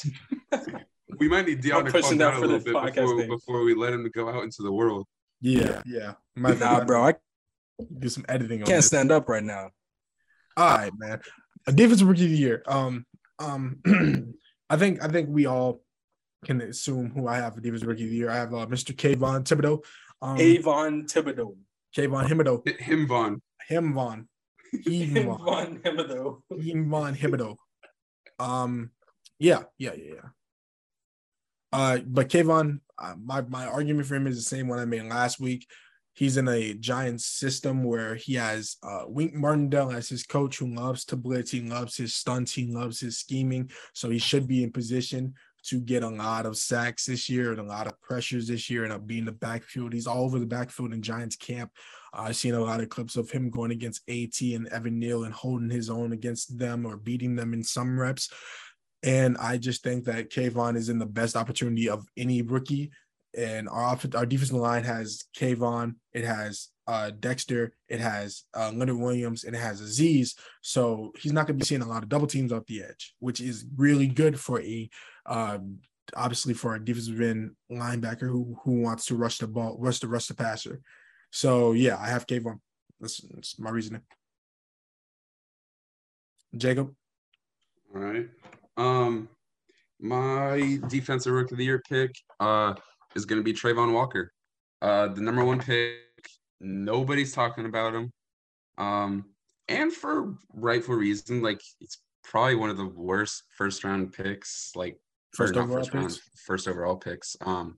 we 1.20 1.30
might 1.30 1.46
need 1.46 1.62
Dion 1.62 1.80
I'm 1.82 1.86
to 1.86 1.92
calm 1.92 2.02
pushing 2.02 2.18
down 2.18 2.34
a 2.34 2.36
for 2.38 2.42
little 2.48 2.58
this 2.58 2.64
bit 2.66 2.74
podcast 2.74 2.96
before, 2.96 3.28
before 3.28 3.64
we 3.64 3.76
let 3.76 3.94
him 3.94 4.10
go 4.14 4.30
out 4.30 4.44
into 4.44 4.64
the 4.64 4.72
world. 4.72 5.06
Yeah, 5.42 5.82
yeah. 5.86 6.14
My 6.36 6.54
nah, 6.56 6.84
bro, 6.86 7.04
I 7.04 7.14
do 8.00 8.10
some 8.10 8.26
editing 8.30 8.62
on 8.62 8.66
can't 8.66 8.78
this. 8.78 8.88
stand 8.88 9.12
up 9.12 9.30
right 9.30 9.44
now. 9.44 9.72
All 10.58 10.78
right, 10.78 10.92
man. 10.98 11.20
A 11.68 11.72
defensive 11.72 12.08
rookie 12.08 12.26
of 12.26 12.32
the 12.32 12.38
year. 12.38 12.64
Um, 12.68 13.06
um, 13.40 13.80
I 14.70 14.78
think 14.78 15.04
I 15.04 15.08
think 15.08 15.30
we 15.30 15.46
all 15.46 15.82
can 16.46 16.62
assume 16.62 17.12
who 17.12 17.28
I 17.28 17.38
have 17.38 17.56
for 17.56 17.62
defensive 17.62 17.88
rookie 17.88 18.04
of 18.04 18.10
the 18.10 18.16
year. 18.16 18.30
I 18.30 18.36
have 18.36 18.54
uh, 18.54 18.66
Mr. 18.68 18.96
Kayvon 18.96 19.44
Thibodeaux. 19.44 19.84
Um, 20.22 20.40
Avon 20.40 21.06
Thibodeaux. 21.06 21.56
Kayvon 21.96 22.28
Thibodeaux. 22.28 22.68
Hit 22.68 22.82
Him 22.82 23.08
Vaughn. 23.08 23.42
Him 23.68 23.94
Von. 23.94 24.28
Him 24.72 25.14
Von. 25.26 25.40
Avon 25.42 25.80
Thibodeaux. 25.80 26.42
Him 26.62 26.90
Von 26.90 27.16
Thibodeaux. 27.16 27.56
Um, 28.40 28.92
yeah, 29.40 29.64
yeah, 29.78 29.94
yeah, 29.96 30.14
yeah. 30.16 30.30
Uh, 31.72 32.00
but 32.06 32.30
Kayvon, 32.30 32.80
uh, 33.00 33.16
my 33.22 33.42
my 33.42 33.66
argument 33.66 34.06
for 34.08 34.16
him 34.16 34.28
is 34.28 34.36
the 34.36 34.44
same 34.44 34.68
one 34.68 34.80
I 34.80 34.86
made 34.86 35.04
last 35.04 35.40
week. 35.40 35.68
He's 36.14 36.38
in 36.38 36.48
a 36.48 36.74
Giants 36.76 37.26
system 37.26 37.84
where 37.84 38.16
he 38.16 38.36
has 38.36 38.78
uh, 38.84 39.04
Wink 39.08 39.34
Martindale 39.34 39.92
as 39.92 40.10
his 40.10 40.24
coach 40.24 40.58
who 40.58 40.74
loves 40.74 41.06
to 41.06 41.16
blitz. 41.16 41.52
He 41.52 41.62
loves 41.62 41.98
his 41.98 42.14
stunts. 42.14 42.54
He 42.54 42.68
loves 42.68 43.00
his 43.00 43.18
scheming. 43.18 43.72
So 43.94 44.10
he 44.10 44.20
should 44.20 44.48
be 44.48 44.64
in 44.64 44.72
position 44.72 45.34
to 45.66 45.80
get 45.80 46.04
a 46.04 46.10
lot 46.10 46.46
of 46.46 46.58
sacks 46.58 47.06
this 47.06 47.30
year 47.30 47.52
and 47.52 47.60
a 47.60 47.64
lot 47.64 47.88
of 47.88 48.00
pressures 48.02 48.48
this 48.48 48.70
year 48.70 48.84
and 48.84 49.08
be 49.08 49.18
in 49.18 49.26
the 49.26 49.32
backfield. 49.32 49.94
He's 49.94 50.08
all 50.08 50.26
over 50.26 50.38
the 50.38 50.46
backfield 50.46 50.94
in 50.94 51.02
Giants 51.02 51.38
camp. 51.38 51.72
I've 52.14 52.36
seen 52.36 52.54
a 52.54 52.60
lot 52.60 52.82
of 52.82 52.90
clips 52.90 53.16
of 53.16 53.32
him 53.32 53.50
going 53.50 53.72
against 53.72 54.08
AT 54.10 54.40
and 54.42 54.68
Evan 54.68 55.00
Neal 55.00 55.24
and 55.24 55.34
holding 55.34 55.70
his 55.70 55.90
own 55.90 56.12
against 56.12 56.60
them 56.60 56.86
or 56.86 56.98
beating 56.98 57.36
them 57.36 57.54
in 57.54 57.64
some 57.64 58.00
reps. 58.00 58.30
And 59.04 59.38
I 59.38 59.58
just 59.58 59.84
think 59.84 60.06
that 60.06 60.30
Kayvon 60.30 60.76
is 60.76 60.90
in 60.90 61.00
the 61.00 61.06
best 61.06 61.36
opportunity 61.36 61.90
of 61.90 62.06
any 62.16 62.42
rookie. 62.42 62.92
And 63.36 63.68
our 63.68 63.84
off- 63.84 64.16
our 64.16 64.26
defensive 64.26 64.56
line 64.58 64.84
has 64.84 65.24
Kayvon, 65.36 65.96
it 66.14 66.24
has 66.24 66.70
uh, 66.86 67.12
Dexter, 67.20 67.74
it 67.88 68.00
has 68.00 68.44
uh, 68.56 68.72
Leonard 68.74 68.98
Williams, 68.98 69.44
and 69.44 69.56
it 69.56 69.60
has 69.60 69.82
Azeez. 69.82 70.36
So 70.62 71.12
he's 71.18 71.34
not 71.34 71.48
going 71.48 71.58
to 71.58 71.64
be 71.64 71.68
seeing 71.68 71.82
a 71.82 71.88
lot 71.88 72.04
of 72.04 72.10
double 72.10 72.28
teams 72.28 72.52
off 72.52 72.66
the 72.68 72.84
edge, 72.84 73.16
which 73.20 73.42
is 73.42 73.66
really 73.76 74.08
good 74.08 74.40
for 74.40 74.62
a 74.62 74.90
um, 75.26 75.80
obviously 76.16 76.54
for 76.54 76.76
a 76.76 76.84
defensive 76.84 77.22
end 77.22 77.52
linebacker 77.72 78.30
who 78.30 78.58
who 78.64 78.82
wants 78.82 79.06
to 79.06 79.16
rush 79.16 79.38
the 79.40 79.48
ball, 79.48 79.78
rush 79.80 80.00
the 80.00 80.08
rush 80.08 80.28
the 80.28 80.36
passer. 80.36 80.82
So 81.32 81.72
yeah, 81.72 81.98
I 82.00 82.08
have 82.08 82.28
Kayvon. 82.28 82.60
That's, 83.00 83.18
that's 83.34 83.60
my 83.60 83.72
reasoning. 83.72 84.02
Jacob. 86.56 86.94
All 87.96 88.02
right. 88.02 88.30
Um, 88.78 89.28
my 90.00 90.80
defensive 90.88 91.34
rookie 91.34 91.54
of 91.54 91.58
the 91.58 91.64
year 91.64 91.82
pick 91.88 92.14
uh 92.40 92.74
is 93.16 93.26
going 93.26 93.40
to 93.40 93.44
be 93.44 93.54
Travon 93.54 93.94
Walker, 93.94 94.32
uh, 94.82 95.08
the 95.08 95.22
number 95.22 95.44
one 95.44 95.60
pick. 95.60 95.98
Nobody's 96.60 97.34
talking 97.34 97.66
about 97.66 97.94
him, 97.94 98.12
um, 98.78 99.26
and 99.68 99.92
for 99.92 100.36
rightful 100.54 100.96
reason. 100.96 101.42
Like 101.42 101.62
it's 101.82 102.02
probably 102.24 102.56
one 102.56 102.70
of 102.70 102.78
the 102.78 102.88
worst 102.88 103.44
first 103.58 103.84
round 103.84 104.14
picks, 104.14 104.72
like 104.76 104.98
First 105.36 105.58
overall 105.58 105.78
first 105.80 105.94
round, 105.94 106.10
picks? 106.10 106.22
first 106.46 106.68
overall 106.68 106.96
picks, 106.96 107.36
um, 107.42 107.76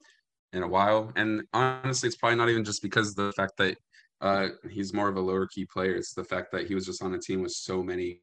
in 0.54 0.62
a 0.62 0.68
while. 0.68 1.12
And 1.16 1.44
honestly, 1.54 2.08
it's 2.08 2.18
probably 2.18 2.36
not 2.38 2.50
even 2.50 2.64
just 2.64 2.82
because 2.84 3.10
of 3.10 3.16
the 3.16 3.32
fact 3.34 3.54
that 3.58 3.78
uh 4.22 4.50
he's 4.70 4.94
more 4.94 5.10
of 5.10 5.18
a 5.18 5.22
lower 5.22 5.48
key 5.48 5.66
player. 5.66 5.96
It's 5.96 6.14
the 6.14 6.24
fact 6.24 6.52
that 6.52 6.68
he 6.68 6.76
was 6.76 6.86
just 6.86 7.02
on 7.02 7.14
a 7.16 7.20
team 7.20 7.42
with 7.42 7.52
so 7.54 7.82
many 7.82 8.22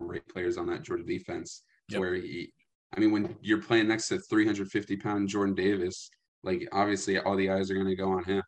great 0.00 0.26
players 0.28 0.56
on 0.56 0.66
that 0.68 0.82
Georgia 0.82 1.04
defense 1.04 1.62
Yep. 1.90 2.00
where 2.00 2.14
he 2.14 2.52
I 2.96 3.00
mean 3.00 3.12
when 3.12 3.36
you're 3.42 3.60
playing 3.62 3.88
next 3.88 4.08
to 4.08 4.18
350 4.18 4.96
pound 4.96 5.28
Jordan 5.28 5.54
Davis, 5.54 6.08
like 6.44 6.66
obviously 6.72 7.18
all 7.18 7.36
the 7.36 7.50
eyes 7.50 7.70
are 7.70 7.74
gonna 7.74 7.96
go 7.96 8.10
on 8.12 8.24
him. 8.24 8.42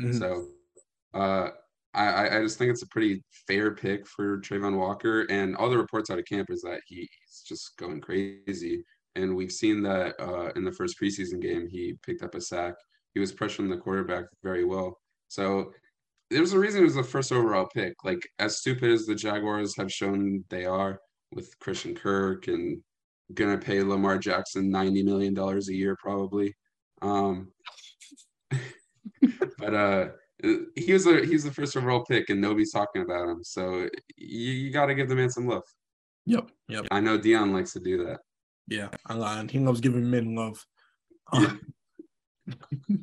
Mhm. 0.00 0.18
So 0.18 0.48
uh 1.14 1.50
I, 1.94 2.06
I- 2.08 2.38
I 2.38 2.42
just 2.42 2.58
think 2.58 2.70
it's 2.72 2.82
a 2.82 2.88
pretty 2.88 3.22
fair 3.46 3.74
pick 3.74 4.06
for 4.06 4.40
Travon 4.40 4.76
Walker, 4.76 5.22
and 5.30 5.54
all 5.56 5.70
the 5.70 5.78
reports 5.78 6.10
out 6.10 6.18
of 6.18 6.24
camp 6.24 6.50
is 6.50 6.62
that 6.62 6.80
he, 6.86 6.96
he's 7.20 7.42
just 7.46 7.76
going 7.78 8.00
crazy. 8.00 8.84
And 9.14 9.36
we've 9.36 9.52
seen 9.52 9.80
that 9.84 10.16
uh, 10.20 10.50
in 10.56 10.64
the 10.64 10.72
first 10.72 10.96
preseason 11.00 11.40
game, 11.40 11.68
he 11.68 11.94
picked 12.04 12.24
up 12.24 12.34
a 12.34 12.40
sack. 12.40 12.74
He 13.14 13.20
was 13.20 13.32
pressuring 13.32 13.70
the 13.70 13.76
quarterback 13.78 14.24
very 14.42 14.64
well. 14.64 14.98
So 15.28 15.72
there's 16.30 16.52
a 16.52 16.58
reason 16.58 16.80
it 16.80 16.84
was 16.84 16.96
the 16.96 17.04
first 17.04 17.30
overall 17.30 17.68
pick. 17.72 17.94
Like 18.04 18.26
as 18.40 18.58
stupid 18.58 18.90
as 18.90 19.06
the 19.06 19.14
Jaguars 19.14 19.76
have 19.76 19.92
shown 19.92 20.44
they 20.50 20.64
are 20.64 20.98
with 21.30 21.56
Christian 21.60 21.94
Kirk 21.94 22.48
and 22.48 22.82
gonna 23.34 23.56
pay 23.58 23.82
Lamar 23.82 24.18
Jackson 24.18 24.68
ninety 24.70 25.02
million 25.04 25.32
dollars 25.34 25.68
a 25.68 25.74
year 25.74 25.96
probably. 26.00 26.52
Um, 27.02 27.52
but 29.58 29.74
uh, 29.74 30.08
he 30.76 30.92
was 30.92 31.06
a 31.06 31.24
he's 31.24 31.44
the 31.44 31.52
first 31.52 31.76
overall 31.76 32.04
pick 32.04 32.30
and 32.30 32.40
nobody's 32.40 32.72
talking 32.72 33.02
about 33.02 33.28
him. 33.28 33.42
So 33.42 33.88
you, 34.16 34.52
you 34.52 34.70
got 34.72 34.86
to 34.86 34.94
give 34.94 35.08
the 35.08 35.14
man 35.16 35.30
some 35.30 35.46
love. 35.46 35.62
Yep. 36.26 36.50
Yep. 36.68 36.86
I 36.90 37.00
know 37.00 37.18
Dion 37.18 37.52
likes 37.52 37.72
to 37.74 37.80
do 37.80 38.04
that. 38.04 38.20
Yeah. 38.68 38.88
I 39.06 39.14
lied. 39.14 39.50
He 39.50 39.58
loves 39.58 39.80
giving 39.80 40.10
men 40.10 40.34
love. 40.34 40.64
Yeah. 41.32 41.52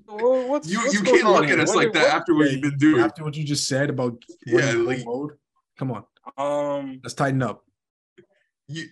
Well, 0.06 0.48
what's, 0.50 0.70
You 0.70 0.78
what's 0.78 0.94
you 0.94 1.02
can't 1.02 1.24
on 1.26 1.34
look 1.34 1.46
here? 1.46 1.56
at 1.56 1.62
us 1.62 1.70
What- 1.70 1.78
like 1.86 1.94
that 1.94 2.04
what- 2.04 2.14
after 2.14 2.36
what 2.36 2.46
Yeah, 2.46 2.52
you've 2.52 2.62
been 2.62 2.78
doing. 2.78 3.02
After 3.04 3.24
what 3.24 3.36
you 3.36 3.44
just 3.44 3.68
said 3.68 3.90
about 3.90 4.24
Yeah, 4.46 4.66
running 4.68 4.86
like- 4.86 5.04
mode, 5.06 5.32
come 5.80 5.92
on, 5.92 6.04
Um, 6.38 7.00
let's 7.04 7.16
tighten 7.16 7.42
up 7.42 7.64
You, 8.68 8.86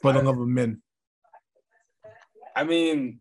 for 0.00 0.12
the 0.12 0.22
love 0.22 0.40
of 0.40 0.48
men. 0.48 0.82
I 2.56 2.64
mean, 2.64 3.20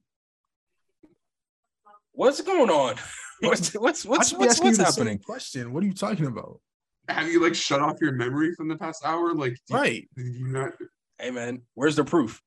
what's 2.22 2.42
going 2.42 2.70
on? 2.70 2.96
What's 3.42 3.74
what's 3.74 4.06
what's 4.06 4.32
what's, 4.34 4.60
what's 4.62 4.78
happening? 4.78 5.18
Question. 5.18 5.74
What 5.74 5.84
are 5.84 5.88
you 5.88 5.94
talking 5.94 6.28
about? 6.28 6.60
have 7.10 7.28
you 7.28 7.42
like 7.42 7.56
shut 7.56 7.82
off 7.82 7.98
your 8.00 8.12
memory 8.12 8.54
from 8.54 8.68
the 8.68 8.78
past 8.78 9.04
hour? 9.04 9.34
Like, 9.34 9.58
do, 9.68 9.74
Right. 9.74 10.08
do 10.16 10.22
you 10.22 10.48
not? 10.48 10.74
Hey 11.18 11.32
man, 11.32 11.64
where's 11.74 11.96
the 11.96 12.04
proof? 12.04 12.40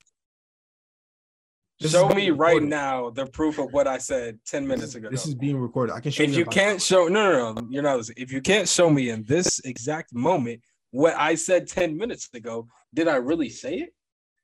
This 1.81 1.91
show 1.91 2.09
me 2.09 2.15
being 2.15 2.37
right 2.37 2.63
now 2.63 3.11
the 3.11 3.27
proof 3.27 3.59
of 3.59 3.73
what 3.73 3.89
I 3.89 3.99
said 3.99 4.39
ten 4.47 4.67
minutes 4.67 4.95
ago. 4.95 5.09
This 5.11 5.27
is 5.27 5.35
being 5.35 5.59
recorded. 5.59 5.93
I 5.93 6.01
can 6.01 6.13
show 6.13 6.23
if 6.23 6.31
you. 6.31 6.39
you 6.39 6.45
can't 6.45 6.81
show 6.81 7.09
no 7.09 7.33
no 7.33 7.53
no 7.55 7.67
you're 7.69 7.83
not 7.83 7.97
listening. 7.97 8.19
If 8.19 8.31
you 8.31 8.41
can't 8.41 8.69
show 8.69 8.89
me 8.89 9.11
in 9.11 9.25
this 9.25 9.59
exact 9.65 10.15
moment 10.15 10.61
what 10.93 11.17
I 11.17 11.35
said 11.35 11.67
10 11.67 11.97
minutes 11.97 12.29
ago, 12.33 12.69
did 12.95 13.09
I 13.09 13.17
really 13.17 13.49
say 13.49 13.79
it? 13.79 13.95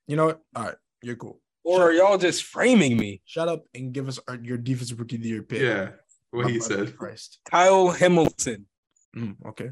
You 0.07 0.17
know 0.17 0.25
what? 0.25 0.41
All 0.53 0.63
right, 0.65 0.75
you're 1.01 1.15
cool. 1.15 1.39
Or 1.63 1.83
are 1.83 1.91
y'all 1.93 2.17
just 2.17 2.43
framing 2.43 2.97
me? 2.97 3.21
Shut 3.25 3.47
up 3.47 3.65
and 3.75 3.93
give 3.93 4.07
us 4.07 4.19
our, 4.27 4.35
your 4.41 4.57
defensive 4.57 4.99
rookie 4.99 5.17
of 5.17 5.21
the 5.23 5.29
year 5.29 5.43
pick. 5.43 5.61
Yeah, 5.61 5.89
what 6.31 6.45
My 6.45 6.51
he 6.51 6.59
said. 6.59 6.95
Christ. 6.97 7.39
Kyle 7.45 7.89
Hamilton, 7.89 8.65
Mm, 9.15 9.35
okay. 9.45 9.71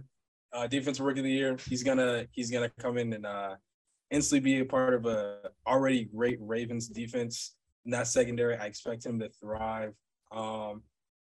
uh, 0.54 0.68
defensive 0.68 1.06
rookie 1.06 1.22
of 1.22 1.26
the 1.26 1.32
year. 1.32 1.58
He's 1.68 1.82
gonna 1.84 2.28
he's 2.32 2.52
gonna 2.52 2.70
come 2.80 2.98
in 2.98 3.14
and 3.14 3.26
uh 3.26 3.56
instantly 4.12 4.40
be 4.42 4.60
a 4.60 4.66
part 4.66 4.94
of 4.94 5.06
a 5.06 5.38
already 5.66 6.04
great 6.06 6.38
Ravens 6.42 6.88
defense. 6.90 7.56
In 7.86 7.92
that 7.92 8.08
secondary, 8.08 8.56
I 8.58 8.66
expect 8.66 9.06
him 9.06 9.20
to 9.20 9.30
thrive. 9.42 9.94
Um, 10.32 10.84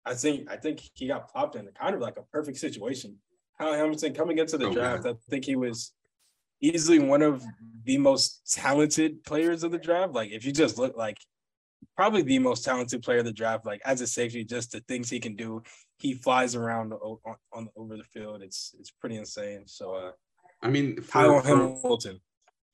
I 0.05 0.13
think 0.13 0.49
I 0.51 0.55
think 0.57 0.79
he 0.93 1.07
got 1.07 1.33
popped 1.33 1.55
in 1.55 1.67
kind 1.77 1.95
of 1.95 2.01
like 2.01 2.17
a 2.17 2.23
perfect 2.31 2.57
situation. 2.59 3.17
Kyle 3.59 3.73
Hamilton 3.73 4.13
coming 4.13 4.37
into 4.37 4.57
the 4.57 4.67
Oh, 4.67 4.73
draft, 4.73 5.05
man. 5.05 5.13
I 5.15 5.17
think 5.29 5.45
he 5.45 5.55
was 5.55 5.93
easily 6.61 6.99
one 6.99 7.21
of 7.21 7.43
the 7.83 7.97
most 7.97 8.53
talented 8.53 9.23
players 9.23 9.63
of 9.63 9.71
the 9.71 9.77
draft. 9.77 10.13
Like 10.13 10.31
if 10.31 10.45
you 10.45 10.51
just 10.51 10.77
look 10.77 10.97
like 10.97 11.17
probably 11.95 12.21
the 12.23 12.39
most 12.39 12.65
talented 12.65 13.03
player 13.03 13.19
of 13.19 13.25
the 13.25 13.31
draft, 13.31 13.65
like 13.65 13.81
as 13.85 14.01
a 14.01 14.07
safety, 14.07 14.43
just 14.43 14.71
the 14.71 14.81
things 14.81 15.09
he 15.09 15.19
can 15.19 15.35
do. 15.35 15.61
He 15.97 16.13
flies 16.13 16.55
around 16.55 16.93
on, 16.93 17.17
on 17.53 17.69
over 17.75 17.95
the 17.95 18.03
field. 18.03 18.41
It's 18.41 18.75
it's 18.79 18.91
pretty 18.91 19.15
insane. 19.15 19.63
So 19.65 19.95
uh 19.95 20.11
I 20.61 20.69
mean, 20.69 20.95
Kyle 20.95 21.41
for, 21.41 21.41
for, 21.41 21.47
Hamilton. 21.47 22.19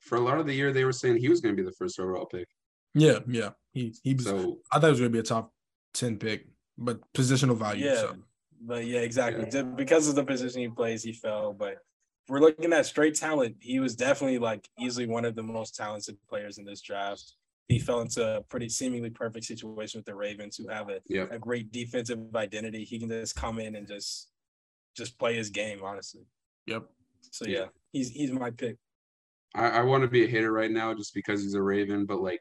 for 0.00 0.16
a 0.16 0.20
lot 0.20 0.38
of 0.38 0.46
the 0.46 0.54
year, 0.54 0.72
they 0.72 0.84
were 0.84 0.92
saying 0.92 1.18
he 1.18 1.28
was 1.28 1.40
going 1.40 1.54
to 1.54 1.62
be 1.62 1.66
the 1.66 1.74
first 1.74 2.00
overall 2.00 2.24
pick. 2.24 2.48
Yeah, 2.94 3.18
yeah. 3.26 3.50
He 3.72 3.94
he 4.02 4.14
was. 4.14 4.24
So 4.24 4.58
I 4.70 4.78
thought 4.78 4.88
it 4.88 4.90
was 4.90 5.00
gonna 5.00 5.10
be 5.10 5.18
a 5.18 5.22
top 5.22 5.52
ten 5.94 6.18
pick, 6.18 6.46
but 6.76 7.00
positional 7.12 7.56
value. 7.56 7.86
Yeah, 7.86 7.96
So 7.96 8.16
but 8.60 8.86
yeah, 8.86 9.00
exactly. 9.00 9.44
Yeah. 9.44 9.50
Just 9.50 9.76
because 9.76 10.08
of 10.08 10.14
the 10.14 10.24
position 10.24 10.60
he 10.60 10.68
plays, 10.68 11.02
he 11.02 11.12
fell. 11.12 11.52
But 11.52 11.72
if 11.72 11.78
we're 12.28 12.40
looking 12.40 12.72
at 12.72 12.86
straight 12.86 13.14
talent, 13.14 13.56
he 13.60 13.80
was 13.80 13.94
definitely 13.96 14.38
like 14.38 14.68
easily 14.78 15.06
one 15.06 15.24
of 15.24 15.34
the 15.34 15.42
most 15.42 15.74
talented 15.74 16.16
players 16.28 16.58
in 16.58 16.64
this 16.64 16.80
draft. 16.80 17.34
He 17.68 17.78
fell 17.78 18.00
into 18.00 18.36
a 18.36 18.42
pretty 18.42 18.68
seemingly 18.68 19.10
perfect 19.10 19.46
situation 19.46 19.98
with 19.98 20.06
the 20.06 20.14
Ravens, 20.14 20.56
who 20.56 20.68
have 20.68 20.88
a, 20.90 21.00
yeah, 21.08 21.26
a 21.30 21.38
great 21.38 21.72
defensive 21.72 22.18
identity. 22.34 22.84
He 22.84 22.98
can 22.98 23.08
just 23.08 23.34
come 23.34 23.58
in 23.58 23.76
and 23.76 23.86
just 23.86 24.28
just 24.96 25.18
play 25.18 25.36
his 25.36 25.48
game, 25.50 25.80
honestly. 25.82 26.22
yep. 26.66 26.84
So 27.30 27.46
Yeah. 27.46 27.58
yeah, 27.58 27.66
he's 27.92 28.10
he's 28.10 28.30
my 28.30 28.50
pick. 28.50 28.76
I, 29.54 29.68
I 29.68 29.82
want 29.82 30.02
to 30.02 30.08
be 30.08 30.24
a 30.24 30.28
hater 30.28 30.52
right 30.52 30.70
now 30.70 30.92
just 30.94 31.14
because 31.14 31.42
he's 31.42 31.54
a 31.54 31.62
Raven, 31.62 32.04
but 32.04 32.20
like 32.20 32.40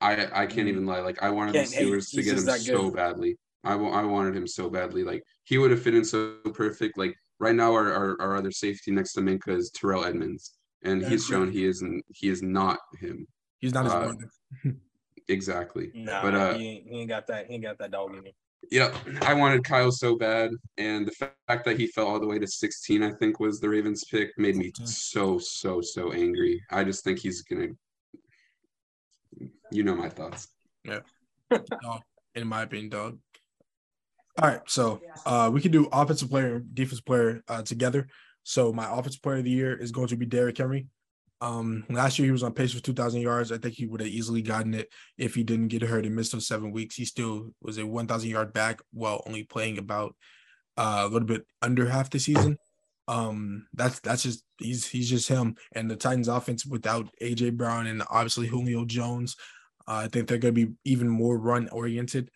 I 0.00 0.12
I 0.12 0.46
can't 0.46 0.52
mm-hmm. 0.52 0.68
even 0.68 0.86
lie. 0.86 1.00
Like 1.00 1.22
I 1.22 1.30
wanted 1.30 1.54
the. 1.54 1.58
Can't 1.58 1.72
hate. 1.72 1.86
Steelers 1.86 2.10
to 2.10 2.22
get 2.22 2.38
him 2.38 2.58
so 2.60 2.90
badly. 2.90 3.36
I 3.64 3.76
wa- 3.76 3.90
I 3.90 4.04
wanted 4.04 4.36
him 4.36 4.46
so 4.46 4.68
badly. 4.68 5.04
Like 5.04 5.22
he 5.44 5.58
would 5.58 5.70
have 5.70 5.82
fit 5.82 5.94
in 5.94 6.04
so 6.04 6.36
perfect. 6.54 6.98
Like 6.98 7.14
right 7.42 7.56
now 7.56 7.72
our, 7.72 7.92
our, 7.92 8.20
our 8.22 8.36
other 8.36 8.52
safety 8.52 8.92
next 8.92 9.12
to 9.14 9.20
Minkah 9.20 9.58
is 9.58 9.70
Terrell 9.74 10.04
Edmunds, 10.04 10.52
and 10.84 11.02
Yeah, 11.02 11.08
he's 11.08 11.24
agree. 11.26 11.36
shown 11.36 11.50
he 11.50 11.64
isn't 11.66 12.04
he 12.08 12.28
is 12.28 12.40
not 12.40 12.78
him 12.98 13.26
He's 13.58 13.74
not 13.74 13.84
his 13.84 13.92
Uh, 13.94 14.00
brother. 14.00 14.30
exactly. 15.28 15.90
Nah, 15.94 16.22
But, 16.22 16.34
uh, 16.34 16.54
he, 16.54 16.68
ain't, 16.68 16.88
he 16.88 17.00
ain't 17.00 17.08
got 17.08 17.26
that. 17.26 17.46
He 17.48 17.54
ain't 17.54 17.62
got 17.64 17.78
that 17.78 17.90
dog 17.90 18.10
in 18.14 18.24
him. 18.26 18.32
Yeah, 18.70 18.96
I 19.22 19.34
wanted 19.34 19.64
Kyle 19.64 19.90
so 19.90 20.16
bad, 20.16 20.52
and 20.78 21.06
the 21.06 21.10
fact 21.48 21.64
that 21.64 21.78
he 21.78 21.88
fell 21.88 22.06
all 22.06 22.20
the 22.20 22.26
way 22.28 22.38
to 22.38 22.46
16, 22.46 23.02
I 23.02 23.12
think, 23.14 23.40
was 23.40 23.58
the 23.58 23.68
Ravens' 23.68 24.04
pick, 24.04 24.30
made 24.38 24.56
me 24.56 24.68
Okay. 24.68 24.84
so 24.86 25.38
so 25.38 25.80
so 25.80 26.12
angry. 26.12 26.62
I 26.70 26.84
just 26.84 27.02
think 27.02 27.18
he's 27.18 27.42
gonna. 27.42 27.68
You 29.72 29.82
know 29.82 29.96
my 29.96 30.08
thoughts. 30.08 30.48
Yeah. 30.84 31.00
in 32.36 32.46
my 32.46 32.62
opinion, 32.62 32.90
dog. 32.90 33.18
All 34.40 34.48
right, 34.48 34.60
so 34.66 35.00
uh 35.26 35.50
we 35.52 35.60
can 35.60 35.72
do 35.72 35.88
offensive 35.92 36.30
player 36.30 36.56
and 36.56 36.74
defensive 36.74 37.04
player 37.04 37.42
uh 37.48 37.62
together. 37.62 38.08
So 38.44 38.72
my 38.72 38.86
offensive 38.90 39.22
player 39.22 39.38
of 39.38 39.44
the 39.44 39.50
year 39.50 39.76
is 39.76 39.92
going 39.92 40.08
to 40.08 40.16
be 40.16 40.26
Derrick 40.26 40.56
Henry. 40.56 40.86
Um 41.42 41.84
last 41.90 42.18
year 42.18 42.26
he 42.26 42.32
was 42.32 42.42
on 42.42 42.54
pace 42.54 42.72
for 42.72 42.80
2000 42.80 43.20
yards. 43.20 43.52
I 43.52 43.58
think 43.58 43.74
he 43.74 43.86
would 43.86 44.00
have 44.00 44.08
easily 44.08 44.40
gotten 44.40 44.74
it 44.74 44.88
if 45.18 45.34
he 45.34 45.42
didn't 45.44 45.68
get 45.68 45.82
hurt 45.82 46.06
and 46.06 46.16
missed 46.16 46.32
those 46.32 46.46
7 46.46 46.70
weeks. 46.72 46.96
He 46.96 47.04
still 47.04 47.50
was 47.60 47.76
a 47.76 47.86
1000 47.86 48.30
yard 48.30 48.52
back 48.54 48.80
while 48.92 49.22
only 49.26 49.44
playing 49.44 49.76
about 49.78 50.16
uh, 50.78 51.02
a 51.04 51.08
little 51.08 51.28
bit 51.28 51.46
under 51.60 51.88
half 51.88 52.08
the 52.08 52.18
season. 52.18 52.56
Um 53.08 53.66
that's 53.74 54.00
that's 54.00 54.22
just 54.22 54.44
he's 54.58 54.86
he's 54.86 55.10
just 55.10 55.28
him 55.28 55.56
and 55.72 55.90
the 55.90 55.96
Titans 55.96 56.28
offense 56.28 56.64
without 56.64 57.10
AJ 57.20 57.58
Brown 57.58 57.86
and 57.86 58.02
obviously 58.08 58.46
Julio 58.46 58.86
Jones 58.86 59.36
uh, 59.86 60.02
I 60.04 60.08
think 60.08 60.28
they're 60.28 60.38
going 60.38 60.54
to 60.54 60.66
be 60.66 60.72
even 60.84 61.08
more 61.08 61.38
run 61.38 61.68
oriented. 61.70 62.30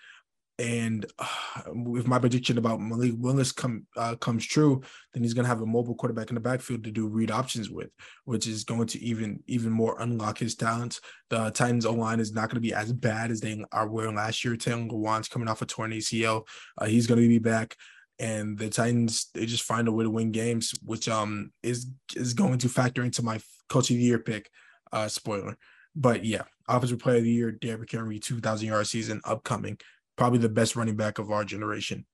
And 0.59 1.07
uh, 1.19 1.27
if 1.95 2.07
my 2.07 2.19
prediction 2.19 2.59
about 2.59 2.81
Malik 2.81 3.15
Willis 3.17 3.53
come 3.53 3.87
uh, 3.97 4.17
comes 4.17 4.47
true, 4.47 4.83
then 5.13 5.23
he's 5.23 5.35
going 5.35 5.45
to 5.45 5.49
have 5.49 5.61
a 5.61 5.67
mobile 5.67 5.95
quarterback 5.95 6.31
in 6.31 6.35
the 6.35 6.41
backfield 6.41 6.85
to 6.85 6.91
do 6.91 7.09
read 7.09 7.31
options 7.31 7.71
with, 7.71 7.91
which 8.25 8.47
is 8.47 8.65
going 8.65 8.87
to 8.89 9.03
even 9.03 9.43
even 9.47 9.73
more 9.73 10.01
unlock 10.01 10.39
his 10.39 10.55
talents. 10.55 11.01
The 11.31 11.51
Titans 11.51 11.87
O 11.87 11.93
line 11.93 12.21
is 12.21 12.33
not 12.33 12.49
going 12.49 12.57
to 12.57 12.61
be 12.61 12.75
as 12.75 12.93
bad 12.93 13.31
as 13.31 13.41
they 13.41 13.63
are 13.73 13.89
were 13.89 14.13
last 14.13 14.45
year. 14.45 14.57
Taylor 14.57 14.83
Lewan's 14.83 15.29
coming 15.29 15.49
off 15.49 15.63
a 15.63 15.67
torn 15.67 15.93
ACL. 15.93 16.47
Uh, 16.79 16.87
he's 16.87 17.07
going 17.07 17.21
to 17.21 17.29
be 17.29 17.39
back. 17.39 17.77
And 18.19 18.57
the 18.57 18.71
Titans, 18.71 19.29
they 19.35 19.45
just 19.45 19.65
find 19.65 19.89
a 19.89 19.93
way 19.93 20.05
to 20.05 20.11
win 20.11 20.33
games, 20.33 20.75
which 20.83 21.09
um 21.09 21.53
is 21.63 21.91
is 22.15 22.33
going 22.33 22.59
to 22.59 22.69
factor 22.69 23.03
into 23.03 23.23
my 23.23 23.41
coach 23.69 23.91
of 23.91 23.97
the 23.97 24.03
year 24.03 24.19
pick. 24.19 24.51
Uh, 24.93 25.09
spoiler, 25.09 25.59
but 25.97 26.25
yeah, 26.25 26.43
offensive 26.69 26.99
player 26.99 27.17
of 27.17 27.25
the 27.25 27.31
year, 27.31 27.51
Derrick 27.51 27.91
Henry, 27.91 28.19
2,000 28.19 28.69
yard 28.69 28.87
season 28.87 29.21
upcoming. 29.25 29.79
Probably 30.17 30.39
the 30.39 30.49
best 30.49 30.77
running 30.77 30.97
back 30.97 31.19
of 31.19 31.31
our 31.31 31.45
generation. 31.45 32.07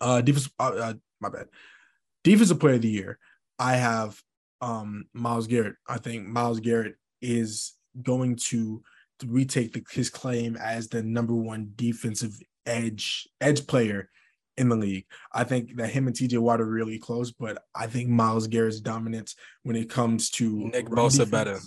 Uh, 0.00 0.20
defense, 0.20 0.50
uh, 0.58 0.72
uh, 0.74 0.94
my 1.20 1.28
bad. 1.28 1.46
Defensive 2.24 2.60
player 2.60 2.74
of 2.74 2.82
the 2.82 2.88
year, 2.88 3.18
I 3.58 3.74
have 3.76 4.20
um 4.60 5.04
Myles 5.12 5.46
Garrett. 5.46 5.76
I 5.88 5.98
think 5.98 6.26
Myles 6.26 6.60
Garrett 6.60 6.96
is 7.20 7.74
going 8.00 8.36
to 8.36 8.82
retake 9.26 9.72
the, 9.72 9.84
his 9.90 10.10
claim 10.10 10.56
as 10.56 10.88
the 10.88 11.02
number 11.02 11.34
one 11.34 11.72
defensive 11.76 12.38
edge 12.66 13.28
edge 13.40 13.66
player 13.66 14.10
in 14.56 14.68
the 14.68 14.76
league. 14.76 15.06
I 15.32 15.44
think 15.44 15.76
that 15.76 15.90
him 15.90 16.06
and 16.06 16.16
TJ 16.16 16.38
Watt 16.38 16.60
are 16.60 16.66
really 16.66 16.98
close, 16.98 17.30
but 17.30 17.62
I 17.74 17.86
think 17.86 18.08
Myles 18.08 18.46
Garrett's 18.46 18.80
dominance 18.80 19.34
when 19.62 19.76
it 19.76 19.88
comes 19.88 20.30
to 20.30 20.68
Nick 20.68 20.86
Bosa 20.86 21.10
defense- 21.10 21.30
better. 21.30 21.58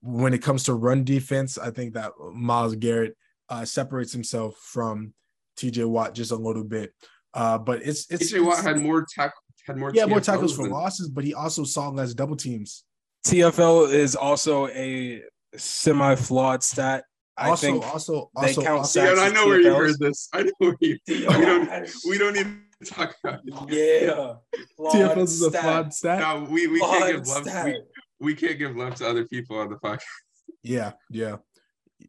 When 0.00 0.32
it 0.34 0.42
comes 0.42 0.64
to 0.64 0.74
run 0.74 1.04
defense, 1.04 1.58
I 1.58 1.70
think 1.70 1.94
that 1.94 2.12
Myles 2.32 2.76
Garrett 2.76 3.16
uh, 3.48 3.64
separates 3.64 4.12
himself 4.12 4.56
from 4.56 5.12
TJ 5.58 5.86
Watt 5.86 6.14
just 6.14 6.30
a 6.30 6.36
little 6.36 6.64
bit. 6.64 6.92
Uh, 7.34 7.58
but 7.58 7.82
it's 7.82 8.10
it's, 8.10 8.32
TJ 8.32 8.44
Watt 8.44 8.62
had 8.62 8.78
more 8.78 9.04
tack 9.14 9.32
had 9.66 9.76
more 9.76 9.90
yeah 9.94 10.06
more 10.06 10.18
TFLs 10.20 10.24
tackles 10.24 10.56
for 10.56 10.62
than- 10.62 10.72
losses, 10.72 11.08
but 11.08 11.24
he 11.24 11.34
also 11.34 11.64
saw 11.64 11.88
less 11.88 12.14
double 12.14 12.36
teams. 12.36 12.84
TFL 13.26 13.92
is 13.92 14.14
also 14.16 14.68
a 14.68 15.22
semi-flawed 15.56 16.62
stat. 16.62 17.04
I 17.36 17.50
also, 17.50 17.66
think 17.66 17.86
also, 17.86 18.30
they 18.40 18.54
count 18.54 18.68
also, 18.68 19.00
Yeah, 19.00 19.08
sacks 19.10 19.20
I 19.20 19.26
as 19.28 19.32
know 19.32 19.46
where 19.46 19.60
you 19.60 19.72
heard 19.74 19.98
this. 19.98 20.28
I 20.32 20.42
know 20.42 20.52
where 20.58 20.76
you. 20.80 20.98
We 21.06 21.20
don't. 21.26 21.88
We 22.08 22.18
don't 22.18 22.34
need 22.34 22.46
to 22.82 22.90
talk 22.90 23.14
about 23.22 23.40
it. 23.46 24.06
Yeah, 24.08 24.34
flawed 24.76 24.94
TFLs 24.94 25.22
is 25.24 25.42
a 25.42 25.50
flawed 25.52 25.92
stat. 25.94 26.18
No, 26.20 26.48
we 26.50 26.66
we 26.66 26.80
can't 26.80 26.98
Flawed 26.98 27.10
give 27.12 27.26
love. 27.28 27.42
stat. 27.44 27.64
We, 27.66 27.82
we 28.20 28.34
can't 28.34 28.58
give 28.58 28.76
love 28.76 28.94
to 28.96 29.08
other 29.08 29.24
people 29.26 29.58
on 29.58 29.70
the 29.70 29.76
podcast. 29.76 30.02
Yeah, 30.62 30.92
yeah, 31.10 31.36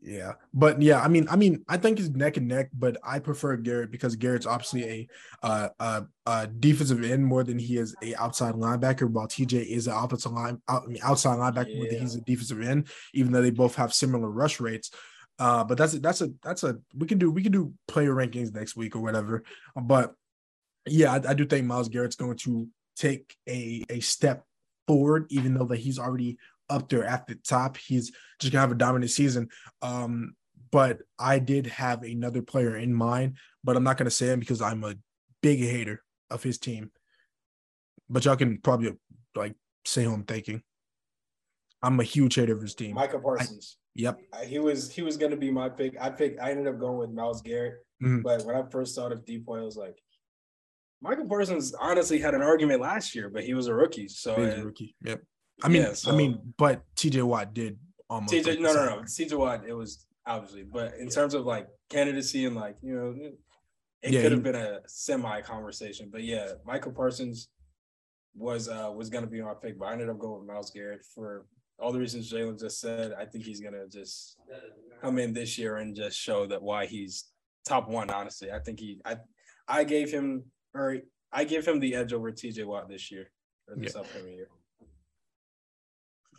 yeah. 0.01 0.33
But 0.53 0.81
yeah, 0.81 1.01
I 1.01 1.07
mean, 1.07 1.27
I 1.29 1.35
mean, 1.35 1.63
I 1.67 1.77
think 1.77 1.99
it's 1.99 2.09
neck 2.09 2.37
and 2.37 2.47
neck, 2.47 2.69
but 2.73 2.97
I 3.03 3.19
prefer 3.19 3.57
Garrett 3.57 3.91
because 3.91 4.15
Garrett's 4.15 4.45
obviously 4.45 4.83
a 4.83 5.07
uh, 5.43 5.69
uh, 5.79 6.01
uh 6.25 6.47
defensive 6.59 7.03
end 7.03 7.25
more 7.25 7.43
than 7.43 7.59
he 7.59 7.77
is 7.77 7.95
a 8.01 8.15
outside 8.15 8.55
linebacker. 8.55 9.09
While 9.09 9.27
TJ 9.27 9.65
is 9.67 9.87
an 9.87 9.93
offensive 9.93 10.31
line, 10.31 10.61
out, 10.67 10.83
I 10.83 10.87
mean, 10.87 10.99
outside 11.03 11.37
linebacker, 11.37 11.75
more 11.75 11.87
than 11.87 11.99
he's 11.99 12.15
a 12.15 12.21
defensive 12.21 12.61
end. 12.61 12.87
Even 13.13 13.31
though 13.31 13.41
they 13.41 13.51
both 13.51 13.75
have 13.75 13.93
similar 13.93 14.29
rush 14.29 14.59
rates. 14.59 14.91
Uh, 15.37 15.63
but 15.63 15.77
that's 15.77 15.93
a, 15.93 15.99
that's 15.99 16.21
a 16.21 16.31
that's 16.43 16.63
a 16.63 16.77
we 16.97 17.07
can 17.07 17.17
do 17.17 17.31
we 17.31 17.41
can 17.41 17.51
do 17.51 17.73
player 17.87 18.13
rankings 18.13 18.53
next 18.53 18.75
week 18.75 18.95
or 18.95 18.99
whatever. 18.99 19.43
But 19.75 20.13
yeah, 20.85 21.13
I, 21.13 21.29
I 21.29 21.33
do 21.33 21.45
think 21.45 21.65
Myles 21.65 21.89
Garrett's 21.89 22.17
going 22.17 22.37
to 22.37 22.67
take 22.97 23.35
a 23.47 23.83
a 23.89 24.01
step 24.01 24.43
forward, 24.89 25.27
even 25.29 25.53
though 25.53 25.65
that 25.65 25.77
he's 25.77 25.99
already 25.99 26.39
up 26.67 26.89
there 26.89 27.05
at 27.05 27.27
the 27.27 27.35
top. 27.35 27.77
He's 27.77 28.11
just 28.39 28.51
gonna 28.51 28.61
have 28.61 28.71
a 28.71 28.75
dominant 28.75 29.11
season. 29.11 29.49
Um, 29.83 30.33
but 30.71 30.97
I 31.19 31.37
did 31.37 31.67
have 31.67 32.01
another 32.01 32.41
player 32.41 32.75
in 32.75 32.91
mind, 32.91 33.37
but 33.63 33.77
I'm 33.77 33.83
not 33.83 33.97
gonna 33.97 34.09
say 34.09 34.29
him 34.29 34.39
because 34.39 34.63
I'm 34.63 34.83
a 34.83 34.95
big 35.43 35.59
hater 35.59 36.01
of 36.31 36.41
his 36.41 36.57
team. 36.57 36.89
But 38.09 38.25
y'all 38.25 38.35
can 38.35 38.57
probably 38.57 38.93
like 39.35 39.53
say 39.85 40.05
who 40.05 40.13
I'm 40.13 40.23
thinking. 40.23 40.63
I'm 41.83 41.99
a 41.99 42.03
huge 42.03 42.33
hater 42.33 42.53
of 42.53 42.61
his 42.63 42.73
team. 42.73 42.95
Micah 42.95 43.19
Parsons. 43.19 43.77
Yep. 43.93 44.19
He 44.45 44.57
was 44.57 44.91
he 44.91 45.03
was 45.03 45.17
gonna 45.17 45.37
be 45.37 45.51
my 45.51 45.69
pick. 45.69 46.01
I 46.01 46.09
picked. 46.09 46.41
I 46.41 46.49
ended 46.49 46.65
up 46.65 46.79
going 46.79 46.97
with 46.97 47.11
Myles 47.11 47.43
Garrett. 47.43 47.85
Mhm. 48.03 48.23
But 48.23 48.43
when 48.43 48.55
I 48.55 48.63
first 48.71 48.95
thought 48.95 49.11
of 49.11 49.23
Depoy, 49.23 49.59
I 49.59 49.65
was 49.65 49.77
like, 49.77 50.01
Micah 51.01 51.25
Parsons 51.25 51.73
honestly 51.79 52.19
had 52.19 52.33
an 52.35 52.41
argument 52.41 52.81
last 52.81 53.15
year, 53.15 53.29
but 53.29 53.43
he 53.43 53.53
was 53.53 53.67
a 53.67 53.73
rookie. 53.73 54.07
So 54.07 54.35
He's 54.35 54.53
a 54.55 54.65
rookie. 54.65 54.95
Yep. 55.03 55.21
I 55.63 55.67
mean, 55.69 55.81
Yeah, 55.83 55.93
so- 55.93 56.11
I 56.11 56.15
mean, 56.15 56.53
but 56.57 56.83
TJ 56.95 57.23
Watt 57.23 57.53
did 57.53 57.77
almost. 58.09 58.33
TJ, 58.33 58.59
no, 58.59 58.73
no, 58.73 58.85
no. 58.85 59.01
TJ 59.03 59.37
Watt, 59.37 59.63
it 59.67 59.73
was 59.73 60.05
obviously, 60.25 60.63
but 60.63 60.95
in 60.95 61.09
terms 61.09 61.33
of 61.33 61.45
like 61.45 61.67
candidacy 61.89 62.45
and 62.45 62.55
like 62.55 62.75
you 62.81 62.95
know, 62.95 63.15
it 64.01 64.11
Yeah, 64.13 64.21
could 64.21 64.31
have 64.31 64.43
been 64.43 64.55
a 64.55 64.79
semi 64.87 65.41
conversation. 65.41 66.09
But 66.11 66.23
yeah, 66.23 66.53
Micah 66.65 66.91
Parsons 66.91 67.49
was 68.35 68.69
uh 68.69 68.91
was 68.95 69.09
gonna 69.09 69.27
be 69.27 69.41
my 69.41 69.53
pick, 69.61 69.77
but 69.79 69.85
I 69.89 69.93
ended 69.93 70.09
up 70.09 70.19
going 70.19 70.39
with 70.39 70.47
Myles 70.47 70.71
Garrett 70.71 71.01
for 71.13 71.45
all 71.77 71.91
the 71.91 71.99
reasons 71.99 72.31
Jalen 72.31 72.59
just 72.59 72.79
said. 72.79 73.13
I 73.13 73.25
think 73.25 73.43
he's 73.45 73.59
gonna 73.59 73.87
just 73.87 74.37
come 75.01 75.17
in 75.19 75.33
this 75.33 75.57
year 75.57 75.77
and 75.77 75.95
just 75.95 76.17
show 76.17 76.45
that 76.47 76.61
why 76.61 76.85
he's 76.85 77.25
top 77.65 77.89
one. 77.89 78.09
Honestly, 78.09 78.51
I 78.51 78.59
think 78.59 78.79
he, 78.79 79.01
I, 79.05 79.17
I 79.67 79.83
gave 79.83 80.11
him 80.11 80.43
or 80.73 80.97
I 81.31 81.43
give 81.43 81.67
him 81.67 81.79
the 81.79 81.95
edge 81.95 82.13
over 82.13 82.31
TJ 82.31 82.65
Watt 82.65 82.89
this 82.89 83.11
year 83.11 83.29
or 83.67 83.75
this 83.75 83.95
upcoming 83.95 84.33
year. 84.33 84.47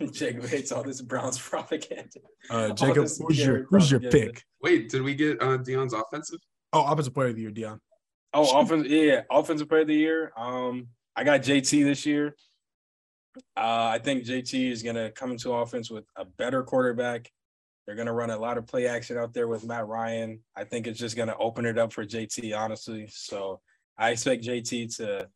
Jacob 0.13 0.47
hates 0.47 0.73
all 0.73 0.83
this 0.83 1.01
Browns 1.01 1.39
propaganda. 1.49 2.21
Uh, 2.49 2.71
Jacob, 2.71 3.09
who's 3.19 3.39
your 3.39 3.65
who's 3.65 3.91
your 3.91 4.01
pick? 4.01 4.45
Wait, 4.63 4.89
did 4.89 5.03
we 5.03 5.15
get 5.15 5.43
uh 5.43 5.59
Dion's 5.59 5.93
offensive? 5.93 6.39
Oh, 6.73 6.85
offensive 6.85 7.15
player 7.15 7.29
of 7.29 7.35
the 7.35 7.43
year, 7.43 7.51
Dion. 7.51 7.81
Oh, 8.33 8.61
offense, 8.61 8.87
yeah, 8.87 9.23
offensive 9.31 9.69
player 9.69 9.83
of 9.83 9.89
the 9.89 9.95
year. 9.95 10.33
Um, 10.37 10.89
I 11.17 11.25
got 11.25 11.41
JT 11.43 11.85
this 11.85 12.07
year. 12.07 12.37
Uh, 13.57 13.91
I 13.93 13.99
think 13.99 14.25
JT 14.25 14.71
is 14.71 14.83
gonna 14.83 15.11
come 15.11 15.33
into 15.33 15.53
offense 15.53 15.91
with 15.91 16.05
a 16.17 16.25
better 16.25 16.63
quarterback. 16.63 17.31
They're 17.87 17.97
gonna 17.97 18.13
run 18.13 18.31
a 18.31 18.39
lot 18.39 18.57
of 18.57 18.67
play 18.67 18.87
action 18.87 19.19
out 19.19 19.35
there 19.35 19.49
with 19.49 19.65
Matt 19.65 19.87
Ryan. 19.87 20.41
I 20.57 20.65
think 20.65 20.87
it's 20.87 20.99
just 20.99 21.17
gonna 21.17 21.37
open 21.39 21.67
it 21.67 21.77
up 21.77 21.93
for 21.93 22.05
JT, 22.05 22.57
honestly. 22.57 23.09
So 23.11 23.61
I 24.01 24.11
expect 24.11 24.43
JT 24.43 24.97
to 24.97 25.29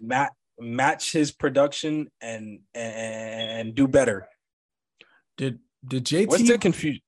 mat- 0.00 0.32
match 0.58 1.12
his 1.12 1.30
production 1.30 2.10
and 2.20 2.58
and 2.74 3.74
do 3.74 3.86
better. 3.86 4.28
Did 5.36 5.60
did 5.86 6.04
JT 6.04 6.26
What's 6.28 6.48
the 6.48 6.58
confusion? 6.58 7.00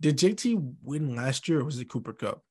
did 0.00 0.16
JT 0.18 0.74
win 0.82 1.16
last 1.16 1.48
year 1.48 1.60
or 1.60 1.64
was 1.64 1.78
it 1.80 1.88
Cooper 1.88 2.12
Kupp? 2.12 2.42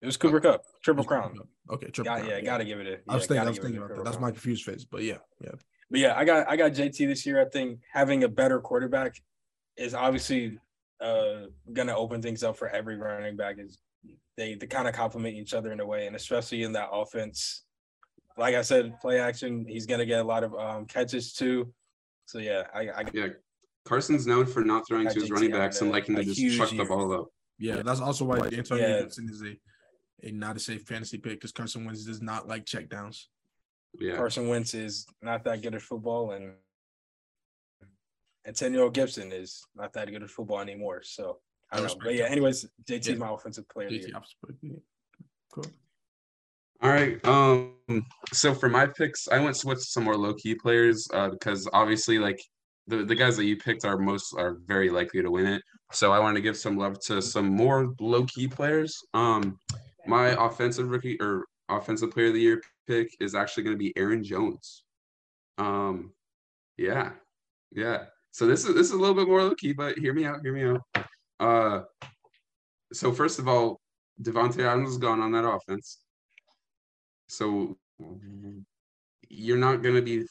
It 0.00 0.06
was 0.06 0.16
Cooper 0.16 0.40
Kupp, 0.40 0.62
triple 0.82 1.04
crown. 1.04 1.36
Cup. 1.36 1.48
Okay, 1.70 1.90
triple 1.90 2.04
Got, 2.04 2.20
crown. 2.20 2.30
yeah, 2.30 2.36
yeah, 2.36 2.44
gotta 2.44 2.64
give 2.64 2.78
it 2.78 2.86
a. 2.86 3.10
I 3.10 3.16
was 3.16 3.26
thinking, 3.26 3.44
I 3.44 3.50
was 3.50 3.58
thinking 3.58 3.78
about 3.78 3.96
that. 3.96 4.04
That's 4.04 4.20
my 4.20 4.30
confused 4.30 4.64
face, 4.64 4.84
but 4.84 5.02
yeah, 5.02 5.18
yeah. 5.42 5.50
But 5.90 6.00
yeah, 6.00 6.14
I 6.16 6.24
got 6.24 6.48
I 6.48 6.56
got 6.56 6.72
JT 6.72 6.96
this 7.08 7.26
year. 7.26 7.40
I 7.40 7.48
think 7.48 7.80
having 7.92 8.22
a 8.22 8.28
better 8.28 8.60
quarterback 8.60 9.16
is 9.76 9.94
obviously 9.94 10.58
uh 11.00 11.46
gonna 11.72 11.96
open 11.96 12.20
things 12.22 12.42
up 12.42 12.56
for 12.56 12.68
every 12.68 12.96
running 12.96 13.36
back. 13.36 13.56
Is 13.58 13.78
they 14.36 14.54
they 14.54 14.66
kind 14.66 14.88
of 14.88 14.94
complement 14.94 15.36
each 15.36 15.54
other 15.54 15.72
in 15.72 15.80
a 15.80 15.86
way, 15.86 16.06
and 16.06 16.16
especially 16.16 16.62
in 16.62 16.72
that 16.72 16.88
offense. 16.92 17.64
Like 18.36 18.54
I 18.54 18.62
said, 18.62 19.00
play 19.00 19.18
action. 19.18 19.64
He's 19.68 19.86
gonna 19.86 20.06
get 20.06 20.20
a 20.20 20.24
lot 20.24 20.44
of 20.44 20.54
um 20.54 20.86
catches 20.86 21.32
too. 21.32 21.72
So 22.26 22.38
yeah, 22.38 22.64
I, 22.74 22.88
I 22.88 23.04
Yeah. 23.12 23.28
Carson's 23.84 24.26
known 24.26 24.44
for 24.46 24.62
not 24.62 24.86
throwing 24.86 25.08
to 25.08 25.14
his 25.14 25.24
JT 25.24 25.30
running 25.32 25.54
on 25.54 25.60
backs 25.60 25.80
and 25.80 25.90
a- 25.90 25.92
liking 25.92 26.14
to 26.16 26.22
just 26.24 26.38
huge 26.38 26.58
chuck 26.58 26.70
the 26.70 26.84
ball 26.84 27.12
up. 27.12 27.28
Yeah, 27.58 27.82
that's 27.82 28.00
also 28.00 28.24
why 28.26 28.38
Antonio 28.38 28.86
Yeah. 28.86 29.00
Gibson 29.00 29.28
is 29.30 29.42
a 29.42 29.58
a 30.28 30.30
not 30.32 30.56
a 30.56 30.60
safe 30.60 30.82
fantasy 30.82 31.18
pick 31.18 31.34
because 31.34 31.52
Carson 31.52 31.84
Wentz 31.84 32.04
does 32.04 32.20
not 32.20 32.46
like 32.46 32.64
checkdowns. 32.64 33.24
Yeah. 33.98 34.16
Carson 34.16 34.48
Wentz 34.48 34.74
is 34.74 35.06
not 35.22 35.42
that 35.44 35.62
good 35.62 35.74
at 35.74 35.82
football, 35.82 36.32
and 36.32 36.52
Antonio 38.48 38.88
Gibson 38.88 39.30
is 39.30 39.62
not 39.76 39.92
that 39.92 40.10
good 40.10 40.22
at 40.22 40.30
football 40.30 40.60
anymore. 40.60 41.02
So 41.02 41.38
I 41.70 41.76
I 41.76 41.80
don't 41.80 41.88
know. 41.88 41.94
But 42.02 42.14
yeah, 42.14 42.24
anyways, 42.24 42.66
JT 42.88 43.06
Yeah. 43.08 43.14
my 43.16 43.30
offensive 43.30 43.68
player. 43.68 43.88
of 43.88 43.92
the 43.92 43.98
JT 44.00 44.62
year. 44.62 44.80
Cool. 45.52 45.66
All 46.82 46.90
right. 46.90 47.24
Um. 47.26 47.74
So 48.32 48.54
for 48.54 48.68
my 48.68 48.86
picks, 48.86 49.28
I 49.28 49.38
went 49.38 49.62
with 49.64 49.82
some 49.82 50.04
more 50.04 50.16
low 50.16 50.34
key 50.34 50.54
players 50.54 51.06
uh, 51.12 51.28
because 51.28 51.68
obviously, 51.72 52.18
like 52.18 52.40
the 52.86 53.04
the 53.04 53.14
guys 53.14 53.36
that 53.36 53.44
you 53.44 53.56
picked 53.56 53.84
are 53.84 53.98
most 53.98 54.34
are 54.34 54.58
very 54.66 54.88
likely 54.88 55.20
to 55.22 55.30
win 55.30 55.46
it. 55.46 55.62
So 55.92 56.12
I 56.12 56.18
wanted 56.18 56.36
to 56.36 56.42
give 56.42 56.56
some 56.56 56.76
love 56.78 56.98
to 57.00 57.20
some 57.20 57.46
more 57.48 57.94
low 58.00 58.24
key 58.24 58.48
players. 58.48 58.96
Um, 59.12 59.58
my 60.06 60.28
offensive 60.46 60.88
rookie 60.88 61.18
or 61.20 61.44
offensive 61.68 62.12
player 62.12 62.28
of 62.28 62.34
the 62.34 62.40
year 62.40 62.62
pick 62.86 63.14
is 63.20 63.34
actually 63.34 63.64
going 63.64 63.74
to 63.76 63.78
be 63.78 63.92
Aaron 63.96 64.24
Jones. 64.24 64.84
Um, 65.58 66.12
yeah, 66.78 67.12
yeah. 67.72 68.06
So 68.38 68.46
this 68.46 68.64
is 68.64 68.72
this 68.72 68.86
is 68.86 68.92
a 68.92 68.96
little 68.96 69.16
bit 69.16 69.26
more 69.26 69.42
low 69.42 69.56
key, 69.56 69.72
but 69.72 69.98
hear 69.98 70.14
me 70.14 70.24
out. 70.24 70.42
Hear 70.44 70.52
me 70.52 70.62
out. 70.62 71.06
Uh, 71.40 71.80
so 72.92 73.10
first 73.10 73.40
of 73.40 73.48
all, 73.48 73.80
Davante 74.22 74.60
Adams 74.60 74.90
is 74.90 74.98
gone 74.98 75.20
on 75.20 75.32
that 75.32 75.44
offense. 75.44 75.98
So 77.26 77.76
you're 79.28 79.58
not 79.58 79.82
going 79.82 79.96
to 79.96 80.02
be 80.02 80.24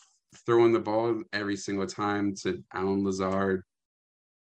throwing 0.45 0.71
the 0.71 0.79
ball 0.79 1.21
every 1.33 1.57
single 1.57 1.85
time 1.85 2.33
to 2.43 2.63
Allen 2.73 3.03
Lazard, 3.03 3.61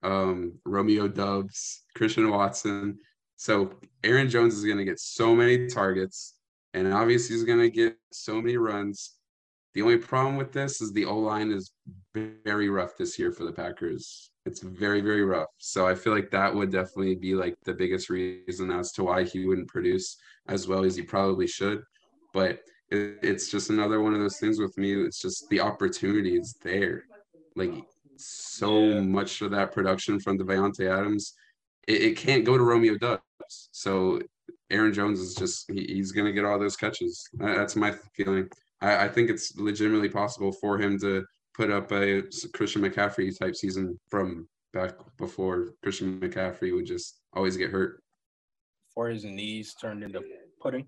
um, 0.04 0.60
Romeo 0.64 1.08
Doubs, 1.08 1.86
Christian 1.96 2.30
Watson. 2.30 3.00
So 3.38 3.80
Aaron 4.04 4.30
Jones 4.30 4.54
is 4.54 4.64
going 4.64 4.78
to 4.78 4.86
get 4.86 5.00
so 5.00 5.34
many 5.36 5.66
targets, 5.66 6.36
and 6.76 6.94
obviously 6.94 7.36
he's 7.36 7.46
going 7.46 7.62
to 7.62 7.72
get 7.72 7.98
so 8.12 8.44
many 8.44 8.58
runs. 8.58 9.16
The 9.76 9.82
only 9.84 9.98
problem 9.98 10.36
with 10.36 10.52
this 10.52 10.82
is 10.82 10.92
the 10.92 11.06
O 11.06 11.18
line 11.18 11.52
is 11.52 11.72
very 12.14 12.70
rough 12.70 12.98
this 12.98 13.20
year 13.20 13.32
for 13.32 13.44
the 13.44 13.52
Packers. 13.52 14.32
It's 14.46 14.62
very, 14.62 15.02
very 15.02 15.24
rough. 15.24 15.50
So 15.60 15.88
I 15.88 15.94
feel 15.94 16.14
like 16.14 16.32
that 16.32 16.54
would 16.54 16.72
definitely 16.72 17.16
be 17.16 17.36
like 17.36 17.56
the 17.66 17.74
biggest 17.74 18.10
reason 18.10 18.72
as 18.72 18.92
to 18.94 19.04
why 19.04 19.24
he 19.24 19.46
wouldn't 19.46 19.68
produce 19.68 20.18
as 20.48 20.68
well 20.68 20.84
as 20.84 20.96
he 20.96 21.04
probably 21.04 21.46
should. 21.46 21.84
But 22.34 22.62
it, 22.90 23.20
it's 23.22 23.52
just 23.52 23.70
another 23.70 24.02
one 24.02 24.16
of 24.16 24.20
those 24.20 24.40
things 24.40 24.60
with 24.60 24.76
me. 24.78 24.94
It's 24.94 25.22
just 25.22 25.48
the 25.50 25.60
opportunity 25.60 26.36
is 26.36 26.56
there. 26.64 27.04
Like 27.56 27.74
so 28.18 28.80
Yeah. 28.80 29.02
much 29.02 29.42
of 29.42 29.52
that 29.52 29.72
production 29.72 30.20
from 30.20 30.40
Davante 30.40 30.90
Adams, 30.90 31.34
it, 31.88 32.02
it 32.02 32.18
can't 32.18 32.44
go 32.44 32.58
to 32.58 32.64
Romeo 32.64 32.98
Doubs. 32.98 33.22
So 33.72 34.20
Aaron 34.72 34.94
Jones 34.94 35.20
is 35.20 35.36
just 35.36 35.70
he, 35.72 35.86
he's 35.86 36.12
gonna 36.12 36.32
get 36.32 36.46
all 36.46 36.58
those 36.58 36.76
catches. 36.76 37.30
That's 37.34 37.76
my 37.76 37.94
feeling. 38.16 38.50
I, 38.82 39.06
I 39.06 39.08
think 39.10 39.30
it's 39.30 39.56
legitimately 39.58 40.10
possible 40.10 40.52
for 40.52 40.78
him 40.78 41.00
to 41.00 41.26
put 41.54 41.72
up 41.72 41.92
a 41.92 42.24
Christian 42.54 42.82
McCaffrey 42.82 43.38
type 43.38 43.56
season 43.56 44.00
from 44.10 44.48
back 44.74 44.94
before 45.18 45.74
Christian 45.84 46.20
McCaffrey 46.20 46.74
would 46.74 46.86
just 46.86 47.22
always 47.34 47.58
get 47.58 47.72
hurt. 47.72 48.02
Before 48.90 49.10
his 49.10 49.26
knees 49.26 49.76
turned 49.80 50.04
into 50.04 50.22
pudding. 50.62 50.88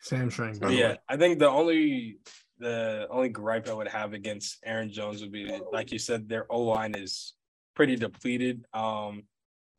Sam 0.00 0.30
Shrank. 0.30 0.60
But 0.60 0.72
yeah, 0.72 0.96
I 1.08 1.16
think 1.16 1.38
the 1.38 1.48
only 1.48 2.18
the 2.58 3.06
only 3.10 3.28
gripe 3.28 3.68
I 3.68 3.74
would 3.74 3.88
have 3.88 4.12
against 4.12 4.58
Aaron 4.64 4.90
Jones 4.90 5.20
would 5.20 5.32
be 5.32 5.60
like 5.72 5.92
you 5.92 5.98
said, 5.98 6.28
their 6.28 6.50
O 6.50 6.62
line 6.62 6.94
is 6.94 7.34
pretty 7.74 7.96
depleted. 7.96 8.64
Um 8.72 9.24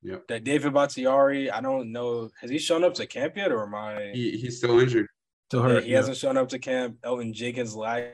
Yep. 0.03 0.27
that 0.27 0.43
David 0.43 0.73
Bakhtiari, 0.75 1.49
I 1.49 1.59
don't 1.59 1.91
know, 1.91 2.29
has 2.39 2.51
he 2.51 2.59
shown 2.59 2.83
up 2.83 2.93
to 2.93 3.07
camp 3.07 3.35
yet 3.35 3.51
or 3.51 3.63
am 3.63 3.73
I 3.73 4.11
He, 4.13 4.37
he's 4.37 4.57
still 4.57 4.79
injured. 4.79 5.07
Still 5.49 5.73
Yeah, 5.73 5.79
he 5.81 5.91
yeah. 5.91 5.97
hasn't 5.97 6.17
shown 6.17 6.35
up 6.37 6.49
to 6.49 6.59
camp. 6.59 6.97
Elgton 7.03 7.31
Jenkins 7.33 7.75
last 7.75 8.09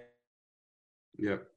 Yep. 1.18 1.48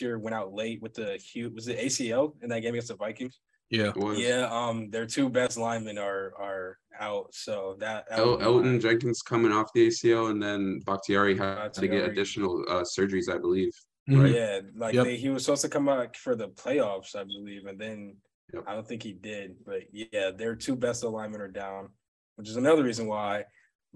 year 0.00 0.18
went 0.18 0.34
out 0.34 0.52
late 0.52 0.80
with 0.80 0.94
the 0.94 1.16
huge 1.16 1.52
was 1.54 1.66
it 1.68 1.78
ACL 1.78 2.34
in 2.42 2.48
that 2.50 2.60
game 2.60 2.74
against 2.74 2.88
the 2.88 2.96
Vikings? 2.96 3.40
Yeah. 3.70 3.92
Was. 3.96 4.18
Yeah, 4.18 4.48
um 4.52 4.90
their 4.90 5.06
two 5.06 5.28
best 5.28 5.58
linemen 5.58 5.98
are 5.98 6.32
are 6.38 6.78
out. 7.00 7.34
So 7.34 7.76
that, 7.80 8.08
that 8.08 8.18
El, 8.20 8.38
Elgton 8.38 8.80
Jenkins 8.80 9.22
coming 9.22 9.50
off 9.50 9.72
the 9.74 9.88
ACL, 9.88 10.30
and 10.30 10.40
then 10.40 10.80
Bakhtiari 10.86 11.36
had 11.36 11.72
to 11.74 11.88
get 11.88 12.08
additional 12.08 12.64
uh, 12.68 12.82
surgeries, 12.82 13.28
I 13.32 13.38
believe. 13.38 13.72
Mhm. 14.08 14.22
Right. 14.22 14.34
Yeah, 14.34 14.60
like 14.76 14.94
Yep. 14.94 15.04
they, 15.04 15.16
he 15.16 15.30
was 15.30 15.44
supposed 15.44 15.62
to 15.62 15.68
come 15.68 15.86
back 15.86 16.14
for 16.14 16.36
the 16.36 16.50
playoffs, 16.50 17.16
I 17.16 17.24
believe, 17.24 17.66
and 17.66 17.78
then 17.80 18.16
Yep. 18.52 18.64
I 18.68 18.74
don't 18.74 18.86
think 18.86 19.02
he 19.02 19.12
did. 19.14 19.56
But 19.64 19.82
yeah, 19.92 20.30
their 20.30 20.54
two 20.54 20.76
best 20.76 21.02
alignment 21.02 21.42
are 21.42 21.48
down, 21.48 21.88
which 22.36 22.48
is 22.48 22.56
another 22.56 22.84
reason 22.84 23.06
why 23.08 23.44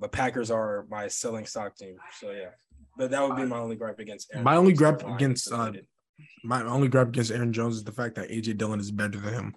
the 0.01 0.09
Packers 0.09 0.51
are 0.51 0.87
my 0.89 1.09
selling 1.09 1.47
stock 1.47 1.77
team. 1.77 1.97
So 2.20 2.31
yeah, 2.31 2.51
but 2.97 3.11
that 3.11 3.27
would 3.27 3.37
be 3.37 3.45
my 3.45 3.59
only 3.59 3.77
gripe 3.77 3.99
against. 3.99 4.31
Aaron 4.33 4.45
My 4.45 4.57
only 4.57 4.73
Jones. 4.73 4.81
Their 4.81 4.93
gripe 5.09 5.16
against, 5.16 5.47
is 5.47 5.53
uh. 5.53 5.73
My 6.43 6.62
only 6.65 6.89
gripe 6.89 7.09
against 7.09 7.31
Aaron 7.31 7.53
Jones 7.53 7.77
is 7.77 7.85
the 7.85 7.93
fact 7.93 8.16
that 8.16 8.29
AJ 8.29 8.59
Dillon 8.59 8.81
is 8.81 8.91
better 8.91 9.19
than 9.19 9.35
him, 9.35 9.55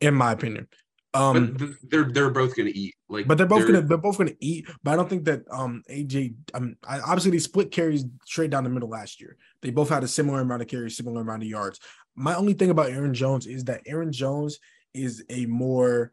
in 0.00 0.14
my 0.14 0.32
opinion. 0.32 0.66
Um, 1.12 1.56
but 1.58 1.68
they're 1.90 2.04
they're 2.04 2.30
both 2.30 2.56
gonna 2.56 2.70
eat. 2.72 2.94
Like, 3.08 3.26
but 3.26 3.36
they're 3.36 3.46
both 3.46 3.66
gonna 3.66 3.82
they're 3.82 3.98
both 3.98 4.18
gonna 4.18 4.30
eat. 4.38 4.68
But 4.82 4.92
I 4.92 4.96
don't 4.96 5.08
think 5.08 5.24
that 5.24 5.42
um 5.50 5.82
AJ 5.90 6.34
um 6.54 6.76
I, 6.86 7.00
obviously 7.00 7.32
they 7.32 7.38
split 7.38 7.72
carries 7.72 8.04
straight 8.24 8.50
down 8.50 8.64
the 8.64 8.70
middle 8.70 8.88
last 8.88 9.20
year. 9.20 9.36
They 9.62 9.70
both 9.70 9.88
had 9.88 10.04
a 10.04 10.08
similar 10.08 10.40
amount 10.40 10.62
of 10.62 10.68
carries, 10.68 10.96
similar 10.96 11.22
amount 11.22 11.42
of 11.42 11.48
yards. 11.48 11.80
My 12.14 12.34
only 12.36 12.52
thing 12.52 12.70
about 12.70 12.90
Aaron 12.90 13.14
Jones 13.14 13.46
is 13.46 13.64
that 13.64 13.82
Aaron 13.86 14.12
Jones 14.12 14.58
is 14.94 15.24
a 15.28 15.46
more 15.46 16.12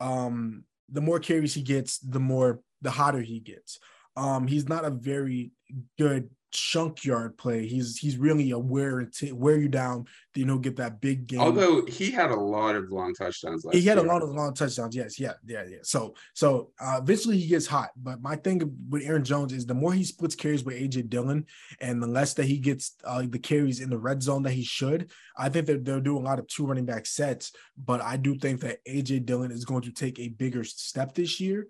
um 0.00 0.64
the 0.88 1.02
more 1.02 1.20
carries 1.20 1.54
he 1.54 1.62
gets, 1.62 1.98
the 1.98 2.20
more 2.20 2.60
the 2.82 2.90
hotter 2.90 3.20
he 3.20 3.40
gets. 3.40 3.78
Um 4.16 4.46
he's 4.46 4.68
not 4.68 4.84
a 4.84 4.90
very 4.90 5.52
good 5.98 6.30
chunk 6.52 7.04
yard 7.04 7.38
play. 7.38 7.66
He's 7.66 7.96
he's 7.98 8.16
really 8.16 8.50
a 8.50 8.58
wear 8.58 8.98
and 8.98 9.12
t- 9.12 9.32
wear 9.32 9.56
you 9.56 9.68
down. 9.68 10.06
Then 10.34 10.46
he'll 10.46 10.58
get 10.58 10.76
that 10.76 11.00
big 11.00 11.26
game. 11.26 11.40
Although 11.40 11.84
he 11.86 12.10
had 12.10 12.30
a 12.30 12.36
lot 12.36 12.76
of 12.76 12.90
long 12.92 13.14
touchdowns 13.14 13.64
last 13.64 13.76
He 13.76 13.82
had 13.82 13.98
a 13.98 14.02
lot 14.02 14.22
of 14.22 14.30
long 14.30 14.54
touchdowns. 14.54 14.94
Yes, 14.94 15.18
yeah, 15.18 15.32
yeah, 15.44 15.64
yeah. 15.68 15.78
So, 15.82 16.14
so 16.34 16.70
uh, 16.80 17.00
eventually 17.02 17.38
he 17.38 17.48
gets 17.48 17.66
hot. 17.66 17.90
But 17.96 18.22
my 18.22 18.36
thing 18.36 18.76
with 18.88 19.02
Aaron 19.04 19.24
Jones 19.24 19.52
is 19.52 19.66
the 19.66 19.74
more 19.74 19.92
he 19.92 20.04
splits 20.04 20.34
carries 20.34 20.64
with 20.64 20.76
AJ 20.76 21.10
Dillon, 21.10 21.46
and 21.80 22.02
the 22.02 22.06
less 22.06 22.34
that 22.34 22.44
he 22.44 22.58
gets 22.58 22.94
uh, 23.04 23.24
the 23.28 23.38
carries 23.38 23.80
in 23.80 23.90
the 23.90 23.98
red 23.98 24.22
zone 24.22 24.42
that 24.44 24.52
he 24.52 24.62
should. 24.62 25.10
I 25.36 25.48
think 25.48 25.66
that 25.66 25.84
they're 25.84 26.00
doing 26.00 26.22
a 26.22 26.26
lot 26.26 26.38
of 26.38 26.46
two 26.46 26.66
running 26.66 26.86
back 26.86 27.06
sets. 27.06 27.52
But 27.76 28.02
I 28.02 28.16
do 28.16 28.36
think 28.36 28.60
that 28.60 28.84
AJ 28.84 29.26
Dillon 29.26 29.50
is 29.50 29.64
going 29.64 29.82
to 29.82 29.92
take 29.92 30.18
a 30.18 30.28
bigger 30.28 30.64
step 30.64 31.14
this 31.14 31.40
year. 31.40 31.66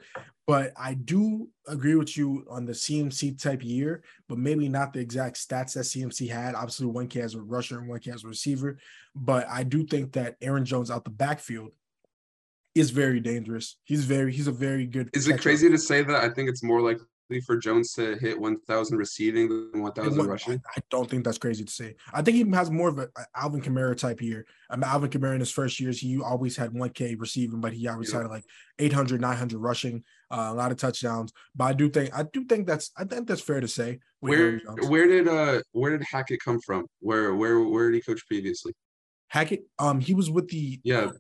But 0.51 0.73
I 0.77 0.95
do 0.95 1.49
agree 1.69 1.95
with 1.95 2.17
you 2.17 2.45
on 2.51 2.67
the 2.67 2.73
CMC 2.73 3.41
type 3.41 3.63
year, 3.63 4.03
but 4.29 4.37
maybe 4.37 4.69
not 4.69 4.93
the 4.93 4.99
exact 4.99 5.37
stats 5.37 5.75
that 5.75 5.85
CMC 5.85 6.29
had. 6.29 6.57
Obviously, 6.57 6.87
one 6.87 7.07
K 7.07 7.21
as 7.21 7.37
a 7.37 7.41
rusher 7.41 7.79
and 7.79 7.89
one 7.89 8.01
K 8.01 8.11
as 8.11 8.25
a 8.25 8.27
receiver. 8.27 8.50
But 9.15 9.49
I 9.49 9.63
do 9.65 9.85
think 9.85 10.13
that 10.13 10.37
Aaron 10.41 10.65
Jones 10.65 10.91
out 10.91 11.05
the 11.05 11.11
backfield 11.11 11.71
is 12.75 12.91
very 12.91 13.21
dangerous. 13.21 13.77
He's 13.85 14.05
very 14.05 14.33
he's 14.33 14.47
a 14.47 14.53
very 14.53 14.87
good. 14.87 15.11
Is 15.13 15.29
it 15.29 15.41
crazy 15.41 15.69
to 15.69 15.79
say 15.79 16.03
that? 16.03 16.17
I 16.23 16.29
think 16.29 16.49
it's 16.49 16.63
more 16.63 16.81
likely 16.81 17.07
for 17.47 17.57
Jones 17.57 17.93
to 17.93 18.17
hit 18.17 18.41
1,000 18.41 18.99
receiving 18.99 19.49
than 19.49 19.83
1,000 19.83 20.27
rushing. 20.27 20.61
I 20.77 20.81
don't 20.91 21.09
think 21.09 21.25
that's 21.25 21.39
crazy 21.39 21.65
to 21.65 21.73
say. 21.73 21.95
I 22.13 22.23
think 22.23 22.37
he 22.37 22.51
has 22.57 22.71
more 22.71 22.89
of 22.89 22.99
a, 22.99 23.09
a 23.17 23.27
Alvin 23.37 23.61
Kamara 23.61 23.97
type 23.97 24.21
year. 24.21 24.47
I 24.69 24.77
mean, 24.77 24.85
Alvin 24.85 25.11
Kamara 25.11 25.35
in 25.35 25.41
his 25.41 25.51
first 25.53 25.79
years, 25.79 26.01
he 26.01 26.21
always 26.21 26.57
had 26.57 26.73
1K 26.73 27.21
receiving, 27.21 27.61
but 27.61 27.73
he 27.73 27.87
always 27.87 28.13
Yeah. 28.13 28.23
had 28.23 28.31
like 28.31 28.45
800, 28.81 29.21
900 29.21 29.59
rushing, 29.59 30.03
uh, 30.31 30.49
a 30.51 30.55
lot 30.55 30.71
of 30.73 30.79
touchdowns. 30.79 31.33
But 31.55 31.65
I 31.65 31.73
do 31.73 31.89
think 31.91 32.17
I 32.17 32.25
do 32.33 32.45
think 32.45 32.67
that's 32.67 32.91
I 32.97 33.05
think 33.05 33.27
that's 33.29 33.41
fair 33.41 33.61
to 33.61 33.69
say. 33.69 33.99
Where 34.21 34.61
where 34.89 35.07
did 35.07 35.29
uh 35.29 35.63
where 35.73 35.91
did 35.97 36.07
Hackett 36.11 36.41
come 36.45 36.61
from? 36.61 36.87
Where 37.01 37.35
where 37.35 37.61
where 37.61 37.91
did 37.91 37.97
he 37.97 38.03
coach 38.03 38.27
previously? 38.27 38.73
Hackett, 39.29 39.63
um, 39.79 40.01
he 40.01 40.13
was 40.15 40.31
with 40.31 40.49
the 40.49 40.81
Yeah. 40.85 41.11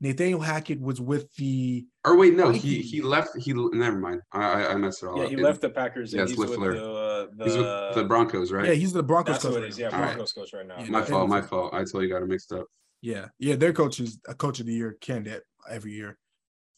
Nathaniel 0.00 0.40
Hackett 0.40 0.80
was 0.80 1.00
with 1.00 1.32
the 1.36 1.86
Or 2.04 2.16
wait, 2.16 2.34
no, 2.34 2.50
he 2.50 2.82
he 2.82 3.00
left. 3.02 3.36
He 3.38 3.52
never 3.52 3.98
mind. 3.98 4.20
I 4.32 4.40
I, 4.64 4.72
I 4.72 4.74
messed 4.76 5.02
it 5.02 5.06
all 5.06 5.18
Yeah, 5.18 5.24
up. 5.24 5.30
he 5.30 5.36
left 5.36 5.60
the 5.60 5.70
Packers. 5.70 6.12
yeah, 6.12 6.22
and 6.22 6.28
he's 6.30 6.38
with 6.38 6.50
the, 6.50 6.56
uh, 6.84 7.26
the, 7.36 7.44
He's 7.44 7.56
with 7.56 7.94
the 7.94 8.04
Broncos, 8.04 8.50
right? 8.50 8.66
yeah 8.66 8.72
he's 8.72 8.92
the 8.92 9.02
Broncos 9.02 9.34
That's 9.34 9.44
coach. 9.44 9.52
what 9.52 9.58
right 9.60 9.66
it 9.66 9.70
is. 9.70 9.78
Yeah, 9.78 9.88
now. 9.90 9.96
All 9.96 10.02
right. 10.02 10.08
Broncos 10.16 10.32
coach 10.32 10.52
right 10.54 10.66
now. 10.66 10.78
Yeah, 10.78 10.90
my 10.90 10.98
Nathaniel 11.00 11.18
fault. 11.20 11.28
My 11.30 11.36
Hackett. 11.36 11.50
fault. 11.50 11.74
I 11.74 11.78
totally 11.80 12.08
got 12.08 12.22
it 12.22 12.26
mixed 12.28 12.52
up. 12.52 12.66
Yeah, 13.02 13.26
yeah, 13.38 13.54
their 13.56 13.72
coach 13.72 14.00
is 14.00 14.18
a 14.28 14.34
coach 14.34 14.58
of 14.60 14.66
the 14.66 14.72
year 14.72 14.96
candidate 15.00 15.42
every 15.70 15.92
year. 15.92 16.18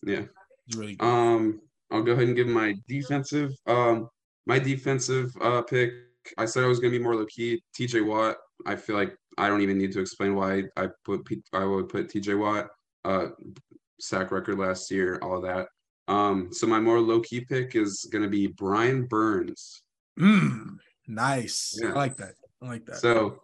Yeah. 0.07 0.25
He's 0.67 0.77
really 0.77 0.97
good. 0.97 1.07
Um, 1.07 1.61
I'll 1.91 2.03
go 2.03 2.13
ahead 2.13 2.29
and 2.29 2.37
give 2.37 2.49
my 2.49 2.75
defensive. 2.89 3.53
Um, 3.67 4.09
my 4.47 4.59
defensive 4.59 5.31
uh 5.41 5.63
pick. 5.63 5.93
I 6.39 6.47
said 6.47 6.65
I 6.65 6.67
was 6.67 6.81
gonna 6.81 6.91
be 6.91 6.99
more 6.99 7.17
low 7.17 7.27
key. 7.27 7.63
T.J. 7.75 8.01
Watt. 8.01 8.37
I 8.67 8.77
feel 8.77 8.97
like 8.97 9.17
I 9.37 9.49
don't 9.49 9.61
even 9.61 9.79
need 9.79 9.93
to 9.93 10.01
explain 10.01 10.35
why 10.35 10.65
I 10.77 10.89
put 11.05 11.25
P- 11.25 11.43
I 11.53 11.65
would 11.65 11.89
put 11.89 12.09
T.J. 12.09 12.35
Watt. 12.35 12.69
Uh, 13.05 13.29
sack 14.01 14.33
record 14.33 14.59
last 14.59 14.91
year. 14.91 15.19
All 15.23 15.37
of 15.37 15.43
that. 15.43 15.69
Um, 16.09 16.49
so 16.53 16.67
my 16.67 16.81
more 16.81 17.01
low 17.01 17.21
key 17.21 17.41
pick 17.41 17.75
is 17.77 18.09
gonna 18.11 18.29
be 18.29 18.47
Brian 18.47 19.07
Burns. 19.07 19.83
Mm, 20.19 20.77
nice. 21.07 21.79
Yeah. 21.81 21.91
I 21.91 21.93
like 21.93 22.17
that. 22.19 22.35
I 22.63 22.67
like 22.67 22.87
that. 22.87 22.97
So, 22.97 23.43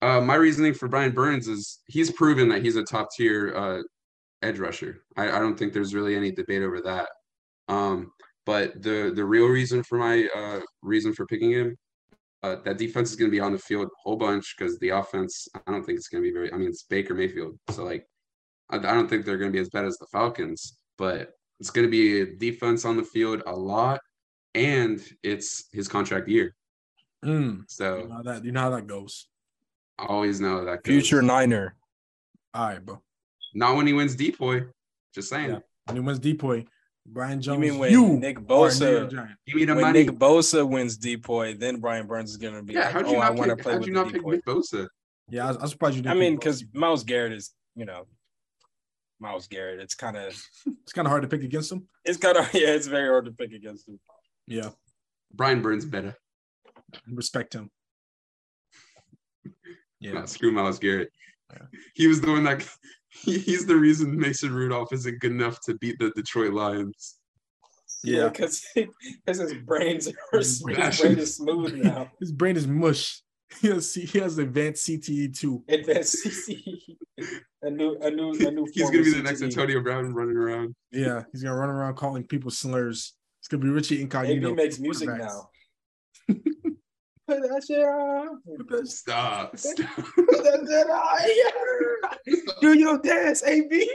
uh, 0.00 0.20
my 0.20 0.34
reasoning 0.34 0.74
for 0.74 0.88
Brian 0.88 1.12
Burns 1.12 1.48
is 1.48 1.80
he's 1.86 2.10
proven 2.10 2.48
that 2.48 2.62
he's 2.62 2.76
a 2.76 2.82
top 2.82 3.08
tier 3.14 3.54
uh, 3.56 3.82
edge 4.42 4.58
rusher. 4.58 5.02
I, 5.16 5.30
I 5.30 5.38
don't 5.38 5.56
think 5.58 5.72
there's 5.72 5.94
really 5.94 6.16
any 6.16 6.30
debate 6.32 6.62
over 6.62 6.80
that. 6.82 7.08
Um, 7.68 8.12
But 8.44 8.82
the 8.82 9.12
the 9.14 9.24
real 9.24 9.46
reason 9.46 9.82
for 9.84 9.98
my 9.98 10.26
uh, 10.34 10.60
reason 10.82 11.12
for 11.14 11.26
picking 11.26 11.52
him, 11.52 11.76
uh, 12.42 12.56
that 12.64 12.76
defense 12.78 13.10
is 13.10 13.16
going 13.16 13.30
to 13.30 13.36
be 13.36 13.40
on 13.40 13.52
the 13.52 13.58
field 13.58 13.86
a 13.86 14.00
whole 14.02 14.16
bunch 14.16 14.54
because 14.56 14.78
the 14.78 14.88
offense, 14.90 15.46
I 15.54 15.70
don't 15.70 15.84
think 15.86 15.96
it's 15.96 16.08
going 16.08 16.22
to 16.24 16.28
be 16.28 16.34
very. 16.34 16.52
I 16.52 16.56
mean, 16.56 16.68
it's 16.68 16.82
Baker 16.82 17.14
Mayfield, 17.14 17.56
so 17.70 17.84
like, 17.84 18.04
I, 18.70 18.76
I 18.78 18.94
don't 18.96 19.08
think 19.08 19.24
they're 19.24 19.38
going 19.38 19.52
to 19.52 19.56
be 19.56 19.60
as 19.62 19.70
bad 19.70 19.84
as 19.84 19.96
the 19.98 20.08
Falcons, 20.10 20.60
but 20.98 21.30
it's 21.60 21.70
going 21.70 21.86
to 21.86 21.90
be 21.90 22.20
a 22.22 22.26
defense 22.46 22.84
on 22.84 22.96
the 22.96 23.04
field 23.04 23.42
a 23.46 23.54
lot, 23.54 24.00
and 24.56 25.00
it's 25.22 25.68
his 25.72 25.86
contract 25.86 26.26
year. 26.28 26.54
Mm, 27.24 27.58
you 27.58 27.64
So 27.68 28.06
know 28.06 28.22
that 28.24 28.44
you 28.44 28.50
know 28.50 28.62
how 28.62 28.70
that 28.70 28.88
goes. 28.88 29.28
I 29.98 30.06
always 30.06 30.40
know 30.40 30.64
that 30.64 30.82
goes. 30.82 30.92
Future 30.92 31.22
Niner. 31.22 31.76
All 32.54 32.66
right, 32.66 32.84
bro. 32.84 33.00
Not 33.54 33.76
when 33.76 33.86
he 33.86 33.92
wins 33.92 34.16
depoy. 34.16 34.66
Just 35.14 35.28
saying. 35.28 35.50
Yeah. 35.50 35.58
When 35.86 35.96
he 35.96 36.00
wins 36.00 36.18
depoy, 36.18 36.66
Brian 37.06 37.40
Jones. 37.40 37.64
You 37.64 37.70
mean 37.70 37.78
when 37.78 37.90
you 37.90 38.08
Nick 38.18 38.38
are 38.38 38.40
a 38.40 38.44
Bosa 38.44 39.10
Give 39.46 39.56
me 39.56 39.64
the 39.64 39.74
when 39.74 39.82
money. 39.82 40.04
Nick 40.04 40.18
Bosa 40.18 40.68
wins 40.68 40.96
depoy, 40.96 41.58
then 41.58 41.80
Brian 41.80 42.06
Burns 42.06 42.30
is 42.30 42.36
gonna 42.36 42.62
be 42.62 42.74
yeah, 42.74 42.84
like, 42.84 42.92
how'd 42.92 43.08
you 43.08 43.16
"Oh, 43.16 43.20
I 43.20 43.28
not 43.28 43.36
want 43.36 43.50
to 43.50 43.56
pick? 43.56 43.62
play 43.64 43.72
How'd 43.72 43.80
with 43.80 43.88
you 43.88 43.94
not 43.94 44.12
pick. 44.12 44.24
Nick 44.24 44.44
Bosa? 44.44 44.88
Yeah, 45.28 45.46
I 45.46 45.48
was, 45.48 45.56
I 45.56 45.62
was 45.62 45.70
surprised 45.72 45.96
you 45.96 46.02
didn't. 46.02 46.16
I 46.16 46.20
mean, 46.20 46.36
because 46.36 46.64
Myles 46.72 47.04
Garrett 47.04 47.32
is, 47.32 47.52
you 47.74 47.84
know, 47.84 48.06
Myles 49.20 49.46
Garrett. 49.48 49.80
It's 49.80 49.94
kind 49.94 50.16
of, 50.16 50.26
it's 50.82 50.92
kind 50.92 51.06
of 51.06 51.10
hard 51.10 51.22
to 51.22 51.28
pick 51.28 51.42
against 51.42 51.72
him. 51.72 51.86
it's 52.04 52.18
kind 52.18 52.36
of, 52.36 52.52
yeah, 52.54 52.68
it's 52.68 52.86
very 52.86 53.08
hard 53.08 53.24
to 53.26 53.32
pick 53.32 53.52
against 53.52 53.88
him. 53.88 53.98
Yeah, 54.46 54.70
Brian 55.32 55.62
Burns 55.62 55.84
better. 55.84 56.16
respect 57.10 57.54
him. 57.54 57.70
Yeah. 60.00 60.14
Yeah, 60.14 60.24
screw 60.24 60.52
Myles 60.52 60.78
Garrett. 60.78 61.10
Yeah. 61.52 61.66
He 61.94 62.06
was 62.08 62.20
the 62.20 62.30
one 62.32 62.44
that 62.44 62.62
he, 62.62 62.68
he's 63.24 63.66
the 63.66 63.76
reason 63.76 64.18
Mason 64.18 64.52
Rudolph 64.52 64.92
isn't 64.92 65.20
good 65.20 65.32
enough 65.32 65.60
to 65.62 65.74
beat 65.74 65.98
the 65.98 66.10
Detroit 66.10 66.52
Lions. 66.52 67.16
Yeah. 68.02 68.28
because 68.28 68.64
his 69.26 69.54
brains 69.64 70.08
are 70.08 70.38
his 70.38 70.62
brain 70.62 70.76
Bashing. 70.76 71.18
is 71.18 71.36
smooth 71.36 71.74
now. 71.74 72.10
his 72.18 72.32
brain 72.32 72.56
is 72.56 72.66
mush. 72.66 73.22
He 73.60 73.68
has 73.68 73.92
he 73.94 74.18
has 74.18 74.38
advanced 74.38 74.88
CTE 74.88 75.38
too. 75.38 75.62
Advanced 75.68 76.24
CTE. 76.24 76.96
a 77.62 77.70
new, 77.70 77.98
a 78.00 78.10
new, 78.10 78.30
a 78.30 78.50
new. 78.50 78.66
He's 78.72 78.90
gonna 78.90 79.02
be 79.02 79.12
the 79.12 79.22
next 79.22 79.40
CTE. 79.40 79.44
Antonio 79.44 79.80
Brown 79.82 80.14
running 80.14 80.38
around. 80.38 80.74
Yeah, 80.90 81.24
he's 81.32 81.42
gonna 81.42 81.54
run 81.54 81.68
around 81.68 81.96
calling 81.96 82.24
people 82.24 82.50
slurs. 82.50 83.12
It's 83.40 83.48
gonna 83.48 83.62
be 83.62 83.68
Richie 83.68 84.00
Incognito. 84.00 84.48
He 84.48 84.54
makes 84.54 84.78
music 84.78 85.10
now. 85.10 85.50
Put 87.40 87.48
that 87.50 87.64
shit 87.66 87.78
on. 87.80 88.86
Stop. 88.86 89.58
Stop. 89.58 89.88
Put 89.96 90.26
that 90.44 90.66
shit 92.26 92.36
on. 92.36 92.60
Do 92.60 92.78
your 92.78 92.98
dance, 92.98 93.42
AB. 93.44 93.90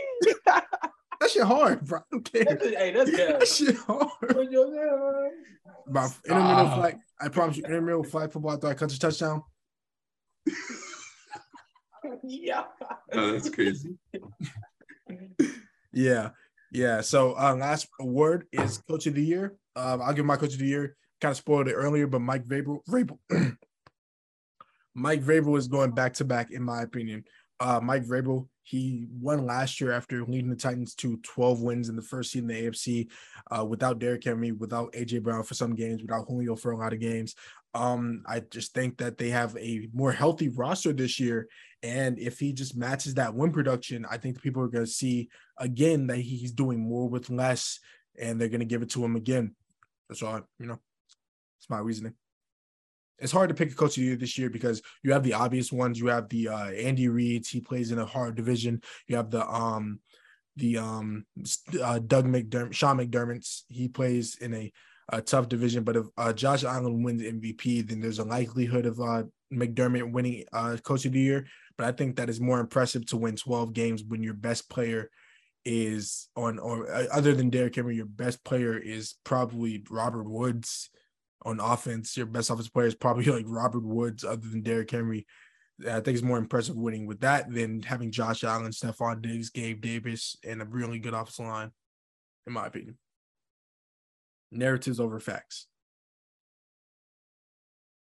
That 1.19 1.31
shit 1.31 1.43
hard, 1.43 1.83
bro. 1.85 1.99
I 1.99 2.03
don't 2.11 2.31
care. 2.31 2.43
hey, 2.61 2.91
that's 2.91 3.11
That 3.11 3.47
shit 3.47 3.75
hard. 3.75 4.09
Put 4.29 4.51
your 4.51 4.65
dance. 4.67 5.33
Bro, 5.87 6.07
intramural 6.25 6.65
Stop. 6.67 6.79
flag. 6.79 6.97
I 7.19 7.27
promise 7.29 7.57
you, 7.57 7.63
intramural 7.63 8.03
flag 8.03 8.31
football. 8.31 8.51
I 8.51 8.57
thought 8.57 8.71
I 8.71 8.73
catch 8.75 8.93
a 8.93 8.99
touchdown. 8.99 9.41
Yeah. 12.23 12.63
Oh, 13.11 13.31
that's 13.31 13.49
crazy. 13.49 13.95
Yeah, 15.93 16.29
yeah. 16.71 17.01
So 17.01 17.33
uh, 17.37 17.55
last 17.55 17.87
award 17.99 18.45
is 18.51 18.77
coach 18.89 19.07
of 19.07 19.15
the 19.15 19.23
year. 19.23 19.55
Um, 19.75 20.01
I'll 20.01 20.13
give 20.13 20.25
my 20.25 20.37
coach 20.37 20.53
of 20.53 20.59
the 20.59 20.65
year. 20.67 20.95
Kind 21.19 21.31
of 21.31 21.37
spoiled 21.37 21.67
it 21.67 21.73
earlier, 21.73 22.07
but 22.07 22.21
Mike 22.21 22.45
Vrabel. 22.45 23.17
Mike 24.93 25.23
Vrabel 25.23 25.57
is 25.57 25.67
going 25.67 25.91
back 25.91 26.13
to 26.15 26.25
back, 26.25 26.51
in 26.51 26.63
my 26.63 26.81
opinion. 26.81 27.23
Uh, 27.59 27.79
Mike 27.81 28.03
Vrabel, 28.03 28.47
he 28.63 29.07
won 29.19 29.45
last 29.45 29.79
year 29.81 29.91
after 29.91 30.23
leading 30.25 30.49
the 30.49 30.55
Titans 30.55 30.93
to 30.95 31.17
12 31.17 31.61
wins 31.61 31.89
in 31.89 31.95
the 31.95 32.01
first 32.01 32.31
seed 32.31 32.43
in 32.43 32.47
the 32.47 32.67
AFC, 32.67 33.09
uh, 33.51 33.65
without 33.65 33.99
Derrick 33.99 34.23
Henry, 34.23 34.51
without 34.51 34.91
AJ 34.93 35.23
Brown 35.23 35.43
for 35.43 35.53
some 35.53 35.75
games, 35.75 36.01
without 36.01 36.25
Julio 36.27 36.55
for 36.55 36.71
a 36.71 36.77
lot 36.77 36.93
of 36.93 36.99
games. 36.99 37.35
Um, 37.73 38.23
I 38.27 38.39
just 38.39 38.73
think 38.73 38.97
that 38.97 39.17
they 39.17 39.29
have 39.29 39.55
a 39.57 39.87
more 39.93 40.11
healthy 40.11 40.49
roster 40.49 40.93
this 40.93 41.19
year, 41.19 41.47
and 41.83 42.17
if 42.17 42.39
he 42.39 42.53
just 42.53 42.75
matches 42.75 43.15
that 43.15 43.35
win 43.35 43.51
production, 43.51 44.05
I 44.09 44.17
think 44.17 44.41
people 44.41 44.63
are 44.63 44.67
going 44.67 44.85
to 44.85 44.91
see 44.91 45.29
again 45.57 46.07
that 46.07 46.17
he's 46.17 46.51
doing 46.51 46.79
more 46.79 47.07
with 47.07 47.29
less, 47.29 47.79
and 48.19 48.39
they're 48.39 48.49
going 48.49 48.61
to 48.61 48.65
give 48.65 48.81
it 48.81 48.89
to 48.91 49.05
him 49.05 49.15
again. 49.15 49.55
That's 50.09 50.23
all. 50.23 50.35
I, 50.37 50.41
you 50.59 50.65
know, 50.65 50.79
it's 51.57 51.69
my 51.69 51.79
reasoning. 51.79 52.13
It's 53.19 53.31
hard 53.31 53.49
to 53.49 53.55
pick 53.55 53.71
a 53.71 53.75
coach 53.75 53.97
of 53.97 54.01
the 54.01 54.07
year 54.07 54.15
this 54.15 54.37
year 54.37 54.49
because 54.49 54.81
you 55.03 55.11
have 55.13 55.23
the 55.23 55.33
obvious 55.33 55.71
ones. 55.71 55.99
You 55.99 56.07
have 56.07 56.29
the 56.29 56.49
uh, 56.49 56.69
Andy 56.69 57.07
Reid's. 57.07 57.49
He 57.49 57.61
plays 57.61 57.91
in 57.91 57.97
a 57.97 58.05
hard 58.05 58.35
division. 58.35 58.81
You 59.07 59.15
have 59.15 59.31
the 59.31 59.47
um 59.47 59.99
the 60.55 60.77
um 60.77 61.25
uh, 61.81 61.99
Doug 61.99 62.25
McDermott, 62.25 62.73
Sean 62.73 62.97
McDermott's. 62.97 63.65
He 63.69 63.87
plays 63.87 64.35
in 64.35 64.53
a, 64.53 64.71
a 65.09 65.21
tough 65.21 65.49
division. 65.49 65.83
But 65.83 65.95
if 65.95 66.05
uh, 66.17 66.33
Josh 66.33 66.63
Allen 66.63 67.01
wins 67.01 67.23
MVP, 67.23 67.87
then 67.87 68.01
there's 68.01 68.19
a 68.19 68.23
likelihood 68.23 68.85
of 68.85 68.99
uh, 68.99 69.23
McDermott 69.51 70.11
winning 70.11 70.43
uh, 70.53 70.77
coach 70.83 71.05
of 71.05 71.13
the 71.13 71.19
year. 71.19 71.47
But 71.77 71.87
I 71.87 71.91
think 71.91 72.15
that 72.15 72.29
is 72.29 72.39
more 72.39 72.59
impressive 72.59 73.05
to 73.07 73.17
win 73.17 73.35
12 73.35 73.73
games 73.73 74.03
when 74.03 74.23
your 74.23 74.33
best 74.33 74.69
player 74.69 75.09
is 75.65 76.29
on, 76.35 76.59
or 76.59 76.91
uh, 76.91 77.05
other 77.11 77.33
than 77.33 77.49
Derrick 77.49 77.75
Henry, 77.75 77.95
your 77.95 78.05
best 78.05 78.43
player 78.43 78.77
is 78.77 79.15
probably 79.23 79.83
Robert 79.89 80.29
Woods 80.29 80.89
on 81.47 81.59
offense. 81.59 82.17
Your 82.17 82.25
best 82.25 82.49
offensive 82.49 82.73
player 82.73 82.87
is 82.87 82.95
probably 82.95 83.25
like 83.31 83.45
Robert 83.47 83.83
Woods, 83.83 84.23
other 84.23 84.47
than 84.47 84.61
Derrick 84.61 84.91
Henry. 84.91 85.25
I 85.81 85.99
think 85.99 86.15
it's 86.15 86.21
more 86.23 86.39
impressive 86.39 86.75
winning 86.75 87.05
with 87.05 87.19
that 87.21 87.51
than 87.51 87.83
having 87.83 88.11
Josh 88.11 88.43
Allen, 88.43 88.71
Stefon 88.71 89.21
Diggs, 89.21 89.51
Gabe 89.51 89.79
Davis, 89.81 90.35
and 90.43 90.61
a 90.61 90.65
really 90.65 90.97
good 90.99 91.13
offensive 91.13 91.45
line, 91.45 91.71
in 92.47 92.53
my 92.53 92.65
opinion. 92.65 92.97
Narratives 94.51 94.99
over 94.99 95.19
facts. 95.19 95.67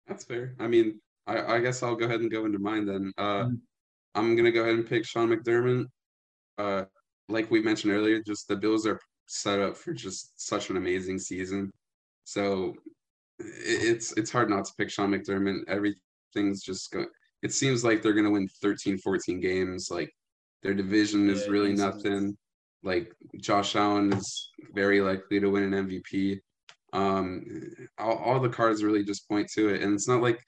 That's 0.07 0.23
fair. 0.23 0.55
I 0.59 0.67
mean, 0.67 1.01
I, 1.25 1.55
I 1.55 1.59
guess 1.59 1.81
I'll 1.81 1.95
go 1.95 2.05
ahead 2.05 2.19
and 2.21 2.29
go 2.31 2.45
into 2.45 2.59
mine 2.59 2.85
then. 2.85 3.11
Uh, 3.17 3.45
Mhm. 3.45 3.59
I'm 4.13 4.35
gonna 4.37 4.51
go 4.51 4.61
ahead 4.61 4.75
and 4.75 4.87
pick 4.87 5.03
Sean 5.05 5.29
McDermott. 5.29 5.87
Uh, 6.57 6.85
like 7.27 7.51
we 7.51 7.61
mentioned 7.61 7.91
earlier, 7.91 8.21
just 8.21 8.47
the 8.47 8.55
Bills 8.55 8.85
are 8.87 8.99
set 9.25 9.59
up 9.59 9.75
for 9.75 9.91
just 9.91 10.39
such 10.39 10.69
an 10.69 10.77
amazing 10.77 11.19
season. 11.19 11.71
So 12.23 12.75
it's 13.39 14.11
it's 14.13 14.31
hard 14.31 14.49
not 14.49 14.65
to 14.65 14.73
pick 14.77 14.89
Sean 14.89 15.11
McDermott. 15.11 15.67
Everything's 15.67 16.63
just 16.63 16.91
going. 16.91 17.07
It 17.43 17.53
seems 17.53 17.83
like 17.83 18.01
they're 18.01 18.13
gonna 18.13 18.31
win 18.31 18.47
13, 18.61 18.97
14 18.97 19.39
games. 19.39 19.89
Like 19.91 20.11
their 20.63 20.73
division 20.73 21.29
is 21.29 21.45
Yeah, 21.45 21.51
really 21.51 21.73
nothing. 21.73 22.37
Like 22.83 23.13
Josh 23.39 23.75
Allen 23.75 24.13
is 24.13 24.51
very 24.73 25.01
likely 25.01 25.39
to 25.39 25.49
win 25.49 25.73
an 25.73 25.87
MVP. 25.87 26.39
Um, 26.93 27.43
all, 27.97 28.17
all 28.17 28.39
the 28.39 28.49
cards 28.49 28.83
really 28.83 29.03
just 29.03 29.27
point 29.27 29.49
to 29.55 29.69
it, 29.69 29.81
and 29.81 29.93
it's 29.93 30.07
not 30.07 30.21
like 30.21 30.39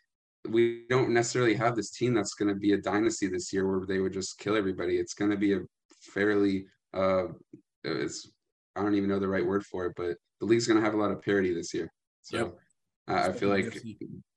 we 0.47 0.85
don't 0.89 1.09
necessarily 1.09 1.55
have 1.55 1.75
this 1.75 1.91
team 1.91 2.13
that's 2.13 2.35
going 2.35 2.47
to 2.47 2.55
be 2.55 2.71
a 2.73 2.77
dynasty 2.77 3.27
this 3.27 3.51
year 3.51 3.67
where 3.67 3.85
they 3.85 3.99
would 3.99 4.13
just 4.13 4.39
kill 4.39 4.55
everybody. 4.55 4.97
It's 4.97 5.13
going 5.13 5.31
to 5.31 5.37
be 5.37 5.53
a 5.53 5.59
fairly 6.13 6.67
uh, 6.93 7.25
it's 7.83 8.31
I 8.75 8.81
don't 8.83 8.95
even 8.95 9.09
know 9.09 9.19
the 9.19 9.27
right 9.27 9.45
word 9.45 9.65
for 9.65 9.87
it, 9.87 9.93
but 9.97 10.15
the 10.39 10.45
league's 10.45 10.67
going 10.67 10.79
to 10.79 10.85
have 10.85 10.93
a 10.93 10.97
lot 10.97 11.11
of 11.11 11.21
parity 11.21 11.53
this 11.53 11.73
year. 11.73 11.91
So 12.21 12.37
Yep. 12.37 12.55
I 13.07 13.27
I 13.27 13.31
feel 13.31 13.49
like 13.49 13.73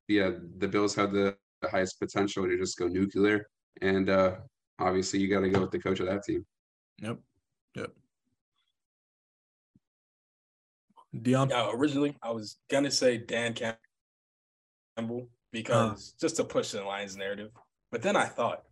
yeah, 0.09 0.31
the 0.59 0.69
Bills 0.69 0.95
have 0.97 1.13
the 1.13 1.37
the 1.61 1.69
highest 1.69 2.01
potential 2.01 2.47
to 2.47 2.57
just 2.57 2.79
go 2.79 2.89
nuclear, 2.89 3.47
and 3.83 4.09
uh, 4.09 4.37
obviously 4.79 5.21
you 5.21 5.29
got 5.29 5.41
to 5.41 5.51
go 5.51 5.61
with 5.61 5.71
the 5.71 5.79
coach 5.79 6.01
of 6.01 6.07
that 6.07 6.25
team. 6.25 6.45
Yep. 7.03 7.19
Yep. 7.77 7.91
Dion. 11.23 11.51
Yeah, 11.51 11.71
originally 11.73 12.17
I 12.23 12.31
was 12.31 12.59
gonna 12.71 12.91
say 12.91 13.19
Dan 13.19 13.55
Campbell 14.97 15.29
because 15.53 16.15
just 16.21 16.37
to 16.37 16.45
push 16.45 16.71
the 16.71 16.83
Lions 16.85 17.17
narrative. 17.17 17.51
But 17.91 18.03
then 18.03 18.15
I 18.17 18.27
thought, 18.27 18.63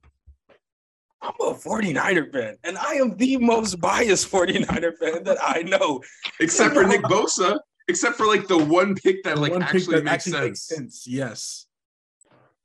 I'm 1.20 1.34
a 1.40 1.52
49er 1.54 2.32
fan, 2.32 2.56
and 2.62 2.78
I 2.78 2.94
am 2.94 3.16
the 3.16 3.36
most 3.38 3.80
biased 3.80 4.30
49er 4.30 4.96
fan 4.98 5.24
that 5.24 5.38
I 5.42 5.62
know. 5.62 6.00
Except 6.38 6.74
for 6.74 6.84
Nick 6.84 7.02
Bosa, 7.02 7.58
except 7.88 8.16
for 8.16 8.26
like 8.26 8.46
the 8.48 8.58
one 8.58 8.94
pick 8.94 9.22
that 9.24 9.38
like 9.38 9.52
actually 9.52 9.96
that 9.96 10.04
makes 10.04 10.14
actually 10.26 10.32
sense. 10.32 10.42
makes 10.44 10.62
sense. 10.62 11.06
Yes. 11.06 11.66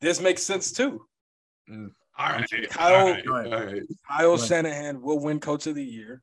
This 0.02 0.20
makes 0.22 0.44
sense 0.44 0.72
too. 0.72 1.06
Mm. 1.70 1.92
All 2.18 2.30
right, 2.30 2.46
Kyle- 2.70 2.96
all 2.96 3.12
right, 3.12 3.26
Go 3.26 3.36
ahead. 3.38 3.54
all 3.54 3.66
right. 3.66 3.82
Kyle 4.08 4.38
Shanahan 4.38 5.02
will 5.02 5.20
win 5.20 5.40
coach 5.40 5.66
of 5.66 5.74
the 5.76 5.84
year 5.84 6.22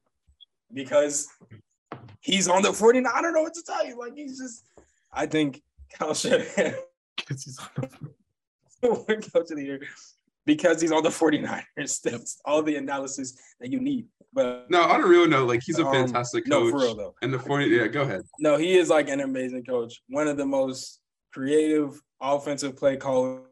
because 0.72 1.26
he's 2.20 2.46
on 2.46 2.62
the 2.62 2.72
49. 2.72 3.10
I 3.12 3.20
don't 3.22 3.34
know 3.34 3.42
what 3.42 3.54
to 3.54 3.62
tell 3.62 3.84
you. 3.86 3.98
Like 3.98 4.12
he's 4.14 4.38
just 4.38 4.64
I 5.12 5.26
think 5.26 5.62
Kyle 5.98 6.14
Shanahan 6.14 6.74
'Cause 7.26 7.42
he's 7.44 7.58
on 7.58 7.88
the- 8.82 8.88
will 8.88 9.04
win 9.08 9.20
coach 9.20 9.50
of 9.50 9.56
the 9.56 9.64
year 9.64 9.80
because 10.46 10.80
he's 10.80 10.92
on 10.92 11.02
the 11.02 11.08
49ers. 11.20 12.00
That's 12.02 12.40
all 12.44 12.62
the 12.62 12.76
analysis 12.76 13.36
that 13.60 13.70
you 13.70 13.80
need. 13.80 14.06
But 14.32 14.70
No, 14.70 14.82
on 14.82 15.00
a 15.02 15.06
real 15.06 15.26
note, 15.26 15.48
like 15.48 15.62
he's 15.64 15.78
a 15.78 15.86
Um, 15.86 15.92
fantastic 15.92 16.46
no, 16.46 16.60
coach. 16.62 16.70
for 16.70 16.78
real 16.78 16.94
though. 16.96 17.14
And 17.22 17.32
the 17.34 17.38
40, 17.38 17.66
yeah, 17.66 17.86
go 17.88 18.02
ahead. 18.02 18.22
No, 18.38 18.56
he 18.56 18.78
is 18.78 18.88
like 18.88 19.08
an 19.08 19.20
amazing 19.20 19.64
coach. 19.64 20.00
One 20.08 20.28
of 20.28 20.36
the 20.36 20.46
most 20.46 21.00
creative 21.32 22.00
offensive 22.20 22.76
play 22.76 22.96
callers 22.96 23.42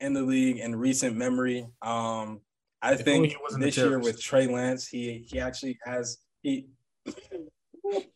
in 0.00 0.12
the 0.12 0.22
league 0.22 0.58
in 0.58 0.74
recent 0.74 1.16
memory. 1.16 1.66
Um, 1.82 2.40
I 2.82 2.94
If 2.94 3.02
think 3.02 3.26
he 3.28 3.36
wasn't 3.42 3.62
this 3.62 3.76
year 3.76 3.86
terrorist. 3.90 4.06
with 4.06 4.22
Trey 4.22 4.46
Lance, 4.46 4.88
he 4.88 5.24
he 5.30 5.38
actually 5.38 5.78
has 5.84 6.18
he 6.42 6.66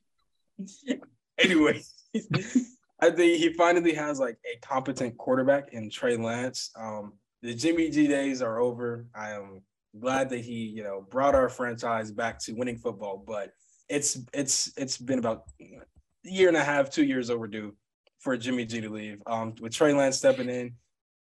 anyway, 1.38 1.82
I 3.00 3.10
think 3.10 3.38
he 3.38 3.52
finally 3.52 3.94
has 3.94 4.18
like 4.18 4.38
a 4.52 4.58
competent 4.66 5.18
quarterback 5.18 5.72
in 5.72 5.90
Trey 5.90 6.16
Lance. 6.16 6.70
Um, 6.76 7.12
the 7.44 7.54
Jimmy 7.54 7.90
G 7.90 8.08
days 8.08 8.40
are 8.40 8.58
over. 8.58 9.06
I 9.14 9.32
am 9.32 9.60
glad 10.00 10.30
that 10.30 10.40
he, 10.40 10.64
you 10.64 10.82
know, 10.82 11.06
brought 11.10 11.34
our 11.34 11.50
franchise 11.50 12.10
back 12.10 12.38
to 12.40 12.54
winning 12.54 12.78
football, 12.78 13.22
but 13.24 13.50
it's 13.90 14.18
it's 14.32 14.72
it's 14.78 14.96
been 14.96 15.18
about 15.18 15.44
a 15.60 15.84
year 16.24 16.48
and 16.48 16.56
a 16.56 16.64
half, 16.64 16.88
two 16.88 17.04
years 17.04 17.28
overdue 17.28 17.74
for 18.18 18.34
Jimmy 18.38 18.64
G 18.64 18.80
to 18.80 18.88
leave. 18.88 19.20
Um, 19.26 19.54
with 19.60 19.74
Trey 19.74 19.92
Lance 19.92 20.16
stepping 20.16 20.48
in, 20.48 20.72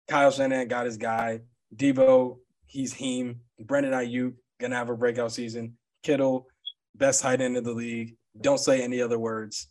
Kyle 0.07 0.31
Shanahan 0.31 0.69
got 0.69 0.85
his 0.85 0.95
guy. 0.95 1.41
Deebo, 1.75 2.37
he's 2.65 2.93
him. 2.93 3.41
Brandon 3.59 3.91
Aiyuk 3.91 4.33
gonna 4.61 4.77
have 4.77 4.89
a 4.89 4.95
breakout 4.95 5.33
season. 5.33 5.73
Kittle, 6.03 6.47
best 6.95 7.21
tight 7.21 7.41
end 7.41 7.57
in 7.57 7.65
the 7.65 7.73
league. 7.73 8.15
Don't 8.39 8.59
say 8.59 8.81
any 8.81 9.01
other 9.01 9.19
words. 9.19 9.67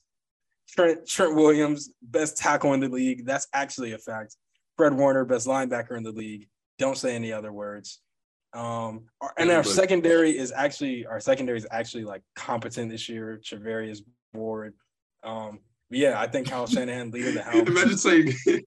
Trent 0.69 1.09
Trent 1.09 1.35
Williams, 1.35 1.95
best 2.03 2.37
tackle 2.37 2.75
in 2.75 2.81
the 2.81 2.91
league. 2.91 3.25
That's 3.25 3.47
actually 3.55 3.93
a 3.93 3.99
fact. 3.99 4.37
Fred 4.77 4.95
Warner, 4.95 5.25
best 5.25 5.47
linebacker 5.47 5.97
in 5.97 6.03
the 6.03 6.13
league. 6.13 6.49
Don't 6.79 6.97
say 6.99 7.15
any 7.15 7.33
other 7.33 7.53
words. 7.53 8.01
Um, 8.53 9.07
our- 9.21 9.35
and 9.39 9.51
our 9.51 9.65
secondary 9.65 10.37
is 10.37 10.53
actually 10.53 11.07
our 11.07 11.21
secondary 11.21 11.59
is 11.59 11.67
actually 11.71 12.05
like 12.05 12.23
competent 12.35 12.91
this 12.91 13.09
year. 13.09 13.41
Charvarius 13.43 14.01
Ward. 14.35 14.75
Um, 15.25 15.61
yeah, 15.91 16.19
I 16.21 16.27
think 16.27 16.49
Kyle 16.49 16.67
Shanahan 16.67 17.11
leading 17.11 17.35
the 17.35 17.43
house. 17.43 17.55
Imagine 17.55 17.97
saying. 17.99 18.35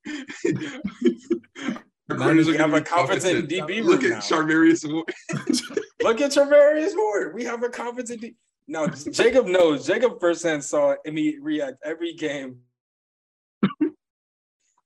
Now 2.11 2.31
we 2.33 2.57
have 2.57 2.73
a 2.73 2.79
be 2.79 2.85
competent 2.85 3.49
DB 3.49 3.83
Look 3.83 4.03
at 4.03 4.09
now. 4.09 4.17
Charvarius 4.19 4.91
Ward. 4.91 5.13
Look 6.01 6.21
at 6.21 6.31
Charvarius 6.31 6.95
Ward. 6.95 7.35
We 7.35 7.43
have 7.43 7.61
a 7.63 7.69
competent. 7.69 8.21
D- 8.21 8.35
no, 8.67 8.87
Jacob 8.87 9.45
knows. 9.45 9.85
Jacob 9.85 10.19
firsthand 10.19 10.63
saw 10.63 10.95
me 11.05 11.37
react 11.39 11.77
every 11.83 12.13
game 12.13 12.61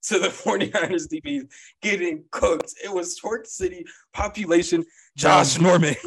to 0.03 0.19
the 0.19 0.27
49ers 0.43 1.07
DBs 1.07 1.49
getting 1.81 2.23
cooked. 2.31 2.73
It 2.83 2.91
was 2.93 3.15
Torque 3.15 3.45
City 3.45 3.85
population. 4.13 4.83
Josh 5.17 5.59
Norman. 5.59 5.95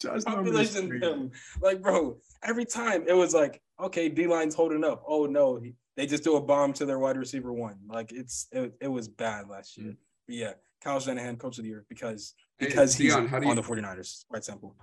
Josh 0.00 0.22
Norman 0.26 0.44
population 0.44 0.88
crazy. 0.88 1.06
him. 1.06 1.30
Like, 1.60 1.80
bro, 1.80 2.18
every 2.42 2.64
time 2.64 3.04
it 3.06 3.12
was 3.12 3.34
like, 3.34 3.62
okay, 3.80 4.08
D 4.08 4.26
line's 4.26 4.54
holding 4.54 4.82
up. 4.84 5.02
Oh 5.06 5.26
no, 5.26 5.60
they 5.96 6.06
just 6.06 6.24
do 6.24 6.36
a 6.36 6.40
bomb 6.40 6.72
to 6.74 6.84
their 6.86 6.98
wide 6.98 7.16
receiver 7.16 7.52
one. 7.52 7.76
Like 7.86 8.12
it's 8.12 8.48
it, 8.52 8.74
it 8.80 8.88
was 8.88 9.06
bad 9.08 9.48
last 9.48 9.76
year. 9.78 9.92
Mm. 9.92 9.96
But 10.26 10.36
yeah, 10.36 10.52
Kyle 10.82 10.98
Shanahan, 10.98 11.36
coach 11.36 11.58
of 11.58 11.64
the 11.64 11.70
year, 11.70 11.84
because 11.88 12.34
Hey, 12.58 12.66
because 12.66 12.94
he's 12.96 13.12
Dion, 13.12 13.26
how 13.28 13.38
do 13.38 13.44
you- 13.46 13.50
on 13.50 13.56
the 13.56 13.62
49ers. 13.62 14.24
Quite 14.28 14.44
simple. 14.44 14.74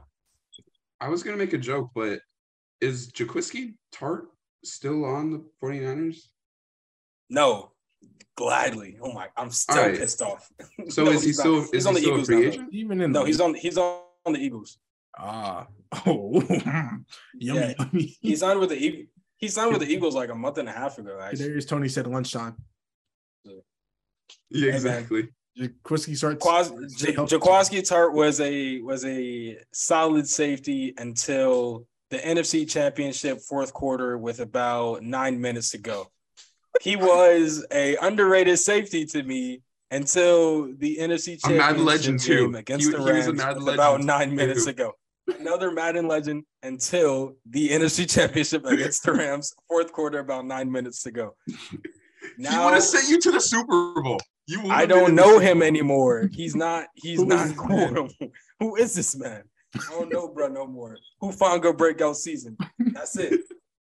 I 1.02 1.08
was 1.10 1.24
gonna 1.24 1.38
make 1.38 1.54
a 1.54 1.58
joke, 1.58 1.92
but 1.96 2.20
is 2.82 3.12
Jaquiski 3.12 3.76
Tartt 3.94 4.24
still 4.64 5.04
on 5.06 5.32
the 5.32 5.46
49ers? 5.62 6.18
No, 7.30 7.72
gladly. 8.36 8.98
Oh 9.02 9.12
my, 9.12 9.28
I'm 9.38 9.52
still 9.52 9.78
Alright. 9.78 9.98
pissed 10.00 10.22
off. 10.22 10.50
So 10.90 11.04
No, 11.04 11.12
is 11.12 11.22
he 11.22 11.28
he's 11.28 11.38
not. 11.38 11.44
still 11.44 11.62
He's 11.62 11.74
is 11.74 11.86
on 11.88 11.96
he 11.96 12.00
the 12.00 12.02
still 12.06 12.14
Eagles 12.14 12.28
free 12.28 12.42
now, 12.42 12.48
agent? 12.48 12.74
Even 12.74 13.02
in 13.02 13.12
No, 13.12 13.20
the- 13.22 13.26
he's 13.28 13.40
on 13.42 13.54
he's 13.54 13.78
on 13.78 14.02
on 14.26 14.34
the 14.34 14.40
Eagles. 14.40 14.78
ah 15.18 15.68
oh 16.08 16.42
yummy 16.50 17.04
Yeah. 17.40 17.74
yummy. 17.80 18.18
He 18.22 18.36
signed 18.36 18.60
with 18.60 18.70
the 18.70 18.78
Eagles. 18.78 19.08
He 19.38 19.48
signed 19.48 19.72
with 19.72 19.82
the 19.82 19.88
Eagles 19.94 20.16
like 20.16 20.30
a 20.30 20.36
month 20.36 20.58
and 20.58 20.68
a 20.68 20.72
half 20.72 20.98
ago. 20.98 21.18
Actually, 21.22 21.50
There's 21.50 21.66
Tony 21.66 21.88
said 21.88 22.08
lunchtime. 22.08 22.56
Yeah, 24.50 24.74
exactly. 24.74 25.30
Jaquiski 25.58 26.16
starts. 26.18 26.42
Quas- 26.42 26.70
J- 26.98 27.14
Jaquiski 27.14 27.82
Tartt 27.82 28.14
was 28.14 28.40
a 28.42 28.80
was 28.82 29.06
a 29.06 29.58
solid 29.74 30.28
safety 30.28 30.94
until 30.98 31.86
the 32.10 32.18
NFC 32.18 32.68
Championship 32.70 33.40
fourth 33.42 33.74
quarter 33.74 34.18
with 34.18 34.40
about 34.40 35.04
nine 35.04 35.40
minutes 35.40 35.72
to 35.72 35.78
go. 35.78 36.08
He 36.82 36.96
was 36.96 37.66
a 37.72 37.96
underrated 37.98 38.60
safety 38.60 39.06
to 39.08 39.24
me 39.24 39.62
until 39.92 40.74
the 40.78 40.98
NFC 40.98 41.38
A 41.44 41.50
Madden 41.50 41.58
Championship 41.60 41.86
legend, 41.86 42.20
too. 42.20 42.36
game 42.46 42.56
against 42.56 42.86
He- 42.86 42.92
the 42.92 42.98
he 42.98 43.04
was 43.18 43.28
a 43.28 43.34
Rams 43.34 43.68
about 43.74 44.02
nine 44.04 44.36
minutes 44.36 44.66
too. 44.66 44.72
ago. 44.72 44.94
Another 45.40 45.72
Madden 45.72 46.08
legend 46.08 46.44
until 46.64 47.36
the 47.50 47.70
NFC 47.70 48.06
Championship 48.10 48.66
against 48.66 49.04
the 49.04 49.14
Rams 49.14 49.54
fourth 49.68 49.92
quarter 49.92 50.20
about 50.20 50.46
nine 50.46 50.72
minutes 50.72 51.04
to 51.04 51.12
go. 51.12 51.36
he 51.46 51.56
would 51.78 51.84
Now 52.38 52.70
have 52.70 52.84
sent 52.84 53.10
you 53.10 53.20
to 53.22 53.32
the 53.32 53.40
Super 53.40 54.02
Bowl. 54.02 54.20
You 54.48 54.62
I 54.70 54.86
don't 54.88 55.14
know 55.14 55.38
him 55.38 55.62
anymore. 55.62 56.30
He's 56.32 56.56
not. 56.56 56.88
He's 56.96 57.22
not 57.24 57.56
cool. 57.56 58.10
Who 58.60 58.76
is 58.78 58.96
this 58.96 59.16
man? 59.16 59.44
I 59.76 59.92
don't 59.92 60.12
know, 60.12 60.28
bro, 60.28 60.48
no 60.48 60.66
more. 60.66 60.98
Who 61.22 61.32
found 61.32 61.64
a 61.66 61.74
breakout 61.74 62.18
season? 62.18 62.58
That's 62.80 63.16
it. 63.18 63.42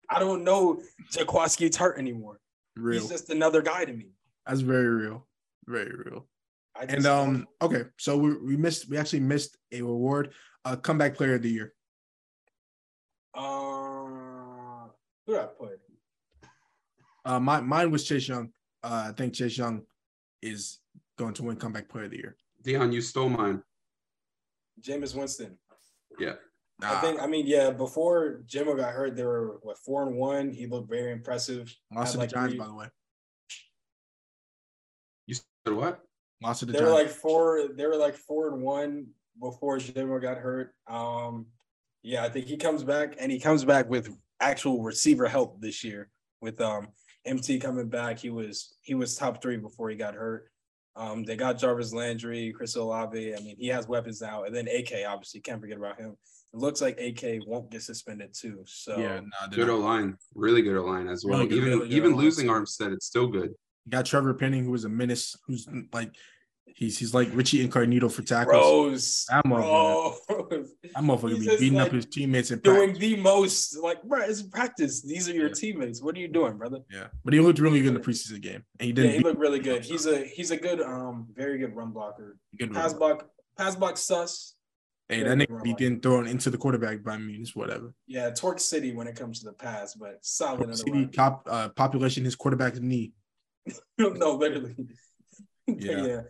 I 0.10 0.20
don't 0.20 0.44
know 0.44 0.82
Jaquiski 1.14 1.70
Tartt 1.70 1.98
anymore. 1.98 2.40
Real. 2.80 3.02
He's 3.02 3.10
just 3.10 3.30
another 3.30 3.62
guy 3.62 3.86
to 3.86 3.94
me. 3.94 4.08
That's 4.46 4.62
very 4.62 4.88
real. 4.88 5.28
Very 5.68 5.92
real. 6.06 6.28
I 6.76 6.86
just 6.86 6.98
And 6.98 7.06
um, 7.06 7.48
okay, 7.62 7.84
so 7.98 8.18
we, 8.18 8.38
we 8.38 8.58
missed. 8.58 8.90
We 8.90 8.98
actually 8.98 9.22
missed 9.22 9.58
a 9.72 9.82
reward. 9.82 10.34
Uh, 10.66 10.76
comeback 10.76 11.16
player 11.16 11.36
of 11.36 11.42
the 11.42 11.50
year. 11.50 11.74
uh, 13.34 14.88
who 15.26 15.34
did 15.34 15.42
I 15.42 15.46
put? 15.46 15.80
Uh, 17.26 17.40
my 17.40 17.62
mine 17.62 17.92
was 17.92 18.04
Chase 18.06 18.28
Young. 18.28 18.50
Uh, 18.84 19.08
I 19.10 19.12
think 19.14 19.34
Chase 19.34 19.58
Young 19.58 19.84
is 20.42 20.80
going 21.18 21.34
to 21.36 21.44
win 21.44 21.58
comeback 21.58 21.90
player 21.90 22.06
of 22.06 22.12
the 22.12 22.18
year. 22.18 22.38
Dion, 22.64 22.92
you 22.92 23.02
stole 23.02 23.30
mine. 23.30 23.62
Jameis 24.82 25.16
Winston. 25.16 25.58
Yeah. 26.18 26.36
I 26.82 26.94
Ah, 26.96 27.02
think. 27.02 27.22
I 27.22 27.28
mean, 27.28 27.46
yeah. 27.46 27.72
Before 27.72 28.42
Jimmo 28.46 28.76
got 28.76 28.94
hurt, 28.94 29.16
they 29.16 29.26
were 29.26 29.60
what 29.64 29.78
four 29.78 30.04
and 30.08 30.16
one. 30.16 30.52
He 30.52 30.66
looked 30.66 30.90
very 30.90 31.12
impressive. 31.12 31.74
lost 31.94 32.12
to 32.14 32.18
the 32.18 32.22
like, 32.24 32.30
Giants, 32.32 32.52
three- 32.54 32.60
by 32.60 32.68
the 32.68 32.74
way. 32.74 32.88
You 35.28 35.36
said 35.36 35.74
what? 35.74 36.00
Lost 36.42 36.62
to 36.62 36.66
the 36.66 36.74
they 36.74 36.82
were 36.82 36.90
like 36.90 37.10
four 37.10 37.68
they 37.76 37.86
were 37.86 37.98
like 37.98 38.16
four 38.16 38.48
and 38.54 38.62
one 38.62 39.08
before 39.42 39.78
Jimmer 39.78 40.22
got 40.22 40.38
hurt. 40.38 40.74
Um 40.88 41.48
yeah, 42.02 42.24
I 42.24 42.30
think 42.30 42.46
he 42.46 42.56
comes 42.56 42.84
back 42.84 43.16
and 43.20 43.30
he 43.32 43.40
comes 43.40 43.66
back 43.66 43.90
with 43.90 44.16
actual 44.40 44.82
receiver 44.82 45.28
help 45.28 45.60
this 45.60 45.84
year 45.84 46.10
with 46.42 46.62
um 46.62 46.88
MT 47.26 47.60
coming 47.60 47.90
back. 47.90 48.20
He 48.20 48.30
was 48.30 48.78
he 48.82 48.96
was 48.96 49.16
top 49.18 49.42
three 49.42 49.58
before 49.58 49.90
he 49.90 49.98
got 49.98 50.14
hurt. 50.16 50.50
Um 50.96 51.26
they 51.26 51.36
got 51.36 51.58
Jarvis 51.60 51.94
Landry, 51.94 52.54
Chris 52.54 52.76
Olave. 52.78 53.36
I 53.36 53.40
mean, 53.42 53.58
he 53.60 53.68
has 53.68 53.88
weapons 53.90 54.22
now, 54.22 54.46
and 54.46 54.56
then 54.56 54.68
AK 54.70 54.94
obviously 55.08 55.42
can't 55.42 55.60
forget 55.60 55.78
about 55.78 56.00
him. 56.00 56.16
It 56.54 56.58
looks 56.58 56.82
like 56.82 57.00
AK 57.00 57.46
won't 57.46 57.70
get 57.70 57.84
suspended 57.84 58.34
too. 58.34 58.64
So 58.66 58.98
yeah, 58.98 59.20
nah, 59.20 59.48
Good 59.52 59.68
not. 59.68 59.74
O 59.76 59.78
line, 59.80 60.18
really 60.36 60.62
good 60.62 60.78
O 60.78 60.84
line 60.84 61.08
as 61.08 61.24
well. 61.24 61.40
Really 61.40 61.50
good, 61.50 61.58
even 61.58 61.80
really 61.80 61.90
even 61.96 62.16
losing. 62.16 62.48
Armstead, 62.48 62.92
it's 62.94 63.06
still 63.06 63.28
good. 63.28 63.52
You 63.86 63.92
got 63.92 64.06
Trevor 64.06 64.34
Penning, 64.34 64.66
who 64.66 64.74
is 64.74 64.84
a 64.84 64.90
menace, 64.90 65.36
who's 65.46 65.68
like 65.94 66.12
he's 66.66 66.98
he's 66.98 67.14
like 67.14 67.30
Richie 67.34 67.62
Incognito 67.64 68.10
for 68.10 68.24
tackles. 68.24 68.56
Bros, 68.56 69.26
That 69.30 69.46
motherfucker. 69.46 70.50
bros. 70.50 70.70
That 70.96 71.04
motherfucker 71.04 71.40
be 71.40 71.46
just, 71.46 71.60
beating 71.60 71.80
up 71.80 71.92
his 71.92 72.06
teammates 72.08 72.50
and 72.52 72.62
doing 72.64 72.90
practice. 72.92 73.00
the 73.00 73.16
most 73.18 73.78
like 73.78 74.02
bro 74.04 74.22
it's 74.22 74.42
practice 74.42 75.02
these 75.04 75.30
are 75.30 75.34
your 75.34 75.48
Yeah. 75.50 75.54
teammates 75.54 76.02
what 76.02 76.16
are 76.16 76.20
you 76.20 76.28
doing 76.28 76.58
brother 76.58 76.80
Yeah, 76.92 77.08
but 77.24 77.34
he 77.34 77.40
looked 77.40 77.60
really 77.60 77.80
good 77.80 77.90
in 77.90 77.94
the 77.94 78.00
preseason 78.00 78.42
game, 78.42 78.64
and 78.80 78.88
he 78.88 78.92
didn't. 78.92 79.12
he 79.12 79.20
looked 79.20 79.40
really 79.40 79.60
good 79.60 79.84
he's 79.86 80.08
a 80.08 80.24
he's 80.26 80.50
a 80.52 80.58
good 80.58 80.82
um 80.82 81.28
very 81.36 81.60
good 81.60 81.76
run 81.76 81.92
blocker 81.92 82.38
good 82.58 82.74
pass 82.74 82.94
block 82.94 83.30
pass 83.58 83.76
block 83.76 83.98
sus 83.98 84.56
Hey, 85.10 85.24
very 85.24 85.30
that 85.40 85.48
good 85.48 85.50
nigga 85.58 85.64
be 85.64 85.74
getting 85.74 86.00
thrown 86.00 86.28
into 86.28 86.50
the 86.52 86.58
quarterback 86.58 87.04
by 87.04 87.18
means 87.18 87.56
whatever. 87.56 87.94
yeah 88.08 88.30
torque 88.30 88.60
city 88.60 88.92
when 88.94 89.08
it 89.08 89.16
comes 89.16 89.40
to 89.40 89.46
the 89.48 89.54
pass 89.54 89.96
but 89.96 90.20
solid 90.22 90.76
City 90.78 91.08
top 91.08 91.48
uh, 91.50 91.70
population, 91.70 92.24
his 92.24 92.36
quarterback's 92.36 92.80
knee. 92.80 93.12
no 93.98 94.36
literally 94.36 94.76
Yeah. 95.68 96.06
yeah 96.06 96.22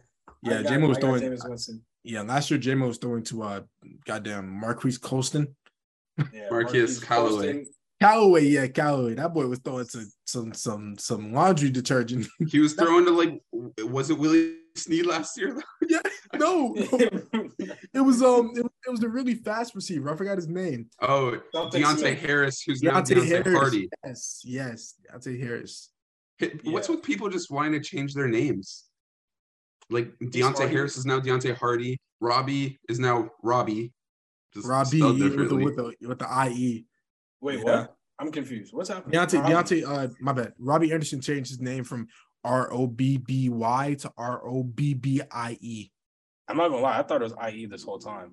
Yeah, 0.44 0.60
I 0.60 0.64
got- 0.64 0.72
Jamo 0.72 0.88
was 0.88 0.98
I 0.98 1.02
throwing. 1.02 1.22
Jameis 1.24 1.48
Winston. 1.50 1.82
Yeah, 2.04 2.22
last 2.22 2.50
year 2.50 2.60
Jamo 2.60 2.88
was 2.88 2.98
throwing 2.98 3.24
to 3.26 3.44
uh, 3.44 3.62
goddamn 4.06 4.50
Marquise 4.50 4.98
Colston. 4.98 5.56
yeah 6.34 6.48
Marquise 6.50 7.00
Callaway. 7.04 7.32
Colston. 7.54 7.66
Callaway, 8.02 8.46
yeah, 8.46 8.68
Callaway. 8.68 9.16
That 9.16 9.34
boy 9.34 9.46
was 9.48 9.60
throwing 9.60 9.86
to 9.88 10.06
some 10.26 10.54
some 10.54 10.98
some 10.98 11.34
laundry 11.34 11.70
detergent. 11.70 12.28
He 12.48 12.60
was 12.60 12.74
throwing 12.80 13.04
to 13.06 13.12
like, 13.12 13.42
was 13.92 14.10
it 14.10 14.18
Willie 14.18 14.56
Snead 14.76 15.06
last 15.06 15.38
year? 15.38 15.62
yeah, 15.90 16.00
no, 16.36 16.74
it 16.78 18.00
was 18.02 18.22
um, 18.24 18.52
it, 18.56 18.64
was- 18.64 18.72
it 18.88 18.92
was 18.92 19.04
a 19.04 19.10
really 19.10 19.36
fast 19.36 19.76
receiver. 19.76 20.12
I 20.12 20.16
forgot 20.16 20.38
his 20.38 20.48
name. 20.48 20.88
Oh, 21.02 21.38
Something 21.54 21.84
Deonte 21.84 21.98
Smith. 22.00 22.20
Harris, 22.22 22.62
who's 22.62 22.82
Deonte 22.82 22.84
now 22.84 23.02
Deonte 23.02 23.28
Harris. 23.28 23.54
Hardy. 23.60 23.90
Yes, 24.06 24.42
yes, 24.46 24.96
Deonte 25.14 25.40
Harris. 25.40 25.90
Hey, 26.38 26.52
What's 26.64 26.88
Yeah. 26.90 26.96
with 26.96 27.04
people 27.04 27.30
just 27.30 27.52
wanting 27.52 27.74
to 27.74 27.80
change 27.82 28.14
their 28.14 28.28
names? 28.28 28.86
Like 29.90 30.14
Deonte 30.20 30.70
Harris 30.70 30.98
is 30.98 31.06
now 31.06 31.20
Deonte 31.20 31.56
Hardy. 31.56 31.98
Robbie 32.22 32.80
is 32.88 33.00
now 33.00 33.30
Robbie. 33.44 33.92
Just 34.54 34.68
Robbie 34.68 35.02
with 35.02 35.50
the 35.50 35.56
with 35.56 35.76
the 35.76 36.08
with 36.08 36.20
the 36.20 36.48
IE. 36.50 36.86
wait 37.42 37.60
Yeah. 37.60 37.64
what 37.82 37.96
i'm 38.20 38.32
confused 38.32 38.74
what's 38.74 38.90
happening 38.90 39.18
Deontay, 39.18 39.42
Robbie? 39.42 39.54
Deontay, 39.82 39.88
uh, 39.88 40.08
my 40.20 40.34
bad. 40.34 40.54
Robbie 40.58 40.92
Anderson 40.92 41.22
changed 41.22 41.50
his 41.52 41.60
name 41.62 41.84
from 41.84 42.08
R 42.44 42.72
O 42.72 42.88
B 42.88 43.18
B 43.18 43.50
Y 43.50 43.96
to 44.00 44.12
R 44.18 44.42
O 44.48 44.64
B 44.64 44.94
B 44.94 45.22
I 45.32 45.58
E. 45.62 45.92
i'm 46.48 46.58
not 46.58 46.70
gonna 46.70 46.82
lie 46.82 46.98
i 47.00 47.04
thought 47.04 47.22
it 47.22 47.26
was 47.32 47.54
ie 47.54 47.66
this 47.66 47.84
whole 47.84 48.00
time 48.00 48.32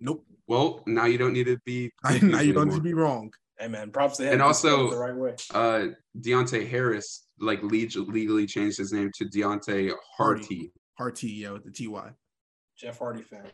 Nope. 0.00 0.26
Well, 0.46 0.82
now 0.86 1.06
you 1.06 1.16
don't 1.16 1.32
need 1.32 1.46
to 1.46 1.58
be. 1.64 1.90
now 2.04 2.10
confused 2.10 2.44
you 2.44 2.52
don't 2.52 2.68
need 2.68 2.74
to 2.74 2.80
be 2.82 2.92
wrong. 2.92 3.32
Hey 3.58 3.68
man, 3.68 3.90
props 3.90 4.18
to 4.18 4.24
him. 4.24 4.34
And 4.34 4.42
He 4.42 4.52
spelled 4.52 4.80
it 4.80 4.82
also- 4.82 4.90
the 4.90 5.00
right 5.00 5.14
way. 5.16 5.34
Uh, 5.54 5.86
Deonte 6.20 6.68
Harris 6.68 7.26
like 7.38 7.62
leg- 7.62 7.96
legally 7.96 8.44
changed 8.46 8.76
his 8.76 8.92
name 8.92 9.10
to 9.16 9.24
Deonte 9.24 9.92
Harty. 10.18 10.72
Harty, 10.98 11.28
yeah, 11.30 11.52
with 11.52 11.64
the 11.64 11.70
TY. 11.70 12.10
Jeff 12.76 12.98
Hardy 12.98 13.22
fan. 13.22 13.46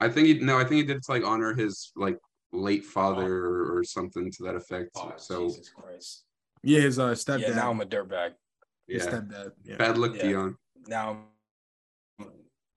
I 0.00 0.08
think 0.08 0.26
he 0.26 0.34
no, 0.40 0.58
I 0.58 0.64
think 0.64 0.72
he 0.74 0.82
did 0.82 0.96
it 0.98 1.04
to 1.04 1.12
like 1.12 1.24
honor 1.24 1.54
his 1.54 1.92
like 1.96 2.18
late 2.52 2.84
father 2.84 3.46
or, 3.46 3.78
or 3.78 3.84
something 3.84 4.30
to 4.32 4.42
that 4.44 4.56
effect. 4.56 4.90
Oh, 4.96 5.12
so 5.16 5.48
Jesus 5.48 5.70
Christ. 5.70 6.24
Yeah, 6.62 6.80
his 6.80 6.98
uh, 6.98 7.12
stepdad. 7.12 7.40
Yeah, 7.40 7.54
now 7.54 7.70
I'm 7.70 7.80
a 7.80 7.86
dirtbag. 7.86 8.32
His 8.86 9.04
yeah, 9.04 9.10
stepdad. 9.10 9.50
Yeah. 9.64 9.76
bad 9.76 9.98
luck, 9.98 10.12
Yeah. 10.16 10.22
Dion. 10.22 10.56
Now 10.88 11.24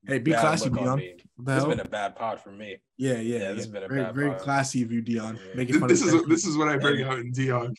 Hey, 0.05 0.19
be 0.19 0.31
classy, 0.31 0.69
look 0.69 0.79
on 0.79 0.85
Dion. 0.85 0.97
me. 0.99 1.15
What 1.35 1.45
the 1.45 1.51
It's 1.53 1.61
hell? 1.63 1.69
been 1.69 1.79
a 1.81 1.89
bad 1.89 2.15
pod 2.15 2.39
for 2.39 2.51
me. 2.51 2.77
Yeah, 2.97 3.13
yeah, 3.15 3.17
Yeah, 3.19 3.37
yeah. 3.39 3.47
this 3.49 3.65
has 3.65 3.67
been 3.67 3.83
a 3.83 3.87
very, 3.89 4.03
bad 4.03 4.15
very 4.15 4.29
pod. 4.31 4.39
classy 4.39 4.81
of 4.83 4.91
you, 4.91 5.01
Dion. 5.01 5.35
Yeah. 5.35 5.53
Making 5.55 5.79
fun 5.79 5.89
This 5.89 6.01
of 6.01 6.13
is 6.13 6.25
this 6.27 6.45
is 6.45 6.55
what 6.57 6.69
I 6.69 6.77
bring 6.77 6.97
Hey. 6.99 7.03
out 7.03 7.19
in 7.19 7.31
Dion. 7.31 7.75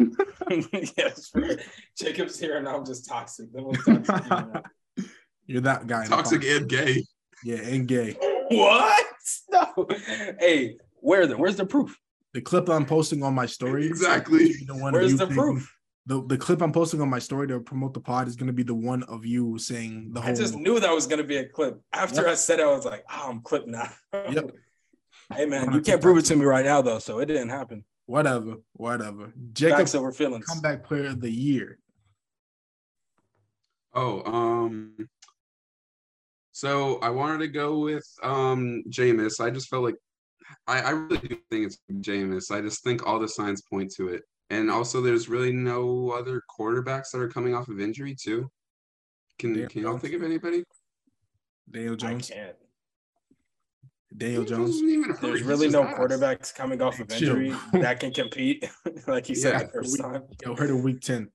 yes, 0.50 1.30
right. 1.34 1.58
Jacob's 1.98 2.38
here 2.38 2.58
and 2.58 2.68
I'm 2.68 2.84
just 2.84 3.08
toxic. 3.08 3.48
Toxic. 3.54 4.64
You're 5.46 5.60
that 5.62 5.86
guy. 5.86 6.06
Toxic 6.06 6.44
and 6.44 6.68
gay. 6.68 7.04
Yeah, 7.44 7.56
and 7.58 7.86
gay. 7.88 8.16
what? 8.50 9.06
No. 9.50 9.86
Hey, 10.38 10.76
where 10.96 11.26
the 11.26 11.36
where's 11.38 11.56
the 11.56 11.66
proof? 11.66 11.96
The 12.34 12.40
clip 12.42 12.68
I'm 12.68 12.84
posting 12.84 13.22
on 13.22 13.34
my 13.34 13.46
story. 13.46 13.86
Exactly. 13.86 14.52
the 14.66 14.74
one 14.76 14.92
Where's 14.92 15.12
the 15.12 15.26
saying- 15.26 15.32
proof? 15.32 15.72
The, 16.08 16.24
the 16.26 16.38
clip 16.38 16.62
I'm 16.62 16.70
posting 16.72 17.00
on 17.00 17.10
my 17.10 17.18
story 17.18 17.48
to 17.48 17.58
promote 17.58 17.92
the 17.92 18.00
pod 18.00 18.28
is 18.28 18.36
going 18.36 18.46
to 18.46 18.52
be 18.52 18.62
the 18.62 18.74
one 18.74 19.02
of 19.04 19.26
you 19.26 19.58
saying 19.58 20.10
the 20.12 20.20
whole. 20.20 20.30
I 20.30 20.34
just 20.34 20.54
knew 20.54 20.78
that 20.78 20.92
was 20.92 21.06
gonna 21.08 21.24
be 21.24 21.38
a 21.38 21.48
clip. 21.48 21.80
After 21.92 22.22
Yep. 22.22 22.30
I 22.30 22.34
said 22.34 22.60
it, 22.60 22.62
I 22.62 22.70
was 22.70 22.84
like, 22.84 23.04
oh, 23.12 23.26
I'm 23.28 23.40
clipped 23.40 23.66
now. 23.68 23.90
Yep. 24.12 24.50
Hey 25.34 25.44
man, 25.44 25.72
you 25.72 25.80
can't 25.80 26.00
prove 26.00 26.18
it 26.18 26.24
to 26.26 26.36
me 26.36 26.44
right 26.44 26.64
now 26.64 26.80
though, 26.82 27.00
so 27.00 27.18
it 27.18 27.26
didn't 27.26 27.48
happen. 27.48 27.84
whatever, 28.04 28.58
whatever. 28.74 29.32
Jacob 29.52 29.78
Facts 29.78 29.96
over 29.96 30.12
feelings. 30.12 30.46
comeback 30.46 30.84
player 30.84 31.06
of 31.06 31.20
the 31.20 31.28
year. 31.30 31.80
Oh, 33.92 34.22
um, 34.24 35.08
so 36.52 36.98
I 37.00 37.08
wanted 37.08 37.38
to 37.38 37.48
go 37.48 37.80
with 37.80 38.06
um 38.22 38.84
Jameis. 38.88 39.40
I 39.40 39.50
just 39.50 39.68
felt 39.68 39.82
like 39.82 39.96
I, 40.68 40.80
I 40.80 40.90
really 40.90 41.26
do 41.26 41.36
think 41.50 41.66
it's 41.66 41.78
Jameis. 41.92 42.52
I 42.52 42.60
just 42.60 42.84
think 42.84 43.04
all 43.04 43.18
the 43.18 43.26
signs 43.28 43.62
point 43.62 43.92
to 43.96 44.08
it. 44.08 44.22
And 44.50 44.70
also 44.70 45.00
there's 45.00 45.28
really 45.28 45.52
no 45.52 46.10
other 46.10 46.40
quarterbacks 46.58 47.10
that 47.12 47.18
are 47.20 47.28
coming 47.28 47.54
off 47.54 47.68
of 47.68 47.80
injury 47.80 48.14
too. 48.14 48.48
Can 49.38 49.52
Daniel 49.52 49.68
can 49.68 49.82
y'all 49.82 49.98
think 49.98 50.14
of 50.14 50.22
anybody? 50.22 50.62
Daniel 51.70 51.94
I 51.94 51.96
Jones. 51.96 52.30
can't. 52.30 52.56
Daniel 54.16 54.44
Daniel 54.44 54.58
Jones. 54.66 54.76
isn't 54.76 54.88
even 54.88 55.10
hurt, 55.10 55.20
There's 55.20 55.42
really 55.42 55.68
no 55.68 55.82
ass. 55.82 55.98
quarterbacks 55.98 56.54
coming 56.54 56.80
off 56.80 57.00
of 57.00 57.10
injury 57.12 57.52
that 57.72 58.00
can 58.00 58.12
compete, 58.12 58.68
like 59.06 59.28
you 59.28 59.34
said 59.34 59.52
Yeah. 59.52 59.62
the 59.64 59.68
first 59.72 60.00
time. 60.00 60.22
Yo, 60.44 60.54
heard 60.54 60.70
of 60.70 60.80
week 60.82 61.00
10. 61.00 61.28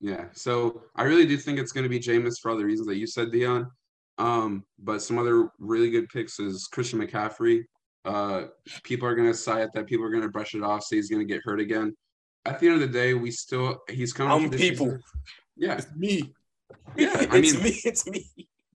Yeah, 0.00 0.26
so 0.32 0.82
I 0.96 1.04
really 1.04 1.26
do 1.26 1.36
think 1.36 1.58
it's 1.58 1.72
going 1.72 1.84
to 1.84 1.88
be 1.88 1.98
Jameis 2.00 2.34
for 2.40 2.50
all 2.50 2.56
the 2.56 2.64
reasons 2.64 2.86
that 2.88 2.96
you 2.96 3.06
said, 3.06 3.30
Dion. 3.32 3.70
Um, 4.18 4.64
but 4.78 5.00
some 5.00 5.16
other 5.18 5.48
really 5.58 5.90
good 5.90 6.08
picks 6.10 6.38
is 6.38 6.68
Christian 6.72 7.00
McCaffrey. 7.00 7.62
Uh, 8.04 8.44
people 8.82 9.06
are 9.08 9.14
going 9.14 9.28
to 9.30 9.34
sigh 9.36 9.62
at 9.62 9.72
that. 9.74 9.86
People 9.86 10.04
are 10.04 10.10
going 10.10 10.22
to 10.24 10.28
brush 10.28 10.54
it 10.54 10.62
off, 10.62 10.82
say 10.84 10.96
he's 10.96 11.08
going 11.08 11.26
to 11.26 11.32
get 11.32 11.40
hurt 11.44 11.60
again. 11.60 11.94
At 12.44 12.58
the 12.58 12.66
end 12.66 12.74
of 12.74 12.80
the 12.80 12.88
day, 12.98 13.14
we 13.14 13.30
still 13.30 13.80
he's 13.88 14.12
coming. 14.12 14.32
I'm 14.44 14.50
people. 14.50 14.86
season. 14.86 15.02
Yeah, 15.56 15.74
It's 15.74 15.94
me. 15.94 16.32
yeah. 16.96 17.10
I 17.30 17.38
it's 17.38 17.54
mean, 17.54 17.62
me. 17.62 17.80
It's 17.84 18.06
me. 18.06 18.30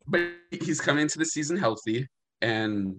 but 0.08 0.22
he's 0.52 0.80
coming 0.80 1.02
into 1.04 1.20
the 1.20 1.26
season 1.26 1.58
healthy, 1.58 2.08
and 2.42 2.96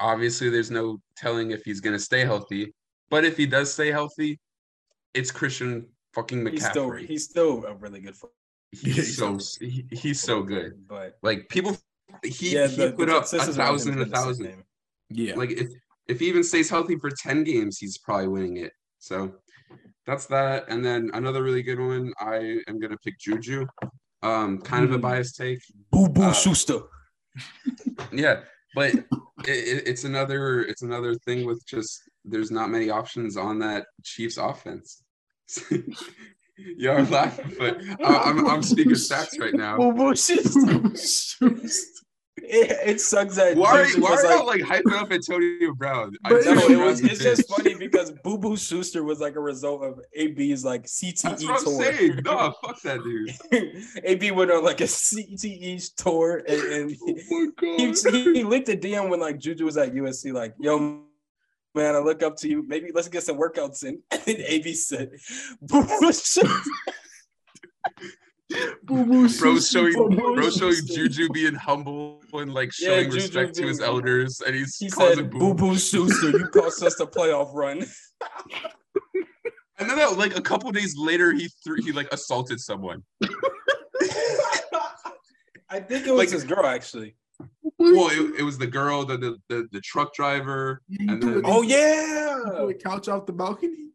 obviously, 0.00 0.50
there's 0.50 0.70
no 0.70 1.00
telling 1.16 1.52
if 1.52 1.62
he's 1.64 1.80
going 1.80 1.94
to 1.96 2.02
stay 2.02 2.20
healthy. 2.24 2.74
But 3.10 3.24
if 3.24 3.36
he 3.36 3.46
does 3.46 3.72
stay 3.72 3.90
healthy, 3.90 4.38
it's 5.14 5.30
Christian 5.30 5.86
fucking 6.14 6.40
McCaffrey. 6.44 6.50
He's 6.52 6.66
still 6.68 6.90
he's 6.92 7.24
still 7.24 7.64
a 7.66 7.74
really 7.74 8.00
good 8.00 8.14
football. 8.16 8.34
he's 8.72 9.16
so 9.16 9.38
he, 9.60 9.86
he's 9.92 10.20
so 10.20 10.42
good. 10.42 10.72
But 10.88 11.16
Like 11.22 11.48
people, 11.48 11.76
he 12.24 12.54
yeah, 12.54 12.66
he 12.66 12.76
the, 12.76 12.92
put 12.92 13.06
the 13.06 13.16
up 13.16 13.24
a 13.24 13.28
consensus 13.28 13.56
around 13.56 13.68
him 13.68 13.72
thousand 13.76 13.92
and 13.94 14.02
a 14.02 14.06
thousand. 14.06 14.64
Yeah. 15.10 15.34
Like 15.36 15.50
if 15.52 15.68
if 16.08 16.20
he 16.20 16.26
even 16.28 16.42
stays 16.42 16.68
healthy 16.68 16.96
for 16.96 17.10
ten 17.10 17.44
games, 17.44 17.78
he's 17.78 17.98
probably 17.98 18.28
winning 18.28 18.56
it. 18.58 18.72
So 18.98 19.32
that's 20.06 20.26
that. 20.26 20.64
And 20.68 20.84
then 20.84 21.10
another 21.14 21.42
really 21.42 21.62
good 21.62 21.78
one. 21.80 22.12
I 22.20 22.60
am 22.68 22.78
gonna 22.78 22.96
pick 23.04 23.18
Juju. 23.18 23.66
Um, 24.22 24.58
kind 24.62 24.84
of 24.84 24.92
a 24.92 24.98
Mm. 24.98 25.02
biased 25.02 25.36
take. 25.36 25.60
Boo 25.92 26.08
boo 26.08 26.22
Uh, 26.22 26.32
Schuster. 26.32 26.80
Yeah, 28.12 28.40
but 28.74 28.94
it, 28.94 29.04
it, 29.46 29.82
it's 29.86 30.04
another 30.04 30.62
it's 30.62 30.82
another 30.82 31.14
thing 31.14 31.46
with 31.46 31.64
just 31.66 32.00
there's 32.24 32.50
not 32.50 32.68
many 32.70 32.90
options 32.90 33.36
on 33.36 33.58
that 33.60 33.86
Chiefs 34.02 34.36
offense. 34.38 35.02
Y'all 36.76 36.96
are 36.96 37.04
laughing, 37.04 37.54
but 37.58 37.78
I- 38.04 38.22
I'm 38.30 38.46
I'm 38.48 38.62
speaking 38.62 38.92
stats 38.92 39.38
right 39.38 39.54
now. 39.54 39.76
Boo 39.76 39.92
boo 39.92 40.16
Schuster. 40.16 41.48
It, 42.42 42.78
it 42.94 43.00
sucks 43.00 43.36
that 43.36 43.56
Why, 43.56 43.84
Juju 43.84 44.02
why 44.02 44.10
was 44.10 44.24
are 44.24 44.44
like, 44.44 44.60
like 44.68 44.82
hyping 44.82 44.96
up 44.98 45.10
Antonio 45.12 45.74
Brown? 45.74 46.16
But 46.22 46.44
No, 46.44 46.52
it 46.68 46.76
was. 46.78 47.00
It's 47.00 47.20
just 47.22 47.48
funny 47.48 47.74
because 47.74 48.10
Boo 48.24 48.38
Boo 48.38 48.56
Schuster 48.56 49.04
was 49.04 49.20
like 49.20 49.36
a 49.36 49.40
result 49.40 49.82
of 49.84 50.00
AB's 50.16 50.64
like 50.64 50.84
CTE 50.84 51.22
That's 51.22 51.44
what 51.44 51.58
I'm 51.58 51.64
tour. 51.64 51.82
saying. 51.82 52.20
No, 52.24 52.54
fuck 52.64 52.80
that 52.82 53.02
dude. 53.02 53.94
AB 54.04 54.30
went 54.32 54.50
on 54.50 54.64
like 54.64 54.80
a 54.80 54.84
CTE 54.84 55.94
tour, 55.96 56.42
and, 56.48 56.60
and 56.60 56.96
Oh 57.02 57.52
he, 57.76 57.92
he, 58.10 58.22
he 58.34 58.44
linked 58.44 58.68
a 58.68 58.76
DM 58.76 59.08
when 59.10 59.20
like 59.20 59.38
Juju 59.38 59.64
was 59.64 59.76
at 59.76 59.92
USC, 59.92 60.32
like, 60.32 60.54
"Yo, 60.58 61.02
man, 61.74 61.94
I 61.94 61.98
look 61.98 62.22
up 62.22 62.36
to 62.38 62.48
you. 62.48 62.64
Maybe 62.66 62.90
let's 62.94 63.08
get 63.08 63.22
some 63.22 63.38
workouts 63.38 63.84
in." 63.84 64.02
And 64.12 64.22
then 64.24 64.36
AB 64.46 64.74
said, 64.74 65.10
"Boo 65.62 65.82
Boo 65.84 66.12
Schuster." 66.12 66.48
Boo 68.82 69.04
boo 69.04 69.28
Bro 69.38 69.58
showing, 69.60 69.92
Boo 69.92 70.08
bro 70.08 70.34
Boo 70.36 70.50
showing 70.50 70.72
Schuster. 70.74 70.94
Juju 71.08 71.28
being 71.30 71.54
humble 71.54 72.22
and 72.32 72.52
like 72.54 72.72
showing 72.72 73.04
Juju 73.10 73.16
respect 73.16 73.54
to 73.56 73.66
his 73.66 73.80
elders, 73.80 74.40
and 74.40 74.54
he's 74.56 74.76
He 74.78 74.88
causing 74.88 75.16
said, 75.16 75.30
boo. 75.30 75.38
"Boo 75.38 75.54
Boo 75.54 75.76
Schuster, 75.78 76.30
you 76.30 76.46
cost 76.48 76.82
us 76.82 76.94
the 76.96 77.06
playoff 77.06 77.52
run." 77.54 77.84
And 79.80 79.88
then 79.88 79.96
uh, 80.00 80.12
like 80.16 80.36
a 80.36 80.40
couple 80.42 80.68
days 80.72 80.96
later, 80.98 81.30
he 81.32 81.48
threw 81.62 81.76
he 81.80 81.92
like 81.92 82.12
assaulted 82.12 82.58
someone. 82.58 83.04
I 85.70 85.78
think 85.78 86.04
it 86.06 86.10
was 86.10 86.18
Like- 86.18 86.30
his 86.30 86.42
girl 86.42 86.66
actually. 86.66 87.14
Well, 87.78 88.08
it, 88.10 88.40
it 88.40 88.42
was 88.42 88.58
the 88.58 88.66
girl, 88.66 89.04
the 89.04 89.16
the 89.16 89.36
the, 89.48 89.68
the 89.70 89.80
truck 89.80 90.12
driver, 90.14 90.82
You 90.88 91.12
and 91.12 91.22
then 91.22 91.42
Oh 91.44 91.62
yeah, 91.62 92.40
threw 92.66 92.74
couch 92.74 93.06
off 93.08 93.24
the 93.26 93.32
balcony. 93.32 93.90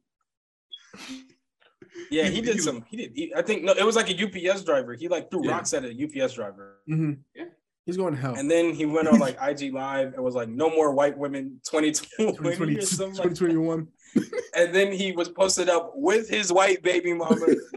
Yeah. 2.11 2.25
You- 2.25 2.31
He 2.31 2.41
did 2.41 2.55
you- 2.55 2.61
some. 2.61 2.85
He 2.89 2.97
did. 2.97 3.11
He, 3.15 3.33
I 3.35 3.41
think 3.41 3.63
no, 3.63 3.73
it 3.73 3.83
was 3.85 3.95
like 3.95 4.09
a 4.09 4.13
UPS 4.51 4.63
driver. 4.63 4.93
He 4.93 5.07
like 5.07 5.29
threw 5.31 5.45
Yeah. 5.45 5.51
rocks 5.51 5.73
at 5.73 5.83
a 5.85 5.89
UPS 5.93 6.33
driver. 6.33 6.79
Mm-hmm. 6.89 7.13
Yeah. 7.35 7.45
He's 7.85 7.97
going 7.97 8.15
to 8.15 8.19
hell. 8.21 8.35
And 8.35 8.49
then 8.49 8.73
he 8.73 8.85
went 8.85 9.09
on 9.09 9.19
like 9.19 9.37
IG 9.41 9.73
Live 9.73 10.13
and 10.13 10.23
was 10.23 10.35
like, 10.35 10.47
"No 10.47 10.69
more 10.69 10.93
white 10.93 11.17
women, 11.17 11.59
2020 11.69 12.31
2020, 12.37 12.77
or 12.77 12.81
something." 12.81 13.17
like 13.17 13.35
2021. 13.35 13.87
And 14.55 14.73
then 14.73 14.91
he 14.93 15.11
was 15.11 15.27
posted 15.29 15.67
up 15.69 15.91
with 15.95 16.29
his 16.29 16.53
white 16.53 16.83
baby 16.83 17.13
mama 17.13 17.35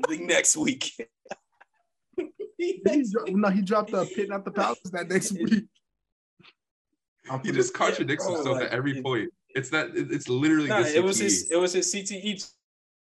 the 0.08 0.18
next 0.20 0.56
week. 0.56 0.92
He 2.58 2.82
no, 3.28 3.48
he 3.48 3.62
dropped 3.62 3.90
the 3.92 4.04
pit, 4.14 4.28
not 4.28 4.44
the 4.44 4.50
palace 4.50 4.78
that 4.92 5.08
next 5.08 5.32
week. 5.40 5.64
I'm 7.30 7.40
he 7.42 7.52
just 7.52 7.74
contradicts 7.74 8.24
bro, 8.26 8.34
himself 8.36 8.56
like, 8.58 8.66
at 8.66 8.72
every 8.72 8.98
it- 8.98 9.04
point. 9.04 9.30
It's 9.54 9.70
that 9.70 9.90
it's 9.94 10.28
literally 10.28 10.68
Nah, 10.68 10.82
this 10.82 10.94
it 10.94 11.02
was 11.02 11.18
his. 11.18 11.50
It 11.50 11.56
was 11.56 11.72
his 11.72 11.92
CTE 11.92 12.46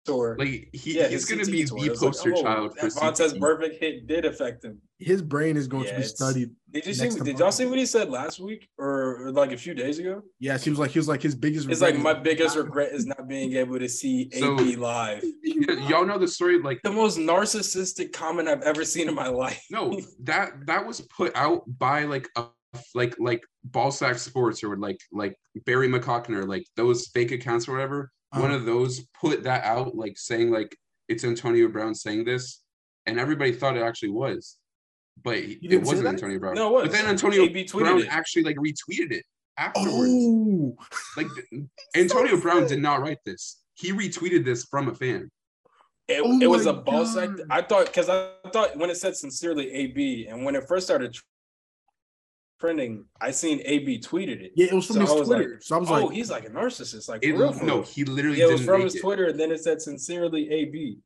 tour. 0.08 0.36
like 0.40 0.70
he, 0.74 0.98
yeah, 0.98 1.08
he's 1.08 1.26
gonna 1.26 1.44
CTE 1.44 1.52
be 1.52 1.64
tour. 1.66 1.78
the 1.80 1.86
It 1.86 1.90
like, 1.92 2.00
poster 2.00 2.34
oh, 2.36 2.42
child 2.42 2.78
for 2.78 2.90
that 2.90 2.94
Vontez 3.00 3.34
CTE. 3.34 3.40
Burfict 3.40 3.80
hit 3.80 4.08
did 4.08 4.26
affect 4.26 4.64
him. 4.66 4.80
His 5.00 5.22
brain 5.22 5.58
is 5.58 5.68
going 5.68 5.84
Yeah, 5.86 5.92
to 5.92 5.98
be 5.98 6.04
studied. 6.04 6.50
Did 6.72 6.86
you 6.88 6.94
see? 6.96 7.10
to 7.10 7.24
Did 7.24 7.38
y'all 7.40 7.52
see 7.52 7.66
what 7.68 7.78
he 7.78 7.86
said 7.86 8.10
last 8.10 8.40
week 8.40 8.68
or, 8.80 9.28
or 9.28 9.32
like 9.32 9.52
a 9.52 9.58
few 9.58 9.76
days 9.76 10.00
ago? 10.00 10.24
Yeah, 10.40 10.58
he 10.58 10.70
was 10.72 10.80
like 10.80 10.90
he 10.92 10.98
was 11.00 11.08
like 11.08 11.22
his 11.22 11.36
biggest. 11.36 11.70
It's 11.70 11.82
regret 11.82 11.90
like 11.92 11.98
is 12.00 12.04
my 12.04 12.14
not- 12.14 12.24
biggest 12.24 12.56
regret 12.58 12.92
is 12.94 13.06
not 13.06 13.28
being 13.28 13.54
able 13.54 13.78
to 13.80 13.88
see 13.88 14.30
So- 14.32 14.56
AB 14.60 14.76
live. 14.78 15.24
Y'all 15.88 16.06
know 16.06 16.18
the 16.18 16.28
story 16.28 16.60
like 16.62 16.80
The 16.84 16.92
most 16.92 17.20
narcissistic 17.20 18.12
comment 18.12 18.48
I've 18.48 18.64
ever 18.64 18.84
seen 18.84 19.08
in 19.08 19.14
my 19.16 19.28
life. 19.28 19.64
no 19.70 20.00
that 20.24 20.52
that 20.66 20.86
was 20.86 21.02
put 21.16 21.36
out 21.36 21.64
by 21.78 22.04
like 22.04 22.28
a 22.36 22.46
like 22.94 23.16
like 23.20 23.42
ballsack 23.70 24.18
sports 24.18 24.64
or 24.64 24.78
like 24.78 25.00
like 25.12 25.36
barry 25.66 25.88
mccockner 25.90 26.48
like 26.48 26.64
those 26.76 27.08
fake 27.14 27.32
accounts 27.32 27.68
or 27.68 27.72
whatever 27.74 28.12
one 28.32 28.46
Uh-huh. 28.46 28.56
of 28.56 28.66
those 28.66 29.02
put 29.20 29.44
that 29.44 29.64
out 29.64 29.96
like 29.96 30.18
saying 30.18 30.52
like 30.52 30.76
it's 31.08 31.24
antonio 31.24 31.68
brown 31.70 31.96
saying 31.96 32.26
this 32.26 32.62
and 33.06 33.20
everybody 33.20 33.54
thought 33.54 33.78
it 33.78 33.84
actually 33.84 34.10
was 34.10 34.58
but 35.24 35.38
it 35.38 35.82
wasn't 35.84 36.08
antonio 36.08 36.38
brown 36.40 36.56
No, 36.56 36.68
it 36.70 36.74
was. 36.74 36.84
but 36.84 36.92
then 36.92 37.06
antonio 37.08 37.48
brown 37.72 38.00
it. 38.02 38.08
actually 38.10 38.44
like 38.44 38.58
retweeted 38.58 39.12
it 39.12 39.24
afterwards 39.58 40.12
Oh, 40.14 40.78
like 41.16 41.28
antonio 41.96 42.40
brown 42.40 42.68
did 42.68 42.80
not 42.82 43.02
write 43.02 43.20
this 43.26 43.62
he 43.76 43.92
retweeted 43.92 44.44
this 44.44 44.66
from 44.66 44.90
a 44.90 44.94
fan 44.96 45.30
It, 46.08 46.22
Oh 46.24 46.40
it 46.42 46.48
was 46.48 46.66
a 46.66 46.74
ball 46.74 47.06
sack. 47.06 47.30
I 47.50 47.62
thought 47.62 47.86
because 47.88 48.10
I 48.10 48.30
thought 48.54 48.76
when 48.78 48.90
it 48.90 48.96
said 48.98 49.16
sincerely 49.16 49.72
AB 49.72 50.28
and 50.28 50.44
when 50.46 50.56
it 50.56 50.68
first 50.68 50.86
started 50.88 51.18
trending, 52.60 53.06
I 53.22 53.32
seen 53.32 53.62
AB 53.66 54.00
tweeted 54.00 54.42
it. 54.42 54.52
Yeah, 54.56 54.68
it 54.68 54.74
was 54.74 54.88
from 54.88 54.96
So 54.96 55.02
his 55.02 55.12
I 55.12 55.14
was 55.16 55.28
Twitter. 55.28 55.50
like, 55.52 55.62
so 55.62 55.76
I 55.76 55.80
was 55.80 55.90
oh, 55.90 55.94
like, 55.94 56.04
oh, 56.06 56.10
he's 56.10 56.30
like 56.32 56.46
a 56.46 56.50
narcissist. 56.50 57.10
Like, 57.10 57.24
It, 57.24 57.34
real, 57.34 57.54
no, 57.64 57.82
he 57.82 58.04
literally 58.04 58.40
yeah, 58.40 58.46
it 58.48 58.52
was 58.54 58.66
from 58.66 58.80
make 58.80 58.84
his 58.86 58.96
it. 58.96 59.02
Twitter, 59.02 59.26
and 59.28 59.40
then 59.40 59.52
it 59.52 59.60
said 59.64 59.82
sincerely 59.82 60.50
AB. 60.50 60.98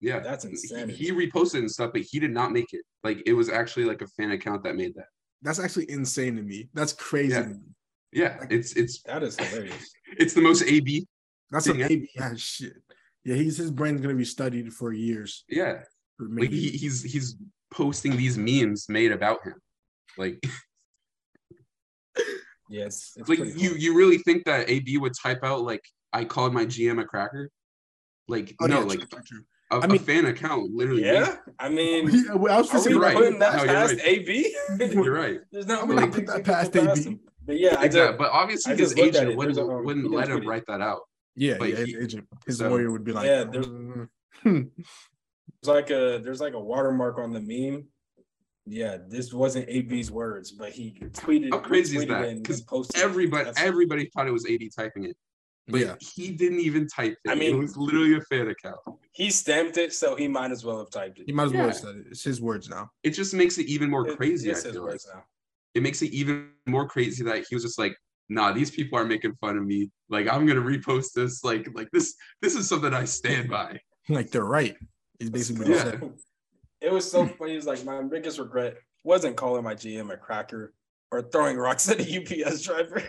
Yeah, 0.00 0.20
That's 0.20 0.44
he, 0.44 0.92
he 0.92 1.12
reposted 1.12 1.60
and 1.60 1.70
stuff, 1.70 1.92
but 1.94 2.02
he 2.02 2.20
did 2.20 2.30
not 2.30 2.52
make 2.52 2.74
it. 2.74 2.82
Like 3.02 3.22
it 3.26 3.32
was 3.32 3.48
actually 3.48 3.86
like 3.86 4.02
a 4.02 4.06
fan 4.06 4.32
account 4.32 4.62
that 4.64 4.76
made 4.76 4.94
that. 4.96 5.06
that's 5.40 5.58
actually 5.58 5.90
insane 5.90 6.36
to 6.36 6.42
me. 6.42 6.68
That's 6.74 6.92
crazy. 6.92 7.32
Yeah. 7.32 7.42
to 7.42 7.48
me. 7.48 7.60
Yeah, 8.12 8.36
it's 8.50 8.74
it's 8.74 9.02
That 9.04 9.22
is 9.22 9.38
hilarious. 9.38 9.90
it's 10.18 10.34
the 10.34 10.42
most 10.42 10.62
AB. 10.64 11.06
That's 11.50 11.66
a 11.68 11.76
Yeah. 11.76 11.88
baby 11.88 12.08
shit. 12.36 12.74
Yeah, 13.24 13.36
he's 13.36 13.56
his 13.56 13.70
brain's 13.70 14.00
gonna 14.02 14.14
be 14.14 14.24
studied 14.26 14.72
for 14.74 14.92
years. 14.92 15.44
Yeah, 15.48 15.80
For 16.18 16.28
like 16.28 16.50
he, 16.50 16.68
he's 16.70 17.02
he's 17.02 17.36
posting 17.72 18.16
these 18.16 18.36
memes 18.36 18.88
made 18.90 19.10
about 19.10 19.42
him. 19.44 19.54
Like 20.18 20.42
Yeah, 22.68 22.86
it's, 22.86 23.12
it's 23.16 23.28
like 23.28 23.38
you 23.40 23.70
cool. 23.70 23.78
you 23.78 23.96
really 23.96 24.18
think 24.18 24.44
that 24.44 24.68
AB 24.70 24.96
would 24.98 25.12
type 25.20 25.40
out 25.44 25.62
like 25.62 25.82
I 26.12 26.24
called 26.24 26.52
my 26.54 26.64
GM 26.64 27.00
a 27.00 27.04
cracker? 27.04 27.50
Like 28.28 28.54
Oh, 28.60 28.66
no, 28.66 28.78
yeah, 28.80 28.84
like 28.84 28.98
true, 29.00 29.08
true, 29.08 29.22
true. 29.26 29.40
a, 29.70 29.76
I 29.76 29.86
mean- 29.86 29.96
a 30.00 30.04
fan 30.04 30.24
account 30.26 30.70
literally. 30.72 31.02
made 31.02 31.12
Yeah, 31.14 31.36
I 31.58 31.68
mean, 31.68 32.08
I 32.30 32.34
was 32.36 32.70
are 32.70 32.72
just 32.72 32.86
we 32.86 32.92
You're 32.94 33.02
saying, 33.02 33.02
right. 33.02 33.14
putting 33.16 33.38
that 33.40 33.56
No, 33.56 33.64
you're 33.64 33.84
right. 33.84 34.00
AB? 34.06 34.56
You're 34.94 35.12
right. 35.12 35.40
There's 35.52 35.66
not 35.66 35.82
I'm 35.82 35.88
many 35.88 36.00
gonna 36.00 36.12
put 36.12 36.26
that 36.26 36.38
you 36.38 36.42
past 36.44 36.76
AB. 36.76 37.02
him. 37.02 37.20
But 37.46 37.58
yeah, 37.60 37.76
I 37.78 37.84
Exactly. 37.84 38.00
just, 38.00 38.18
But 38.18 38.30
obviously 38.30 38.72
I 38.72 38.76
his 38.76 38.88
just 38.94 38.98
looked 38.98 39.16
at 39.16 39.22
agent 39.24 39.36
wouldn't 39.36 39.58
um, 39.58 39.84
wouldn't 39.84 40.10
let 40.10 40.28
him 40.28 40.46
write 40.48 40.64
that 40.68 40.80
out. 40.80 41.00
yeah, 41.36 41.56
But 41.58 41.68
yeah, 41.68 41.76
his 41.76 41.88
he- 41.88 41.96
agent, 41.98 42.26
his 42.46 42.58
so- 42.58 42.70
lawyer 42.70 42.90
would 42.90 43.04
be 43.04 43.12
like, 43.12 43.26
Yeah, 43.26 43.44
there's- 43.44 43.66
"Mm, 43.66 44.08
there's 44.44 44.66
like 45.66 45.90
a 45.90 46.20
there's 46.24 46.40
like 46.40 46.54
a 46.54 46.60
watermark 46.60 47.18
on 47.18 47.32
the 47.32 47.40
meme. 47.40 47.84
Yeah, 48.66 48.96
this 49.08 49.32
wasn't 49.32 49.68
AB's 49.68 50.10
words, 50.10 50.50
but 50.52 50.72
he 50.72 50.92
tweeted. 51.12 51.50
How 51.52 51.58
crazy 51.58 51.98
is 51.98 52.06
that? 52.06 52.24
it 52.24 52.28
and 52.30 52.44
'Cause. 52.44 52.64
Everybody 52.94 53.44
That's- 53.44 53.62
everybody 53.64 54.10
thought 54.14 54.26
it 54.26 54.32
was 54.32 54.46
AB 54.46 54.70
typing 54.70 55.04
it. 55.04 55.16
But 55.68 55.80
yeah, 55.80 55.96
he 56.00 56.30
didn't 56.30 56.60
even 56.60 56.86
type 56.88 57.16
it. 57.24 57.30
I 57.30 57.34
mean- 57.34 57.54
it 57.56 57.58
was 57.58 57.76
literally 57.76 58.14
a 58.16 58.20
fan 58.22 58.48
account. 58.48 58.78
he 59.12 59.30
stamped 59.30 59.76
it, 59.76 59.92
so 59.92 60.16
he 60.16 60.26
might 60.28 60.50
as 60.50 60.64
well 60.64 60.78
have 60.78 60.90
typed 60.90 61.18
it. 61.20 61.24
he 61.26 61.32
might 61.32 61.44
as 61.44 61.52
well 61.52 61.60
Yeah. 61.62 61.66
have 61.68 61.76
said 61.76 61.96
it. 61.96 62.06
It's 62.10 62.24
his 62.24 62.40
words 62.40 62.68
now. 62.68 62.90
It 63.02 63.10
just 63.10 63.32
makes 63.34 63.58
it 63.58 63.66
even 63.66 63.88
more 63.90 64.06
It- 64.08 64.16
crazy. 64.16 64.48
I 64.48 64.52
it's 64.54 64.62
his 64.64 64.72
feel 64.72 64.86
like. 64.86 65.00
now. 65.12 65.24
It 65.74 65.82
makes 65.82 66.02
it 66.02 66.10
even 66.12 66.50
more 66.66 66.88
crazy 66.88 67.22
that 67.24 67.46
he 67.48 67.54
was 67.54 67.62
just 67.64 67.78
like, 67.78 67.96
nah, 68.28 68.52
these 68.52 68.70
people 68.70 68.98
are 68.98 69.04
making 69.04 69.34
fun 69.36 69.56
of 69.58 69.64
me. 69.64 69.90
Like 70.08 70.26
I'm 70.28 70.46
gonna 70.46 70.60
repost 70.62 71.12
this. 71.14 71.44
Like, 71.44 71.68
like 71.74 71.88
this, 71.92 72.14
this 72.42 72.54
is 72.56 72.68
something 72.68 72.92
I 72.92 73.04
stand 73.04 73.48
by. 73.50 73.78
Like 74.08 74.30
they're 74.30 74.44
right. 74.44 74.76
Is 75.20 75.30
basically 75.30 75.60
what 75.60 75.68
he 75.68 75.74
Yeah. 75.74 75.82
said. 75.84 76.12
It 76.84 76.92
was 76.92 77.10
so 77.10 77.26
funny. 77.38 77.56
It's 77.56 77.66
like 77.66 77.84
my 77.84 78.02
biggest 78.02 78.38
regret 78.38 78.76
wasn't 79.02 79.36
calling 79.36 79.64
my 79.64 79.74
GM 79.74 80.12
a 80.12 80.16
cracker 80.16 80.74
or 81.10 81.22
throwing 81.22 81.56
rocks 81.56 81.88
at 81.88 82.00
a 82.00 82.20
UPS 82.44 82.62
driver 82.62 83.02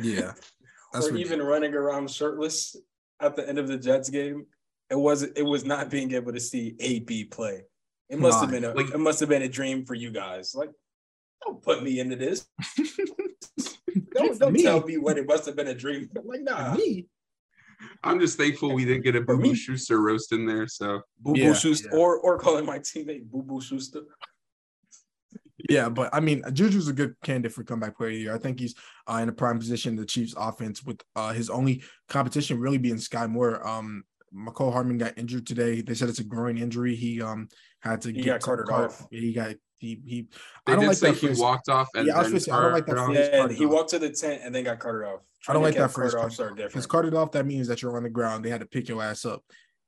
Yeah, 0.00 0.32
or 0.94 1.16
even 1.16 1.40
running 1.42 1.74
around 1.74 2.10
shirtless 2.10 2.76
at 3.20 3.36
the 3.36 3.48
end 3.48 3.58
of 3.58 3.68
the 3.68 3.78
Jets 3.78 4.10
game. 4.10 4.46
It 4.90 4.98
was 4.98 5.22
it 5.22 5.42
was 5.42 5.64
not 5.64 5.88
being 5.90 6.12
able 6.12 6.32
to 6.32 6.40
see 6.40 6.76
AB 6.80 7.24
play. 7.24 7.62
It 8.10 8.18
must 8.18 8.40
have 8.40 8.50
been 8.50 8.64
a 8.64 8.74
like- 8.74 8.90
it 8.92 9.00
must 9.00 9.20
have 9.20 9.28
been 9.28 9.42
a 9.42 9.48
dream 9.48 9.86
for 9.86 9.94
you 9.94 10.10
guys. 10.10 10.54
Like, 10.54 10.70
don't 11.42 11.62
put 11.62 11.82
me 11.82 11.98
into 11.98 12.16
this. 12.16 12.46
Don't, 14.14 14.38
don't 14.38 14.52
Me? 14.52 14.62
tell 14.62 14.82
me 14.82 14.98
what 14.98 15.16
it 15.16 15.26
must 15.26 15.46
have 15.46 15.56
been 15.56 15.68
a 15.68 15.74
dream. 15.74 16.08
Like, 16.24 16.42
nah. 16.42 16.74
me. 16.74 17.06
I'm 18.04 18.18
just 18.20 18.36
thankful 18.38 18.72
we 18.74 18.84
didn't 18.84 19.02
get 19.02 19.16
a 19.16 19.20
Boo. 19.20 19.38
Boo 19.38 19.54
Schuster 19.54 20.00
roast 20.00 20.32
in 20.32 20.46
there. 20.46 20.66
So 20.66 21.00
Boo 21.20 21.34
Boo 21.34 21.40
Yeah, 21.40 21.52
Schuster, 21.54 21.88
yeah. 21.92 21.98
or 21.98 22.18
or 22.20 22.38
calling 22.38 22.64
my 22.66 22.78
teammate 22.78 23.24
Boo 23.30 23.42
Boo 23.42 23.60
Schuster. 23.60 24.02
Yeah, 25.68 25.88
but 25.88 26.10
I 26.12 26.18
mean, 26.20 26.42
Juju's 26.52 26.88
a 26.88 26.92
good 26.92 27.14
candidate 27.22 27.52
for 27.52 27.62
comeback 27.62 27.96
player 27.96 28.08
of 28.10 28.14
the 28.14 28.20
year. 28.22 28.34
I 28.34 28.38
think 28.38 28.58
he's 28.58 28.74
uh, 29.06 29.20
in 29.22 29.28
a 29.28 29.32
prime 29.32 29.58
position 29.58 29.90
in 29.94 29.96
the 30.00 30.06
Chiefs' 30.06 30.34
offense 30.36 30.82
with 30.82 31.00
uh, 31.14 31.32
his 31.32 31.48
only 31.50 31.84
competition 32.08 32.58
really 32.58 32.78
being 32.78 32.98
Sky 32.98 33.26
Moore. 33.28 33.64
Um, 33.66 34.02
Mecole 34.34 34.72
Hardman 34.72 34.98
got 34.98 35.16
injured 35.18 35.46
today. 35.46 35.80
They 35.82 35.94
said 35.94 36.08
it's 36.08 36.18
a 36.18 36.24
groin 36.24 36.58
injury. 36.58 36.96
He 36.96 37.20
um 37.22 37.48
had 37.80 38.00
to 38.02 38.08
He 38.08 38.14
get 38.22 38.24
got 38.24 38.40
carted 38.40 38.66
cart- 38.66 38.90
off. 38.90 39.06
He 39.10 39.32
got 39.32 39.54
he 39.82 40.00
he. 40.06 40.22
they 40.66 40.72
I 40.72 40.76
don't 40.76 40.80
did 40.82 40.86
like 40.88 40.96
say 40.96 41.10
that 41.10 41.18
he 41.18 41.26
phrase. 41.26 41.38
walked 41.38 41.68
off 41.68 41.88
and 41.94 42.06
Yeah, 42.06 42.14
I 42.14 42.18
was 42.18 42.26
then 42.28 42.32
gonna 42.32 42.40
say, 42.40 42.52
I 42.52 42.62
don't 42.62 42.72
like 42.72 42.86
that 42.86 42.96
carted 42.96 43.16
phrase. 43.16 43.30
Yeah, 43.32 43.48
he 43.58 43.66
off. 43.66 43.72
walked 43.72 43.90
to 43.90 43.98
the 43.98 44.10
tent 44.10 44.42
and 44.44 44.54
then 44.54 44.64
got 44.64 44.78
carted 44.78 45.08
off. 45.08 45.20
I 45.48 45.52
don't 45.52 45.62
like 45.62 45.74
that 45.74 45.80
camp 45.80 45.92
phrase. 45.92 46.12
Carted 46.14 46.26
offs 46.32 46.40
are 46.40 46.54
Because 46.54 46.86
carted 46.86 47.14
off, 47.14 47.32
that 47.32 47.44
means 47.46 47.66
that 47.68 47.82
you're 47.82 47.96
on 47.96 48.04
the 48.04 48.10
ground. 48.10 48.44
They 48.44 48.50
had 48.50 48.60
to 48.60 48.66
pick 48.66 48.88
your 48.88 49.02
ass 49.02 49.24
up. 49.24 49.42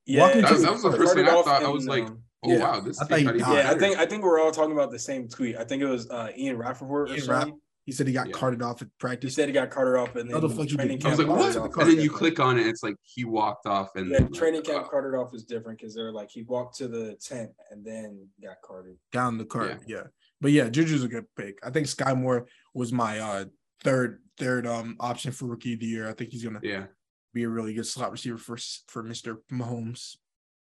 Yeah, 0.05 0.21
Walking 0.21 0.41
That 0.41 0.51
was, 0.51 0.59
the- 0.59 0.65
that 0.67 0.73
was 0.73 0.83
the 0.83 0.91
first 0.91 1.15
thing 1.15 1.27
I 1.27 1.31
off 1.31 1.45
thought. 1.45 1.63
I 1.63 1.67
was 1.69 1.87
like, 1.87 2.07
oh 2.07 2.17
Yeah. 2.51 2.59
wow, 2.59 2.79
this 2.81 3.01
I 3.01 3.05
thought 3.05 3.19
he 3.19 3.25
died. 3.25 3.37
yeah, 3.39 3.71
I 3.71 3.75
think 3.79 3.97
I 3.97 4.05
think 4.05 4.23
we're 4.23 4.39
all 4.41 4.51
talking 4.51 4.73
about 4.73 4.91
the 4.91 4.99
same 4.99 5.27
tweet. 5.29 5.55
I 5.55 5.63
think 5.63 5.81
it 5.81 5.87
was 5.87 6.09
uh, 6.09 6.29
Ian 6.37 6.57
Rapoport 6.57 7.09
or 7.09 7.13
Ian 7.13 7.21
something. 7.23 7.59
He 7.85 7.91
said 7.91 8.07
he 8.07 8.13
got 8.13 8.27
Yeah. 8.27 8.33
carted 8.33 8.63
off 8.63 8.81
at 8.81 8.87
practice. 8.97 9.29
He 9.31 9.35
said 9.35 9.47
he 9.47 9.53
got 9.53 9.69
carted 9.69 9.95
off 9.95 10.15
and 10.15 10.31
How 10.31 10.39
then 10.39 10.49
the 10.49 10.55
fuck 10.55 10.69
you 10.69 10.75
training 10.75 10.97
get- 10.97 11.05
I 11.05 11.09
was 11.11 11.19
camp 11.19 11.29
like, 11.29 11.37
carted 11.37 11.61
what? 11.61 11.69
off? 11.71 11.77
And 11.87 11.91
then 11.91 12.03
you 12.03 12.09
click 12.09 12.39
on 12.39 12.57
it, 12.59 12.65
it's 12.65 12.81
like 12.81 12.95
he 13.03 13.25
walked 13.25 13.67
off 13.67 13.95
and 13.95 14.09
Yeah, 14.09 14.19
like, 14.19 14.33
training 14.33 14.63
camp 14.63 14.85
uh, 14.85 14.89
carted 14.89 15.13
off 15.17 15.33
is 15.35 15.43
different 15.43 15.77
because 15.79 15.93
they're 15.93 16.11
like 16.11 16.31
he 16.31 16.41
walked 16.43 16.77
to 16.77 16.87
the 16.87 17.15
tent 17.21 17.51
and 17.69 17.85
then 17.85 18.27
got 18.41 18.57
carted. 18.63 18.97
down 19.11 19.37
the 19.37 19.45
cart. 19.45 19.81
Yeah. 19.87 20.03
But 20.41 20.51
yeah, 20.51 20.67
Juju's 20.69 21.03
a 21.03 21.07
good 21.07 21.25
pick. 21.37 21.59
I 21.63 21.69
think 21.69 21.87
Sky 21.87 22.13
Moore 22.13 22.47
was 22.73 22.91
my 22.91 23.19
uh 23.19 23.45
third 23.83 24.21
third 24.37 24.65
um 24.65 24.95
option 24.99 25.31
for 25.31 25.45
rookie 25.45 25.75
of 25.75 25.79
the 25.79 25.85
year. 25.85 26.09
I 26.09 26.13
think 26.13 26.31
he's 26.31 26.43
gonna 26.43 26.59
yeah. 26.63 26.85
be 27.33 27.43
a 27.43 27.49
really 27.49 27.73
good 27.75 27.85
slot 27.85 28.11
receiver 28.11 28.37
for 28.37 28.57
for 28.87 29.03
Mr. 29.03 29.37
Mahomes. 29.51 30.17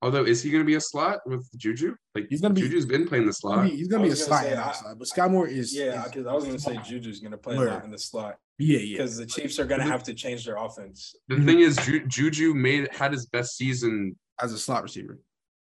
Although, 0.03 0.25
is 0.25 0.43
he 0.43 0.49
going 0.51 0.61
to 0.63 0.65
be 0.65 0.75
a 0.75 0.81
slot 0.81 1.19
with 1.25 1.49
Juju? 1.57 1.95
Like 2.13 2.27
He's 2.29 2.41
gonna 2.41 2.53
be- 2.53 2.61
Juju's 2.61 2.85
been 2.85 3.07
playing 3.07 3.25
the 3.25 3.33
slot. 3.33 3.67
he's 3.67 3.87
gonna 3.87 4.03
be 4.03 4.09
a 4.09 4.15
slot 4.15 4.43
say, 4.43 4.53
I- 4.53 4.61
outside, 4.61 4.99
but 4.99 5.07
Sky 5.07 5.27
Moore 5.27 5.47
is 5.47 5.73
Yeah, 5.75 6.03
because 6.03 6.27
I 6.27 6.33
was 6.33 6.43
gonna 6.45 6.59
say 6.59 6.77
Juju's 6.85 7.19
gonna 7.21 7.37
play 7.37 7.55
a 7.55 7.83
in 7.83 7.89
the 7.91 7.97
slot 7.97 8.37
yeah 8.59 8.77
yeah 8.79 8.97
because 8.97 9.17
the 9.17 9.25
Chiefs 9.25 9.57
are 9.59 9.65
gonna 9.65 9.83
have 9.83 10.03
to 10.03 10.13
change 10.13 10.45
their 10.45 10.57
offense. 10.57 11.15
The 11.29 11.35
Mhm. 11.35 11.45
thing 11.45 11.59
is, 11.61 11.77
Ju- 11.77 12.05
Juju 12.07 12.53
made 12.53 12.87
had 12.93 13.11
his 13.13 13.25
best 13.25 13.57
season. 13.57 14.15
as 14.41 14.51
a 14.51 14.57
slot 14.57 14.83
receiver. 14.83 15.19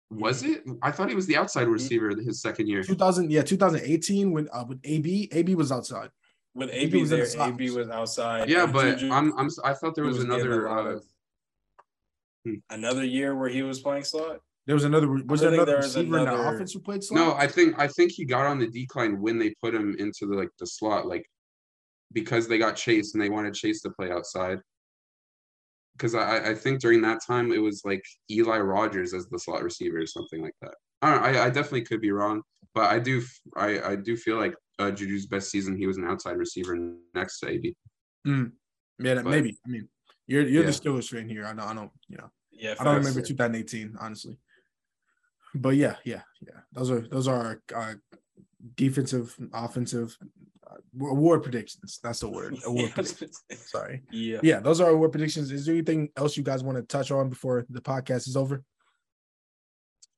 Was 0.09 0.43
it? 0.43 0.63
I 0.81 0.91
thought 0.91 1.09
he 1.09 1.15
was 1.15 1.27
the 1.27 1.37
outside 1.37 1.67
receiver 1.67 2.09
his 2.09 2.41
second 2.41 2.67
year. 2.67 2.83
2000 2.83 3.31
yeah 3.31 3.41
2018 3.43 4.31
when 4.31 4.49
uh, 4.51 4.65
with 4.67 4.79
AB 4.83 5.29
AB 5.31 5.55
was 5.55 5.71
outside. 5.71 6.09
With 6.55 6.69
He 6.71 6.77
AB 6.79 7.01
was 7.01 7.11
in 7.11 7.19
the. 7.19 7.43
AB 7.43 7.69
was 7.71 7.89
outside. 7.89 8.49
Yeah, 8.49 8.65
but 8.65 8.97
Juju 8.97 9.11
I'm 9.13 9.37
I'm 9.37 9.49
I 9.63 9.73
thought 9.73 9.93
there 9.95 10.03
was, 10.05 10.17
getting 10.17 10.31
a 10.31 10.35
another. 10.35 10.69
lot 10.69 10.85
Uh, 10.87 10.89
of- 10.97 11.05
hmm. 12.45 12.55
another 12.69 13.03
year 13.03 13.35
where 13.35 13.49
he 13.49 13.63
was 13.63 13.79
playing 13.79 14.03
slot. 14.03 14.39
There 14.65 14.75
was 14.75 14.83
another 14.83 15.07
was 15.07 15.41
there 15.41 15.53
another 15.53 15.65
there 15.65 15.77
was 15.77 15.95
receiver 15.95 16.19
in 16.19 16.25
the 16.25 16.33
offense 16.33 16.73
who 16.73 16.79
played 16.79 17.03
slot? 17.03 17.19
no, 17.19 17.33
I 17.35 17.47
think 17.47 17.77
I 17.77 17.87
think 17.87 18.11
he 18.11 18.25
got 18.25 18.45
on 18.47 18.57
the 18.57 18.67
decline 18.67 19.21
when 19.21 19.37
they 19.37 19.53
put 19.61 19.75
him 19.75 19.95
into 19.99 20.25
the 20.25 20.35
like 20.35 20.49
the 20.59 20.65
slot, 20.65 21.05
like 21.05 21.25
because 22.13 22.47
they 22.47 22.57
got 22.57 22.75
Chase 22.75 23.13
and 23.13 23.21
they 23.21 23.29
wanted 23.29 23.53
Chase 23.53 23.81
to 23.81 23.91
play 23.91 24.11
outside. 24.11 24.59
Because 25.93 26.15
I, 26.15 26.49
I 26.49 26.55
think 26.55 26.81
during 26.81 27.01
that 27.03 27.21
time 27.25 27.51
it 27.51 27.61
was 27.61 27.83
like 27.85 28.03
Eli 28.29 28.57
Rogers 28.57 29.13
as 29.13 29.27
the 29.27 29.39
slot 29.39 29.63
receiver 29.63 29.99
or 29.99 30.07
something 30.07 30.41
like 30.41 30.55
that. 30.61 30.73
I 31.01 31.11
don't 31.11 31.21
know, 31.21 31.39
I, 31.39 31.45
I 31.45 31.49
definitely 31.49 31.83
could 31.83 32.01
be 32.01 32.11
wrong, 32.11 32.41
but 32.73 32.89
I 32.89 32.99
do 32.99 33.21
I, 33.55 33.91
I 33.91 33.95
do 33.95 34.17
feel 34.17 34.37
like 34.37 34.55
uh, 34.79 34.91
Juju's 34.91 35.27
best 35.27 35.51
season 35.51 35.77
he 35.77 35.87
was 35.87 35.97
an 35.97 36.05
outside 36.05 36.37
receiver 36.37 36.75
next 37.13 37.39
to 37.41 37.49
AB. 37.49 37.75
Mm. 38.27 38.51
Yeah, 38.99 39.15
But- 39.15 39.25
maybe. 39.25 39.57
I 39.65 39.69
mean, 39.69 39.87
you're 40.27 40.47
you're 40.47 40.63
Yeah. 40.63 40.71
the 40.71 40.77
Steelers 40.77 41.07
fan 41.07 41.29
here. 41.29 41.45
I 41.45 41.53
know 41.53 41.65
I 41.65 41.73
don't, 41.73 41.91
you 42.09 42.17
know. 42.17 42.31
Yeah, 42.55 42.75
I 42.79 42.83
don't 42.83 42.95
facts. 42.95 43.07
remember 43.07 43.21
2018, 43.21 43.97
honestly. 43.99 44.37
But 45.53 45.75
yeah, 45.75 45.95
yeah, 46.03 46.21
yeah. 46.41 46.59
Those 46.73 46.91
are 46.91 47.01
those 47.01 47.27
are 47.27 47.61
our 47.75 47.89
uh, 47.89 47.93
defensive, 48.75 49.35
offensive 49.53 50.17
uh, 50.69 51.05
award 51.05 51.43
predictions. 51.43 51.99
That's 52.03 52.19
the 52.19 52.29
word. 52.29 52.57
Award 52.65 52.91
predictions. 52.91 53.41
Sorry. 53.51 54.03
yeah. 54.11 54.39
Yeah, 54.43 54.59
those 54.59 54.81
are 54.81 54.87
our 54.87 54.91
award 54.91 55.11
predictions. 55.11 55.51
Is 55.51 55.65
there 55.65 55.75
anything 55.75 56.09
else 56.17 56.35
you 56.35 56.43
guys 56.43 56.63
want 56.63 56.77
to 56.77 56.83
touch 56.83 57.11
on 57.11 57.29
before 57.29 57.65
the 57.69 57.81
podcast 57.81 58.27
is 58.27 58.35
over? 58.35 58.63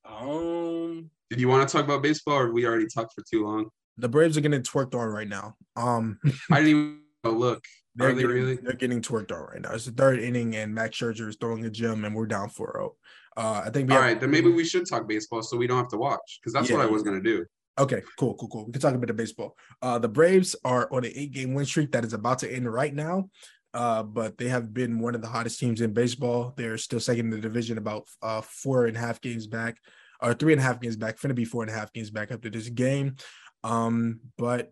Um, 0.05 1.09
Did 1.29 1.39
you 1.39 1.47
want 1.47 1.67
to 1.67 1.71
talk 1.71 1.85
about 1.85 2.01
baseball 2.01 2.39
or 2.39 2.51
we 2.51 2.65
already 2.65 2.87
talked 2.87 3.13
for 3.13 3.23
too 3.29 3.45
long? 3.45 3.69
The 3.97 4.09
Braves 4.09 4.37
are 4.37 4.41
getting 4.41 4.61
twerked 4.61 4.95
on 4.95 5.07
right 5.09 5.27
now. 5.27 5.55
Um, 5.75 6.19
I 6.51 6.61
didn't 6.61 7.01
even 7.23 7.37
look. 7.37 7.63
They're 7.97 8.09
Are 8.09 8.13
they 8.13 8.21
getting, 8.21 8.35
really? 8.35 8.55
They're 8.55 8.73
getting 8.73 9.01
twerked 9.01 9.31
on 9.31 9.41
right 9.51 9.61
now. 9.61 9.73
It's 9.73 9.85
the 9.85 9.91
third 9.91 10.19
inning, 10.19 10.55
and 10.55 10.73
Max 10.73 10.97
Scherzer 10.97 11.27
is 11.27 11.35
throwing 11.39 11.65
a 11.65 11.69
gem, 11.69 12.05
and 12.05 12.15
we're 12.15 12.27
down 12.27 12.49
4-0. 12.49 12.91
Uh, 13.35 13.63
I 13.65 13.69
think 13.69 13.89
we 13.89 13.95
All 13.95 14.01
have- 14.01 14.11
right, 14.11 14.21
then 14.21 14.31
maybe 14.31 14.49
we 14.49 14.63
should 14.63 14.87
talk 14.87 15.07
baseball 15.07 15.41
so 15.41 15.57
we 15.57 15.67
don't 15.67 15.77
have 15.77 15.89
to 15.89 15.97
watch 15.97 16.39
because 16.39 16.53
that's 16.53 16.71
what 16.71 16.81
I 16.81 16.85
was 16.85 17.03
gonna 17.03 17.21
do. 17.21 17.45
Okay, 17.79 18.01
cool, 18.17 18.33
cool, 18.35 18.49
cool. 18.49 18.65
We 18.65 18.71
can 18.71 18.81
talk 18.81 18.95
a 18.95 18.97
bit 18.97 19.11
of 19.11 19.15
baseball. 19.15 19.55
Uh, 19.83 19.99
the 19.99 20.07
Braves 20.07 20.55
are 20.65 20.91
on 20.91 21.05
an 21.05 21.11
eight-game 21.13 21.53
win 21.53 21.65
streak 21.65 21.91
that 21.91 22.03
is 22.03 22.13
about 22.13 22.39
to 22.39 22.51
end 22.51 22.71
right 22.71 22.93
now. 22.93 23.29
Uh, 23.73 24.01
but 24.01 24.37
they 24.39 24.47
have 24.47 24.73
been 24.73 24.97
one 24.97 25.13
of 25.13 25.21
the 25.21 25.27
hottest 25.27 25.59
teams 25.59 25.81
in 25.81 25.93
baseball. 25.93 26.53
They're 26.57 26.79
still 26.79 26.99
second 26.99 27.25
in 27.25 27.29
the 27.29 27.37
division, 27.39 27.77
about 27.77 28.07
uh 28.23 28.41
four 28.41 28.87
and 28.87 28.97
a 28.97 28.99
half 28.99 29.21
games 29.21 29.45
back, 29.45 29.77
or 30.19 30.33
three 30.33 30.53
and 30.53 30.59
a 30.59 30.63
half 30.63 30.79
games 30.79 30.95
back. 30.95 31.19
Finna 31.19 31.35
be 31.35 31.45
four 31.45 31.61
and 31.61 31.69
a 31.69 31.75
half 31.75 31.93
games 31.93 32.09
back 32.09 32.31
after 32.31 32.49
this 32.49 32.69
game. 32.69 33.17
Um, 33.63 34.21
but 34.37 34.71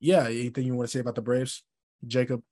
yeah, 0.00 0.24
anything 0.24 0.64
you 0.64 0.74
want 0.74 0.88
to 0.88 0.92
say 0.92 1.00
about 1.00 1.16
the 1.16 1.22
Braves, 1.22 1.62
Jacob? 2.06 2.42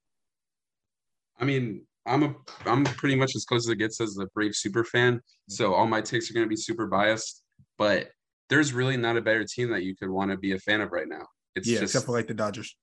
I 1.39 1.45
mean, 1.45 1.81
I'm 2.05 2.23
a 2.23 2.35
I'm 2.65 2.83
pretty 2.83 3.15
much 3.15 3.35
as 3.35 3.45
close 3.45 3.65
as 3.65 3.69
it 3.71 3.75
gets 3.77 3.99
as 3.99 4.17
a 4.19 4.27
Brave 4.27 4.55
super 4.55 4.83
fan. 4.83 5.21
So 5.49 5.73
all 5.73 5.87
my 5.87 6.01
takes 6.01 6.29
are 6.29 6.33
gonna 6.33 6.47
be 6.47 6.55
super 6.55 6.87
biased. 6.87 7.43
But 7.77 8.09
there's 8.49 8.73
really 8.73 8.95
not 8.97 9.17
a 9.17 9.21
better 9.21 9.43
team 9.43 9.71
that 9.71 9.83
you 9.83 9.95
could 9.95 10.09
want 10.09 10.31
to 10.31 10.37
be 10.37 10.53
a 10.53 10.59
fan 10.59 10.81
of 10.81 10.91
right 10.91 11.07
now. 11.07 11.25
It's 11.55 11.67
yeah, 11.67 11.79
just 11.79 11.93
except 11.95 12.05
for 12.05 12.11
like 12.11 12.27
the 12.27 12.33
Dodgers. 12.33 12.77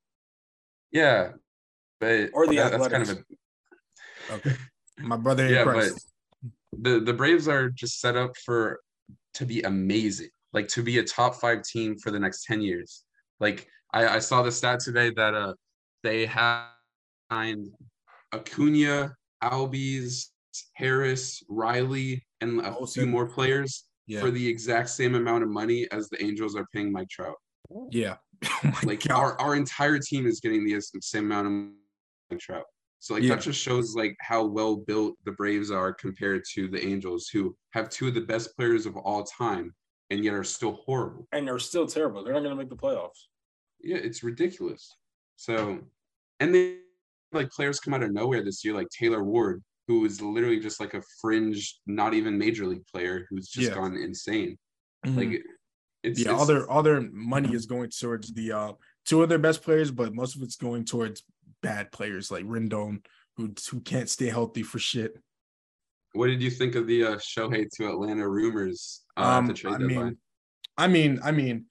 Yeah, 0.90 1.32
but 2.00 2.30
Or 2.34 2.46
the 2.46 2.56
that- 2.56 2.72
that's 2.72 2.88
kind 2.88 3.02
of 3.02 3.10
Athletics. 3.10 3.24
a 4.30 4.34
Okay. 4.34 4.56
My 4.98 5.16
brother 5.16 5.48
yeah, 5.52 5.62
Christ. 5.64 6.08
but 6.72 6.82
the 6.82 7.00
the 7.00 7.12
Braves 7.12 7.48
are 7.48 7.70
just 7.70 8.00
set 8.00 8.16
up 8.16 8.36
for 8.44 8.80
to 9.34 9.46
be 9.46 9.62
amazing, 9.62 10.28
like 10.52 10.68
to 10.68 10.82
be 10.82 10.98
a 10.98 11.04
top 11.04 11.36
five 11.36 11.62
team 11.62 11.96
for 11.98 12.10
the 12.10 12.18
next 12.20 12.44
ten 12.44 12.60
years. 12.60 13.04
Like 13.40 13.66
I, 13.94 14.16
I 14.16 14.18
saw 14.18 14.42
the 14.42 14.52
stat 14.52 14.80
today 14.80 15.10
that 15.10 15.34
uh 15.34 15.54
they 16.02 16.26
have 16.26 16.66
signed 17.30 17.68
Acuna, 18.32 19.14
Albies, 19.42 20.26
Harris, 20.74 21.42
Riley, 21.48 22.24
and 22.40 22.60
a 22.60 22.86
few 22.86 23.06
more 23.06 23.26
players 23.26 23.84
Yeah. 24.06 24.20
for 24.20 24.30
the 24.30 24.46
exact 24.46 24.90
same 24.90 25.14
amount 25.14 25.42
of 25.44 25.50
money 25.50 25.86
as 25.92 26.08
the 26.08 26.22
Angels 26.22 26.56
are 26.56 26.66
paying 26.72 26.92
Mike 26.92 27.08
Trout. 27.08 27.36
yeah. 27.90 28.16
Oh 28.64 28.72
Like 28.84 29.06
God. 29.06 29.16
our, 29.16 29.40
our 29.40 29.54
entire 29.54 29.98
team 29.98 30.26
is 30.26 30.40
getting 30.40 30.64
the 30.64 30.80
same 31.00 31.26
amount 31.26 31.46
of 31.46 31.52
Mike 32.30 32.40
Trout. 32.40 32.64
So 32.98 33.14
like 33.14 33.22
Yeah. 33.22 33.34
that 33.36 33.42
just 33.42 33.60
shows 33.60 33.94
like 33.94 34.16
how 34.20 34.44
well 34.44 34.76
built 34.76 35.14
the 35.24 35.32
Braves 35.32 35.70
are 35.70 35.92
compared 35.92 36.42
to 36.54 36.68
the 36.68 36.84
Angels, 36.84 37.28
who 37.32 37.56
have 37.70 37.88
two 37.88 38.08
of 38.08 38.14
the 38.14 38.20
best 38.20 38.54
players 38.56 38.84
of 38.86 38.96
all 38.96 39.24
time 39.24 39.72
and 40.10 40.24
yet 40.24 40.34
are 40.34 40.44
still 40.44 40.72
horrible. 40.84 41.26
And 41.32 41.46
they're 41.48 41.58
still 41.58 41.86
terrible. 41.86 42.22
They're 42.22 42.34
not 42.34 42.40
going 42.40 42.50
to 42.50 42.56
make 42.56 42.68
the 42.68 42.76
playoffs. 42.76 43.26
Yeah, 43.80 43.96
it's 43.96 44.22
ridiculous. 44.22 44.94
So, 45.36 45.78
and 46.40 46.54
then 46.54 46.78
like 47.32 47.50
players 47.50 47.80
come 47.80 47.94
out 47.94 48.02
of 48.02 48.12
nowhere 48.12 48.42
this 48.42 48.64
year, 48.64 48.74
like 48.74 48.88
Taylor 48.90 49.22
Ward, 49.24 49.62
who 49.88 50.04
is 50.04 50.20
literally 50.20 50.60
just 50.60 50.80
like 50.80 50.94
a 50.94 51.02
fringe, 51.20 51.78
not 51.86 52.14
even 52.14 52.38
major 52.38 52.66
league 52.66 52.86
player 52.86 53.26
who's 53.30 53.48
just 53.48 53.68
Yeah. 53.68 53.74
gone 53.74 53.96
insane. 53.96 54.58
Mhm. 55.06 55.16
Like 55.16 55.42
it's 56.02 56.18
yeah, 56.20 56.26
it's- 56.28 56.40
all 56.40 56.46
their 56.46 56.68
all 56.70 56.82
their 56.82 57.00
money 57.12 57.54
is 57.54 57.66
going 57.66 57.90
towards 57.90 58.32
the 58.34 58.52
uh 58.52 58.72
two 59.04 59.22
of 59.22 59.28
their 59.28 59.38
best 59.38 59.62
players, 59.62 59.90
but 59.90 60.14
most 60.14 60.36
of 60.36 60.42
it's 60.42 60.56
going 60.56 60.84
towards 60.84 61.22
bad 61.62 61.92
players 61.92 62.30
like 62.30 62.44
Rendon, 62.44 63.04
who 63.36 63.54
who 63.70 63.80
can't 63.80 64.08
stay 64.08 64.26
healthy 64.26 64.62
for 64.62 64.78
shit. 64.78 65.16
What 66.14 66.26
did 66.26 66.42
you 66.42 66.50
think 66.50 66.74
of 66.74 66.86
the 66.86 67.04
uh, 67.04 67.16
Shohei 67.16 67.66
to 67.76 67.88
Atlanta 67.88 68.28
rumors 68.28 69.02
uh, 69.16 69.20
at 69.20 69.38
Um, 69.38 69.46
the 69.46 69.54
trade 69.54 69.74
I 69.74 69.78
deadline? 69.78 70.04
mean, 70.04 70.18
I 70.76 70.86
mean, 70.88 71.20
I 71.24 71.32
mean, 71.32 71.66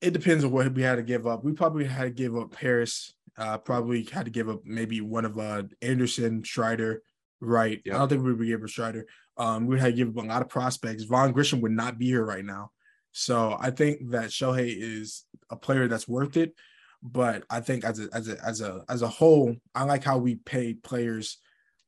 it 0.00 0.12
depends 0.12 0.44
on 0.44 0.52
what 0.52 0.72
we 0.72 0.82
had 0.82 0.96
to 0.96 1.02
give 1.02 1.26
up. 1.26 1.42
We 1.42 1.52
probably 1.52 1.84
had 1.86 2.04
to 2.04 2.10
give 2.10 2.36
up 2.36 2.54
Harris. 2.54 3.14
Uh, 3.38 3.56
probably 3.56 4.02
had 4.04 4.24
to 4.24 4.30
give 4.30 4.48
up 4.48 4.60
maybe 4.64 5.00
one 5.00 5.24
of 5.24 5.38
uh 5.38 5.62
Anderson, 5.80 6.44
Strider, 6.44 7.02
right? 7.40 7.80
Yeah. 7.84 7.94
I 7.94 7.98
don't 7.98 8.08
think 8.08 8.24
we 8.24 8.34
would 8.34 8.46
give 8.46 8.62
up 8.62 8.68
Strider. 8.68 9.06
Um, 9.36 9.66
we 9.66 9.78
had 9.78 9.86
to 9.86 9.92
give 9.92 10.08
up 10.08 10.24
a 10.24 10.26
lot 10.26 10.42
of 10.42 10.48
prospects. 10.48 11.04
Vaughn 11.04 11.32
Grissom 11.32 11.60
would 11.60 11.72
not 11.72 11.98
be 11.98 12.06
here 12.06 12.24
right 12.24 12.44
now. 12.44 12.72
So 13.12 13.56
I 13.58 13.70
think 13.70 14.10
that 14.10 14.30
Shohei 14.30 14.74
is 14.76 15.24
a 15.50 15.56
player 15.56 15.86
that's 15.86 16.08
worth 16.08 16.36
it. 16.36 16.54
But 17.00 17.44
I 17.48 17.60
think 17.60 17.84
as 17.84 18.00
a 18.00 18.08
as 18.12 18.28
a 18.28 18.44
as 18.44 18.60
a 18.60 18.84
as 18.88 19.02
a 19.02 19.08
whole, 19.08 19.54
I 19.72 19.84
like 19.84 20.02
how 20.02 20.18
we 20.18 20.34
pay 20.34 20.74
players 20.74 21.38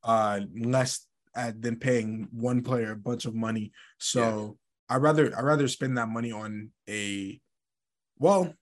uh 0.04 0.40
less 0.56 1.04
at 1.34 1.60
than 1.60 1.76
paying 1.76 2.28
one 2.30 2.62
player 2.62 2.92
a 2.92 2.96
bunch 2.96 3.24
of 3.24 3.34
money. 3.34 3.72
So 3.98 4.56
I 4.88 4.96
rather 4.96 5.36
I 5.36 5.42
rather 5.42 5.68
spend 5.68 5.98
that 5.98 6.08
money 6.08 6.32
on 6.32 6.70
a 6.88 7.40
well, 8.18 8.54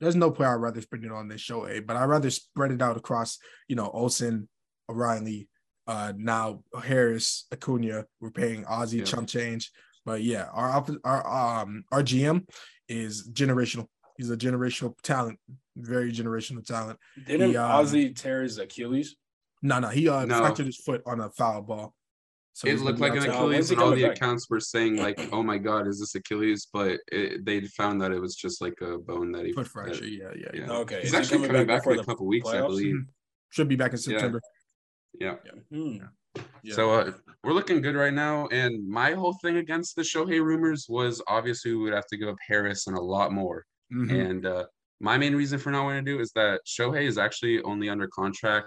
there's 0.00 0.16
no 0.16 0.30
player 0.30 0.50
I'd 0.54 0.60
rather 0.62 0.80
spend 0.80 1.04
it 1.04 1.12
on 1.12 1.28
this 1.28 1.40
show, 1.40 1.62
Shohei, 1.62 1.86
but 1.86 1.96
I'd 1.96 2.04
rather 2.08 2.30
spread 2.30 2.70
it 2.72 2.82
out 2.82 2.96
across, 2.96 3.38
you 3.68 3.76
know, 3.76 3.88
Olson, 3.90 4.48
O'Reilly, 4.90 5.48
uh 5.86 6.12
now 6.16 6.62
Harris, 6.82 7.46
Acuna, 7.52 8.04
we're 8.20 8.30
paying 8.30 8.64
Ozzy 8.64 8.98
Yeah. 8.98 9.04
chump 9.04 9.28
change. 9.28 9.70
But 10.04 10.22
yeah, 10.22 10.48
our 10.52 10.84
our 11.04 11.60
um 11.62 11.84
our 11.92 12.02
GM 12.02 12.46
is 12.88 13.28
generational. 13.32 13.86
He's 14.16 14.30
a 14.30 14.36
generational 14.36 14.94
talent, 15.02 15.38
very 15.76 16.12
generational 16.12 16.64
talent. 16.64 16.98
Didn't 17.24 17.50
He, 17.50 17.56
um, 17.56 17.70
Ozzy 17.70 18.14
tear 18.14 18.42
his 18.42 18.58
Achilles? 18.58 19.16
No, 19.62 19.78
no, 19.80 19.88
he 19.88 20.08
uh 20.08 20.24
No. 20.26 20.38
fractured 20.38 20.66
his 20.66 20.76
foot 20.76 21.02
on 21.06 21.20
a 21.20 21.30
foul 21.30 21.62
ball. 21.62 21.94
So 22.56 22.68
it 22.68 22.80
looked 22.80 23.00
like 23.00 23.12
an 23.12 23.18
out 23.18 23.24
till- 23.24 23.48
when's 23.48 23.70
Achilles, 23.70 23.70
and 23.72 23.80
all 23.82 23.90
the 23.94 24.04
back? 24.04 24.16
accounts 24.16 24.48
were 24.48 24.60
saying 24.60 24.96
like, 24.96 25.20
"Oh 25.30 25.42
my 25.42 25.58
God, 25.58 25.86
is 25.86 26.00
this 26.00 26.14
Achilles?" 26.14 26.66
But 26.72 27.00
it, 27.12 27.44
they 27.44 27.60
found 27.66 28.00
that 28.00 28.12
it 28.12 28.18
was 28.18 28.34
just 28.34 28.62
like 28.62 28.80
a 28.80 28.96
bone 28.96 29.30
that 29.32 29.44
he 29.44 29.52
foot 29.52 29.68
fracture. 29.68 30.06
Yeah, 30.06 30.30
yeah, 30.34 30.48
yeah. 30.54 30.60
yeah. 30.66 30.72
Okay. 30.72 31.00
He's 31.02 31.08
Is 31.08 31.10
he 31.12 31.16
actually 31.18 31.46
coming 31.48 31.66
back, 31.66 31.80
before 31.82 31.92
in 31.92 31.98
a 31.98 32.04
couple 32.04 32.24
weeks, 32.26 32.48
I 32.48 32.62
believe. 32.62 32.96
Should 33.50 33.68
be 33.68 33.76
back 33.76 33.92
in 33.92 33.98
Yeah. 33.98 34.02
September. 34.04 34.40
Yeah. 35.20 35.34
Hmm. 35.70 35.96
Yeah. 36.62 36.74
So 36.74 36.92
uh, 36.94 37.12
we're 37.44 37.52
looking 37.52 37.82
good 37.82 37.94
right 37.94 38.14
now. 38.14 38.46
And 38.48 38.88
my 38.88 39.12
whole 39.12 39.34
thing 39.42 39.58
against 39.58 39.94
the 39.94 40.02
Shohei 40.02 40.42
rumors 40.42 40.86
was 40.88 41.22
obviously 41.28 41.74
we 41.74 41.82
would 41.82 41.92
have 41.92 42.06
to 42.06 42.16
give 42.16 42.28
up 42.30 42.36
Harris 42.48 42.86
and 42.86 42.96
a 42.96 43.00
lot 43.02 43.32
more. 43.32 43.66
Mhm. 43.92 44.30
And 44.30 44.46
uh, 44.46 44.64
my 44.98 45.18
main 45.18 45.36
reason 45.36 45.58
for 45.58 45.70
not 45.70 45.84
wanting 45.84 46.06
to 46.06 46.10
do 46.10 46.20
is 46.20 46.32
that 46.32 46.62
Shohei 46.66 47.02
is 47.06 47.18
actually 47.18 47.60
only 47.64 47.90
under 47.90 48.08
contract 48.08 48.66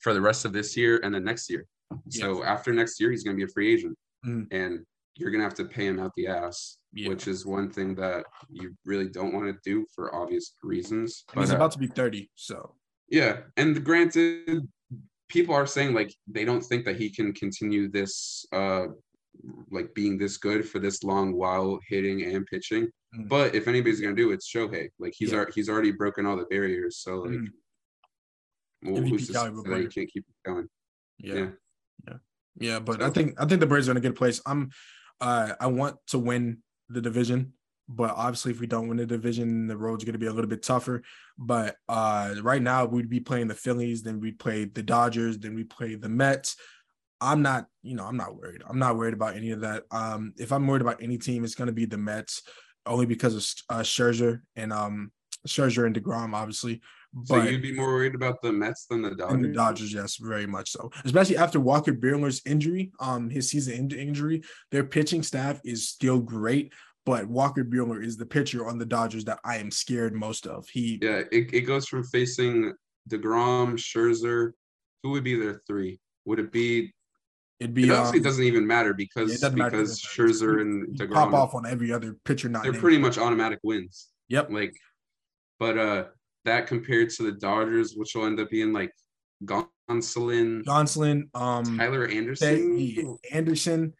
for 0.00 0.14
the 0.14 0.20
rest 0.22 0.46
of 0.46 0.54
this 0.54 0.78
year 0.78 0.98
and 1.04 1.14
the 1.14 1.20
next 1.20 1.50
year. 1.50 1.66
So 2.08 2.42
after 2.44 2.72
next 2.72 3.00
year, 3.00 3.10
he's 3.10 3.22
going 3.24 3.36
to 3.36 3.40
be 3.44 3.50
a 3.50 3.52
free 3.52 3.72
agent, 3.72 3.96
Mhm. 4.24 4.46
and 4.50 4.86
you're 5.16 5.30
going 5.30 5.40
to 5.40 5.44
have 5.44 5.54
to 5.54 5.64
pay 5.64 5.86
him 5.86 5.98
out 6.00 6.12
the 6.16 6.26
ass, 6.26 6.78
Yeah. 6.92 7.08
which 7.10 7.28
is 7.28 7.44
one 7.44 7.70
thing 7.70 7.94
that 7.96 8.24
you 8.48 8.74
really 8.84 9.08
don't 9.08 9.32
want 9.34 9.46
to 9.52 9.58
do 9.68 9.86
for 9.94 10.14
obvious 10.14 10.56
reasons. 10.62 11.24
And 11.32 11.40
he's 11.40 11.50
But, 11.50 11.54
uh, 11.54 11.56
about 11.58 11.72
to 11.72 11.78
be 11.78 11.86
30. 11.86 12.30
So 12.34 12.76
yeah, 13.08 13.42
and 13.56 13.84
granted, 13.84 14.68
people 15.28 15.54
are 15.54 15.66
saying 15.66 15.92
like 15.94 16.14
they 16.26 16.44
don't 16.46 16.62
think 16.62 16.84
that 16.86 16.96
he 16.96 17.10
can 17.10 17.32
continue 17.34 17.88
this, 17.90 18.46
uh, 18.52 18.86
like 19.70 19.92
being 19.94 20.16
this 20.18 20.36
good 20.38 20.66
for 20.68 20.78
this 20.78 21.02
long 21.02 21.32
while 21.34 21.78
hitting 21.88 22.22
and 22.24 22.46
pitching. 22.46 22.90
Mm. 23.14 23.28
But 23.28 23.54
if 23.54 23.68
anybody's 23.68 24.00
gonna 24.00 24.14
do 24.14 24.30
it, 24.30 24.34
it's 24.34 24.50
Shohei. 24.50 24.88
Like 24.98 25.12
he's 25.16 25.32
Yeah. 25.32 25.38
ar- 25.40 25.50
he's 25.54 25.68
already 25.68 25.90
broken 25.90 26.24
all 26.26 26.36
the 26.36 26.44
barriers. 26.46 26.98
So 26.98 27.20
like, 27.20 27.32
Mhm. 27.38 27.48
well, 28.84 29.02
who's 29.02 29.26
to 29.26 29.32
say 29.34 29.38
caliber 29.38 29.62
that 29.70 29.80
he 29.82 29.86
can't 29.88 30.10
keep 30.10 30.24
going? 30.44 30.68
yeah. 31.18 31.34
Yeah. 31.34 31.50
Yeah. 32.06 32.16
Yeah. 32.58 32.78
But 32.80 33.02
I 33.02 33.10
think 33.10 33.40
I 33.40 33.46
think 33.46 33.60
the 33.60 33.66
Braves 33.66 33.88
are 33.88 33.92
in 33.92 33.96
a 33.96 34.00
good 34.00 34.16
place. 34.16 34.40
I'm 34.46 34.70
uh 35.20 35.52
I 35.60 35.66
want 35.66 35.96
to 36.08 36.18
win 36.18 36.58
the 36.88 37.00
division, 37.00 37.54
but 37.88 38.10
obviously 38.10 38.52
if 38.52 38.60
we 38.60 38.66
don't 38.66 38.88
win 38.88 38.98
the 38.98 39.06
division, 39.06 39.66
the 39.66 39.76
road's 39.76 40.04
gonna 40.04 40.18
be 40.18 40.26
a 40.26 40.32
little 40.32 40.50
bit 40.50 40.62
tougher. 40.62 41.02
But 41.38 41.76
uh 41.88 42.34
right 42.42 42.62
now 42.62 42.84
we'd 42.84 43.08
be 43.08 43.20
playing 43.20 43.48
the 43.48 43.54
Phillies, 43.54 44.02
then 44.02 44.20
we'd 44.20 44.38
play 44.38 44.64
the 44.64 44.82
Dodgers, 44.82 45.38
then 45.38 45.54
we 45.54 45.64
play 45.64 45.94
the 45.94 46.08
Mets. 46.08 46.56
I'm 47.20 47.40
not, 47.40 47.66
you 47.82 47.94
know, 47.94 48.04
I'm 48.04 48.16
not 48.16 48.34
worried. 48.34 48.62
I'm 48.68 48.80
not 48.80 48.96
worried 48.96 49.14
about 49.14 49.36
any 49.36 49.52
of 49.52 49.60
that. 49.60 49.84
Um, 49.92 50.34
if 50.38 50.50
I'm 50.52 50.66
worried 50.66 50.82
about 50.82 51.02
any 51.02 51.18
team, 51.18 51.44
it's 51.44 51.54
gonna 51.54 51.72
be 51.72 51.86
the 51.86 51.98
Mets, 51.98 52.42
only 52.84 53.06
because 53.06 53.36
of 53.36 53.76
uh, 53.76 53.82
Scherzer 53.82 54.40
and 54.56 54.72
um 54.72 55.12
Scherzer 55.46 55.86
and 55.86 55.94
Degrom, 55.94 56.34
obviously. 56.34 56.80
So 57.24 57.36
But 57.36 57.50
you'd 57.50 57.62
be 57.62 57.74
more 57.74 57.88
worried 57.88 58.14
about 58.14 58.40
the 58.40 58.52
Mets 58.52 58.86
than 58.86 59.02
the 59.02 59.14
Dodgers. 59.14 59.42
the 59.42 59.48
Dodgers, 59.48 59.92
yes, 59.92 60.16
very 60.16 60.46
much 60.46 60.70
so. 60.70 60.90
Especially 61.04 61.36
after 61.36 61.60
Walker 61.60 61.92
Buehler's 61.92 62.40
injury, 62.46 62.92
um, 63.00 63.28
his 63.28 63.50
season 63.50 63.90
injury, 63.90 64.42
their 64.70 64.84
pitching 64.84 65.22
staff 65.22 65.60
is 65.64 65.88
still 65.88 66.18
great, 66.18 66.72
but 67.04 67.26
Walker 67.26 67.64
Buehler 67.64 68.02
is 68.02 68.16
the 68.16 68.24
pitcher 68.26 68.66
on 68.66 68.78
the 68.78 68.86
Dodgers 68.86 69.24
that 69.26 69.40
I 69.44 69.58
am 69.58 69.70
scared 69.70 70.14
most 70.14 70.46
of. 70.46 70.66
He, 70.68 70.98
Yeah, 71.02 71.22
it, 71.30 71.52
it 71.52 71.62
goes 71.62 71.86
from 71.86 72.04
facing 72.04 72.72
Degrom, 73.10 73.74
Scherzer. 73.74 74.52
Who 75.02 75.10
would 75.10 75.24
be 75.24 75.38
their 75.38 75.60
three? 75.66 76.00
Would 76.24 76.38
it 76.38 76.52
be? 76.52 76.94
it'd 77.58 77.70
It 77.70 77.74
be 77.74 77.90
honestly 77.90 78.18
um, 78.18 78.24
doesn't 78.24 78.44
even 78.44 78.66
matter 78.66 78.94
because 78.94 79.42
matter 79.42 79.70
because 79.70 79.90
it 79.90 79.92
is. 79.92 80.00
Scherzer 80.00 80.60
and 80.60 80.98
you 80.98 81.08
pop 81.08 81.28
Degrom, 81.28 81.34
off 81.34 81.54
on 81.54 81.66
every 81.66 81.92
other 81.92 82.16
pitcher 82.24 82.48
not 82.48 82.62
they're 82.62 82.72
pretty 82.72 82.98
much 82.98 83.18
automatic 83.18 83.58
wins. 83.62 84.08
Yep. 84.28 84.50
Like, 84.50 84.74
but 85.58 85.76
uh, 85.76 86.04
that 86.44 86.66
compared 86.66 87.10
to 87.10 87.22
the 87.24 87.32
Dodgers, 87.32 87.94
which 87.96 88.14
will 88.14 88.26
end 88.26 88.40
up 88.40 88.50
being 88.50 88.72
like 88.72 88.92
Gonsolin, 89.44 90.64
Johnson, 90.64 91.30
um, 91.34 91.76
Tyler 91.78 92.06
Anderson. 92.06 93.18
Anderson. 93.32 93.92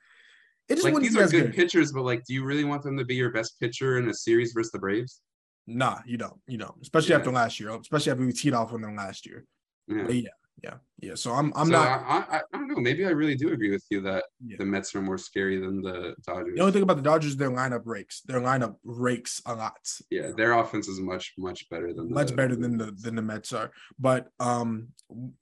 It 0.69 0.77
just 0.77 0.85
Like 0.85 0.97
these 1.03 1.17
are 1.17 1.29
good 1.29 1.47
good. 1.47 1.55
pitchers, 1.55 1.93
but 1.93 2.03
like, 2.03 2.25
do 2.25 2.33
you 2.35 2.45
really 2.45 2.65
want 2.65 2.83
them 2.83 2.97
to 2.97 3.05
be 3.05 3.15
your 3.17 3.31
best 3.31 3.59
pitcher 3.61 3.99
in 3.99 4.09
a 4.09 4.15
series 4.15 4.53
versus 4.53 4.73
the 4.73 4.79
Braves? 4.79 5.21
Nah, 5.67 5.99
you 6.07 6.17
don't. 6.17 6.41
You 6.47 6.59
don't. 6.59 6.75
Especially 6.81 7.11
Yeah. 7.11 7.17
after 7.19 7.31
last 7.33 7.61
year. 7.61 7.71
Especially 7.79 8.13
after 8.13 8.25
we 8.25 8.33
teed 8.33 8.55
off 8.55 8.73
on 8.73 8.81
them 8.81 8.97
last 8.97 9.27
year. 9.27 9.45
Yeah. 9.89 10.05
But 10.05 10.15
yeah, 10.15 10.31
yeah, 10.63 10.75
yeah. 11.01 11.15
So 11.15 11.33
I'm, 11.33 11.53
I'm 11.57 11.67
so 11.67 11.73
not. 11.73 11.87
I, 11.89 12.19
I, 12.19 12.37
I 12.39 12.59
don't 12.59 12.69
know. 12.69 12.77
Maybe 12.77 13.05
I 13.07 13.11
really 13.11 13.35
do 13.35 13.53
agree 13.53 13.71
with 13.71 13.85
you 13.91 14.01
that 14.03 14.25
Yeah. 14.45 14.57
the 14.59 14.65
Mets 14.67 14.95
are 14.95 15.03
more 15.03 15.19
scary 15.19 15.59
than 15.61 15.83
the 15.83 16.15
Dodgers. 16.27 16.55
The 16.55 16.61
only 16.61 16.73
thing 16.73 16.83
about 16.83 16.97
the 16.97 17.03
Dodgers, 17.03 17.37
their 17.37 17.51
lineup 17.51 17.83
rakes. 17.85 18.21
Their 18.23 18.41
lineup 18.41 18.77
rakes 18.85 19.41
a 19.47 19.55
lot. 19.55 19.79
yeah, 20.11 20.31
their 20.37 20.53
offense 20.53 20.89
is 20.89 21.01
much 21.01 21.33
much 21.39 21.69
better 21.71 21.93
than 21.93 22.13
much 22.13 22.29
the, 22.29 22.37
better 22.37 22.55
than 22.57 22.77
the 22.77 22.93
than 22.93 23.15
the 23.17 23.23
Mets 23.23 23.53
are. 23.53 23.71
But 23.99 24.29
um 24.41 24.89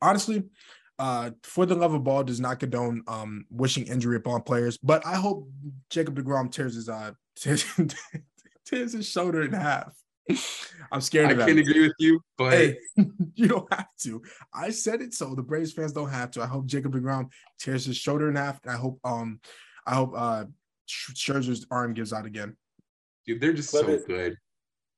honestly, 0.01 0.45
uh 0.99 1.31
for 1.43 1.67
the 1.67 1.75
love 1.75 1.93
of 1.95 2.05
ball 2.05 2.25
does 2.25 2.41
not 2.41 2.61
condone 2.61 3.03
um 3.09 3.45
wishing 3.51 3.87
injury 3.87 4.17
upon 4.17 4.43
players. 4.43 4.79
But 4.79 5.05
I 5.07 5.17
hope 5.17 5.49
Jacob 5.91 6.17
DeGrom 6.19 6.51
tears 6.53 6.75
his 6.77 6.89
uh 6.89 7.13
tears, 7.37 7.65
tears 8.65 8.93
his 8.93 9.09
shoulder 9.09 9.43
in 9.43 9.53
half. 9.53 9.93
I'm 10.93 11.01
scared 11.01 11.29
I 11.29 11.33
of 11.33 11.39
can't 11.47 11.59
agree 11.59 11.83
with 11.83 11.93
you, 11.99 12.21
but 12.37 12.53
Hey, 12.53 12.79
you 13.35 13.47
don't 13.49 13.73
have 13.73 13.89
to. 14.03 14.23
I 14.53 14.71
said 14.71 15.01
it 15.03 15.15
so 15.15 15.35
the 15.35 15.43
Braves 15.43 15.73
fans 15.73 15.93
don't 15.93 16.11
have 16.11 16.31
to. 16.33 16.43
I 16.43 16.47
hope 16.47 16.67
Jacob 16.67 16.93
DeGrom 16.95 17.31
tears 17.61 17.85
his 17.85 17.97
shoulder 17.97 18.29
in 18.29 18.37
half, 18.37 18.59
and 18.65 18.73
I 18.73 18.77
hope 18.77 18.99
um 19.05 19.41
I 19.87 19.95
hope 19.95 20.13
uh 20.17 20.45
Sch- 20.87 21.15
Scherzer's 21.15 21.67
arm 21.71 21.95
gives 21.95 22.13
out 22.13 22.27
again. 22.27 22.57
dude, 23.27 23.41
they're 23.41 23.53
just 23.53 23.71
Flip 23.71 23.87
so 23.87 23.93
it. 23.93 24.07
good. 24.07 24.37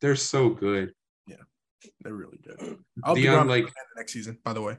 They're 0.00 0.16
so 0.16 0.48
good. 0.48 0.92
Yeah, 1.26 1.36
they're 2.00 2.14
really 2.14 2.38
good. 2.42 2.58
I 3.04 3.08
hope 3.08 3.16
Dion, 3.18 3.46
DeGrom 3.46 3.48
like- 3.50 3.64
like 3.64 3.74
next 3.96 4.12
season. 4.12 4.38
By 4.44 4.52
the 4.54 4.62
way, 4.62 4.78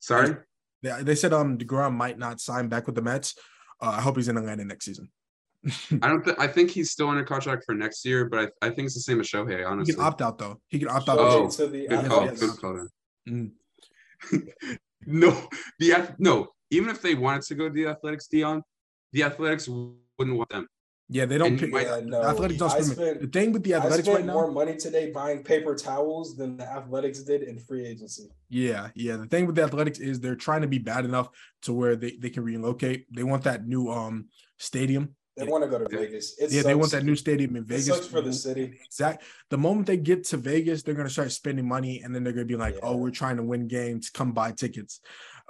Sorry. 0.00 0.36
they, 0.82 1.02
they 1.02 1.14
said 1.14 1.32
um 1.32 1.58
Degrom 1.58 1.94
might 1.94 2.18
not 2.18 2.40
sign 2.40 2.68
back 2.68 2.86
with 2.86 2.94
the 2.96 3.02
Mets. 3.02 3.34
Uh, 3.80 3.90
I 3.96 4.00
hope 4.00 4.16
he's 4.16 4.28
in 4.28 4.36
Atlanta 4.36 4.64
next 4.64 4.84
season. 4.86 5.10
I 6.02 6.08
don't. 6.08 6.22
Th- 6.24 6.36
I 6.38 6.46
think 6.46 6.70
he's 6.70 6.90
still 6.90 7.08
under 7.08 7.24
contract 7.24 7.64
for 7.64 7.74
next 7.74 8.04
year, 8.04 8.26
but 8.28 8.52
I, 8.62 8.66
I 8.66 8.70
think 8.70 8.86
it's 8.86 8.94
the 8.94 9.00
same 9.00 9.20
as 9.20 9.26
Shohei. 9.28 9.66
Honestly, 9.68 9.92
he 9.92 9.96
can 9.96 10.04
opt 10.06 10.22
out 10.22 10.38
though. 10.38 10.60
He 10.68 10.78
can 10.78 10.88
opt 10.88 11.08
out. 11.08 11.18
Oh, 11.18 11.48
to 11.48 11.66
the 11.66 11.86
good 11.88 12.06
call. 12.06 12.20
Athletics. 12.22 12.40
Good 12.40 12.60
call. 12.60 12.74
then. 13.26 13.52
Mm. 14.32 14.48
no, 15.06 15.48
the 15.78 15.92
Ath- 15.92 16.14
no. 16.18 16.48
Even 16.70 16.90
if 16.90 17.00
they 17.00 17.14
wanted 17.14 17.42
to 17.42 17.54
go 17.54 17.68
to 17.68 17.74
the 17.74 17.86
Athletics, 17.86 18.26
Dion, 18.28 18.62
the 19.12 19.22
Athletics 19.22 19.68
wouldn't 19.68 20.36
want 20.36 20.50
them. 20.50 20.68
Yeah, 21.10 21.24
they 21.24 21.38
don't 21.38 21.52
And 21.52 21.58
pick. 21.60 21.72
might- 21.72 21.86
Yeah, 21.86 21.96
the 22.00 22.02
no, 22.02 22.22
Athletics 22.22 22.58
don't 22.58 22.70
I 22.72 22.80
spend. 22.82 23.20
the 23.22 23.26
thing 23.28 23.52
with 23.52 23.62
the 23.62 23.74
I 23.74 23.78
Athletics 23.78 24.02
spent 24.06 24.18
right 24.18 24.26
now. 24.26 24.34
more 24.34 24.52
money 24.52 24.76
today 24.76 25.10
buying 25.10 25.42
paper 25.42 25.74
towels 25.74 26.36
than 26.36 26.58
the 26.58 26.64
Athletics 26.70 27.20
did 27.20 27.42
in 27.42 27.58
free 27.58 27.86
agency. 27.86 28.24
Yeah, 28.50 28.88
yeah. 28.94 29.16
The 29.16 29.24
thing 29.26 29.46
with 29.46 29.54
the 29.56 29.62
Athletics 29.62 29.98
is 29.98 30.20
they're 30.20 30.36
trying 30.36 30.60
to 30.60 30.68
be 30.68 30.78
bad 30.78 31.06
enough 31.06 31.30
to 31.62 31.72
where 31.72 31.96
they, 31.96 32.10
they 32.20 32.28
can 32.28 32.44
relocate. 32.44 33.06
They 33.14 33.22
want 33.22 33.44
that 33.44 33.66
new 33.66 33.88
um 33.88 34.26
stadium. 34.58 35.14
They 35.38 35.44
Yeah. 35.44 35.50
want 35.52 35.62
to 35.64 35.70
go 35.70 35.78
to 35.78 35.86
Yeah. 35.90 36.00
Vegas. 36.00 36.36
It 36.38 36.50
yeah, 36.50 36.62
they 36.62 36.74
want 36.74 36.90
that 36.90 37.04
new 37.04 37.14
stadium 37.14 37.54
in 37.54 37.62
It 37.62 37.68
Vegas. 37.68 37.86
sucks 37.86 38.06
for 38.06 38.20
the 38.20 38.32
city. 38.32 38.78
Exact. 38.84 39.22
The 39.50 39.58
moment 39.58 39.86
they 39.86 39.96
get 39.96 40.24
to 40.24 40.36
Vegas, 40.36 40.82
they're 40.82 40.94
gonna 40.94 41.08
start 41.08 41.30
spending 41.30 41.66
money, 41.66 42.02
and 42.02 42.12
then 42.14 42.24
they're 42.24 42.32
gonna 42.32 42.44
be 42.44 42.56
like, 42.56 42.76
"Oh, 42.82 42.96
we're 42.96 43.10
trying 43.12 43.36
to 43.36 43.44
win 43.44 43.68
games. 43.68 44.10
Come 44.10 44.32
buy 44.32 44.50
tickets." 44.52 45.00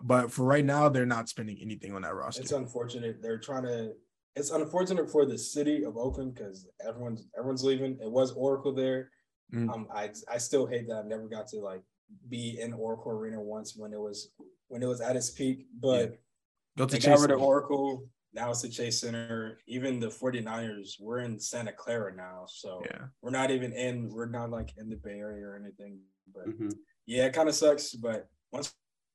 But 0.02 0.30
for 0.30 0.44
right 0.44 0.64
now, 0.64 0.88
they're 0.90 1.06
not 1.06 1.28
spending 1.28 1.58
anything 1.60 1.94
on 1.94 2.02
that 2.02 2.14
roster. 2.14 2.42
It's 2.42 2.52
unfortunate. 2.52 3.22
They're 3.22 3.38
trying 3.38 3.64
to. 3.64 3.94
It's 4.36 4.50
unfortunate 4.50 5.10
for 5.10 5.24
the 5.26 5.38
city 5.38 5.82
of 5.84 5.96
Oakland 5.96 6.34
because 6.34 6.68
everyone's 6.86 7.26
everyone's 7.36 7.64
leaving. 7.64 7.98
It 8.00 8.10
was 8.10 8.32
Oracle 8.32 8.72
there. 8.74 9.10
Mm. 9.54 9.72
Um, 9.72 9.88
I 9.90 10.10
I 10.28 10.36
still 10.38 10.66
hate 10.66 10.86
that 10.88 11.04
I 11.04 11.08
never 11.08 11.26
got 11.28 11.48
to 11.48 11.60
like 11.60 11.82
be 12.28 12.60
in 12.60 12.74
Oracle 12.74 13.12
Arena 13.12 13.40
once 13.40 13.74
when 13.74 13.92
it 13.94 13.98
was 14.00 14.30
when 14.68 14.82
it 14.82 14.86
was 14.86 15.00
at 15.00 15.16
its 15.16 15.30
peak. 15.30 15.66
But 15.80 16.18
Go 16.76 16.84
to 16.86 16.92
they 16.94 17.00
got 17.00 17.18
rid 17.20 17.30
of 17.30 17.40
Oracle. 17.42 18.08
Now 18.34 18.50
it's 18.50 18.62
the 18.62 18.68
Chase 18.68 19.00
Center. 19.00 19.58
Even 19.66 19.98
the 20.00 20.08
49ers, 20.08 21.00
we're 21.00 21.20
in 21.20 21.38
Santa 21.40 21.72
Clara 21.72 22.14
now. 22.14 22.44
So 22.48 22.82
Yeah, 22.84 23.06
we're 23.22 23.30
not 23.30 23.50
even 23.50 23.72
in, 23.72 24.08
we're 24.10 24.26
not 24.26 24.50
like 24.50 24.72
in 24.76 24.88
the 24.90 24.96
Bay 24.96 25.18
Area 25.18 25.46
or 25.46 25.56
anything. 25.56 26.00
But 26.34 26.46
Mhm. 26.48 26.72
yeah, 27.06 27.26
it 27.26 27.32
kind 27.32 27.48
of 27.48 27.54
sucks. 27.54 27.94
But 27.94 28.28
once 28.52 28.74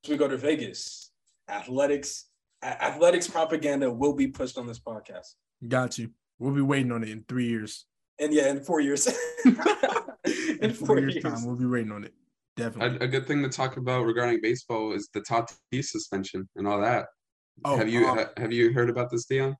we 0.09 0.17
go 0.17 0.27
to 0.27 0.37
Vegas, 0.37 1.11
athletics, 1.47 2.29
a- 2.63 2.83
athletics 2.83 3.27
propaganda 3.27 3.91
will 3.91 4.13
be 4.13 4.27
pushed 4.27 4.57
on 4.57 4.67
this 4.67 4.79
podcast. 4.79 5.35
got 5.67 5.97
you. 5.97 6.11
We'll 6.39 6.53
be 6.53 6.61
waiting 6.61 6.91
on 6.91 7.03
it 7.03 7.09
in 7.09 7.23
three 7.29 7.47
years. 7.47 7.85
And 8.19 8.33
yeah, 8.33 8.49
in 8.49 8.61
four 8.63 8.81
years. 8.81 9.07
In 10.25 10.69
in 10.69 10.73
four 10.73 10.87
four 10.87 10.99
years' 10.99 11.15
years. 11.15 11.23
time, 11.23 11.45
we'll 11.45 11.55
be 11.57 11.65
waiting 11.65 11.91
on 11.91 12.03
it. 12.05 12.13
A, 12.57 12.61
Definitely. 12.61 13.05
a 13.05 13.09
good 13.09 13.25
thing 13.27 13.43
to 13.43 13.49
talk 13.49 13.75
about 13.77 14.05
regarding 14.05 14.39
baseball 14.41 14.93
is 14.93 15.09
the 15.13 15.19
Tatis 15.21 15.85
suspension 15.85 16.47
and 16.55 16.65
all 16.67 16.79
that. 16.79 17.07
Oh, 17.65 17.77
have 17.77 17.89
you 17.89 18.07
um, 18.07 18.17
ha- 18.17 18.29
have 18.37 18.51
you 18.51 18.73
heard 18.73 18.89
about 18.89 19.09
this, 19.09 19.25
Dion? 19.25 19.55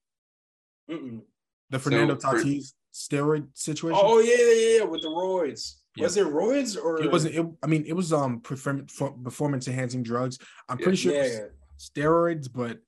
Mm-mm. 0.89 1.21
the 1.69 1.79
Fernando 1.79 2.17
so 2.17 2.31
for- 2.31 2.37
Tatis 2.37 2.73
steroid 2.93 3.47
situation? 3.53 3.99
Oh 4.01 4.19
yeah, 4.19 4.35
yeah, 4.37 4.77
yeah, 4.79 4.83
with 4.85 5.01
the 5.01 5.07
roids. 5.07 5.75
Yeah. 5.95 6.03
Was 6.05 6.17
it 6.17 6.25
roids 6.25 6.81
or 6.81 7.01
it 7.01 7.11
wasn't. 7.11 7.35
It, 7.35 7.45
I 7.61 7.67
mean, 7.67 7.85
it 7.85 7.93
was 7.93 8.11
um 8.11 8.41
performance 8.41 9.67
enhancing 9.67 10.03
drugs. 10.03 10.39
I'm 10.67 10.77
pretty 10.77 10.97
sure 10.97 11.13
Yeah, 11.13 11.21
it 11.23 11.51
was 11.77 11.91
steroids, 11.95 12.47
but 12.51 12.79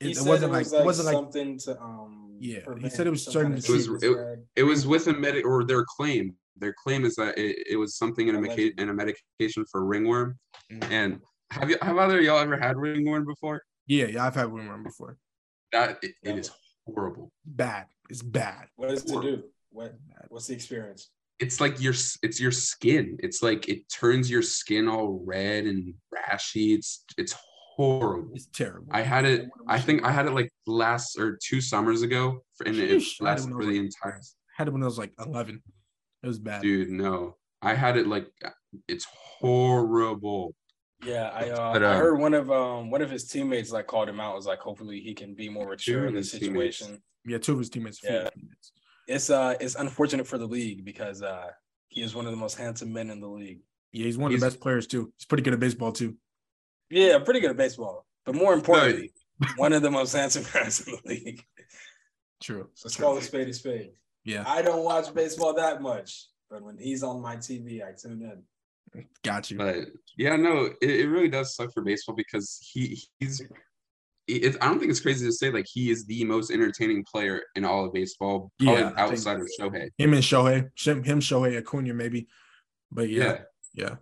it, 0.00 0.16
it 0.16 0.22
wasn't 0.26 0.50
it 0.50 0.52
like, 0.52 0.64
was 0.64 0.72
it 0.72 0.84
wasn't 0.84 1.06
like 1.06 1.14
something 1.14 1.58
to 1.60 1.80
um. 1.80 2.36
Yeah, 2.38 2.60
he 2.80 2.90
said 2.90 3.06
it 3.06 3.10
was 3.10 3.24
some 3.24 3.32
certain 3.32 3.52
kind 3.52 3.64
It 3.64 3.70
was- 3.70 3.84
serious 3.84 4.02
it- 4.02 4.46
It 4.56 4.62
was 4.64 4.86
with 4.86 5.06
a 5.08 5.12
medic 5.12 5.44
or 5.44 5.64
their 5.64 5.84
claim. 5.84 6.36
Their 6.56 6.72
claim 6.74 7.04
is 7.04 7.16
that 7.16 7.36
it, 7.36 7.66
it 7.70 7.76
was 7.76 7.96
something 7.96 8.28
in 8.28 8.36
a, 8.36 8.40
medica- 8.40 8.80
in 8.80 8.88
a 8.88 8.94
medication 8.94 9.64
for 9.70 9.84
ringworm. 9.84 10.38
Mhm. 10.72 10.90
And 10.90 11.20
have 11.50 11.68
you 11.70 11.76
have 11.82 11.96
either 11.98 12.18
of 12.18 12.24
y'all 12.24 12.38
ever 12.38 12.56
had 12.56 12.76
ringworm 12.76 13.24
before? 13.24 13.62
Yeah, 13.86 14.06
yeah. 14.06 14.24
I've 14.26 14.34
had 14.34 14.50
one 14.52 14.82
before. 14.82 15.16
That 15.72 15.98
it, 16.02 16.10
it 16.10 16.14
Never. 16.24 16.38
is 16.38 16.50
horrible. 16.86 17.32
Bad. 17.44 17.86
It's 18.10 18.22
bad. 18.22 18.68
What 18.76 18.90
is 18.92 19.04
to 19.04 19.14
Or- 19.14 19.22
do? 19.22 19.42
What 19.70 19.94
what's 20.28 20.46
the 20.46 20.54
experience? 20.54 21.10
It's 21.40 21.60
like 21.60 21.80
your 21.80 21.94
it's 22.22 22.40
your 22.40 22.52
skin. 22.52 23.16
It's 23.20 23.42
like 23.42 23.68
it 23.68 23.88
turns 23.88 24.30
your 24.30 24.42
skin 24.42 24.86
all 24.88 25.20
red 25.26 25.64
and 25.64 25.94
rashy. 26.14 26.76
It's 26.76 27.04
it's 27.18 27.34
horrible. 27.74 28.30
It's 28.34 28.46
terrible. 28.46 28.86
I 28.92 29.00
had 29.02 29.24
it. 29.24 29.48
I 29.66 29.80
think 29.80 30.04
I 30.04 30.12
had 30.12 30.26
it 30.26 30.30
like 30.32 30.50
last 30.66 31.18
or 31.18 31.36
two 31.42 31.60
summers 31.60 32.02
ago, 32.02 32.44
for- 32.56 32.68
and 32.68 32.76
it 32.76 32.88
Sheesh, 33.00 33.20
it 33.20 33.24
lasted 33.24 33.50
for 33.50 33.64
the 33.64 33.72
like- 33.80 33.90
entire. 34.04 34.20
had 34.56 34.68
it 34.68 34.72
when 34.72 34.82
I 34.82 34.86
was 34.86 34.96
like 34.98 35.12
11. 35.18 35.60
It 36.22 36.26
was 36.28 36.38
bad. 36.38 36.62
Dude, 36.62 36.88
no, 36.90 37.36
I 37.60 37.74
had 37.74 37.96
it 37.96 38.06
like 38.06 38.28
it's 38.86 39.06
horrible. 39.40 40.54
Yeah, 41.04 41.30
I 41.34 41.50
uh, 41.50 41.72
But, 41.72 41.82
I 41.84 41.92
um, 41.92 41.98
heard 41.98 42.18
one 42.18 42.34
of 42.34 42.50
um 42.50 42.90
one 42.90 43.02
of 43.02 43.10
his 43.10 43.24
teammates 43.28 43.70
like 43.70 43.86
called 43.86 44.08
him 44.08 44.20
out. 44.20 44.34
Was 44.34 44.46
like, 44.46 44.60
hopefully 44.60 45.00
he 45.00 45.14
can 45.14 45.34
be 45.34 45.48
more 45.48 45.68
mature 45.68 46.06
in 46.06 46.14
this 46.14 46.32
his 46.32 46.40
teammates. 46.40 46.78
situation. 46.78 47.02
Yeah, 47.26 47.38
two 47.38 47.52
of 47.52 47.58
his 47.58 47.70
teammates. 47.70 48.00
Yeah. 48.02 48.12
Yeah. 48.12 48.28
Teammates. 48.30 48.72
It's 49.06 49.30
uh 49.30 49.54
it's 49.60 49.74
unfortunate 49.74 50.26
for 50.26 50.38
the 50.38 50.46
league 50.46 50.84
because 50.84 51.22
uh 51.22 51.48
he 51.88 52.02
is 52.02 52.14
one 52.14 52.24
of 52.24 52.30
the 52.32 52.36
most 52.36 52.56
handsome 52.56 52.92
men 52.92 53.10
in 53.10 53.20
the 53.20 53.28
league. 53.28 53.60
Yeah, 53.92 54.06
he's 54.06 54.18
one 54.18 54.32
of 54.32 54.40
the 54.40 54.44
best 54.44 54.60
players 54.60 54.86
too. 54.86 55.12
He's 55.16 55.26
pretty 55.26 55.42
good 55.42 55.52
at 55.52 55.60
baseball 55.60 55.92
too. 55.92 56.16
Yeah, 56.90 57.18
pretty 57.18 57.40
good 57.40 57.50
at 57.50 57.56
baseball, 57.56 58.06
but 58.24 58.34
more 58.34 58.52
importantly, 58.52 59.12
one 59.56 59.72
of 59.72 59.82
the 59.82 59.90
most 59.90 60.12
handsome 60.12 60.44
guys 60.52 60.86
in 60.86 60.94
the 60.94 61.08
league. 61.08 61.42
True. 62.42 62.68
So 62.74 62.86
let's 62.86 62.96
True. 62.96 63.04
call 63.06 63.16
a 63.16 63.22
spade 63.22 63.48
a 63.48 63.52
spade. 63.54 63.90
Yeah, 64.24 64.44
I 64.46 64.62
don't 64.62 64.84
watch 64.84 65.14
baseball 65.14 65.54
that 65.54 65.82
much, 65.82 66.26
but 66.50 66.62
when 66.62 66.78
he's 66.78 67.02
on 67.02 67.20
my 67.20 67.36
TV, 67.36 67.82
I 67.86 67.92
tune 67.92 68.22
in. 68.22 68.42
Got 69.22 69.50
you. 69.50 69.58
But 69.58 69.86
yeah, 70.16 70.36
no, 70.36 70.70
it, 70.80 70.90
it 70.90 71.08
really 71.08 71.28
does 71.28 71.54
suck 71.54 71.72
for 71.72 71.82
baseball 71.82 72.14
because 72.14 72.58
he 72.72 73.02
he's. 73.18 73.42
It, 74.26 74.56
I 74.62 74.68
don't 74.68 74.78
think 74.78 74.90
it's 74.90 75.00
crazy 75.00 75.26
to 75.26 75.32
say 75.32 75.50
like 75.50 75.66
he 75.70 75.90
is 75.90 76.06
the 76.06 76.24
most 76.24 76.50
entertaining 76.50 77.04
player 77.10 77.42
in 77.56 77.64
all 77.64 77.84
of 77.84 77.92
baseball, 77.92 78.50
probably 78.58 78.80
Yeah, 78.80 78.92
outside 78.96 79.38
of 79.38 79.46
Shohei. 79.60 79.90
Him 79.98 80.14
and 80.14 80.22
Shohei, 80.22 80.70
him, 80.82 81.04
him 81.04 81.20
Shohei 81.20 81.58
Acuna 81.58 81.92
maybe, 81.92 82.26
but 82.90 83.10
Yeah, 83.10 83.24
yeah, 83.24 83.40
yeah. 83.74 83.94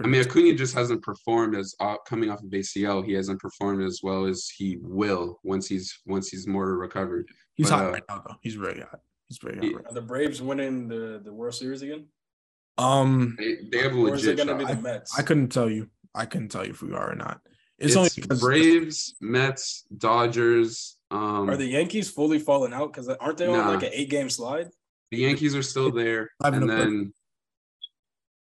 I 0.00 0.08
mean 0.08 0.22
good. 0.22 0.30
Acuna 0.30 0.54
just 0.54 0.74
hasn't 0.74 1.02
performed 1.02 1.56
as 1.56 1.74
uh, 1.80 1.96
coming 2.06 2.30
off 2.30 2.42
of 2.42 2.50
ACL. 2.50 3.04
He 3.04 3.12
hasn't 3.12 3.40
performed 3.40 3.82
as 3.82 4.00
well 4.02 4.26
as 4.26 4.48
he 4.56 4.78
will 4.80 5.38
once 5.42 5.66
he's 5.66 6.00
once 6.06 6.28
he's 6.28 6.46
more 6.46 6.76
recovered. 6.76 7.26
he's 7.54 7.70
but, 7.70 7.76
hot 7.76 7.86
uh, 7.86 7.90
right 7.92 8.02
now 8.08 8.22
though. 8.26 8.36
He's 8.42 8.54
very 8.54 8.80
hot. 8.80 9.00
He's 9.28 9.38
very 9.38 9.56
hot. 9.56 9.64
he- 9.64 9.74
Right 9.74 9.86
Are 9.86 9.94
the 9.94 10.02
Braves 10.02 10.42
winning 10.42 10.88
the, 10.88 11.20
the 11.24 11.32
World 11.32 11.54
Series 11.54 11.82
again? 11.82 12.06
Now. 12.78 12.84
Um, 12.84 13.36
They, 13.38 13.56
they 13.70 13.78
have 13.82 13.94
a 13.94 13.98
Or 13.98 14.14
is 14.14 14.24
it 14.24 14.30
legit 14.30 14.46
going 14.46 14.58
to 14.58 14.66
be 14.66 14.74
the 14.74 14.80
Mets? 14.80 15.18
I 15.18 15.22
couldn't 15.22 15.48
tell 15.48 15.70
you. 15.70 15.88
I 16.14 16.26
couldn't 16.26 16.48
tell 16.48 16.64
you 16.64 16.72
if 16.72 16.82
we 16.82 16.92
are 16.92 17.12
or 17.12 17.14
not. 17.14 17.40
It's, 17.78 17.88
It's, 17.88 17.96
only 17.96 18.10
because 18.14 18.40
Braves, 18.40 19.14
Mets, 19.20 19.84
Dodgers. 19.96 20.98
Um, 21.10 21.48
Are 21.50 21.56
the 21.56 21.66
Yankees 21.66 22.10
fully 22.10 22.38
falling 22.38 22.72
out? 22.72 22.92
Because 22.92 23.08
aren't 23.08 23.38
they 23.38 23.46
on 23.46 23.58
Nah. 23.58 23.70
like 23.70 23.82
an 23.82 23.90
eight 23.92 24.10
game 24.10 24.30
slide? 24.30 24.68
the 25.12 25.18
Yankees 25.18 25.54
are 25.54 25.62
still 25.62 25.90
there, 25.92 26.30
and 26.42 26.64
a 26.64 26.66
then 26.66 27.12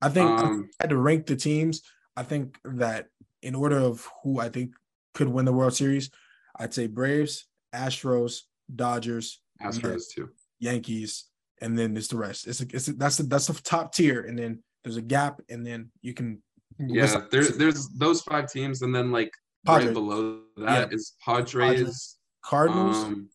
I 0.00 0.08
think 0.08 0.30
I 0.30 0.44
um, 0.44 0.70
had 0.80 0.90
to 0.90 0.96
rank 0.96 1.26
the 1.26 1.34
teams. 1.34 1.82
I 2.16 2.22
think 2.22 2.58
that 2.64 3.08
in 3.42 3.56
order 3.56 3.76
of 3.76 4.08
who 4.22 4.38
I 4.38 4.50
think 4.50 4.74
could 5.12 5.26
win 5.28 5.44
the 5.46 5.52
World 5.52 5.74
Series, 5.74 6.10
I'd 6.56 6.72
say 6.72 6.86
Braves, 6.86 7.46
Astros, 7.74 8.42
Dodgers, 8.74 9.40
Astros 9.60 10.04
too. 10.14 10.30
Yankees, 10.60 11.24
and 11.60 11.78
then 11.78 11.96
it's 11.96 12.08
the 12.08 12.16
rest. 12.16 12.46
It's 12.46 12.60
a, 12.60 12.66
it's 12.72 12.88
a, 12.88 12.92
that's 12.94 13.16
the 13.16 13.24
that's 13.24 13.46
the 13.46 13.54
top 13.62 13.94
tier, 13.94 14.22
and 14.22 14.38
then 14.38 14.62
there's 14.84 14.96
a 14.96 15.02
gap, 15.02 15.40
and 15.48 15.66
then 15.66 15.90
you 16.02 16.14
can 16.14 16.42
Yeah, 16.78 17.22
there's 17.30 17.56
there's 17.56 17.88
those 17.90 18.22
five 18.22 18.50
teams, 18.50 18.82
and 18.82 18.94
then 18.94 19.10
like 19.10 19.32
Padres. 19.66 19.86
right 19.86 19.94
below 19.94 20.40
that 20.56 20.92
is 20.92 21.14
Padres, 21.24 22.16
Cardinals, 22.44 22.96
um, 23.04 23.28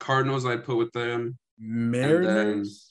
Cardinals. 0.00 0.46
I'd 0.46 0.64
put 0.64 0.76
with 0.76 0.92
them. 0.92 1.38
Mariners. 1.58 2.88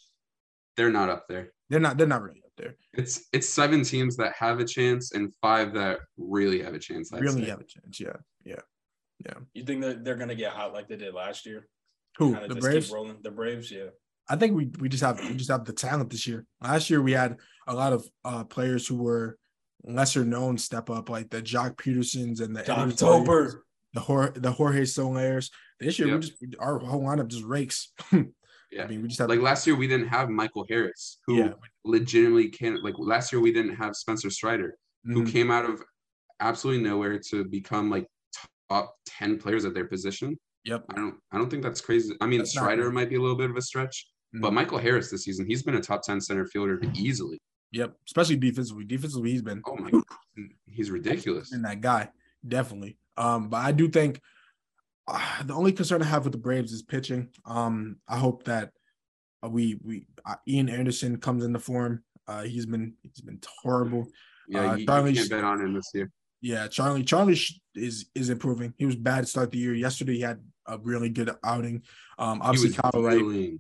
They're 0.78 0.92
not 0.92 1.10
up 1.10 1.26
there. 1.28 1.52
they're 1.70 1.80
not 1.80 1.98
they're 1.98 2.08
not 2.08 2.24
really 2.24 2.42
up 2.46 2.52
there. 2.58 2.76
It's 2.94 3.26
it's 3.34 3.50
seven 3.50 3.84
teams 3.84 4.16
that 4.18 4.34
have 4.34 4.60
a 4.60 4.66
chance 4.66 5.12
and 5.14 5.34
five 5.42 5.74
that 5.74 6.00
really 6.18 6.62
have 6.62 6.74
a 6.74 6.80
chance. 6.80 7.12
I'd 7.14 7.22
really 7.22 7.44
say. 7.44 7.50
have 7.50 7.60
a 7.60 7.66
chance. 7.66 8.00
Yeah, 8.00 8.18
yeah. 8.46 8.62
Yeah. 9.26 9.34
You 9.54 9.64
think 9.64 9.82
that 9.82 10.04
they're 10.04 10.16
going 10.16 10.30
to 10.30 10.36
get 10.36 10.52
hot 10.52 10.74
like 10.74 10.88
they 10.88 10.96
did 10.96 11.14
last 11.14 11.46
year? 11.46 11.68
Who 12.18 12.34
Kinda 12.34 12.48
the 12.48 12.56
just 12.56 12.68
keep 12.68 12.72
Braves? 12.72 12.92
rolling. 12.92 13.18
The 13.22 13.32
Braves, 13.32 13.72
yeah. 13.72 13.90
I 14.32 14.38
think 14.38 14.56
we 14.56 14.70
we 14.80 14.88
just 14.88 15.04
have 15.04 15.20
we 15.20 15.36
just 15.36 15.52
have 15.52 15.66
the 15.66 15.74
talent 15.74 16.10
this 16.10 16.26
year. 16.26 16.46
Last 16.62 16.90
year 16.90 17.02
we 17.02 17.12
had 17.12 17.36
a 17.68 17.76
lot 17.76 17.92
of 17.92 18.08
uh 18.24 18.46
players 18.46 18.88
who 18.88 18.96
were 18.96 19.38
lesser 19.84 20.24
known 20.24 20.58
step 20.58 20.90
up, 20.90 21.10
like 21.10 21.30
the 21.30 21.42
Joc 21.42 21.76
Pedersons 21.76 22.40
and 22.40 22.56
the 22.56 22.64
Solares, 22.64 22.92
October. 22.94 23.66
the 23.94 24.00
Jorge, 24.00 24.40
the 24.40 24.52
Jorge 24.52 24.82
Solares. 24.84 25.50
This 25.82 26.00
year 26.00 26.08
Yep. 26.08 26.16
we 26.16 26.22
just 26.22 26.56
our 26.60 26.80
whole 26.80 27.02
lineup 27.04 27.28
just 27.28 27.44
rakes. 27.44 27.92
Yeah. 28.74 28.86
I 28.86 28.88
mean, 28.88 29.02
we 29.02 29.10
just 29.10 29.20
have 29.20 29.28
Like 29.28 29.42
last 29.42 29.68
year, 29.68 29.76
we 29.76 29.86
didn't 29.86 30.08
have 30.08 30.30
Michael 30.30 30.66
Harris, 30.70 31.20
who 31.28 31.36
Yeah. 31.40 31.54
legitimately 31.84 32.48
can't. 32.52 32.82
Like 32.82 32.94
last 32.98 33.34
year, 33.34 33.42
we 33.42 33.52
didn't 33.52 33.76
have 33.76 33.98
Spencer 33.98 34.30
Strider, 34.30 34.78
who 35.04 35.26
Mhm. 35.26 35.30
came 35.30 35.52
out 35.52 35.66
of 35.70 35.84
absolutely 36.40 36.82
nowhere 36.82 37.20
to 37.32 37.44
become 37.44 37.90
like 37.90 38.08
top 38.70 38.96
ten 39.06 39.38
players 39.38 39.66
at 39.66 39.74
their 39.74 39.84
position. 39.90 40.40
Yep. 40.64 40.86
I 40.90 40.96
don't. 40.96 41.16
I 41.34 41.38
don't 41.38 41.50
think 41.50 41.64
that's 41.64 41.82
crazy. 41.82 42.16
I 42.22 42.28
mean, 42.28 42.38
That's 42.40 42.52
Strider 42.52 42.84
crazy. 42.84 42.96
might 42.96 43.10
be 43.10 43.16
a 43.16 43.20
little 43.22 43.36
bit 43.36 43.50
of 43.50 43.58
a 43.58 43.62
stretch, 43.62 44.08
but 44.34 44.52
Mhm. 44.52 44.56
Michael 44.56 44.78
Harris 44.78 45.10
this 45.12 45.24
season, 45.26 45.46
he's 45.46 45.64
been 45.64 45.76
a 45.76 45.82
top 45.82 46.02
ten 46.04 46.22
center 46.22 46.46
fielder 46.46 46.80
easily. 46.96 47.40
Yep, 47.72 47.96
especially 48.06 48.36
defensively. 48.38 48.84
Defensively, 48.86 49.32
he's 49.32 49.42
been 49.42 49.62
Oh 49.66 49.76
my, 49.78 49.90
God. 49.92 50.04
he's 50.66 50.92
ridiculous. 50.92 51.52
And 51.54 51.64
that 51.66 51.82
guy, 51.82 52.10
definitely. 52.48 52.98
Um, 53.18 53.50
but 53.50 53.58
I 53.58 53.72
do 53.72 53.88
think 53.90 54.22
uh, 55.08 55.44
the 55.44 55.54
only 55.54 55.72
concern 55.74 56.02
I 56.02 56.06
have 56.06 56.24
with 56.26 56.34
the 56.34 56.38
Braves 56.40 56.72
is 56.72 56.82
pitching. 56.84 57.30
Um, 57.46 57.98
I 58.08 58.18
hope 58.18 58.44
that 58.46 58.72
uh, 59.44 59.50
we 59.50 59.80
we 59.84 60.06
uh, 60.26 60.36
Ian 60.48 60.70
Anderson 60.70 61.18
comes 61.18 61.44
into 61.44 61.60
form. 61.60 62.04
Uh, 62.28 62.44
he's 62.44 62.66
been 62.66 62.94
he's 63.02 63.22
been 63.22 63.40
horrible. 63.62 64.08
Yeah, 64.48 64.72
Uh, 64.72 64.78
Charlie- 64.86 65.14
can't 65.16 65.30
bet 65.30 65.44
on 65.44 65.62
him 65.62 65.74
this 65.74 65.90
year. 65.94 66.12
Yeah, 66.42 66.68
Charlie 66.68 67.04
Charlie 67.04 67.38
is 67.76 68.06
is 68.16 68.30
improving. 68.30 68.74
He 68.78 68.86
was 68.86 68.96
bad 68.96 69.22
to 69.22 69.28
start 69.28 69.52
the 69.52 69.58
year. 69.60 69.74
Yesterday 69.74 70.16
he 70.16 70.22
had 70.22 70.40
a 70.68 70.78
really 70.78 71.10
good 71.10 71.32
outing. 71.44 71.84
Um, 72.18 72.42
obviously 72.42 72.72
Kyle 72.74 73.02
Wright 73.02 73.54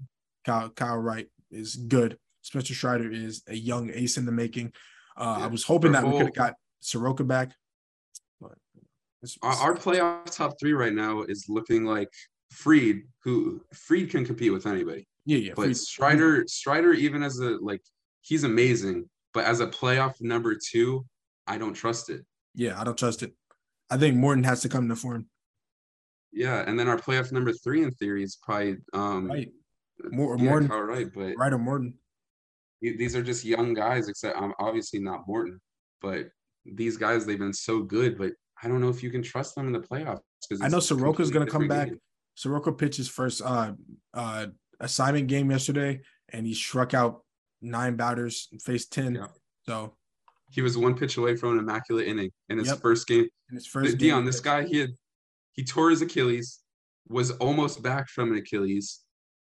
Kyle, 0.46 0.70
Kyle 0.70 0.98
Wright 0.98 1.28
is 1.52 1.76
good. 1.76 2.18
Spencer 2.42 2.74
Strider 2.74 3.12
is 3.12 3.44
a 3.48 3.56
young 3.56 3.92
ace 3.94 4.18
in 4.18 4.26
the 4.26 4.32
making. 4.32 4.74
Uh, 5.18 5.36
Yeah. 5.40 5.46
I 5.46 5.48
was 5.48 5.64
hoping 5.64 5.92
that 5.92 6.04
we 6.06 6.12
could 6.12 6.22
have 6.28 6.34
got 6.36 6.54
Soroka 6.80 7.24
back. 7.24 7.52
But 8.40 8.54
it's- 9.22 9.38
Our, 9.42 9.54
our 9.72 9.76
playoff 9.76 10.32
top 10.36 10.60
three 10.60 10.74
right 10.74 10.94
now 10.94 11.22
is 11.24 11.46
looking 11.50 11.86
like 11.86 12.10
Fried, 12.50 13.02
who 13.24 13.62
Fried 13.74 14.10
can 14.10 14.26
compete 14.26 14.52
with 14.52 14.66
anybody. 14.66 15.08
yeah, 15.26 15.38
yeah. 15.38 15.54
But 15.56 15.64
Fried- 15.66 15.78
Strider, 15.78 16.44
Strider, 16.48 16.94
even 16.94 17.22
as 17.24 17.40
a 17.40 17.58
like, 17.62 17.82
he's 18.22 18.44
amazing. 18.44 19.10
But 19.34 19.46
as 19.46 19.60
a 19.62 19.68
playoff 19.68 20.16
number 20.20 20.56
two, 20.56 21.06
I 21.48 21.58
don't 21.58 21.74
trust 21.74 22.10
it. 22.10 22.26
Yeah, 22.56 22.80
I 22.80 22.84
don't 22.84 22.98
trust 22.98 23.24
it. 23.24 23.34
I 23.90 23.98
think 23.98 24.18
Morton 24.18 24.44
has 24.44 24.62
to 24.62 24.70
come 24.70 24.90
to 24.90 24.96
form. 24.96 25.28
Yeah, 26.34 26.64
and 26.66 26.78
then 26.80 26.88
our 26.88 26.98
playoff 26.98 27.32
number 27.32 27.52
three 27.54 27.84
in 27.84 27.92
theory 27.92 28.24
is 28.24 28.38
probably 28.42 28.78
um 28.94 29.28
Right. 29.28 29.50
More 30.12 30.38
yeah, 30.38 30.44
Morton, 30.44 30.70
Kyle 30.70 30.82
Wright, 30.82 31.08
but 31.14 31.34
right 31.38 31.54
or 31.54 31.58
Morton. 31.58 31.94
these 32.82 33.16
are 33.16 33.22
just 33.24 33.46
young 33.46 33.74
guys. 33.74 34.08
Except 34.08 34.38
I'm 34.40 34.54
obviously 34.60 35.00
not 35.00 35.28
Morton, 35.28 35.60
but 36.02 36.30
these 36.66 36.98
guys 36.98 37.26
they've 37.26 37.40
been 37.40 37.54
so 37.54 37.82
good. 37.82 38.18
But 38.18 38.34
I 38.64 38.68
don't 38.68 38.82
know 38.82 38.90
if 38.90 39.02
you 39.04 39.10
can 39.12 39.24
trust 39.24 39.56
them 39.56 39.68
in 39.68 39.74
the 39.74 39.80
playoffs. 39.80 40.22
I 40.62 40.68
know 40.68 40.80
Soroka's 40.80 41.30
gonna 41.32 41.46
come 41.46 41.68
back. 41.68 41.88
game. 41.90 42.00
Soroka 42.36 42.72
pitched 42.72 42.98
his 42.98 43.10
first 43.10 43.42
uh 43.44 43.74
uh 44.14 44.48
assignment 44.80 45.28
game 45.28 45.52
yesterday 45.52 46.02
and 46.30 46.46
he 46.46 46.54
struck 46.54 46.94
out 46.94 47.22
nine 47.62 47.96
batters 47.96 48.48
and 48.52 48.60
faced 48.62 48.92
10. 48.94 49.16
Yeah. 49.16 49.28
So 49.68 49.96
He 50.50 50.62
was 50.62 50.76
one 50.78 50.96
pitch 50.98 51.18
away 51.18 51.36
from 51.36 51.52
an 51.54 51.60
immaculate 51.60 52.08
inning 52.08 52.32
in 52.50 52.58
his 52.58 52.68
Yep. 52.70 52.80
first 52.82 53.06
game. 53.08 53.28
in 53.50 53.56
his 53.56 53.68
first 53.68 53.98
Dion, 54.00 54.20
game, 54.22 54.26
this 54.26 54.40
guy, 54.40 54.64
he 54.66 54.80
had 54.80 54.92
he 55.54 55.64
tore 55.64 55.90
his 55.92 56.02
Achilles, 56.02 56.62
was 57.10 57.32
almost 57.32 57.84
back 57.84 58.08
from 58.08 58.32
an 58.32 58.38
Achilles, 58.38 59.02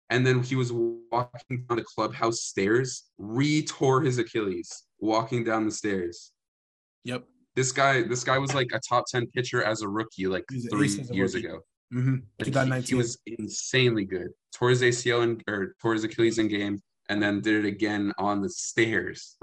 and 0.10 0.26
then 0.26 0.42
he 0.42 0.56
was 0.56 0.72
walking 0.72 1.66
down 1.68 1.78
the 1.78 1.84
clubhouse 1.96 2.42
stairs, 2.42 3.04
re-tore 3.18 4.02
his 4.02 4.18
Achilles 4.18 4.84
walking 5.00 5.44
down 5.44 5.66
the 5.66 5.72
stairs. 5.72 6.32
Yep. 7.04 7.26
This 7.56 7.72
guy, 7.72 8.04
this 8.04 8.24
guy 8.24 8.38
was 8.38 8.54
like 8.54 8.70
a 8.74 8.80
top 8.80 9.06
10 9.12 9.28
pitcher 9.28 9.64
as 9.64 9.82
a 9.82 9.88
rookie 9.88 10.28
like 10.28 10.44
He's 10.52 10.68
three 10.70 10.86
ace 10.86 11.00
as 11.00 11.10
a 11.10 11.16
years 11.16 11.34
rookie. 11.36 11.48
ago. 11.48 11.60
Mm-hmm. 11.94 12.14
Like, 12.40 12.46
he- 12.46 12.52
2019. 12.52 12.88
He, 12.88 12.96
was 12.96 13.18
insanely 13.26 14.06
good. 14.06 14.28
Tore 14.54 14.70
his 14.70 14.82
ACL 14.82 15.24
and 15.24 15.44
or 15.48 15.76
tore 15.82 15.94
his 15.94 16.04
Achilles 16.04 16.38
in 16.38 16.48
game, 16.48 16.80
and 17.10 17.22
then 17.22 17.42
did 17.42 17.66
it 17.66 17.68
again 17.68 18.14
on 18.18 18.42
the 18.42 18.50
stairs. 18.50 19.38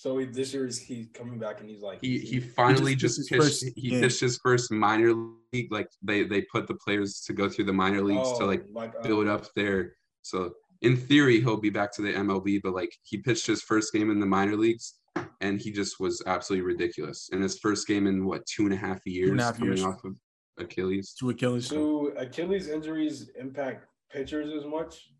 So 0.00 0.16
he, 0.16 0.24
this 0.24 0.54
year 0.54 0.64
he's, 0.64 0.78
he's 0.78 1.08
coming 1.12 1.38
back 1.38 1.60
and 1.60 1.68
he's 1.68 1.82
like 1.82 1.98
he 2.00 2.20
he 2.20 2.40
finally 2.40 2.94
just 2.94 3.18
just, 3.18 3.28
pitched 3.28 3.42
first 3.42 3.64
he 3.76 3.90
game. 3.90 4.00
pitched 4.00 4.20
his 4.20 4.40
first 4.42 4.72
minor 4.72 5.12
league 5.52 5.70
like 5.70 5.88
they 6.00 6.22
they 6.22 6.40
put 6.40 6.66
the 6.66 6.74
players 6.76 7.20
to 7.26 7.34
go 7.34 7.50
through 7.50 7.66
the 7.66 7.72
minor 7.74 8.00
leagues 8.00 8.32
to 8.38 8.44
Oh, 8.44 8.46
like 8.46 8.64
uh, 8.74 9.02
build 9.02 9.28
up 9.28 9.52
their 9.54 9.92
so 10.22 10.52
in 10.80 10.96
theory 10.96 11.42
he'll 11.42 11.60
be 11.60 11.68
back 11.68 11.92
to 11.96 12.00
the 12.02 12.14
MLB 12.14 12.62
but 12.64 12.72
like 12.72 12.96
he 13.02 13.18
pitched 13.18 13.46
his 13.46 13.60
first 13.60 13.92
game 13.92 14.10
in 14.10 14.18
the 14.20 14.24
minor 14.24 14.56
leagues 14.56 14.94
and 15.42 15.60
he 15.60 15.70
just 15.70 16.00
was 16.00 16.22
absolutely 16.26 16.64
ridiculous 16.66 17.28
in 17.34 17.42
his 17.42 17.58
first 17.58 17.86
game 17.86 18.06
in 18.06 18.24
what 18.24 18.46
two 18.46 18.64
and 18.64 18.72
a 18.72 18.78
half 18.78 19.00
years 19.04 19.32
and 19.32 19.40
a 19.40 19.44
half 19.44 19.58
coming 19.58 19.76
years. 19.76 19.84
off 19.84 20.02
of 20.06 20.16
Achilles 20.56 21.12
two 21.12 21.28
Achilles. 21.28 21.68
Do 21.68 22.14
Achilles 22.16 22.68
injuries 22.68 23.28
impact 23.38 23.84
pitchers 24.10 24.50
as 24.58 24.64
much? 24.64 25.10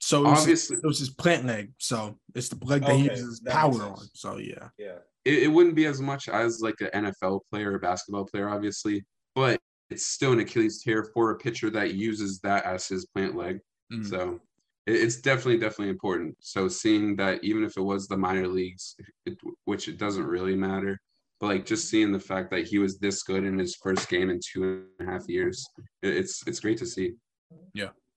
So 0.00 0.24
it 0.26 0.30
was, 0.30 0.38
his, 0.44 0.70
obviously 0.70 0.76
it 0.76 0.86
was 0.86 0.98
his 1.00 1.10
plant 1.10 1.44
leg. 1.46 1.72
So 1.78 2.16
it's 2.34 2.48
the 2.48 2.64
leg 2.64 2.82
that 2.82 2.96
he 2.96 3.10
uses 3.10 3.40
that 3.40 3.52
power 3.52 3.82
on. 3.82 3.98
So 4.14 4.38
yeah. 4.38 4.68
Yeah. 4.78 4.98
it, 5.24 5.44
it 5.44 5.48
wouldn't 5.48 5.74
be 5.74 5.86
as 5.86 6.00
much 6.00 6.28
as 6.28 6.60
like 6.60 6.76
an 6.80 7.04
NFL 7.04 7.40
player 7.50 7.72
or 7.72 7.78
basketball 7.78 8.24
player 8.24 8.48
obviously 8.48 9.04
but 9.34 9.60
it's 9.90 10.06
still 10.06 10.32
an 10.32 10.40
Achilles 10.40 10.82
tear 10.82 11.04
for 11.14 11.30
a 11.30 11.36
pitcher 11.38 11.70
that 11.70 11.94
uses 11.94 12.40
that 12.40 12.64
as 12.64 12.86
his 12.88 13.06
plant 13.06 13.36
leg 13.36 13.60
Mm. 13.92 14.06
So 14.08 14.40
it- 14.86 14.96
it's 14.96 15.20
definitely, 15.20 15.58
definitely 15.58 15.88
important. 15.90 16.36
So 16.40 16.68
seeing 16.68 17.16
that 17.16 17.42
even 17.42 17.64
if 17.64 17.76
it 17.78 17.82
was 17.82 18.06
the 18.06 18.16
minor 18.18 18.46
leagues, 18.46 18.96
it, 19.24 19.38
which 19.64 19.88
it 19.88 19.96
doesn't 19.98 20.26
really 20.26 20.54
matter, 20.54 21.00
but 21.40 21.46
like 21.46 21.64
just 21.66 21.88
seeing 21.88 22.12
the 22.12 22.20
fact 22.20 22.50
that 22.50 22.66
he 22.66 22.78
was 22.78 22.98
this 22.98 23.22
good 23.22 23.44
in 23.44 23.58
his 23.58 23.76
first 23.76 24.08
game 24.10 24.28
in 24.28 24.40
two 24.44 24.84
and 25.00 25.08
a 25.08 25.10
half 25.10 25.26
years, 25.28 25.66
it's 26.02 26.42
it's 26.46 26.60
great 26.60 26.76
to 26.78 26.86
see. 26.86 27.14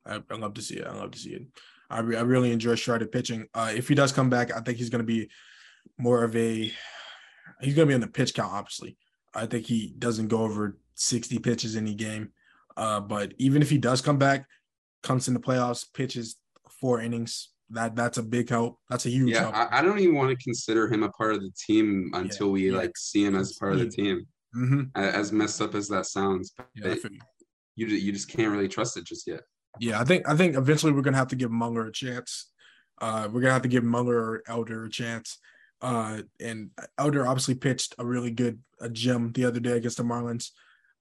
I, 0.05 0.21
I 0.29 0.35
love 0.35 0.53
to 0.55 0.61
see 0.61 0.75
it. 0.75 0.87
I 0.87 0.93
love 0.93 1.11
to 1.11 1.19
see 1.19 1.31
it. 1.31 1.43
I, 1.89 1.99
re- 1.99 2.17
I 2.17 2.21
really 2.21 2.51
enjoy 2.51 2.75
Strider 2.75 3.05
pitching. 3.05 3.47
Uh, 3.53 3.71
if 3.75 3.87
he 3.87 3.95
does 3.95 4.11
come 4.11 4.29
back, 4.29 4.51
I 4.55 4.61
think 4.61 4.77
he's 4.77 4.89
going 4.89 5.05
to 5.05 5.05
be 5.05 5.29
more 5.97 6.23
of 6.23 6.35
a. 6.35 6.71
He's 7.61 7.75
going 7.75 7.87
to 7.87 7.91
be 7.91 7.93
on 7.95 8.01
the 8.01 8.07
pitch 8.07 8.33
count. 8.33 8.53
Obviously, 8.53 8.97
I 9.35 9.45
think 9.45 9.65
he 9.65 9.93
doesn't 9.99 10.29
go 10.29 10.41
over 10.43 10.77
sixty 10.95 11.37
pitches 11.37 11.75
any 11.75 11.93
game. 11.93 12.31
Uh, 12.77 12.99
but 13.01 13.33
even 13.37 13.61
if 13.61 13.69
he 13.69 13.77
does 13.77 14.01
come 14.01 14.17
back, 14.17 14.45
comes 15.03 15.27
in 15.27 15.33
the 15.33 15.39
playoffs, 15.39 15.85
pitches 15.93 16.37
four 16.79 17.01
innings. 17.01 17.49
That 17.69 17.95
that's 17.95 18.17
a 18.17 18.23
big 18.23 18.49
help. 18.49 18.79
That's 18.89 19.05
a 19.05 19.09
huge 19.09 19.31
Yeah, 19.31 19.41
help. 19.41 19.55
I, 19.55 19.79
I 19.79 19.81
don't 19.81 19.99
even 19.99 20.15
want 20.15 20.29
to 20.37 20.43
consider 20.43 20.87
him 20.91 21.03
a 21.03 21.09
part 21.09 21.35
of 21.35 21.41
the 21.41 21.51
team 21.67 22.11
until 22.13 22.51
we 22.51 22.69
yeah. 22.71 22.77
like 22.77 22.97
see 22.97 23.23
him 23.23 23.35
as 23.35 23.53
part 23.53 23.73
of 23.73 23.79
the 23.79 23.89
team. 23.89 24.25
hmm 24.53 24.83
As 24.95 25.31
messed 25.31 25.61
up 25.61 25.75
as 25.75 25.87
that 25.89 26.05
sounds, 26.05 26.53
Yeah, 26.75 26.85
I 26.85 26.89
but 26.89 26.99
feel 26.99 27.11
you. 27.11 27.87
you 27.87 27.95
you 27.95 28.11
just 28.11 28.29
can't 28.29 28.51
really 28.51 28.67
trust 28.67 28.97
it 28.97 29.05
just 29.05 29.25
yet. 29.27 29.41
Yeah, 29.79 29.99
I 29.99 30.03
think 30.03 30.27
I 30.27 30.35
think 30.35 30.55
eventually 30.55 30.91
we're 30.91 31.01
gonna 31.01 31.17
have 31.17 31.29
to 31.29 31.35
give 31.35 31.51
Muller 31.51 31.87
a 31.87 31.91
chance. 31.91 32.51
Uh, 32.99 33.27
we're 33.31 33.41
gonna 33.41 33.53
have 33.53 33.61
to 33.63 33.67
give 33.67 33.83
Muller 33.83 34.17
or 34.17 34.43
Elder 34.47 34.85
a 34.85 34.89
chance. 34.89 35.39
Uh, 35.81 36.21
and 36.39 36.69
Elder 36.97 37.25
obviously 37.25 37.55
pitched 37.55 37.95
a 37.97 38.05
really 38.05 38.31
good 38.31 38.59
a 38.79 38.89
gem 38.89 39.31
the 39.31 39.45
other 39.45 39.59
day 39.59 39.71
against 39.71 39.97
the 39.97 40.03
Marlins, 40.03 40.49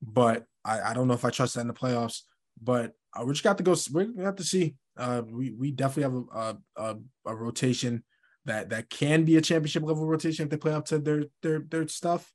but 0.01 0.47
I, 0.65 0.81
I 0.81 0.95
don't 0.95 1.09
know 1.09 1.15
if 1.15 1.25
I 1.25 1.31
trust 1.31 1.55
that 1.55 1.63
in 1.63 1.69
the 1.69 1.75
playoffs. 1.75 2.23
But 2.63 2.93
uh, 3.15 3.25
we 3.25 3.33
just 3.33 3.45
got 3.45 3.59
to 3.59 3.65
go. 3.65 3.75
We're 3.93 4.05
gonna 4.05 4.25
have 4.25 4.37
to 4.37 4.45
see. 4.45 4.77
Uh, 4.97 5.23
we 5.27 5.51
we 5.51 5.71
definitely 5.73 6.03
have 6.05 6.25
a, 6.35 6.57
a 6.77 6.97
a 7.27 7.35
rotation 7.35 8.05
that 8.45 8.71
that 8.71 8.89
can 8.89 9.25
be 9.25 9.37
a 9.37 9.41
championship 9.41 9.83
level 9.83 10.07
rotation 10.07 10.45
if 10.45 10.51
they 10.51 10.57
play 10.57 10.73
up 10.73 10.87
to 10.87 10.99
their 10.99 11.25
their 11.43 11.61
their 11.61 11.89
stuff. 11.89 12.31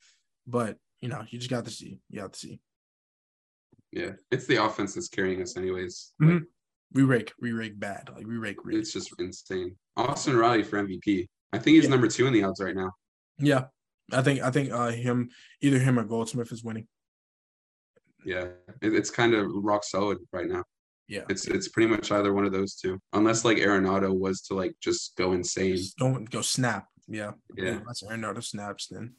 But 0.45 0.78
you 1.02 1.10
know, 1.10 1.24
you 1.30 1.40
just 1.40 1.52
got 1.52 1.66
to 1.66 1.72
see. 1.72 1.99
You 2.10 2.22
have 2.22 2.32
to 2.32 2.40
see. 2.40 2.60
Yeah, 3.96 4.12
it's 4.30 4.46
the 4.46 4.64
offense 4.64 4.94
that's 4.94 5.08
carrying 5.08 5.42
us, 5.42 5.56
anyways. 5.56 6.14
Mhm. 6.22 6.34
Like, 6.42 6.44
We 6.92 7.04
rake, 7.04 7.32
we 7.42 7.52
rake 7.54 7.80
bad. 7.80 8.10
Like 8.14 8.28
we 8.28 8.36
rake 8.38 8.64
really. 8.64 8.80
it's 8.80 8.92
just 8.94 9.12
insane. 9.20 9.76
Austin 9.98 10.36
Riley 10.38 10.64
for 10.64 10.78
MVP. 10.78 11.28
I 11.54 11.58
think 11.60 11.76
he's 11.76 11.86
Yeah. 11.86 11.90
number 11.92 12.08
two 12.10 12.28
in 12.28 12.34
the 12.34 12.44
odds 12.44 12.62
right 12.62 12.76
now. 12.76 12.92
Yeah, 13.40 13.68
I 14.12 14.22
think 14.22 14.42
I 14.42 14.52
think 14.52 14.72
uh 14.72 14.92
him 14.92 15.30
either 15.62 15.80
him 15.80 15.98
or 15.98 16.04
Goldschmidt 16.04 16.52
is 16.52 16.64
winning. 16.64 16.88
Yeah, 18.26 18.50
it, 18.82 18.94
it's 18.94 19.10
kind 19.10 19.34
of 19.34 19.50
rock 19.52 19.84
solid 19.84 20.20
right 20.32 20.48
now. 20.48 20.64
Yeah, 21.08 21.24
It's 21.30 21.46
it's 21.48 21.68
pretty 21.70 21.88
much 21.90 22.12
either 22.12 22.34
one 22.34 22.46
of 22.46 22.52
those 22.52 22.76
two, 22.76 23.00
unless 23.14 23.46
like 23.46 23.58
Arenado 23.58 24.12
was 24.18 24.42
to 24.44 24.56
like 24.56 24.76
just 24.82 25.16
go 25.16 25.34
insane. 25.34 25.76
Just 25.78 25.98
don't 25.98 26.30
go 26.30 26.42
snap. 26.42 26.88
Yeah, 27.08 27.34
Yeah, 27.56 27.82
that's 27.86 28.02
another 28.04 28.42
snaps 28.42 28.88
then. 28.88 29.16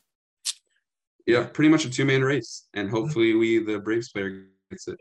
yeah, 1.27 1.45
pretty 1.47 1.69
much 1.69 1.85
a 1.85 1.91
two 1.91 2.05
man 2.05 2.23
race, 2.23 2.69
and 2.75 2.91
hopefully 2.91 3.35
we 3.35 3.59
the 3.65 3.79
Braves 3.79 4.11
player 4.11 4.49
gets 4.71 4.89
it. 4.89 4.99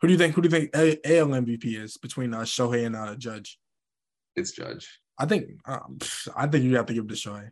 Who 0.00 0.08
do 0.08 0.12
you 0.12 0.18
think? 0.18 0.34
Who 0.34 0.42
do 0.42 0.46
you 0.46 0.50
think 0.50 0.70
A- 0.76 1.18
AL 1.18 1.28
MVP 1.28 1.80
is 1.80 1.96
between 1.96 2.34
uh, 2.34 2.40
Shohei 2.40 2.86
and 2.86 2.96
uh, 2.96 3.14
Judge? 3.16 3.58
It's 4.36 4.52
Judge. 4.52 5.00
I 5.18 5.26
think 5.26 5.50
um, 5.66 5.98
I 6.36 6.46
think 6.46 6.64
you 6.64 6.76
have 6.76 6.86
to 6.86 6.94
give 6.94 7.04
it 7.04 7.08
to 7.08 7.14
Shohei. 7.14 7.48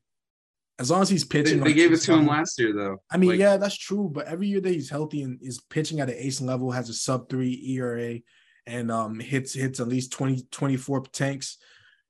As 0.78 0.90
long 0.90 1.02
as 1.02 1.09
he's 1.09 1.24
pitching, 1.24 1.59
they 1.60 1.66
like 1.66 1.76
gave 1.76 1.93
it 1.93 1.98
to 2.01 2.14
him 2.14 2.26
last 2.26 2.59
year 2.59 2.72
though. 2.74 2.97
I 3.10 3.16
mean, 3.16 3.30
Like, 3.30 3.39
yeah, 3.39 3.56
that's 3.56 3.76
true. 3.76 4.10
But 4.12 4.26
every 4.26 4.48
year 4.48 4.60
that 4.60 4.70
he's 4.72 4.90
healthy 4.90 5.22
and 5.22 5.39
is 5.40 5.60
pitching 5.60 6.01
at 6.01 6.09
an 6.09 6.16
ace 6.18 6.40
level, 6.40 6.72
has 6.72 6.89
a 6.89 6.94
sub 6.94 7.28
three 7.28 7.62
ERA, 7.76 8.18
and 8.66 8.90
um 8.90 9.20
hits 9.20 9.55
hits 9.55 9.80
at 9.80 9.89
least 9.89 10.12
20, 10.12 10.47
24 10.51 11.02
tanks, 11.12 11.59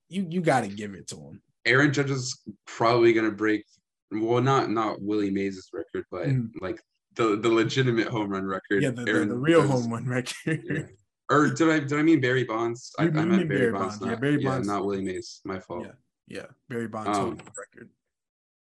you 0.08 0.26
you 0.28 0.40
got 0.40 0.62
to 0.62 0.68
give 0.68 0.94
it 0.94 1.08
to 1.08 1.16
him. 1.16 1.42
Aaron 1.66 1.92
Judge 1.92 2.10
is 2.10 2.40
probably 2.66 3.12
gonna 3.12 3.30
break. 3.30 3.64
Well, 4.10 4.40
not 4.42 4.70
not 4.70 5.02
Willie 5.02 5.30
Mays' 5.30 5.68
record, 5.72 6.04
but 6.10 6.26
Mhm. 6.28 6.50
like 6.60 6.80
the 7.14 7.36
the 7.36 7.48
legitimate 7.48 8.09
home 8.09 8.30
run 8.30 8.47
record. 8.47 8.82
Yeah, 8.82 8.90
the, 8.90 9.05
the, 9.05 9.10
Aaron 9.10 9.28
the 9.28 9.36
real 9.36 9.62
Judge 9.62 9.70
home 9.70 9.93
run 9.93 10.06
record. 10.06 10.62
Yeah. 10.64 10.82
Or 11.30 11.48
did 11.48 11.70
I 11.70 11.78
did 11.78 11.94
I 11.94 12.02
mean 12.02 12.20
Barry 12.20 12.44
Bonds? 12.44 12.93
I, 12.98 13.05
I 13.05 13.09
meant 13.09 13.30
Barry, 13.30 13.44
Barry 13.44 13.72
Bonds. 13.72 13.98
Bonds. 13.98 14.05
Yeah, 14.05 14.10
not, 14.10 14.20
Barry 14.20 14.43
yeah, 14.43 14.48
Bonds. 14.51 14.68
not 14.68 14.84
Willie 14.84 15.02
Mays. 15.02 15.40
My 15.47 15.59
fault. 15.60 15.86
Yeah. 15.86 15.93
Yeah, 16.26 16.47
Barry 16.68 16.89
Bonds 16.89 17.16
Um, 17.16 17.24
home 17.24 17.39
record. 17.56 17.89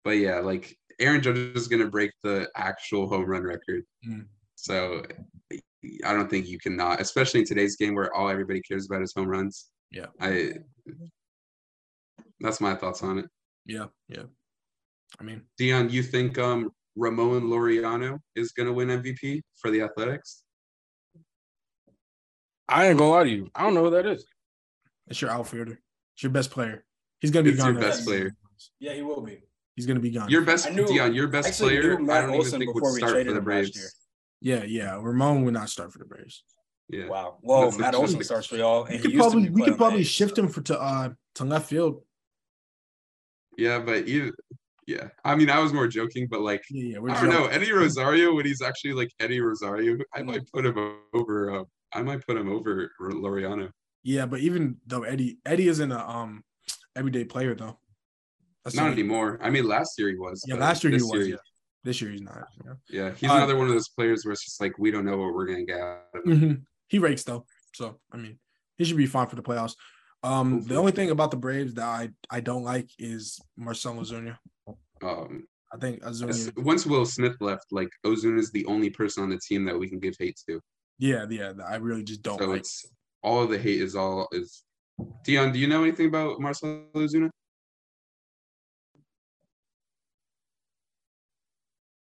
But 0.05 0.13
yeah, 0.13 0.39
like 0.39 0.75
Aaron 0.99 1.21
Judge 1.21 1.37
is 1.37 1.69
gonna 1.69 1.91
break 1.91 2.13
the 2.23 2.49
actual 2.57 3.09
home 3.09 3.27
run 3.27 3.43
record. 3.43 3.85
Mm. 4.09 4.27
So 4.55 5.03
I 6.05 6.15
don't 6.15 6.31
think 6.31 6.47
you 6.47 6.59
cannot, 6.59 7.01
especially 7.01 7.41
in 7.41 7.47
today's 7.47 7.77
game 7.77 7.95
where 7.95 8.15
all 8.15 8.31
everybody 8.31 8.63
cares 8.63 8.87
about 8.87 9.03
is 9.03 9.13
home 9.15 9.29
runs. 9.29 9.67
Yeah. 9.91 10.07
I 10.21 10.55
that's 12.41 12.61
my 12.61 12.75
thoughts 12.75 13.03
on 13.03 13.19
it. 13.19 13.27
Yeah, 13.67 13.87
yeah. 14.09 14.25
I 15.21 15.25
mean, 15.25 15.43
Dion, 15.59 15.91
you 15.91 16.03
think 16.03 16.39
um 16.39 16.71
Ramon 16.97 17.43
Laureano 17.45 18.19
is 18.35 18.53
gonna 18.53 18.73
win 18.73 18.89
MVP 18.89 19.43
for 19.57 19.71
the 19.71 19.83
Athletics? 19.83 20.43
I 22.69 22.89
ain't 22.89 22.99
gonna 22.99 23.11
lie 23.11 23.25
to 23.25 23.31
you. 23.31 23.51
I 23.55 23.63
don't 23.63 23.75
know 23.75 23.85
who 23.85 23.91
that 23.91 24.07
is. 24.07 24.25
it's 25.09 25.21
your 25.21 25.31
outfielder. 25.31 25.79
It's 26.15 26.23
your 26.23 26.33
best 26.33 26.51
player. 26.51 26.85
He's 27.21 27.31
gonna 27.31 27.45
be 27.45 27.51
It's 27.51 27.59
gone. 27.63 27.75
your 27.75 27.83
best 27.83 28.05
player. 28.05 28.35
Yeah, 28.81 28.95
he 28.95 29.03
will 29.03 29.21
be. 29.21 29.43
He's 29.77 29.87
gonna 29.87 30.01
be 30.01 30.11
gone. 30.11 30.29
Your 30.31 30.43
best 30.43 30.67
I 30.67 30.71
knew- 30.71 30.87
Dion, 30.87 31.15
your 31.15 31.29
best 31.29 31.49
actually 31.49 31.79
player. 31.79 31.93
I 32.11 32.23
don't 32.23 32.35
even 32.35 32.59
think 32.61 32.75
would 32.75 32.95
start 32.97 33.27
for 33.27 33.33
the 33.33 33.41
Braves. 33.41 33.95
yeah, 34.41 34.65
yeah. 34.65 34.99
Ramon 35.01 35.45
will 35.45 35.53
not 35.53 35.69
start 35.69 35.93
for 35.93 35.99
the 35.99 36.07
Braves. 36.07 36.43
Yeah. 36.89 37.09
Wow. 37.09 37.39
Well, 37.43 37.63
That's 37.65 37.79
Matt 37.79 37.95
interesting. 37.95 38.17
Olson 38.17 38.25
starts 38.25 38.47
for 38.47 38.57
y'all. 38.57 38.85
And 38.85 38.95
We 39.03 39.11
could 39.11 39.15
probably 39.19 39.51
we 39.51 39.63
could 39.63 39.77
probably 39.77 40.05
shift 40.05 40.39
him 40.39 40.49
for 40.49 40.63
to 40.63 40.81
uh 40.81 41.11
to 41.37 41.45
left 41.45 41.69
field. 41.69 42.03
Yeah, 43.59 43.79
but 43.81 44.07
you 44.09 44.33
yeah. 44.87 45.09
I 45.25 45.35
mean, 45.35 45.51
I 45.51 45.59
was 45.59 45.73
more 45.73 45.89
joking, 45.89 46.29
but 46.31 46.41
like 46.41 46.63
Yeah, 46.71 46.99
I 47.09 47.21
don't 47.21 47.31
know. 47.31 47.47
Eddie 47.47 47.73
Rosario, 47.73 48.35
when 48.35 48.47
he's 48.47 48.63
actually 48.63 48.93
like 48.95 49.11
Eddie 49.21 49.41
Rosario, 49.41 49.97
I 50.15 50.23
might 50.23 50.47
put 50.53 50.65
him 50.67 50.77
over. 51.15 51.51
Uh, 51.61 51.65
I 51.93 52.03
might 52.03 52.27
put 52.27 52.37
him 52.37 52.49
over 52.51 52.91
Laureano. 53.01 53.71
Yeah, 54.03 54.27
but 54.27 54.41
even 54.41 54.77
though 54.87 55.03
Eddie 55.03 55.39
Eddie 55.45 55.69
isn't 55.69 55.91
a 55.93 55.99
um 56.09 56.43
everyday 56.95 57.25
player 57.25 57.55
though. 57.55 57.79
That's 58.65 58.75
Not 58.77 58.91
anymore. 58.91 59.39
I 59.43 59.51
mean, 59.51 59.67
last 59.69 59.97
year 59.99 60.09
he 60.09 60.17
was. 60.17 60.43
Yeah, 60.47 60.57
last 60.57 60.83
year 60.83 60.93
he 60.93 61.03
was. 61.03 61.29
yeah. 61.29 61.37
This 61.85 62.01
year 62.03 62.11
he's 62.11 62.21
not. 62.23 62.49
Yeah. 62.65 62.73
Yeah, 62.91 63.11
he's 63.15 63.31
Uh, 63.31 63.35
another 63.35 63.57
one 63.57 63.69
of 63.69 63.73
those 63.73 63.89
players 63.91 64.25
where 64.25 64.33
it's 64.33 64.45
just 64.45 64.61
like 64.61 64.77
we 64.77 64.91
don't 64.91 65.05
know 65.05 65.17
what 65.19 65.35
we're 65.35 65.47
gonna 65.47 65.65
get. 65.65 65.81
out 65.81 66.03
of 66.15 66.25
him. 66.25 66.41
Mhm. 66.41 66.63
He 66.89 66.99
rakes 66.99 67.23
though, 67.23 67.47
so 67.75 68.01
I 68.13 68.17
mean, 68.17 68.39
he 68.77 68.85
should 68.85 68.97
be 68.97 69.07
fine 69.07 69.29
for 69.29 69.37
the 69.37 69.43
playoffs. 69.43 69.75
Um, 70.25 70.63
the 70.63 70.75
only 70.77 70.91
thing 70.93 71.11
about 71.11 71.31
the 71.31 71.37
Braves 71.37 71.75
that 71.75 71.85
I 71.85 72.11
I 72.31 72.41
don't 72.41 72.65
like 72.65 72.89
is 72.99 73.39
Marcelo 73.57 74.03
Ozuna. 74.03 74.37
Um, 75.07 75.47
I 75.73 75.77
think 75.79 76.03
as- 76.05 76.23
Ozuna. 76.23 76.65
once 76.65 76.87
Will 76.87 77.07
Smith 77.07 77.37
left, 77.41 77.67
like 77.71 77.89
Ozuna 78.05 78.39
is 78.39 78.51
the 78.51 78.65
only 78.67 78.91
person 78.91 79.23
on 79.23 79.31
the 79.31 79.39
team 79.39 79.65
that 79.65 79.79
we 79.79 79.89
can 79.89 79.99
give 79.99 80.15
hate 80.19 80.41
to. 80.49 80.61
Yeah, 80.99 81.27
yeah. 81.29 81.53
I 81.67 81.77
really 81.77 82.03
just 82.03 82.23
don't 82.23 82.39
so 82.39 82.47
like. 82.47 82.61
it's 82.61 82.87
all 83.23 83.43
of 83.43 83.51
the 83.51 83.59
hate 83.59 83.81
is 83.83 83.95
all 83.97 84.29
is. 84.33 84.63
Dion, 85.25 85.53
do 85.53 85.59
you 85.59 85.67
know 85.67 85.83
anything 85.83 86.07
about 86.07 86.41
Marcelo 86.41 86.85
Ozuna? 86.95 87.29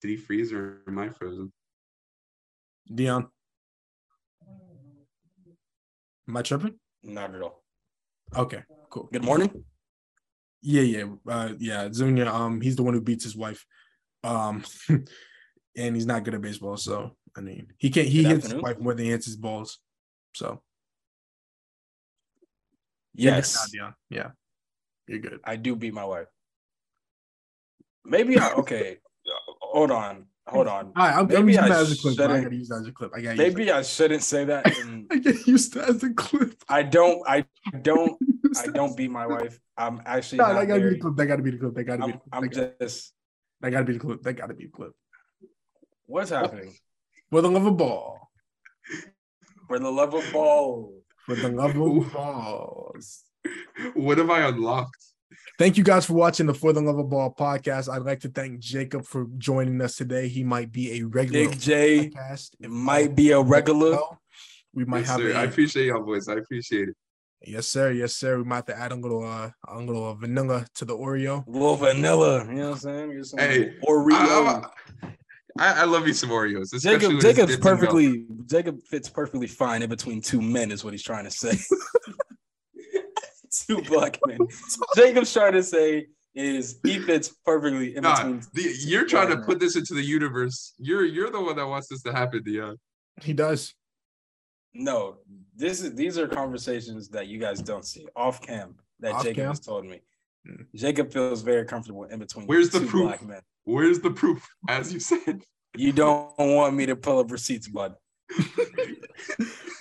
Did 0.02 0.10
he 0.10 0.16
freeze 0.16 0.52
or 0.52 0.82
am 0.86 0.98
I 0.98 1.09
frozen? 1.09 1.52
Dion. 2.94 3.28
Am 6.28 6.36
I 6.36 6.43
tripping? 6.43 6.74
Not 7.02 7.35
at 7.35 7.43
all. 7.43 7.62
Okay, 8.36 8.62
cool. 8.90 9.09
Good 9.12 9.24
morning. 9.24 9.64
Yeah, 10.62 10.83
yeah, 10.83 11.05
uh, 11.28 11.53
yeah. 11.59 11.89
Zunia, 11.89 12.27
um, 12.27 12.61
he's 12.61 12.77
the 12.77 12.83
one 12.83 12.95
who 12.95 13.01
beats 13.01 13.24
his 13.24 13.37
wife, 13.37 13.65
um, 14.24 14.65
and 14.89 15.95
he's 15.95 16.07
not 16.07 16.24
good 16.24 16.35
at 16.35 16.41
baseball. 16.41 16.77
So 16.77 17.16
I 17.37 17.41
mean, 17.41 17.73
he 17.78 17.91
can't. 17.91 18.09
He 18.09 18.23
Good 18.23 18.33
hits 18.33 18.51
his 18.51 18.62
wife 18.62 18.78
more 18.78 18.95
than 18.95 19.05
he 19.05 19.11
hits 19.11 19.27
his 19.27 19.37
balls. 19.37 19.78
So 20.35 20.62
Yes, 23.16 23.70
yeah, 23.73 23.93
Yeah, 24.11 24.31
you're 25.07 25.20
good. 25.20 25.41
I 25.43 25.57
do 25.57 25.74
beat 25.74 25.95
my 25.95 26.05
wife. 26.05 26.27
Maybe 28.05 28.39
I 28.39 28.53
okay. 28.53 28.99
Hold 29.61 29.91
on. 29.91 30.27
Hold 30.48 30.68
on. 30.68 30.86
All 30.86 30.93
right, 30.97 31.12
I'm, 31.14 31.18
I'm 31.20 31.27
Maybe 31.27 31.52
using 31.52 31.64
I 31.64 31.68
that 31.70 31.81
as 31.81 31.93
a 31.93 31.97
clip. 32.01 32.16
bro. 32.16 32.24
I 32.27 32.28
shouldn't- 32.28 32.44
gotta 32.44 32.56
use 32.56 32.68
that 32.68 32.77
as 32.77 32.86
a 32.86 32.93
clip. 32.93 33.12
I 33.14 33.20
gotta 33.23 33.36
Maybe 33.36 33.70
I 33.73 33.82
shouldn't 33.82 34.23
say 34.23 34.44
that. 34.44 34.78
And 34.78 35.06
I 35.10 35.16
get 35.18 35.47
used 35.47 35.73
to 35.73 35.82
as 35.89 36.02
a 36.05 36.10
clip. 36.14 36.55
I 36.68 36.82
don't. 36.85 37.23
I 37.28 37.44
don't. 37.82 38.16
I 38.56 38.66
don't 38.68 38.97
beat 38.97 39.10
my 39.10 39.27
wife. 39.27 39.59
I'm 39.77 40.01
actually 40.06 40.39
No, 40.39 40.52
not 40.52 40.60
that 40.60 40.66
gotta 40.68 40.81
be 40.82 40.90
the 40.90 40.98
clip. 41.01 41.16
That 41.16 41.27
gotta 41.27 41.43
be 41.43 41.51
the 41.51 41.59
clip. 41.59 41.74
That 41.74 41.85
gotta 41.85 41.98
be. 41.98 42.05
I'm, 42.05 42.10
The 42.12 42.18
clip. 42.18 42.23
I'm 42.32 42.43
That 42.43 42.55
gotta- 42.55 42.74
just. 42.81 43.12
that 43.60 43.70
gotta 43.70 43.85
be 43.85 43.93
the 43.94 43.98
clip. 43.98 44.23
That 44.23 44.32
gotta 44.35 44.55
be 44.55 44.64
the 44.66 44.70
clip. 44.70 44.93
What's 46.06 46.31
happening? 46.31 46.74
For 47.31 47.40
the 47.43 47.51
love 47.51 47.66
of 47.66 47.77
ball. 47.77 48.31
For 49.66 49.78
the 49.81 49.90
love 49.90 50.14
of 50.14 50.32
ball. 50.32 50.93
For 51.27 51.35
the 51.35 51.48
love 51.48 51.77
of 51.77 52.12
balls. 52.12 53.24
What 53.94 54.18
have 54.18 54.31
I 54.31 54.43
unlocked? 54.48 55.05
Thank 55.59 55.78
you 55.78 55.85
guys 55.85 56.05
for 56.05 56.12
watching 56.12 56.47
the 56.47 56.53
For 56.53 56.73
the 56.74 56.83
Love 56.83 56.99
of 56.99 57.09
Ball 57.09 57.33
podcast. 57.33 57.91
I'd 57.93 58.03
like 58.03 58.20
to 58.20 58.28
thank 58.28 58.59
Jacob 58.61 59.07
for 59.07 59.27
joining 59.39 59.81
us 59.81 59.97
today. 59.97 60.28
He 60.28 60.45
might 60.45 60.70
be 60.70 60.99
a 61.01 61.03
regular 61.07 61.49
Big 61.49 61.59
J 61.59 62.11
podcast. 62.11 62.51
it 62.61 62.70
might 62.70 63.15
be 63.15 63.31
a 63.31 63.41
regular. 63.41 63.99
We 64.74 64.85
might 64.85 65.01
Yes, 65.01 65.09
have 65.09 65.20
sir. 65.20 65.31
a, 65.31 65.35
I 65.35 65.45
appreciate 65.45 65.87
y'all 65.87 66.03
boys. 66.05 66.28
I 66.28 66.35
appreciate 66.35 66.91
it. 66.91 66.97
yes, 67.43 67.66
sir. 67.66 67.91
Yes, 67.91 68.15
sir. 68.15 68.37
We 68.37 68.45
might 68.45 68.57
have 68.57 68.66
to 68.66 68.78
add 68.78 68.93
a 68.93 68.97
little 68.97 69.24
uh 69.24 69.51
a 69.66 69.78
little 69.78 70.11
uh, 70.11 70.15
vanilla 70.15 70.66
to 70.74 70.85
the 70.85 70.95
Oreo. 70.95 71.43
little 71.47 71.77
vanilla. 71.77 72.45
You 72.47 72.53
know 72.53 72.62
what 72.70 72.73
I'm 72.74 72.78
saying? 72.81 73.16
Get 73.16 73.24
some 73.24 73.39
Hey, 73.39 73.74
Oreo. 73.89 74.70
I, 75.03 75.09
I, 75.59 75.81
I 75.81 75.85
love 75.85 76.07
you 76.07 76.12
some 76.12 76.28
Oreos. 76.28 76.78
Jacob 76.83 77.19
Jacob's 77.19 77.53
dipped 77.53 77.65
milk. 77.65 77.78
perfectly 77.78 78.27
Jacob 78.45 78.83
fits 78.83 79.09
perfectly 79.09 79.47
fine 79.47 79.81
in 79.81 79.89
between 79.89 80.20
two 80.20 80.43
men 80.43 80.70
is 80.70 80.85
what 80.85 80.93
he's 80.93 81.03
trying 81.03 81.24
to 81.24 81.31
say. 81.31 81.53
two 83.51 83.82
black 83.82 84.18
men. 84.27 84.39
Jacob's 84.97 85.32
trying 85.32 85.52
to 85.52 85.62
say 85.62 86.06
is 86.35 86.78
he 86.85 86.98
fits 86.98 87.28
perfectly 87.44 87.97
in 87.97 88.02
Nah, 88.02 88.16
between. 88.16 88.43
the, 88.52 88.74
you're 88.86 89.06
trying 89.06 89.28
to 89.31 89.39
put 89.39 89.59
this 89.59 89.74
into 89.77 89.94
the 89.94 90.02
universe. 90.02 90.74
You're 90.78 91.05
you're 91.05 91.31
the 91.31 91.40
one 91.40 91.56
that 91.56 91.66
wants 91.66 91.89
this 91.89 92.02
to 92.02 92.12
happen, 92.12 92.43
Dion. 92.43 92.77
He 93.23 93.32
does. 93.32 93.74
No, 94.74 95.16
this 95.56 95.81
is 95.82 95.94
these 95.94 96.18
are 96.18 96.28
conversations 96.28 97.09
that 97.10 97.27
you 97.28 97.39
guys 97.39 97.60
don't 97.62 97.85
see 97.86 98.06
off 98.14 98.43
cam 98.43 98.74
that 99.01 99.12
Off 99.14 99.23
Jacob 99.23 99.36
cam? 99.36 99.48
has 99.48 99.60
told 99.60 99.86
me. 99.86 100.01
Hmm. 100.47 100.62
Jacob 100.74 101.12
feels 101.12 101.40
very 101.43 101.64
comfortable 101.64 102.05
in 102.05 102.18
between. 102.18 102.47
Where's 102.47 102.68
the 102.70 102.81
two 102.81 102.86
proof? 102.86 103.05
Black 103.09 103.23
men. 103.27 103.40
Where's 103.64 104.01
the 104.01 104.10
proof? 104.10 104.47
As 104.68 104.93
you 104.93 105.01
said. 105.01 105.43
You 105.74 105.93
don't 105.93 106.32
want 106.39 106.74
me 106.74 106.86
to 106.86 106.97
pull 106.97 107.18
up 107.18 107.31
receipts, 107.31 107.68
bud. 107.68 107.94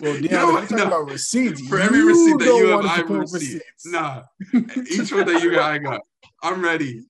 Well, 0.06 0.18
Deanna, 0.18 0.32
No, 0.32 0.54
we're 0.54 0.62
talking 0.62 0.78
no. 0.78 0.86
about 0.88 1.10
receipts. 1.10 1.62
For 1.68 1.80
every 1.80 2.04
receipt 2.04 2.38
that 2.38 2.46
you 2.46 2.68
have, 2.68 2.80
I 2.80 2.84
to 2.84 2.90
have 2.90 3.08
pull 3.08 3.16
a 3.16 3.20
receipt. 3.22 3.62
Nah, 3.86 4.22
each 4.54 5.12
one 5.12 5.26
that 5.26 5.42
you 5.44 5.52
got, 5.52 5.72
I 5.72 5.78
got. 5.80 6.02
I'm 6.44 6.64
ready. 6.64 7.06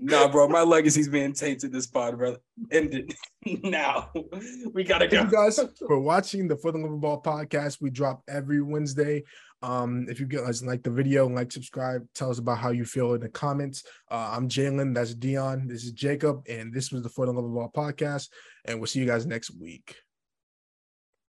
Nah, 0.00 0.26
bro, 0.26 0.48
my 0.48 0.62
legacy's 0.64 1.08
being 1.08 1.32
tainted 1.34 1.70
this 1.72 1.86
pod, 1.86 2.18
brother. 2.18 2.38
End 2.72 2.94
it 2.94 3.14
now. 3.62 4.10
We 4.74 4.82
gotta 4.82 5.06
go. 5.06 5.18
Thank 5.18 5.30
you 5.30 5.36
guys 5.36 5.60
for 5.86 6.00
watching 6.00 6.48
the 6.48 6.56
For 6.56 6.72
the 6.72 6.78
Love 6.78 6.94
of 6.94 7.00
Ball 7.00 7.22
podcast. 7.22 7.80
We 7.80 7.90
drop 7.90 8.22
every 8.28 8.60
Wednesday. 8.60 9.22
Um, 9.62 10.06
if 10.08 10.18
you 10.18 10.26
guys 10.26 10.64
like 10.64 10.82
the 10.82 10.90
video, 10.90 11.28
like, 11.28 11.52
subscribe, 11.52 12.04
tell 12.16 12.30
us 12.30 12.40
about 12.40 12.58
how 12.58 12.70
you 12.70 12.84
feel 12.84 13.14
in 13.14 13.20
the 13.20 13.28
comments. 13.28 13.84
Uh, 14.10 14.32
I'm 14.32 14.48
Jalen, 14.48 14.92
that's 14.92 15.14
Dion, 15.14 15.68
this 15.68 15.84
is 15.84 15.92
Jacob, 15.92 16.42
and 16.48 16.74
this 16.74 16.90
was 16.90 17.04
the 17.04 17.08
For 17.08 17.26
the 17.26 17.32
Love 17.32 17.44
of 17.44 17.54
Ball 17.54 17.70
podcast. 17.72 18.28
And 18.64 18.80
we'll 18.80 18.88
see 18.88 18.98
you 18.98 19.06
guys 19.06 19.24
next 19.24 19.52
week. 19.60 19.94